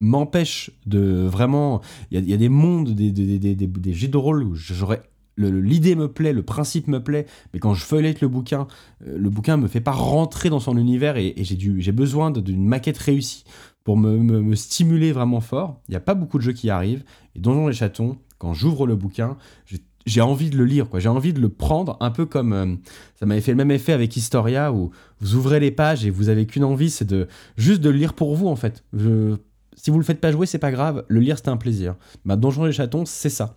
m'empêchent 0.00 0.70
de 0.86 1.26
vraiment. 1.26 1.80
Il 2.10 2.28
y 2.28 2.34
a, 2.34 2.36
des 2.36 2.48
mondes, 2.48 2.90
des, 2.90 3.10
des, 3.10 3.54
de 3.54 4.16
rôle 4.16 4.42
où 4.42 4.54
j'aurais. 4.54 5.02
L'idée 5.36 5.96
me 5.96 6.06
plaît, 6.06 6.32
le 6.32 6.44
principe 6.44 6.86
me 6.86 7.02
plaît, 7.02 7.26
mais 7.52 7.58
quand 7.58 7.74
je 7.74 7.84
feuillette 7.84 8.20
le 8.20 8.28
bouquin, 8.28 8.68
euh, 9.04 9.18
le 9.18 9.30
bouquin 9.30 9.56
me 9.56 9.66
fait 9.66 9.80
pas 9.80 9.90
rentrer 9.90 10.48
dans 10.48 10.60
son 10.60 10.76
univers 10.78 11.16
et, 11.16 11.34
et 11.36 11.42
j'ai 11.44 11.92
besoin 11.92 12.30
d'une 12.30 12.64
maquette 12.64 12.98
réussie 12.98 13.44
pour 13.82 13.96
me, 13.96 14.54
stimuler 14.54 15.12
vraiment 15.12 15.40
fort. 15.40 15.80
Il 15.88 15.92
n'y 15.92 15.96
a 15.96 16.00
pas 16.00 16.14
beaucoup 16.14 16.38
de 16.38 16.42
jeux 16.42 16.52
qui 16.52 16.70
arrivent. 16.70 17.04
Et 17.34 17.40
Donjons 17.40 17.68
et 17.68 17.72
Chatons, 17.72 18.16
quand 18.38 18.54
j'ouvre 18.54 18.86
le 18.86 18.96
bouquin, 18.96 19.36
j'ai- 20.06 20.20
envie 20.20 20.50
de 20.50 20.56
le 20.56 20.64
lire, 20.64 20.88
quoi. 20.88 21.00
J'ai 21.00 21.08
envie 21.08 21.32
de 21.32 21.40
le 21.40 21.48
prendre 21.48 21.96
un 22.00 22.10
peu 22.10 22.26
comme 22.26 22.52
euh, 22.52 22.74
ça 23.18 23.26
m'avait 23.26 23.40
fait 23.40 23.52
le 23.52 23.56
même 23.56 23.70
effet 23.70 23.92
avec 23.92 24.16
Historia 24.16 24.72
où 24.72 24.90
vous 25.20 25.34
ouvrez 25.34 25.60
les 25.60 25.70
pages 25.70 26.04
et 26.06 26.10
vous 26.10 26.28
avez 26.28 26.46
qu'une 26.46 26.64
envie, 26.64 26.90
c'est 26.90 27.04
de 27.06 27.26
juste 27.56 27.80
de 27.80 27.90
le 27.90 27.96
lire 27.96 28.14
pour 28.14 28.36
vous 28.36 28.46
en 28.48 28.56
fait. 28.56 28.84
Si 29.76 29.90
vous 29.90 29.98
le 29.98 30.04
faites 30.04 30.20
pas 30.20 30.32
jouer, 30.32 30.46
c'est 30.46 30.58
pas 30.58 30.70
grave. 30.70 31.04
Le 31.08 31.20
lire, 31.20 31.36
c'est 31.38 31.48
un 31.48 31.56
plaisir. 31.56 31.96
Bah, 32.24 32.36
Donjons 32.36 32.66
et 32.66 32.72
Chatons, 32.72 33.04
c'est 33.06 33.28
ça. 33.30 33.56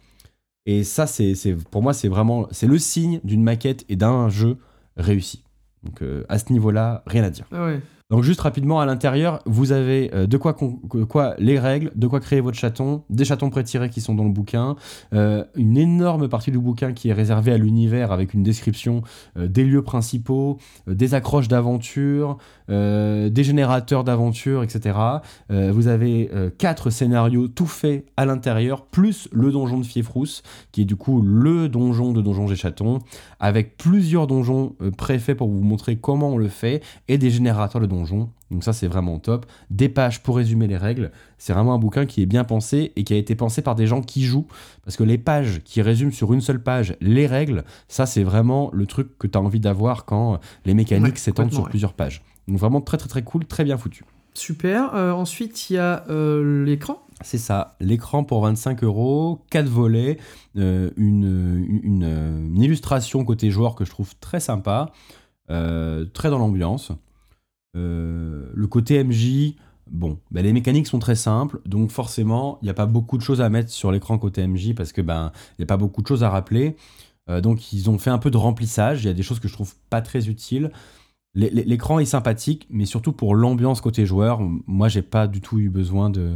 Et 0.65 0.83
ça, 0.83 1.07
c'est- 1.07 1.35
pour 1.71 1.81
moi, 1.81 1.93
c'est 1.93 2.07
vraiment 2.09 2.47
c'est 2.51 2.67
le 2.67 2.77
signe 2.77 3.19
d'une 3.23 3.43
maquette 3.43 3.85
et 3.89 3.95
d'un 3.95 4.27
jeu 4.29 4.57
réussi. 4.97 5.43
Donc 5.83 6.01
euh, 6.01 6.25
à 6.27 6.39
ce 6.39 6.51
niveau-là, 6.51 7.03
rien 7.07 7.23
à 7.23 7.29
dire. 7.29 7.45
Ah 7.51 7.65
ouais. 7.65 7.79
Donc 8.09 8.23
juste 8.23 8.39
rapidement, 8.39 8.79
à 8.79 8.85
l'intérieur, 8.85 9.41
vous 9.45 9.73
avez 9.73 10.09
euh, 10.13 10.27
de 10.27 10.37
quoi, 10.37 10.55
les 11.39 11.59
règles, 11.59 11.91
de 11.93 12.07
quoi 12.07 12.21
créer 12.21 12.39
votre 12.39 12.57
chaton, 12.57 13.03
des 13.09 13.25
chatons 13.25 13.49
prétirés 13.49 13.89
qui 13.89 13.99
sont 13.99 14.15
dans 14.15 14.23
le 14.23 14.29
bouquin, 14.29 14.77
euh, 15.13 15.43
une 15.55 15.77
énorme 15.77 16.29
partie 16.29 16.49
du 16.49 16.57
bouquin 16.57 16.93
qui 16.93 17.09
est 17.09 17.13
réservée 17.13 17.51
à 17.51 17.57
l'univers 17.57 18.13
avec 18.13 18.33
une 18.33 18.43
description 18.43 19.01
euh, 19.37 19.49
des 19.49 19.65
lieux 19.65 19.81
principaux, 19.81 20.57
des 20.87 21.15
accroches 21.15 21.49
d'aventure, 21.49 22.37
des 22.69 23.43
générateurs 23.43 24.03
d'aventure, 24.03 24.61
etc. 24.61 24.97
vous 25.49 25.87
avez 25.87 26.29
quatre 26.57 26.89
scénarios 26.89 27.47
tout 27.47 27.65
faits 27.65 28.05
à 28.17 28.25
l'intérieur, 28.25 28.85
plus 28.85 29.29
le 29.31 29.51
donjon 29.51 29.79
de 29.79 29.85
Fiefrousse, 29.85 30.43
qui 30.73 30.81
est 30.81 30.85
du 30.85 30.97
coup 30.97 31.21
le 31.21 31.69
donjon 31.69 32.11
de 32.11 32.21
Donjons 32.21 32.51
et 32.51 32.55
Chatons, 32.55 32.99
avec 33.39 33.77
plusieurs 33.77 34.27
donjons 34.27 34.75
préfaits 34.97 35.37
pour 35.37 35.47
vous 35.47 35.63
montrer 35.63 35.95
comment 35.95 36.31
on 36.31 36.37
le 36.37 36.49
fait, 36.49 36.83
et 37.07 37.17
des 37.17 37.29
générateurs 37.29 37.79
de 37.79 37.85
donjons 37.85 37.96
donc 38.51 38.63
ça 38.63 38.73
c'est 38.73 38.87
vraiment 38.87 39.19
top. 39.19 39.45
Des 39.69 39.89
pages 39.89 40.23
pour 40.23 40.37
résumer 40.37 40.67
les 40.67 40.77
règles. 40.77 41.11
C'est 41.37 41.53
vraiment 41.53 41.73
un 41.73 41.79
bouquin 41.79 42.05
qui 42.05 42.21
est 42.21 42.25
bien 42.25 42.43
pensé 42.43 42.93
et 42.95 43.03
qui 43.03 43.13
a 43.13 43.17
été 43.17 43.35
pensé 43.35 43.61
par 43.61 43.75
des 43.75 43.87
gens 43.87 44.01
qui 44.01 44.23
jouent. 44.23 44.47
Parce 44.83 44.97
que 44.97 45.03
les 45.03 45.17
pages 45.17 45.61
qui 45.63 45.81
résument 45.81 46.11
sur 46.11 46.33
une 46.33 46.41
seule 46.41 46.61
page 46.61 46.95
les 47.01 47.27
règles, 47.27 47.63
ça 47.87 48.05
c'est 48.05 48.23
vraiment 48.23 48.69
le 48.73 48.85
truc 48.85 49.17
que 49.17 49.27
tu 49.27 49.37
as 49.37 49.41
envie 49.41 49.59
d'avoir 49.59 50.05
quand 50.05 50.39
les 50.65 50.73
mécaniques 50.73 51.17
s'étendent 51.17 51.53
sur 51.53 51.67
plusieurs 51.69 51.93
pages. 51.93 52.23
Donc 52.47 52.57
vraiment 52.57 52.81
très 52.81 52.97
très 52.97 53.09
très 53.09 53.23
cool, 53.23 53.45
très 53.45 53.63
bien 53.63 53.77
foutu. 53.77 54.03
Super. 54.33 54.93
Euh, 54.93 55.11
ensuite 55.11 55.69
il 55.69 55.73
y 55.73 55.77
a 55.77 56.05
euh, 56.09 56.63
l'écran. 56.63 57.01
C'est 57.21 57.39
ça, 57.39 57.75
l'écran 57.79 58.23
pour 58.23 58.41
25 58.41 58.83
euros, 58.83 59.43
4 59.49 59.65
volets, 59.67 60.19
euh, 60.55 60.91
une, 60.97 61.65
une, 61.83 62.61
illustration 62.61 63.25
côté 63.25 63.49
joueur 63.49 63.73
que 63.73 63.85
je 63.85 63.89
trouve 63.89 64.13
très 64.19 64.39
sympa, 64.39 64.91
très 65.47 66.29
dans 66.29 66.37
l'ambiance. 66.37 66.91
Euh, 67.77 68.49
le 68.53 68.67
côté 68.67 69.03
MJ, 69.03 69.53
bon, 69.89 70.17
ben 70.31 70.43
les 70.43 70.53
mécaniques 70.53 70.87
sont 70.87 70.99
très 70.99 71.15
simples, 71.15 71.61
donc 71.65 71.91
forcément, 71.91 72.57
il 72.61 72.65
n'y 72.65 72.71
a 72.71 72.73
pas 72.73 72.85
beaucoup 72.85 73.17
de 73.17 73.21
choses 73.21 73.41
à 73.41 73.49
mettre 73.49 73.69
sur 73.69 73.91
l'écran 73.91 74.17
côté 74.17 74.45
MJ 74.45 74.73
parce 74.73 74.91
que 74.91 75.01
ben 75.01 75.31
il 75.51 75.61
n'y 75.61 75.63
a 75.63 75.67
pas 75.67 75.77
beaucoup 75.77 76.01
de 76.01 76.07
choses 76.07 76.23
à 76.23 76.29
rappeler. 76.29 76.75
Euh, 77.29 77.41
donc 77.41 77.73
ils 77.73 77.89
ont 77.89 77.97
fait 77.97 78.09
un 78.09 78.17
peu 78.17 78.31
de 78.31 78.37
remplissage. 78.37 79.03
Il 79.03 79.07
y 79.07 79.09
a 79.09 79.13
des 79.13 79.23
choses 79.23 79.39
que 79.39 79.47
je 79.47 79.53
trouve 79.53 79.75
pas 79.89 80.01
très 80.01 80.27
utiles. 80.27 80.71
L'écran 81.35 81.99
est 81.99 82.05
sympathique, 82.05 82.65
mais 82.71 82.85
surtout 82.85 83.11
pour 83.11 83.35
l'ambiance 83.35 83.79
côté 83.79 84.07
joueur, 84.07 84.39
moi 84.65 84.87
j'ai 84.87 85.03
pas 85.03 85.27
du 85.27 85.39
tout 85.39 85.59
eu 85.59 85.69
besoin 85.69 86.09
de 86.09 86.35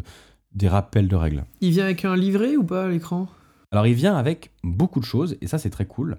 des 0.53 0.67
rappels 0.67 1.07
de 1.07 1.15
règles. 1.15 1.45
Il 1.61 1.71
vient 1.71 1.85
avec 1.85 2.05
un 2.05 2.15
livret 2.15 2.55
ou 2.55 2.63
pas 2.63 2.87
l'écran? 2.87 3.27
Alors 3.72 3.88
il 3.88 3.93
vient 3.93 4.15
avec 4.15 4.51
beaucoup 4.63 4.99
de 4.99 5.05
choses 5.05 5.38
et 5.41 5.47
ça 5.47 5.57
c'est 5.57 5.69
très 5.69 5.86
cool. 5.86 6.17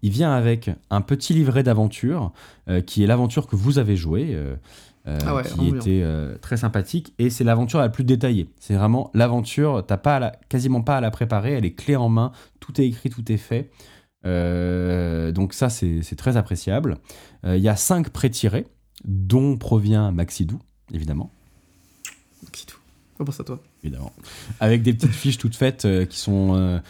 Il 0.00 0.10
vient 0.10 0.32
avec 0.32 0.70
un 0.90 1.02
petit 1.02 1.34
livret 1.34 1.62
d'aventure, 1.62 2.32
euh, 2.68 2.80
qui 2.80 3.04
est 3.04 3.06
l'aventure 3.06 3.46
que 3.46 3.56
vous 3.56 3.78
avez 3.78 3.94
jouée, 3.94 4.30
euh, 4.32 4.56
euh, 5.06 5.18
ah 5.26 5.42
qui 5.42 5.68
était 5.68 6.02
très 6.40 6.56
sympathique, 6.56 7.12
et 7.18 7.28
c'est 7.28 7.44
l'aventure 7.44 7.78
la 7.78 7.90
plus 7.90 8.04
détaillée. 8.04 8.48
C'est 8.58 8.74
vraiment 8.74 9.10
l'aventure, 9.12 9.84
t'as 9.86 9.98
pas 9.98 10.32
quasiment 10.48 10.80
pas 10.80 10.96
à 10.96 11.00
la 11.02 11.10
préparer, 11.10 11.52
elle 11.52 11.66
est 11.66 11.74
clé 11.74 11.94
en 11.94 12.08
main, 12.08 12.32
tout 12.58 12.80
est 12.80 12.86
écrit, 12.86 13.10
tout 13.10 13.30
est 13.30 13.36
fait. 13.36 13.70
donc 14.24 15.52
ça, 15.52 15.68
c'est 15.68 16.16
très 16.16 16.38
appréciable. 16.38 16.96
Il 17.44 17.58
y 17.58 17.68
a 17.68 17.76
cinq 17.76 18.08
pré-tirés, 18.08 18.66
dont 19.04 19.58
provient 19.58 20.10
Maxidou, 20.10 20.58
évidemment. 20.90 21.30
Maxidou. 23.18 23.22
On 23.22 23.24
pense 23.24 23.40
à 23.40 23.44
toi. 23.44 23.62
Évidemment. 23.82 24.12
Avec 24.60 24.82
des 24.82 24.92
petites 24.92 25.12
fiches 25.12 25.38
toutes 25.38 25.56
faites 25.56 25.86
qui, 26.08 26.18
sont, 26.18 26.80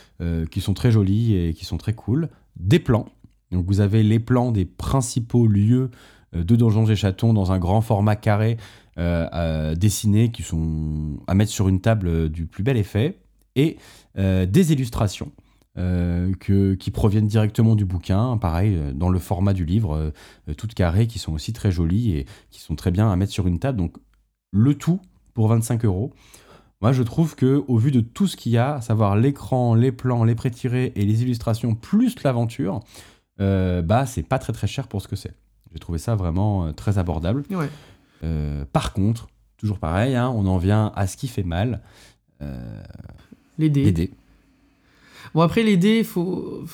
qui 0.50 0.60
sont 0.60 0.74
très 0.74 0.90
jolies 0.90 1.34
et 1.34 1.54
qui 1.54 1.64
sont 1.64 1.78
très 1.78 1.94
cool 1.94 2.28
des 2.56 2.78
plans. 2.78 3.06
Donc 3.50 3.66
vous 3.66 3.80
avez 3.80 4.02
les 4.02 4.18
plans 4.18 4.52
des 4.52 4.64
principaux 4.64 5.46
lieux 5.46 5.90
euh, 6.34 6.44
de 6.44 6.56
Donjons 6.56 6.86
et 6.86 6.96
Chatons 6.96 7.32
dans 7.32 7.52
un 7.52 7.58
grand 7.58 7.80
format 7.80 8.16
carré 8.16 8.56
euh, 8.98 9.74
dessinés 9.74 10.30
qui 10.30 10.42
sont 10.42 11.18
à 11.26 11.34
mettre 11.34 11.50
sur 11.50 11.68
une 11.68 11.80
table 11.80 12.08
euh, 12.08 12.28
du 12.28 12.46
plus 12.46 12.62
bel 12.62 12.76
effet 12.76 13.18
et 13.56 13.78
des 14.16 14.72
illustrations 14.72 15.30
que, 15.76 16.74
qui 16.74 16.90
proviennent 16.90 17.28
directement 17.28 17.76
du 17.76 17.84
bouquin, 17.84 18.36
pareil 18.36 18.76
dans 18.94 19.08
le 19.08 19.18
format 19.20 19.52
du 19.52 19.64
livre, 19.64 20.12
toutes 20.56 20.74
carrées 20.74 21.06
qui 21.06 21.20
sont 21.20 21.32
aussi 21.32 21.52
très 21.52 21.70
jolies 21.70 22.16
et 22.16 22.26
qui 22.50 22.60
sont 22.60 22.74
très 22.74 22.90
bien 22.90 23.10
à 23.10 23.14
mettre 23.14 23.30
sur 23.30 23.46
une 23.46 23.60
table. 23.60 23.78
Donc 23.78 23.96
le 24.52 24.74
tout 24.74 25.00
pour 25.34 25.48
25 25.48 25.84
euros. 25.84 26.12
Moi, 26.80 26.92
je 26.92 27.02
trouve 27.02 27.34
que 27.34 27.64
au 27.66 27.78
vu 27.78 27.90
de 27.90 28.00
tout 28.00 28.26
ce 28.26 28.36
qu'il 28.36 28.52
y 28.52 28.58
a, 28.58 28.74
à 28.74 28.80
savoir 28.80 29.16
l'écran, 29.16 29.74
les 29.74 29.92
plans, 29.92 30.24
les 30.24 30.34
pré-tirés 30.34 30.92
et 30.96 31.04
les 31.04 31.22
illustrations, 31.22 31.74
plus 31.74 32.22
l'aventure, 32.22 32.80
euh, 33.40 33.82
bah, 33.82 34.06
c'est 34.06 34.22
pas 34.22 34.38
très 34.38 34.52
très 34.52 34.66
cher 34.66 34.88
pour 34.88 35.02
ce 35.02 35.08
que 35.08 35.16
c'est. 35.16 35.34
J'ai 35.72 35.78
trouvé 35.78 35.98
ça 35.98 36.14
vraiment 36.14 36.66
euh, 36.66 36.72
très 36.72 36.98
abordable. 36.98 37.42
Euh, 38.22 38.64
par 38.72 38.92
contre, 38.92 39.28
toujours 39.56 39.78
pareil, 39.78 40.14
hein, 40.14 40.28
on 40.28 40.46
en 40.46 40.58
vient 40.58 40.92
à 40.94 41.06
ce 41.06 41.16
qui 41.16 41.28
fait 41.28 41.42
mal. 41.42 41.80
les 43.58 43.70
dés. 43.70 44.12
Bon, 45.34 45.40
après, 45.40 45.62
les 45.62 45.76
dés, 45.76 46.04
faut... 46.04 46.64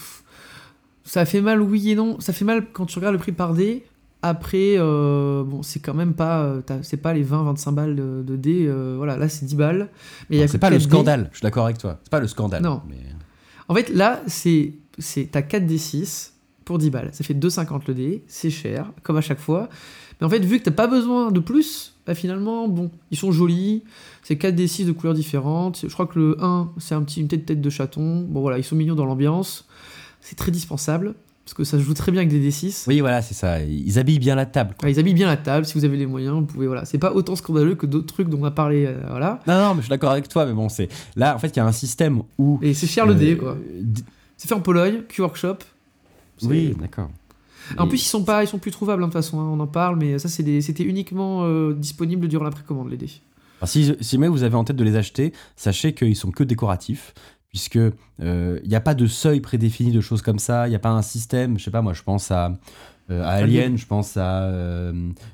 ça 1.04 1.24
fait 1.24 1.40
mal, 1.40 1.62
oui 1.62 1.90
et 1.90 1.94
non. 1.94 2.18
Ça 2.20 2.32
fait 2.32 2.44
mal 2.44 2.72
quand 2.72 2.86
tu 2.86 2.98
regardes 2.98 3.14
le 3.14 3.20
prix 3.20 3.32
par 3.32 3.54
dé. 3.54 3.86
Après, 4.22 4.74
euh, 4.76 5.44
bon, 5.44 5.62
c'est 5.62 5.80
quand 5.80 5.94
même 5.94 6.12
pas, 6.12 6.42
euh, 6.42 6.60
c'est 6.82 6.98
pas 6.98 7.14
les 7.14 7.24
20-25 7.24 7.74
balles 7.74 7.96
de, 7.96 8.36
dés. 8.36 8.66
Euh, 8.66 8.94
voilà, 8.96 9.16
là 9.16 9.28
c'est 9.28 9.46
10 9.46 9.56
balles. 9.56 9.88
Mais 10.28 10.46
c'est 10.46 10.58
pas 10.58 10.70
le 10.70 10.78
scandale. 10.78 11.30
Je 11.32 11.38
suis 11.38 11.42
d'accord 11.42 11.64
avec 11.64 11.78
toi. 11.78 11.98
C'est 12.02 12.10
pas 12.10 12.20
le 12.20 12.28
scandale. 12.28 12.62
Non. 12.62 12.82
En 13.68 13.74
fait, 13.74 13.88
là, 13.88 14.20
c'est, 14.26 14.74
c'est 14.98 15.30
t'as 15.30 15.42
4 15.42 15.64
d6 15.64 16.32
pour 16.66 16.76
10 16.76 16.90
balles. 16.90 17.10
Ça 17.12 17.24
fait 17.24 17.34
2,50 17.34 17.82
le 17.88 17.94
dé. 17.94 18.24
C'est 18.28 18.50
cher, 18.50 18.92
comme 19.02 19.16
à 19.16 19.22
chaque 19.22 19.40
fois. 19.40 19.70
Mais 20.20 20.26
en 20.26 20.30
fait, 20.30 20.40
vu 20.40 20.58
que 20.58 20.64
t'as 20.64 20.70
pas 20.70 20.86
besoin 20.86 21.30
de 21.30 21.40
plus, 21.40 21.94
bah, 22.06 22.14
finalement, 22.14 22.68
bon, 22.68 22.90
ils 23.10 23.16
sont 23.16 23.32
jolis. 23.32 23.84
C'est 24.22 24.36
4 24.36 24.54
d6 24.54 24.84
de 24.84 24.92
couleurs 24.92 25.14
différentes. 25.14 25.80
Je 25.82 25.92
crois 25.92 26.06
que 26.06 26.18
le 26.18 26.36
1, 26.42 26.72
c'est 26.76 26.94
un 26.94 27.02
petit, 27.02 27.22
une 27.22 27.28
tête, 27.28 27.46
tête 27.46 27.62
de 27.62 27.70
chaton. 27.70 28.26
Bon 28.28 28.42
voilà, 28.42 28.58
ils 28.58 28.64
sont 28.64 28.76
mignons 28.76 28.96
dans 28.96 29.06
l'ambiance. 29.06 29.66
C'est 30.20 30.36
très 30.36 30.50
dispensable 30.50 31.14
parce 31.44 31.54
que 31.54 31.64
ça 31.64 31.78
se 31.78 31.82
joue 31.82 31.94
très 31.94 32.12
bien 32.12 32.20
avec 32.20 32.30
des 32.30 32.48
D6. 32.48 32.84
Oui, 32.86 33.00
voilà, 33.00 33.22
c'est 33.22 33.34
ça. 33.34 33.60
Ils 33.60 33.98
habillent 33.98 34.18
bien 34.18 34.34
la 34.34 34.46
table. 34.46 34.74
ils 34.86 34.98
habillent 35.00 35.14
bien 35.14 35.26
la 35.26 35.36
table. 35.36 35.66
Si 35.66 35.74
vous 35.74 35.84
avez 35.84 35.96
les 35.96 36.06
moyens, 36.06 36.34
vous 36.34 36.46
pouvez. 36.46 36.66
Voilà, 36.66 36.84
c'est 36.84 36.98
pas 36.98 37.12
autant 37.12 37.34
scandaleux 37.34 37.74
que 37.74 37.86
d'autres 37.86 38.06
trucs 38.06 38.28
dont 38.28 38.40
on 38.40 38.44
a 38.44 38.50
parlé. 38.50 38.86
Euh, 38.86 39.00
voilà. 39.08 39.40
Non, 39.48 39.54
non, 39.54 39.74
mais 39.74 39.78
je 39.78 39.86
suis 39.86 39.90
d'accord 39.90 40.12
avec 40.12 40.28
toi. 40.28 40.46
Mais 40.46 40.52
bon, 40.52 40.68
c'est 40.68 40.88
là, 41.16 41.34
en 41.34 41.38
fait, 41.38 41.48
il 41.48 41.56
y 41.56 41.60
a 41.60 41.66
un 41.66 41.72
système 41.72 42.22
où. 42.38 42.58
Et 42.62 42.74
c'est 42.74 42.86
cher 42.86 43.06
le 43.06 43.14
dé, 43.14 43.32
euh, 43.32 43.36
quoi. 43.36 43.56
C'est 44.36 44.48
fait 44.48 44.54
en 44.54 44.60
Pologne, 44.60 45.02
Q-Workshop. 45.08 45.56
Oui, 46.42 46.76
d'accord. 46.80 47.10
En 47.78 47.86
plus, 47.88 48.02
ils 48.02 48.08
sont 48.08 48.24
pas, 48.24 48.44
ils 48.44 48.48
sont 48.48 48.58
plus 48.58 48.70
trouvables 48.70 49.02
hein, 49.02 49.08
de 49.08 49.12
toute 49.12 49.20
façon. 49.20 49.40
Hein, 49.40 49.48
on 49.52 49.60
en 49.60 49.66
parle, 49.66 49.96
mais 49.96 50.18
ça, 50.18 50.28
c'était 50.28 50.82
uniquement 50.82 51.44
euh, 51.44 51.74
disponible 51.74 52.28
durant 52.28 52.44
la 52.44 52.50
précommande 52.50 52.90
les 52.90 52.96
dés. 52.96 53.10
si, 53.64 53.94
si 54.00 54.18
mais 54.18 54.28
vous 54.28 54.42
avez 54.42 54.54
en 54.54 54.64
tête 54.64 54.76
de 54.76 54.84
les 54.84 54.96
acheter, 54.96 55.32
sachez 55.56 55.94
qu'ils 55.94 56.16
sont 56.16 56.30
que 56.30 56.44
décoratifs 56.44 57.12
puisque 57.50 57.74
il 57.74 57.92
euh, 58.22 58.60
n'y 58.64 58.74
a 58.74 58.80
pas 58.80 58.94
de 58.94 59.06
seuil 59.06 59.40
prédéfini 59.40 59.90
de 59.90 60.00
choses 60.00 60.22
comme 60.22 60.38
ça, 60.38 60.66
il 60.66 60.70
n'y 60.70 60.76
a 60.76 60.80
pas 60.80 60.90
un 60.90 61.02
système, 61.02 61.58
je 61.58 61.64
sais 61.64 61.70
pas 61.70 61.82
moi, 61.82 61.92
je 61.92 62.02
pense 62.02 62.30
à, 62.30 62.56
euh, 63.10 63.24
Alien, 63.24 63.76
je 63.76 63.86
pense 63.86 64.16
à 64.16 64.44
euh, 64.44 64.92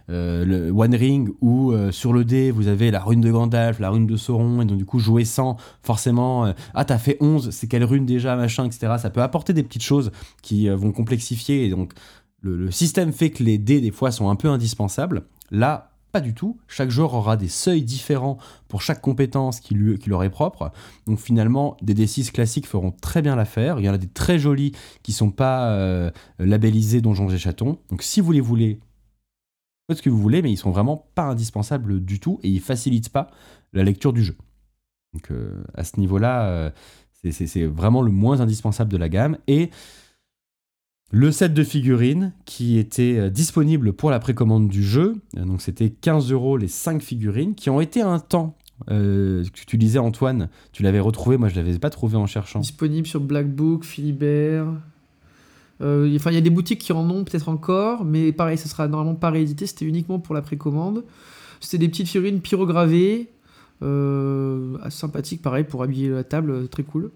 le 0.08 0.70
One 0.70 0.94
Ring, 0.94 1.28
où 1.42 1.74
sur 1.90 2.14
le 2.14 2.24
dé, 2.24 2.50
vous 2.50 2.68
avez 2.68 2.90
la 2.90 3.00
rune 3.00 3.20
de 3.20 3.30
Gandalf, 3.30 3.78
la 3.80 3.90
rune 3.90 4.06
de 4.06 4.16
Sauron, 4.16 4.62
et 4.62 4.64
donc 4.64 4.78
du 4.78 4.86
coup, 4.86 4.98
jouer 4.98 5.26
sans, 5.26 5.56
forcément, 5.82 6.52
ah, 6.72 6.84
t'as 6.86 6.98
fait 6.98 7.18
11, 7.20 7.50
c'est 7.50 7.66
quelle 7.66 7.84
rune 7.84 8.06
déjà, 8.06 8.34
machin, 8.34 8.64
etc. 8.64 8.94
Ça 8.98 9.10
peut 9.10 9.22
apporter 9.22 9.52
des 9.52 9.62
petites 9.62 9.82
choses 9.82 10.10
qui 10.42 10.70
vont 10.70 10.92
complexifier, 10.92 11.66
et 11.66 11.70
donc 11.70 11.92
le, 12.40 12.56
le 12.56 12.70
système 12.70 13.12
fait 13.12 13.30
que 13.30 13.42
les 13.42 13.58
dés, 13.58 13.82
des 13.82 13.90
fois, 13.90 14.10
sont 14.10 14.30
un 14.30 14.36
peu 14.36 14.48
indispensables. 14.48 15.24
Là, 15.50 15.95
pas 16.16 16.22
du 16.22 16.32
tout. 16.32 16.58
Chaque 16.66 16.88
joueur 16.88 17.12
aura 17.12 17.36
des 17.36 17.48
seuils 17.48 17.82
différents 17.82 18.38
pour 18.68 18.80
chaque 18.80 19.02
compétence 19.02 19.60
qui, 19.60 19.74
lui, 19.74 19.98
qui 19.98 20.08
leur 20.08 20.24
est 20.24 20.30
propre. 20.30 20.72
Donc 21.06 21.18
finalement, 21.18 21.76
des 21.82 21.92
D6 21.92 22.32
classiques 22.32 22.66
feront 22.66 22.90
très 22.90 23.20
bien 23.20 23.36
l'affaire. 23.36 23.78
Il 23.78 23.84
y 23.84 23.88
en 23.90 23.92
a 23.92 23.98
des 23.98 24.08
très 24.08 24.38
jolis 24.38 24.72
qui 25.02 25.12
sont 25.12 25.30
pas 25.30 25.68
euh, 25.72 26.10
labellisés 26.38 27.02
Donjons 27.02 27.28
et 27.28 27.36
Chatons. 27.36 27.80
Donc 27.90 28.02
si 28.02 28.22
vous 28.22 28.32
les 28.32 28.40
voulez, 28.40 28.80
faites 29.90 29.98
ce 29.98 30.02
que 30.02 30.08
vous 30.08 30.16
voulez, 30.16 30.40
mais 30.40 30.50
ils 30.50 30.56
sont 30.56 30.70
vraiment 30.70 31.06
pas 31.14 31.24
indispensables 31.24 32.02
du 32.02 32.18
tout 32.18 32.40
et 32.42 32.48
ils 32.48 32.62
facilitent 32.62 33.10
pas 33.10 33.28
la 33.74 33.84
lecture 33.84 34.14
du 34.14 34.24
jeu. 34.24 34.38
Donc 35.12 35.30
euh, 35.30 35.64
à 35.74 35.84
ce 35.84 36.00
niveau-là, 36.00 36.48
euh, 36.48 36.70
c'est 37.30 37.66
vraiment 37.66 38.00
le 38.00 38.10
moins 38.10 38.40
indispensable 38.40 38.90
de 38.90 38.96
la 38.96 39.10
gamme. 39.10 39.36
Et 39.48 39.68
le 41.10 41.30
set 41.30 41.54
de 41.54 41.62
figurines 41.62 42.32
qui 42.44 42.78
était 42.78 43.18
euh, 43.18 43.30
disponible 43.30 43.92
pour 43.92 44.10
la 44.10 44.18
précommande 44.18 44.68
du 44.68 44.82
jeu. 44.82 45.16
Euh, 45.36 45.44
donc 45.44 45.62
c'était 45.62 45.90
15 45.90 46.32
euros 46.32 46.56
les 46.56 46.68
5 46.68 47.00
figurines 47.00 47.54
qui 47.54 47.70
ont 47.70 47.80
été 47.80 48.02
un 48.02 48.18
temps. 48.18 48.56
Euh, 48.90 49.44
tu 49.66 49.78
disais 49.78 49.98
Antoine, 49.98 50.50
tu 50.72 50.82
l'avais 50.82 51.00
retrouvé, 51.00 51.38
moi 51.38 51.48
je 51.48 51.56
l'avais 51.56 51.78
pas 51.78 51.90
trouvé 51.90 52.16
en 52.16 52.26
cherchant. 52.26 52.60
Disponible 52.60 53.06
sur 53.06 53.20
Black 53.20 53.48
Book, 53.48 53.84
Philibert. 53.84 54.66
Enfin, 55.78 56.30
il 56.30 56.34
y 56.34 56.38
a 56.38 56.42
des 56.42 56.50
boutiques 56.50 56.80
qui 56.80 56.94
en 56.94 57.08
ont 57.10 57.24
peut-être 57.24 57.50
encore, 57.50 58.04
mais 58.04 58.32
pareil, 58.32 58.56
ça 58.56 58.66
sera 58.66 58.88
normalement 58.88 59.14
pas 59.14 59.30
réédité. 59.30 59.66
C'était 59.66 59.84
uniquement 59.84 60.18
pour 60.18 60.34
la 60.34 60.40
précommande. 60.40 61.04
C'était 61.60 61.78
des 61.78 61.88
petites 61.88 62.08
figurines 62.08 62.40
pyrogravées, 62.40 63.28
sympathiques, 63.82 65.42
pareil 65.42 65.64
pour 65.64 65.82
habiller 65.82 66.08
la 66.08 66.24
table, 66.24 66.68
très 66.68 66.82
cool. 66.82 67.10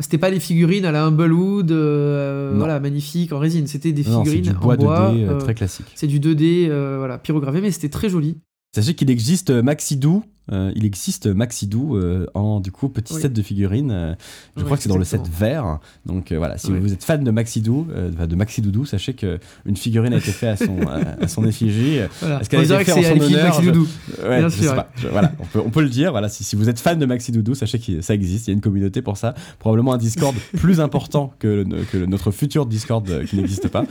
C'était 0.00 0.18
pas 0.18 0.30
des 0.30 0.40
figurines 0.40 0.84
à 0.84 0.92
la 0.92 1.04
Humblewood, 1.04 1.70
euh, 1.70 2.52
voilà, 2.56 2.80
magnifiques 2.80 3.32
en 3.32 3.38
résine. 3.38 3.66
C'était 3.66 3.92
des 3.92 4.02
Non, 4.04 4.24
figurines 4.24 4.42
du 4.42 4.58
bois 4.58 4.74
en 4.74 4.76
bois. 4.76 5.12
2D 5.12 5.24
euh, 5.24 5.30
euh, 5.30 5.38
très 5.38 5.54
classique. 5.54 5.86
c'est 5.94 6.06
du 6.06 6.18
2D, 6.20 6.68
euh, 6.68 6.96
voilà, 6.98 7.18
pyrogravé, 7.18 7.60
mais 7.60 7.70
c'était 7.70 7.88
très 7.88 8.08
joli. 8.08 8.38
Sachez 8.74 8.94
qu'il 8.94 9.10
existe 9.10 9.50
Maxidou. 9.50 10.24
Euh, 10.52 10.72
il 10.74 10.84
existe 10.84 11.26
Maxidou 11.26 11.96
euh, 11.96 12.26
en 12.34 12.60
du 12.60 12.70
coup 12.70 12.88
petit 12.88 13.14
Oui. 13.14 13.20
set 13.22 13.32
de 13.32 13.42
figurines. 13.42 13.90
euh, 13.90 14.14
je 14.56 14.60
Oui, 14.60 14.64
crois 14.64 14.76
que 14.76 14.82
c'est 14.82 14.88
dans 14.88 14.98
le 14.98 15.04
set 15.04 15.22
vert. 15.28 15.78
Donc 16.06 16.32
euh, 16.32 16.36
voilà, 16.38 16.58
si 16.58 16.70
Oui. 16.72 16.78
vous 16.80 16.92
êtes 16.92 17.02
fan 17.02 17.24
de 17.24 17.30
Maxidou, 17.30 17.86
de 17.88 18.34
Maxidoudou, 18.36 18.84
sachez 18.84 19.14
que 19.14 19.38
une 19.64 19.76
figurine 19.76 20.12
a 20.12 20.18
été 20.18 20.32
faite 20.32 20.60
à 20.60 20.64
son 20.66 20.78
à, 20.86 20.96
à 21.24 21.28
son 21.28 21.44
effigie. 21.46 21.98
Voilà. 22.20 22.40
Est-ce 22.40 22.50
qu'elle 22.50 22.60
a 22.60 22.64
été 22.82 22.84
faite 22.84 22.96
en 22.98 23.02
son 23.02 23.20
honneur, 23.24 23.62
je- 23.62 23.70
Doudou. 23.70 23.88
Ouais, 24.22 24.38
Bien 24.38 24.48
je 24.48 24.54
sûr, 24.54 24.62
sais 24.64 24.70
ouais. 24.70 24.76
pas. 24.76 24.88
Je- 24.96 25.08
voilà, 25.08 25.32
on 25.40 25.44
peut, 25.46 25.62
on 25.64 25.70
peut 25.70 25.82
le 25.82 25.88
dire. 25.88 26.10
Voilà, 26.10 26.28
si, 26.28 26.44
si 26.44 26.56
vous 26.56 26.68
êtes 26.68 26.78
fan 26.78 26.98
de 26.98 27.06
Maxidoudou, 27.06 27.54
sachez 27.54 27.78
que 27.78 28.00
ça 28.02 28.14
existe. 28.14 28.46
Il 28.46 28.50
y 28.50 28.52
a 28.52 28.54
une 28.54 28.60
communauté 28.60 29.00
pour 29.02 29.16
ça. 29.16 29.34
Probablement 29.58 29.94
un 29.94 29.98
Discord 29.98 30.34
plus 30.58 30.80
important 30.80 31.32
que, 31.38 31.64
le- 31.66 31.84
que 31.90 31.96
le- 31.96 32.06
notre 32.06 32.30
futur 32.30 32.66
Discord 32.66 33.24
qui 33.26 33.36
n'existe 33.36 33.68
pas, 33.68 33.84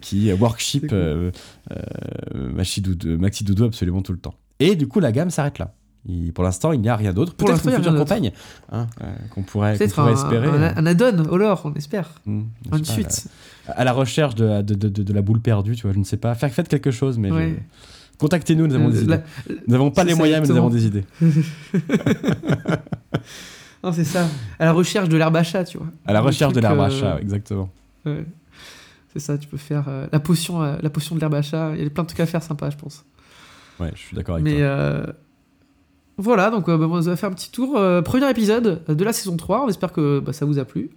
qui 0.00 0.30
workship 0.32 0.88
cool. 0.88 1.32
Maxidoudou 2.34 3.64
absolument 3.64 4.02
tout 4.02 4.12
le 4.12 4.18
temps. 4.18 4.34
Et 4.60 4.74
du 4.76 4.88
coup, 4.88 5.00
la 5.00 5.12
gamme 5.12 5.30
s'arrête 5.30 5.58
là. 5.58 5.72
Il- 6.06 6.32
pour 6.32 6.44
l'instant, 6.44 6.72
il 6.72 6.80
n'y 6.80 6.88
a 6.88 6.96
rien 6.96 7.12
d'autre. 7.12 7.34
Pour 7.34 7.46
Peut-être 7.48 7.64
l'instant, 7.64 7.70
une 7.70 7.82
il 7.82 7.84
y 7.84 7.88
a 7.88 7.90
rien 7.90 7.98
d'autre. 7.98 8.08
campagne 8.10 8.32
hein, 8.72 8.86
euh, 9.02 9.14
qu'on 9.34 9.42
pourrait, 9.42 9.70
un, 9.70 9.74
espérer. 9.74 10.48
un, 10.48 10.76
un 10.76 10.86
add-on 10.86 11.24
au 11.28 11.36
lore, 11.36 11.62
on 11.64 11.74
espère. 11.74 12.10
Je 12.26 12.30
Une 12.30 12.44
sais 12.72 12.78
pas, 12.78 12.84
suite. 13.10 13.26
là, 13.66 13.74
à 13.76 13.84
la 13.84 13.92
recherche 13.92 14.34
de, 14.34 14.62
de, 14.62 14.74
de- 14.74 15.02
de 15.02 15.12
la 15.12 15.22
boule 15.22 15.40
perdue, 15.40 15.74
tu 15.76 15.82
vois, 15.82 15.92
je 15.92 15.98
ne 15.98 16.04
sais 16.04 16.16
pas. 16.16 16.34
Faites 16.34 16.52
faites 16.52 16.68
quelque 16.68 16.90
chose, 16.90 17.18
mais 17.18 17.28
je- 17.30 17.54
contactez-nous, 18.18 18.66
nous 18.68 18.74
avons 18.74 18.88
Euh, 18.88 18.92
des 18.92 19.04
la- 19.04 19.16
idées. 19.16 19.24
Nous 19.66 19.72
n'avons 19.72 19.90
pas 19.90 20.04
les 20.04 20.14
moyens, 20.14 20.42
mais 20.42 20.48
nous 20.48 20.56
avons 20.58 20.70
des 20.70 20.86
idées. 20.86 21.04
Non, 23.84 23.92
c'est 23.92 24.04
ça. 24.04 24.26
À 24.58 24.64
la 24.64 24.72
recherche 24.72 25.08
de 25.08 25.16
l'herbe 25.16 25.36
à 25.36 25.44
chat, 25.44 25.62
tu 25.64 25.78
vois. 25.78 25.86
À 26.04 26.12
la 26.12 26.20
recherche 26.20 26.52
de 26.52 26.60
l'arbre 26.60 26.82
à 26.82 26.86
euh, 26.88 26.90
chat, 26.90 27.20
exactement. 27.20 27.70
ouais. 28.06 28.24
C'est 29.12 29.20
ça, 29.20 29.38
tu 29.38 29.46
peux 29.48 29.56
faire 29.56 29.84
euh, 29.88 30.06
la, 30.12 30.18
potion, 30.20 30.62
euh, 30.62 30.76
la 30.82 30.90
potion 30.90 31.14
de 31.14 31.20
l'herbe 31.20 31.34
à 31.34 31.42
chat. 31.42 31.72
Il 31.76 31.84
y 31.84 31.86
a 31.86 31.90
plein 31.90 32.02
de 32.02 32.08
trucs 32.08 32.18
à 32.20 32.26
faire 32.26 32.42
sympas, 32.42 32.70
je 32.70 32.76
pense. 32.76 33.04
Ouais, 33.78 33.90
je 33.94 34.00
suis 34.00 34.16
d'accord 34.16 34.34
avec 34.34 34.44
Mais 34.44 34.56
toi. 34.58 34.60
euh, 34.66 35.06
voilà, 36.18 36.50
donc 36.50 36.68
euh, 36.68 36.76
bah, 36.76 36.86
on 36.90 37.00
va 37.00 37.16
faire 37.16 37.28
un 37.30 37.32
petit 37.32 37.50
tour. 37.50 37.76
Euh, 37.76 38.02
premier 38.02 38.28
épisode 38.30 38.82
de 38.88 39.04
la 39.04 39.12
saison 39.12 39.36
3. 39.36 39.64
On 39.64 39.68
espère 39.68 39.92
que 39.92 40.20
bah, 40.20 40.32
ça 40.32 40.44
vous 40.44 40.58
a 40.58 40.64
plu. 40.64 40.90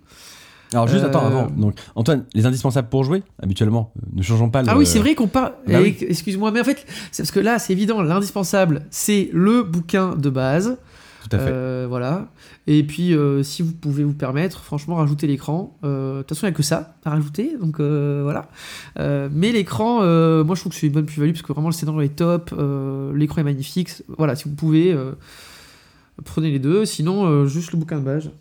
Alors 0.74 0.88
juste 0.88 1.04
euh, 1.04 1.08
attends 1.08 1.26
avant. 1.26 1.48
Donc 1.48 1.76
Antoine, 1.96 2.26
les 2.34 2.46
indispensables 2.46 2.88
pour 2.88 3.04
jouer 3.04 3.24
habituellement, 3.44 3.92
euh, 3.98 4.06
ne 4.16 4.22
changeons 4.22 4.50
pas. 4.50 4.64
Ah 4.68 4.72
le- 4.74 4.80
oui, 4.80 4.86
c'est 4.86 5.00
vrai 5.00 5.16
qu'on 5.16 5.28
parle. 5.28 5.54
Bah 5.68 5.74
Eh, 5.80 5.84
oui. 5.84 5.98
Excuse-moi, 6.02 6.52
mais 6.52 6.62
en 6.62 6.64
fait, 6.64 6.86
c'est 7.12 7.24
parce 7.24 7.32
que 7.32 7.40
là, 7.42 7.60
c'est 7.60 7.74
évident. 7.74 8.02
L'indispensable, 8.02 8.84
c'est 8.90 9.30
le 9.34 9.64
bouquin 9.64 10.16
de 10.16 10.30
base. 10.30 10.78
Euh, 11.34 11.86
voilà. 11.88 12.30
Et 12.68 12.84
puis, 12.84 13.14
euh, 13.14 13.44
si 13.44 13.62
vous 13.62 13.74
pouvez 13.74 14.04
vous 14.04 14.14
permettre, 14.14 14.62
franchement, 14.64 14.96
rajouter 14.96 15.28
l'écran. 15.28 15.78
Euh, 15.84 16.18
De 16.18 16.22
toute 16.24 16.30
façon, 16.30 16.48
il 16.48 16.50
n'y 16.50 16.54
a 16.54 16.58
que 16.58 16.64
ça 16.64 16.96
à 17.06 17.12
rajouter. 17.12 17.58
Donc 17.60 17.80
euh, 17.80 18.22
voilà. 18.24 18.50
Euh, 19.00 19.30
mais 19.32 19.52
l'écran, 19.52 20.00
euh, 20.02 20.44
moi, 20.44 20.56
je 20.56 20.62
trouve 20.62 20.72
que 20.74 20.78
c'est 20.80 20.88
une 20.88 20.94
bonne 20.94 21.06
plus-value 21.06 21.32
parce 21.32 21.42
que 21.44 21.54
vraiment, 21.54 21.70
le 21.70 21.74
scénario 21.74 22.02
est 22.02 22.16
top. 22.16 22.54
euh, 22.58 23.14
l'écran 23.16 23.42
est 23.42 23.44
magnifique. 23.46 23.90
Voilà, 24.18 24.36
si 24.36 24.50
vous 24.50 24.56
pouvez, 24.56 24.92
euh, 24.94 25.12
prenez 26.26 26.52
les 26.52 26.60
deux. 26.60 26.86
Sinon, 26.86 27.26
euh, 27.26 27.46
juste 27.46 27.72
le 27.72 27.78
bouquin 27.80 28.00
de 28.00 28.06
base. 28.06 28.32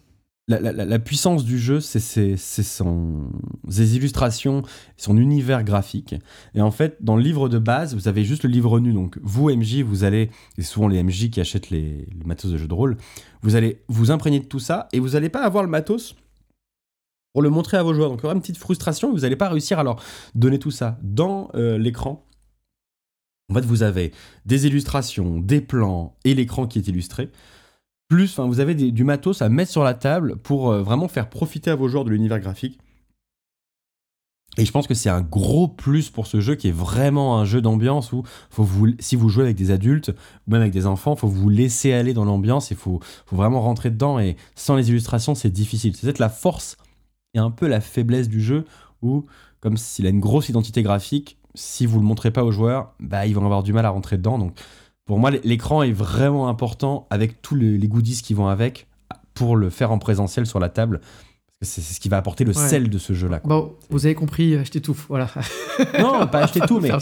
La, 0.49 0.99
puissance 0.99 1.45
du 1.45 1.61
jeu, 1.61 1.78
c'est 1.80 2.36
son 2.36 3.30
ses 3.68 3.97
illustrations, 3.97 4.62
son 4.97 5.16
univers 5.16 5.62
graphique. 5.62 6.16
Et 6.55 6.61
en 6.61 6.72
fait, 6.72 6.97
dans 7.01 7.14
le 7.14 7.22
livre 7.22 7.49
de 7.49 7.59
base, 7.59 7.95
vous 7.95 8.09
avez 8.09 8.24
juste 8.24 8.43
le 8.43 8.51
livre 8.51 8.80
nu. 8.80 8.93
Donc 8.93 9.16
vous, 9.22 9.49
MJ, 9.49 9.82
vous 9.82 10.03
allez, 10.03 10.30
et 10.59 10.62
souvent 10.62 10.88
les 10.88 11.01
MJ 11.03 11.30
qui 11.30 11.41
achètent 11.41 11.70
les, 11.70 12.09
matos 12.24 12.51
de 12.51 12.57
jeux 12.57 12.66
de 12.66 12.74
rôle, 12.74 12.97
vous 13.43 13.55
allez 13.55 13.82
vous 13.86 14.11
imprégner 14.11 14.41
de 14.41 14.45
tout 14.45 14.59
ça 14.59 14.88
et 14.93 14.99
vous 14.99 15.11
n'allez 15.11 15.28
pas 15.28 15.45
avoir 15.45 15.62
le 15.62 15.70
matos 15.70 16.16
pour 17.32 17.43
le 17.43 17.51
montrer 17.51 17.76
à 17.76 17.84
vos 17.84 17.95
joueurs. 17.95 18.11
Donc 18.11 18.20
il 18.20 18.22
y 18.22 18.26
aura 18.26 18.34
une 18.34 18.41
petite 18.41 18.59
frustration 18.59 19.12
vous 19.12 19.20
n'allez 19.20 19.36
pas 19.36 19.49
réussir 19.49 19.78
à 19.78 19.84
leur 19.84 20.03
donner 20.34 20.59
tout 20.59 20.72
ça. 20.72 20.99
Dans 21.03 21.51
euh, 21.55 21.78
l'écran, 21.78 22.26
en 23.51 23.55
fait, 23.55 23.64
vous 23.64 23.82
avez 23.82 24.12
des 24.47 24.66
illustrations, 24.66 25.38
des 25.38 25.61
plans 25.61 26.16
et 26.24 26.34
l'écran 26.34 26.66
qui 26.66 26.78
est 26.78 26.88
illustré. 26.88 27.30
Plus, 28.11 28.32
enfin, 28.32 28.48
vous 28.48 28.58
avez 28.58 28.74
du 28.74 29.04
matos 29.04 29.40
à 29.40 29.48
mettre 29.48 29.70
sur 29.70 29.84
la 29.84 29.94
table 29.94 30.36
pour 30.36 30.72
euh, 30.72 30.82
vraiment 30.82 31.06
faire 31.06 31.30
profiter 31.30 31.70
à 31.70 31.76
vos 31.76 31.86
joueurs 31.86 32.04
de 32.04 32.11
l'univers 32.11 32.40
graphique. 32.40 32.76
Et 34.58 34.64
je 34.64 34.72
pense 34.72 34.88
que 34.88 34.94
c'est 34.94 35.08
un 35.08 35.20
gros 35.20 35.68
plus 35.68 36.11
pour 36.11 36.26
ce 36.26 36.40
jeu 36.40 36.56
qui 36.56 36.66
est 36.66 36.72
vraiment 36.72 37.38
un 37.38 37.44
jeu 37.44 37.62
d'ambiance 37.62 38.12
où 38.12 38.24
si 38.98 39.14
vous 39.14 39.28
jouez 39.28 39.44
avec 39.44 39.56
des 39.56 39.70
adultes 39.70 40.08
ou 40.08 40.50
même 40.50 40.61
avec 40.61 40.72
des 40.72 40.86
enfants, 40.86 41.14
faut 41.14 41.28
vous 41.28 41.48
laisser 41.50 41.92
aller 41.92 42.12
dans 42.12 42.24
l'ambiance 42.24 42.72
et 42.72 42.74
faut, 42.74 42.98
faut 43.26 43.36
vraiment 43.36 43.61
rentrer 43.61 43.90
dedans. 43.90 44.18
Et 44.18 44.36
sans 44.56 44.74
les 44.74 44.90
illustrations, 44.90 45.36
c'est 45.36 45.50
difficile. 45.50 45.94
C'est 45.94 46.02
peut-être 46.02 46.18
la 46.18 46.28
force 46.28 46.78
et 47.34 47.38
un 47.38 47.52
peu 47.52 47.68
la 47.68 47.80
faiblesse 47.80 48.28
du 48.28 48.40
jeu 48.40 48.64
où, 49.02 49.24
comme 49.61 49.76
s'il 49.76 50.04
a 50.06 50.11
une 50.11 50.18
grosse 50.18 50.48
identité 50.48 50.82
graphique, 50.82 51.38
si 51.54 51.86
vous 51.86 52.00
le 52.00 52.04
montrez 52.04 52.32
pas 52.32 52.42
aux 52.42 52.50
joueurs, 52.50 52.92
bah, 52.98 53.26
ils 53.26 53.36
vont 53.36 53.44
avoir 53.44 53.62
du 53.62 53.72
mal 53.72 53.86
à 53.86 53.90
rentrer 53.90 54.16
dedans. 54.16 54.36
Donc, 54.36 54.58
pour 55.11 55.18
moi, 55.18 55.32
l'écran 55.42 55.82
est 55.82 55.90
vraiment 55.90 56.46
important 56.46 57.08
avec 57.11 57.42
tous 57.42 57.56
les, 57.56 57.88
goodies 57.88 58.22
qui 58.22 58.32
vont 58.32 58.46
avec 58.46 58.86
pour 59.34 59.56
le 59.56 59.68
faire 59.68 59.90
en 59.90 59.98
présentiel 59.98 60.46
sur 60.46 60.61
la 60.61 60.68
table. 60.68 61.00
C'est 61.62 61.80
ce 61.80 61.98
qui 61.98 62.08
va 62.08 62.16
apporter 62.16 62.44
le 62.44 62.56
Ouais. 62.56 62.68
sel 62.68 62.88
de 62.88 62.96
ce 62.96 63.12
jeu-là. 63.12 63.40
Bon, 63.42 63.72
vous 63.90 64.06
avez 64.06 64.14
compris, 64.14 64.54
achetez 64.54 64.80
tout. 64.80 64.96
Voilà. 65.08 65.28
Non, 65.98 66.28
pas 66.28 66.38
acheter 66.44 66.61
tout, 66.61 66.78
mais 66.78 66.92
euh, 66.92 66.98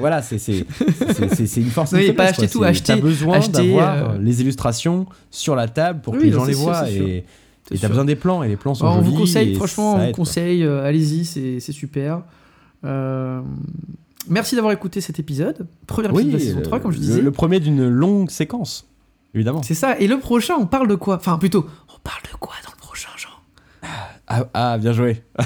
voilà, 0.00 0.20
c'est 0.20 0.36
une 0.56 1.70
force. 1.70 1.92
une 1.92 2.12
pas 2.16 2.24
acheter 2.24 2.48
tout, 2.48 2.64
acheter- 2.64 2.94
T'as 2.96 3.00
besoin 3.00 3.38
d'avoir 3.38 4.10
euh, 4.14 4.18
les 4.18 4.40
illustrations 4.40 5.06
sur 5.30 5.54
la 5.54 5.68
table 5.68 6.00
pour 6.00 6.14
que 6.14 6.24
les 6.24 6.32
non, 6.32 6.40
gens 6.40 6.44
les 6.46 6.54
sûr, 6.54 6.62
voient. 6.64 6.90
Et 6.90 7.24
t'as 7.80 7.86
besoin 7.86 8.04
des 8.04 8.16
plans, 8.16 8.42
et 8.42 8.48
les 8.48 8.56
plans 8.56 8.74
sont 8.74 8.86
Alors, 8.86 8.96
on 8.98 9.02
jolis. 9.04 9.14
vous 9.14 9.20
conseille, 9.20 9.54
franchement, 9.54 9.94
on 9.94 10.06
vous 10.06 10.12
conseille, 10.12 10.64
euh, 10.64 10.84
allez-y, 10.84 11.24
c'est 11.24 11.60
c'est 11.60 11.70
super. 11.70 12.22
Euh, 12.84 13.42
merci 14.28 14.54
d'avoir 14.54 14.72
écouté 14.72 15.00
cet 15.00 15.18
épisode. 15.18 15.66
Premier 15.86 16.08
épisode 16.08 16.24
Oui, 16.24 16.32
de 16.32 16.36
la 16.38 16.44
saison 16.44 16.58
euh, 16.58 16.62
3, 16.62 16.80
comme 16.80 16.90
je 16.92 16.96
le- 16.98 17.02
disais. 17.04 17.20
Le, 17.20 17.30
premier 17.30 17.60
d'une 17.60 17.88
longue 17.88 18.30
séquence, 18.30 18.86
évidemment. 19.34 19.62
C'est 19.62 19.74
ça. 19.74 19.98
Et 19.98 20.06
le 20.06 20.18
prochain, 20.18 20.54
on 20.58 20.66
parle 20.66 20.88
de 20.88 20.94
quoi? 20.94 21.16
Enfin, 21.16 21.38
plutôt, 21.38 21.66
on 21.94 21.98
parle 22.02 22.22
de 22.30 22.36
quoi 22.38 22.54
dans 22.64 22.72
le 22.72 22.78
prochain, 22.78 23.08
Jean? 23.16 23.28
Ah, 24.26 24.46
ah, 24.54 24.78
bien 24.78 24.92
joué. 24.92 25.22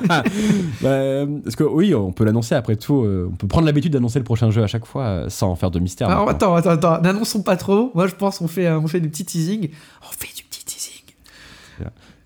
Bah, 0.00 1.24
parce 1.44 1.54
que 1.54 1.62
oui, 1.62 1.94
on 1.94 2.10
peut 2.12 2.24
l'annoncer 2.24 2.54
après 2.56 2.74
tout. 2.74 3.02
euh, 3.04 3.28
on 3.32 3.36
peut 3.36 3.46
prendre 3.46 3.66
l'habitude 3.66 3.92
d'annoncer 3.92 4.18
le 4.18 4.24
prochain 4.24 4.50
jeu 4.50 4.62
à 4.62 4.66
chaque 4.66 4.86
fois 4.86 5.04
euh, 5.04 5.28
sans 5.28 5.50
en 5.50 5.54
faire 5.56 5.70
de 5.70 5.78
mystère. 5.78 6.08
Alors, 6.08 6.28
attends, 6.28 6.54
attends, 6.56 6.70
attends. 6.70 7.00
N'annonçons 7.00 7.42
pas 7.42 7.56
trop. 7.56 7.92
Moi, 7.94 8.08
je 8.08 8.14
pense 8.16 8.38
qu'on 8.38 8.48
fait, 8.48 8.68
on 8.70 8.88
fait 8.88 9.00
du 9.00 9.08
petit 9.08 9.24
teasing. 9.24 9.68
On 10.02 10.12
fait 10.12 10.34
du 10.34 10.42
petit 10.44 10.64
teasing. 10.64 11.02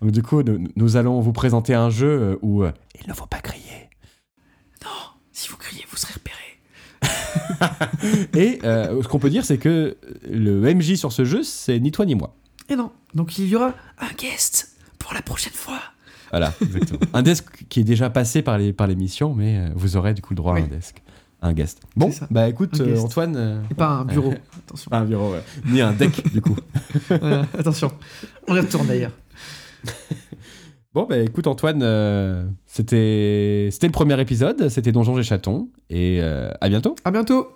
Donc, 0.01 0.11
du 0.11 0.23
coup, 0.23 0.41
nous, 0.41 0.67
nous 0.75 0.95
allons 0.97 1.19
vous 1.21 1.31
présenter 1.33 1.73
un 1.75 1.89
jeu 1.91 2.07
euh, 2.09 2.35
où 2.41 2.63
euh, 2.63 2.71
il 3.01 3.07
ne 3.07 3.13
faut 3.13 3.27
pas 3.27 3.37
crier. 3.39 3.82
Vous 5.63 5.69
criez, 5.69 5.85
vous 5.89 5.95
serez 5.97 6.13
repéré. 6.13 8.29
Et 8.35 8.59
euh, 8.65 9.01
ce 9.01 9.07
qu'on 9.07 9.19
peut 9.19 9.29
dire, 9.29 9.45
c'est 9.45 9.57
que 9.57 9.95
le 10.29 10.73
MJ 10.73 10.95
sur 10.95 11.11
ce 11.13 11.23
jeu, 11.23 11.43
c'est 11.43 11.79
ni 11.79 11.91
toi 11.91 12.05
ni 12.05 12.15
moi. 12.15 12.35
Et 12.69 12.75
non. 12.75 12.91
Donc, 13.13 13.37
il 13.37 13.47
y 13.47 13.55
aura 13.55 13.73
un 13.99 14.11
guest 14.17 14.75
pour 14.99 15.13
la 15.13 15.21
prochaine 15.21 15.53
fois. 15.53 15.79
Voilà, 16.31 16.53
exactement. 16.61 16.99
un 17.13 17.21
desk 17.21 17.45
qui 17.69 17.79
est 17.81 17.85
déjà 17.85 18.09
passé 18.09 18.41
par 18.41 18.57
les 18.57 18.73
par 18.73 18.87
l'émission, 18.87 19.33
mais 19.33 19.57
euh, 19.57 19.69
vous 19.75 19.95
aurez 19.97 20.13
du 20.13 20.21
coup 20.21 20.33
le 20.33 20.37
droit 20.37 20.55
à 20.55 20.59
un 20.59 20.67
desk, 20.67 21.01
un 21.41 21.53
guest. 21.53 21.81
Bon, 21.95 22.11
bah 22.31 22.49
écoute, 22.49 22.79
euh. 22.81 22.97
Antoine. 22.99 23.35
euh, 23.37 23.61
Et 23.71 23.75
pas 23.75 23.87
un 23.89 24.05
bureau. 24.05 24.33
Attention. 24.67 24.89
pas 24.89 24.97
un 24.99 25.05
bureau, 25.05 25.31
ouais. 25.31 25.43
ni 25.65 25.79
un 25.81 25.93
deck 25.93 26.31
du 26.33 26.41
coup. 26.41 26.55
Voilà, 27.09 27.45
attention. 27.57 27.91
On 28.47 28.55
y 28.55 28.59
retourne 28.59 28.87
d'ailleurs. 28.87 29.11
Bon, 30.93 31.07
bah 31.09 31.17
écoute, 31.17 31.47
Antoine, 31.47 31.81
euh, 31.81 32.43
c'était 32.67 33.69
c'était 33.71 33.87
le 33.87 33.91
premier 33.91 34.19
épisode, 34.21 34.69
c'était 34.69 34.91
Donjons 34.91 35.17
et 35.17 35.23
Chatons, 35.23 35.69
et 35.89 36.19
euh, 36.21 36.51
à 36.61 36.69
bientôt. 36.69 36.95
À 37.03 37.09
bientôt. 37.09 37.47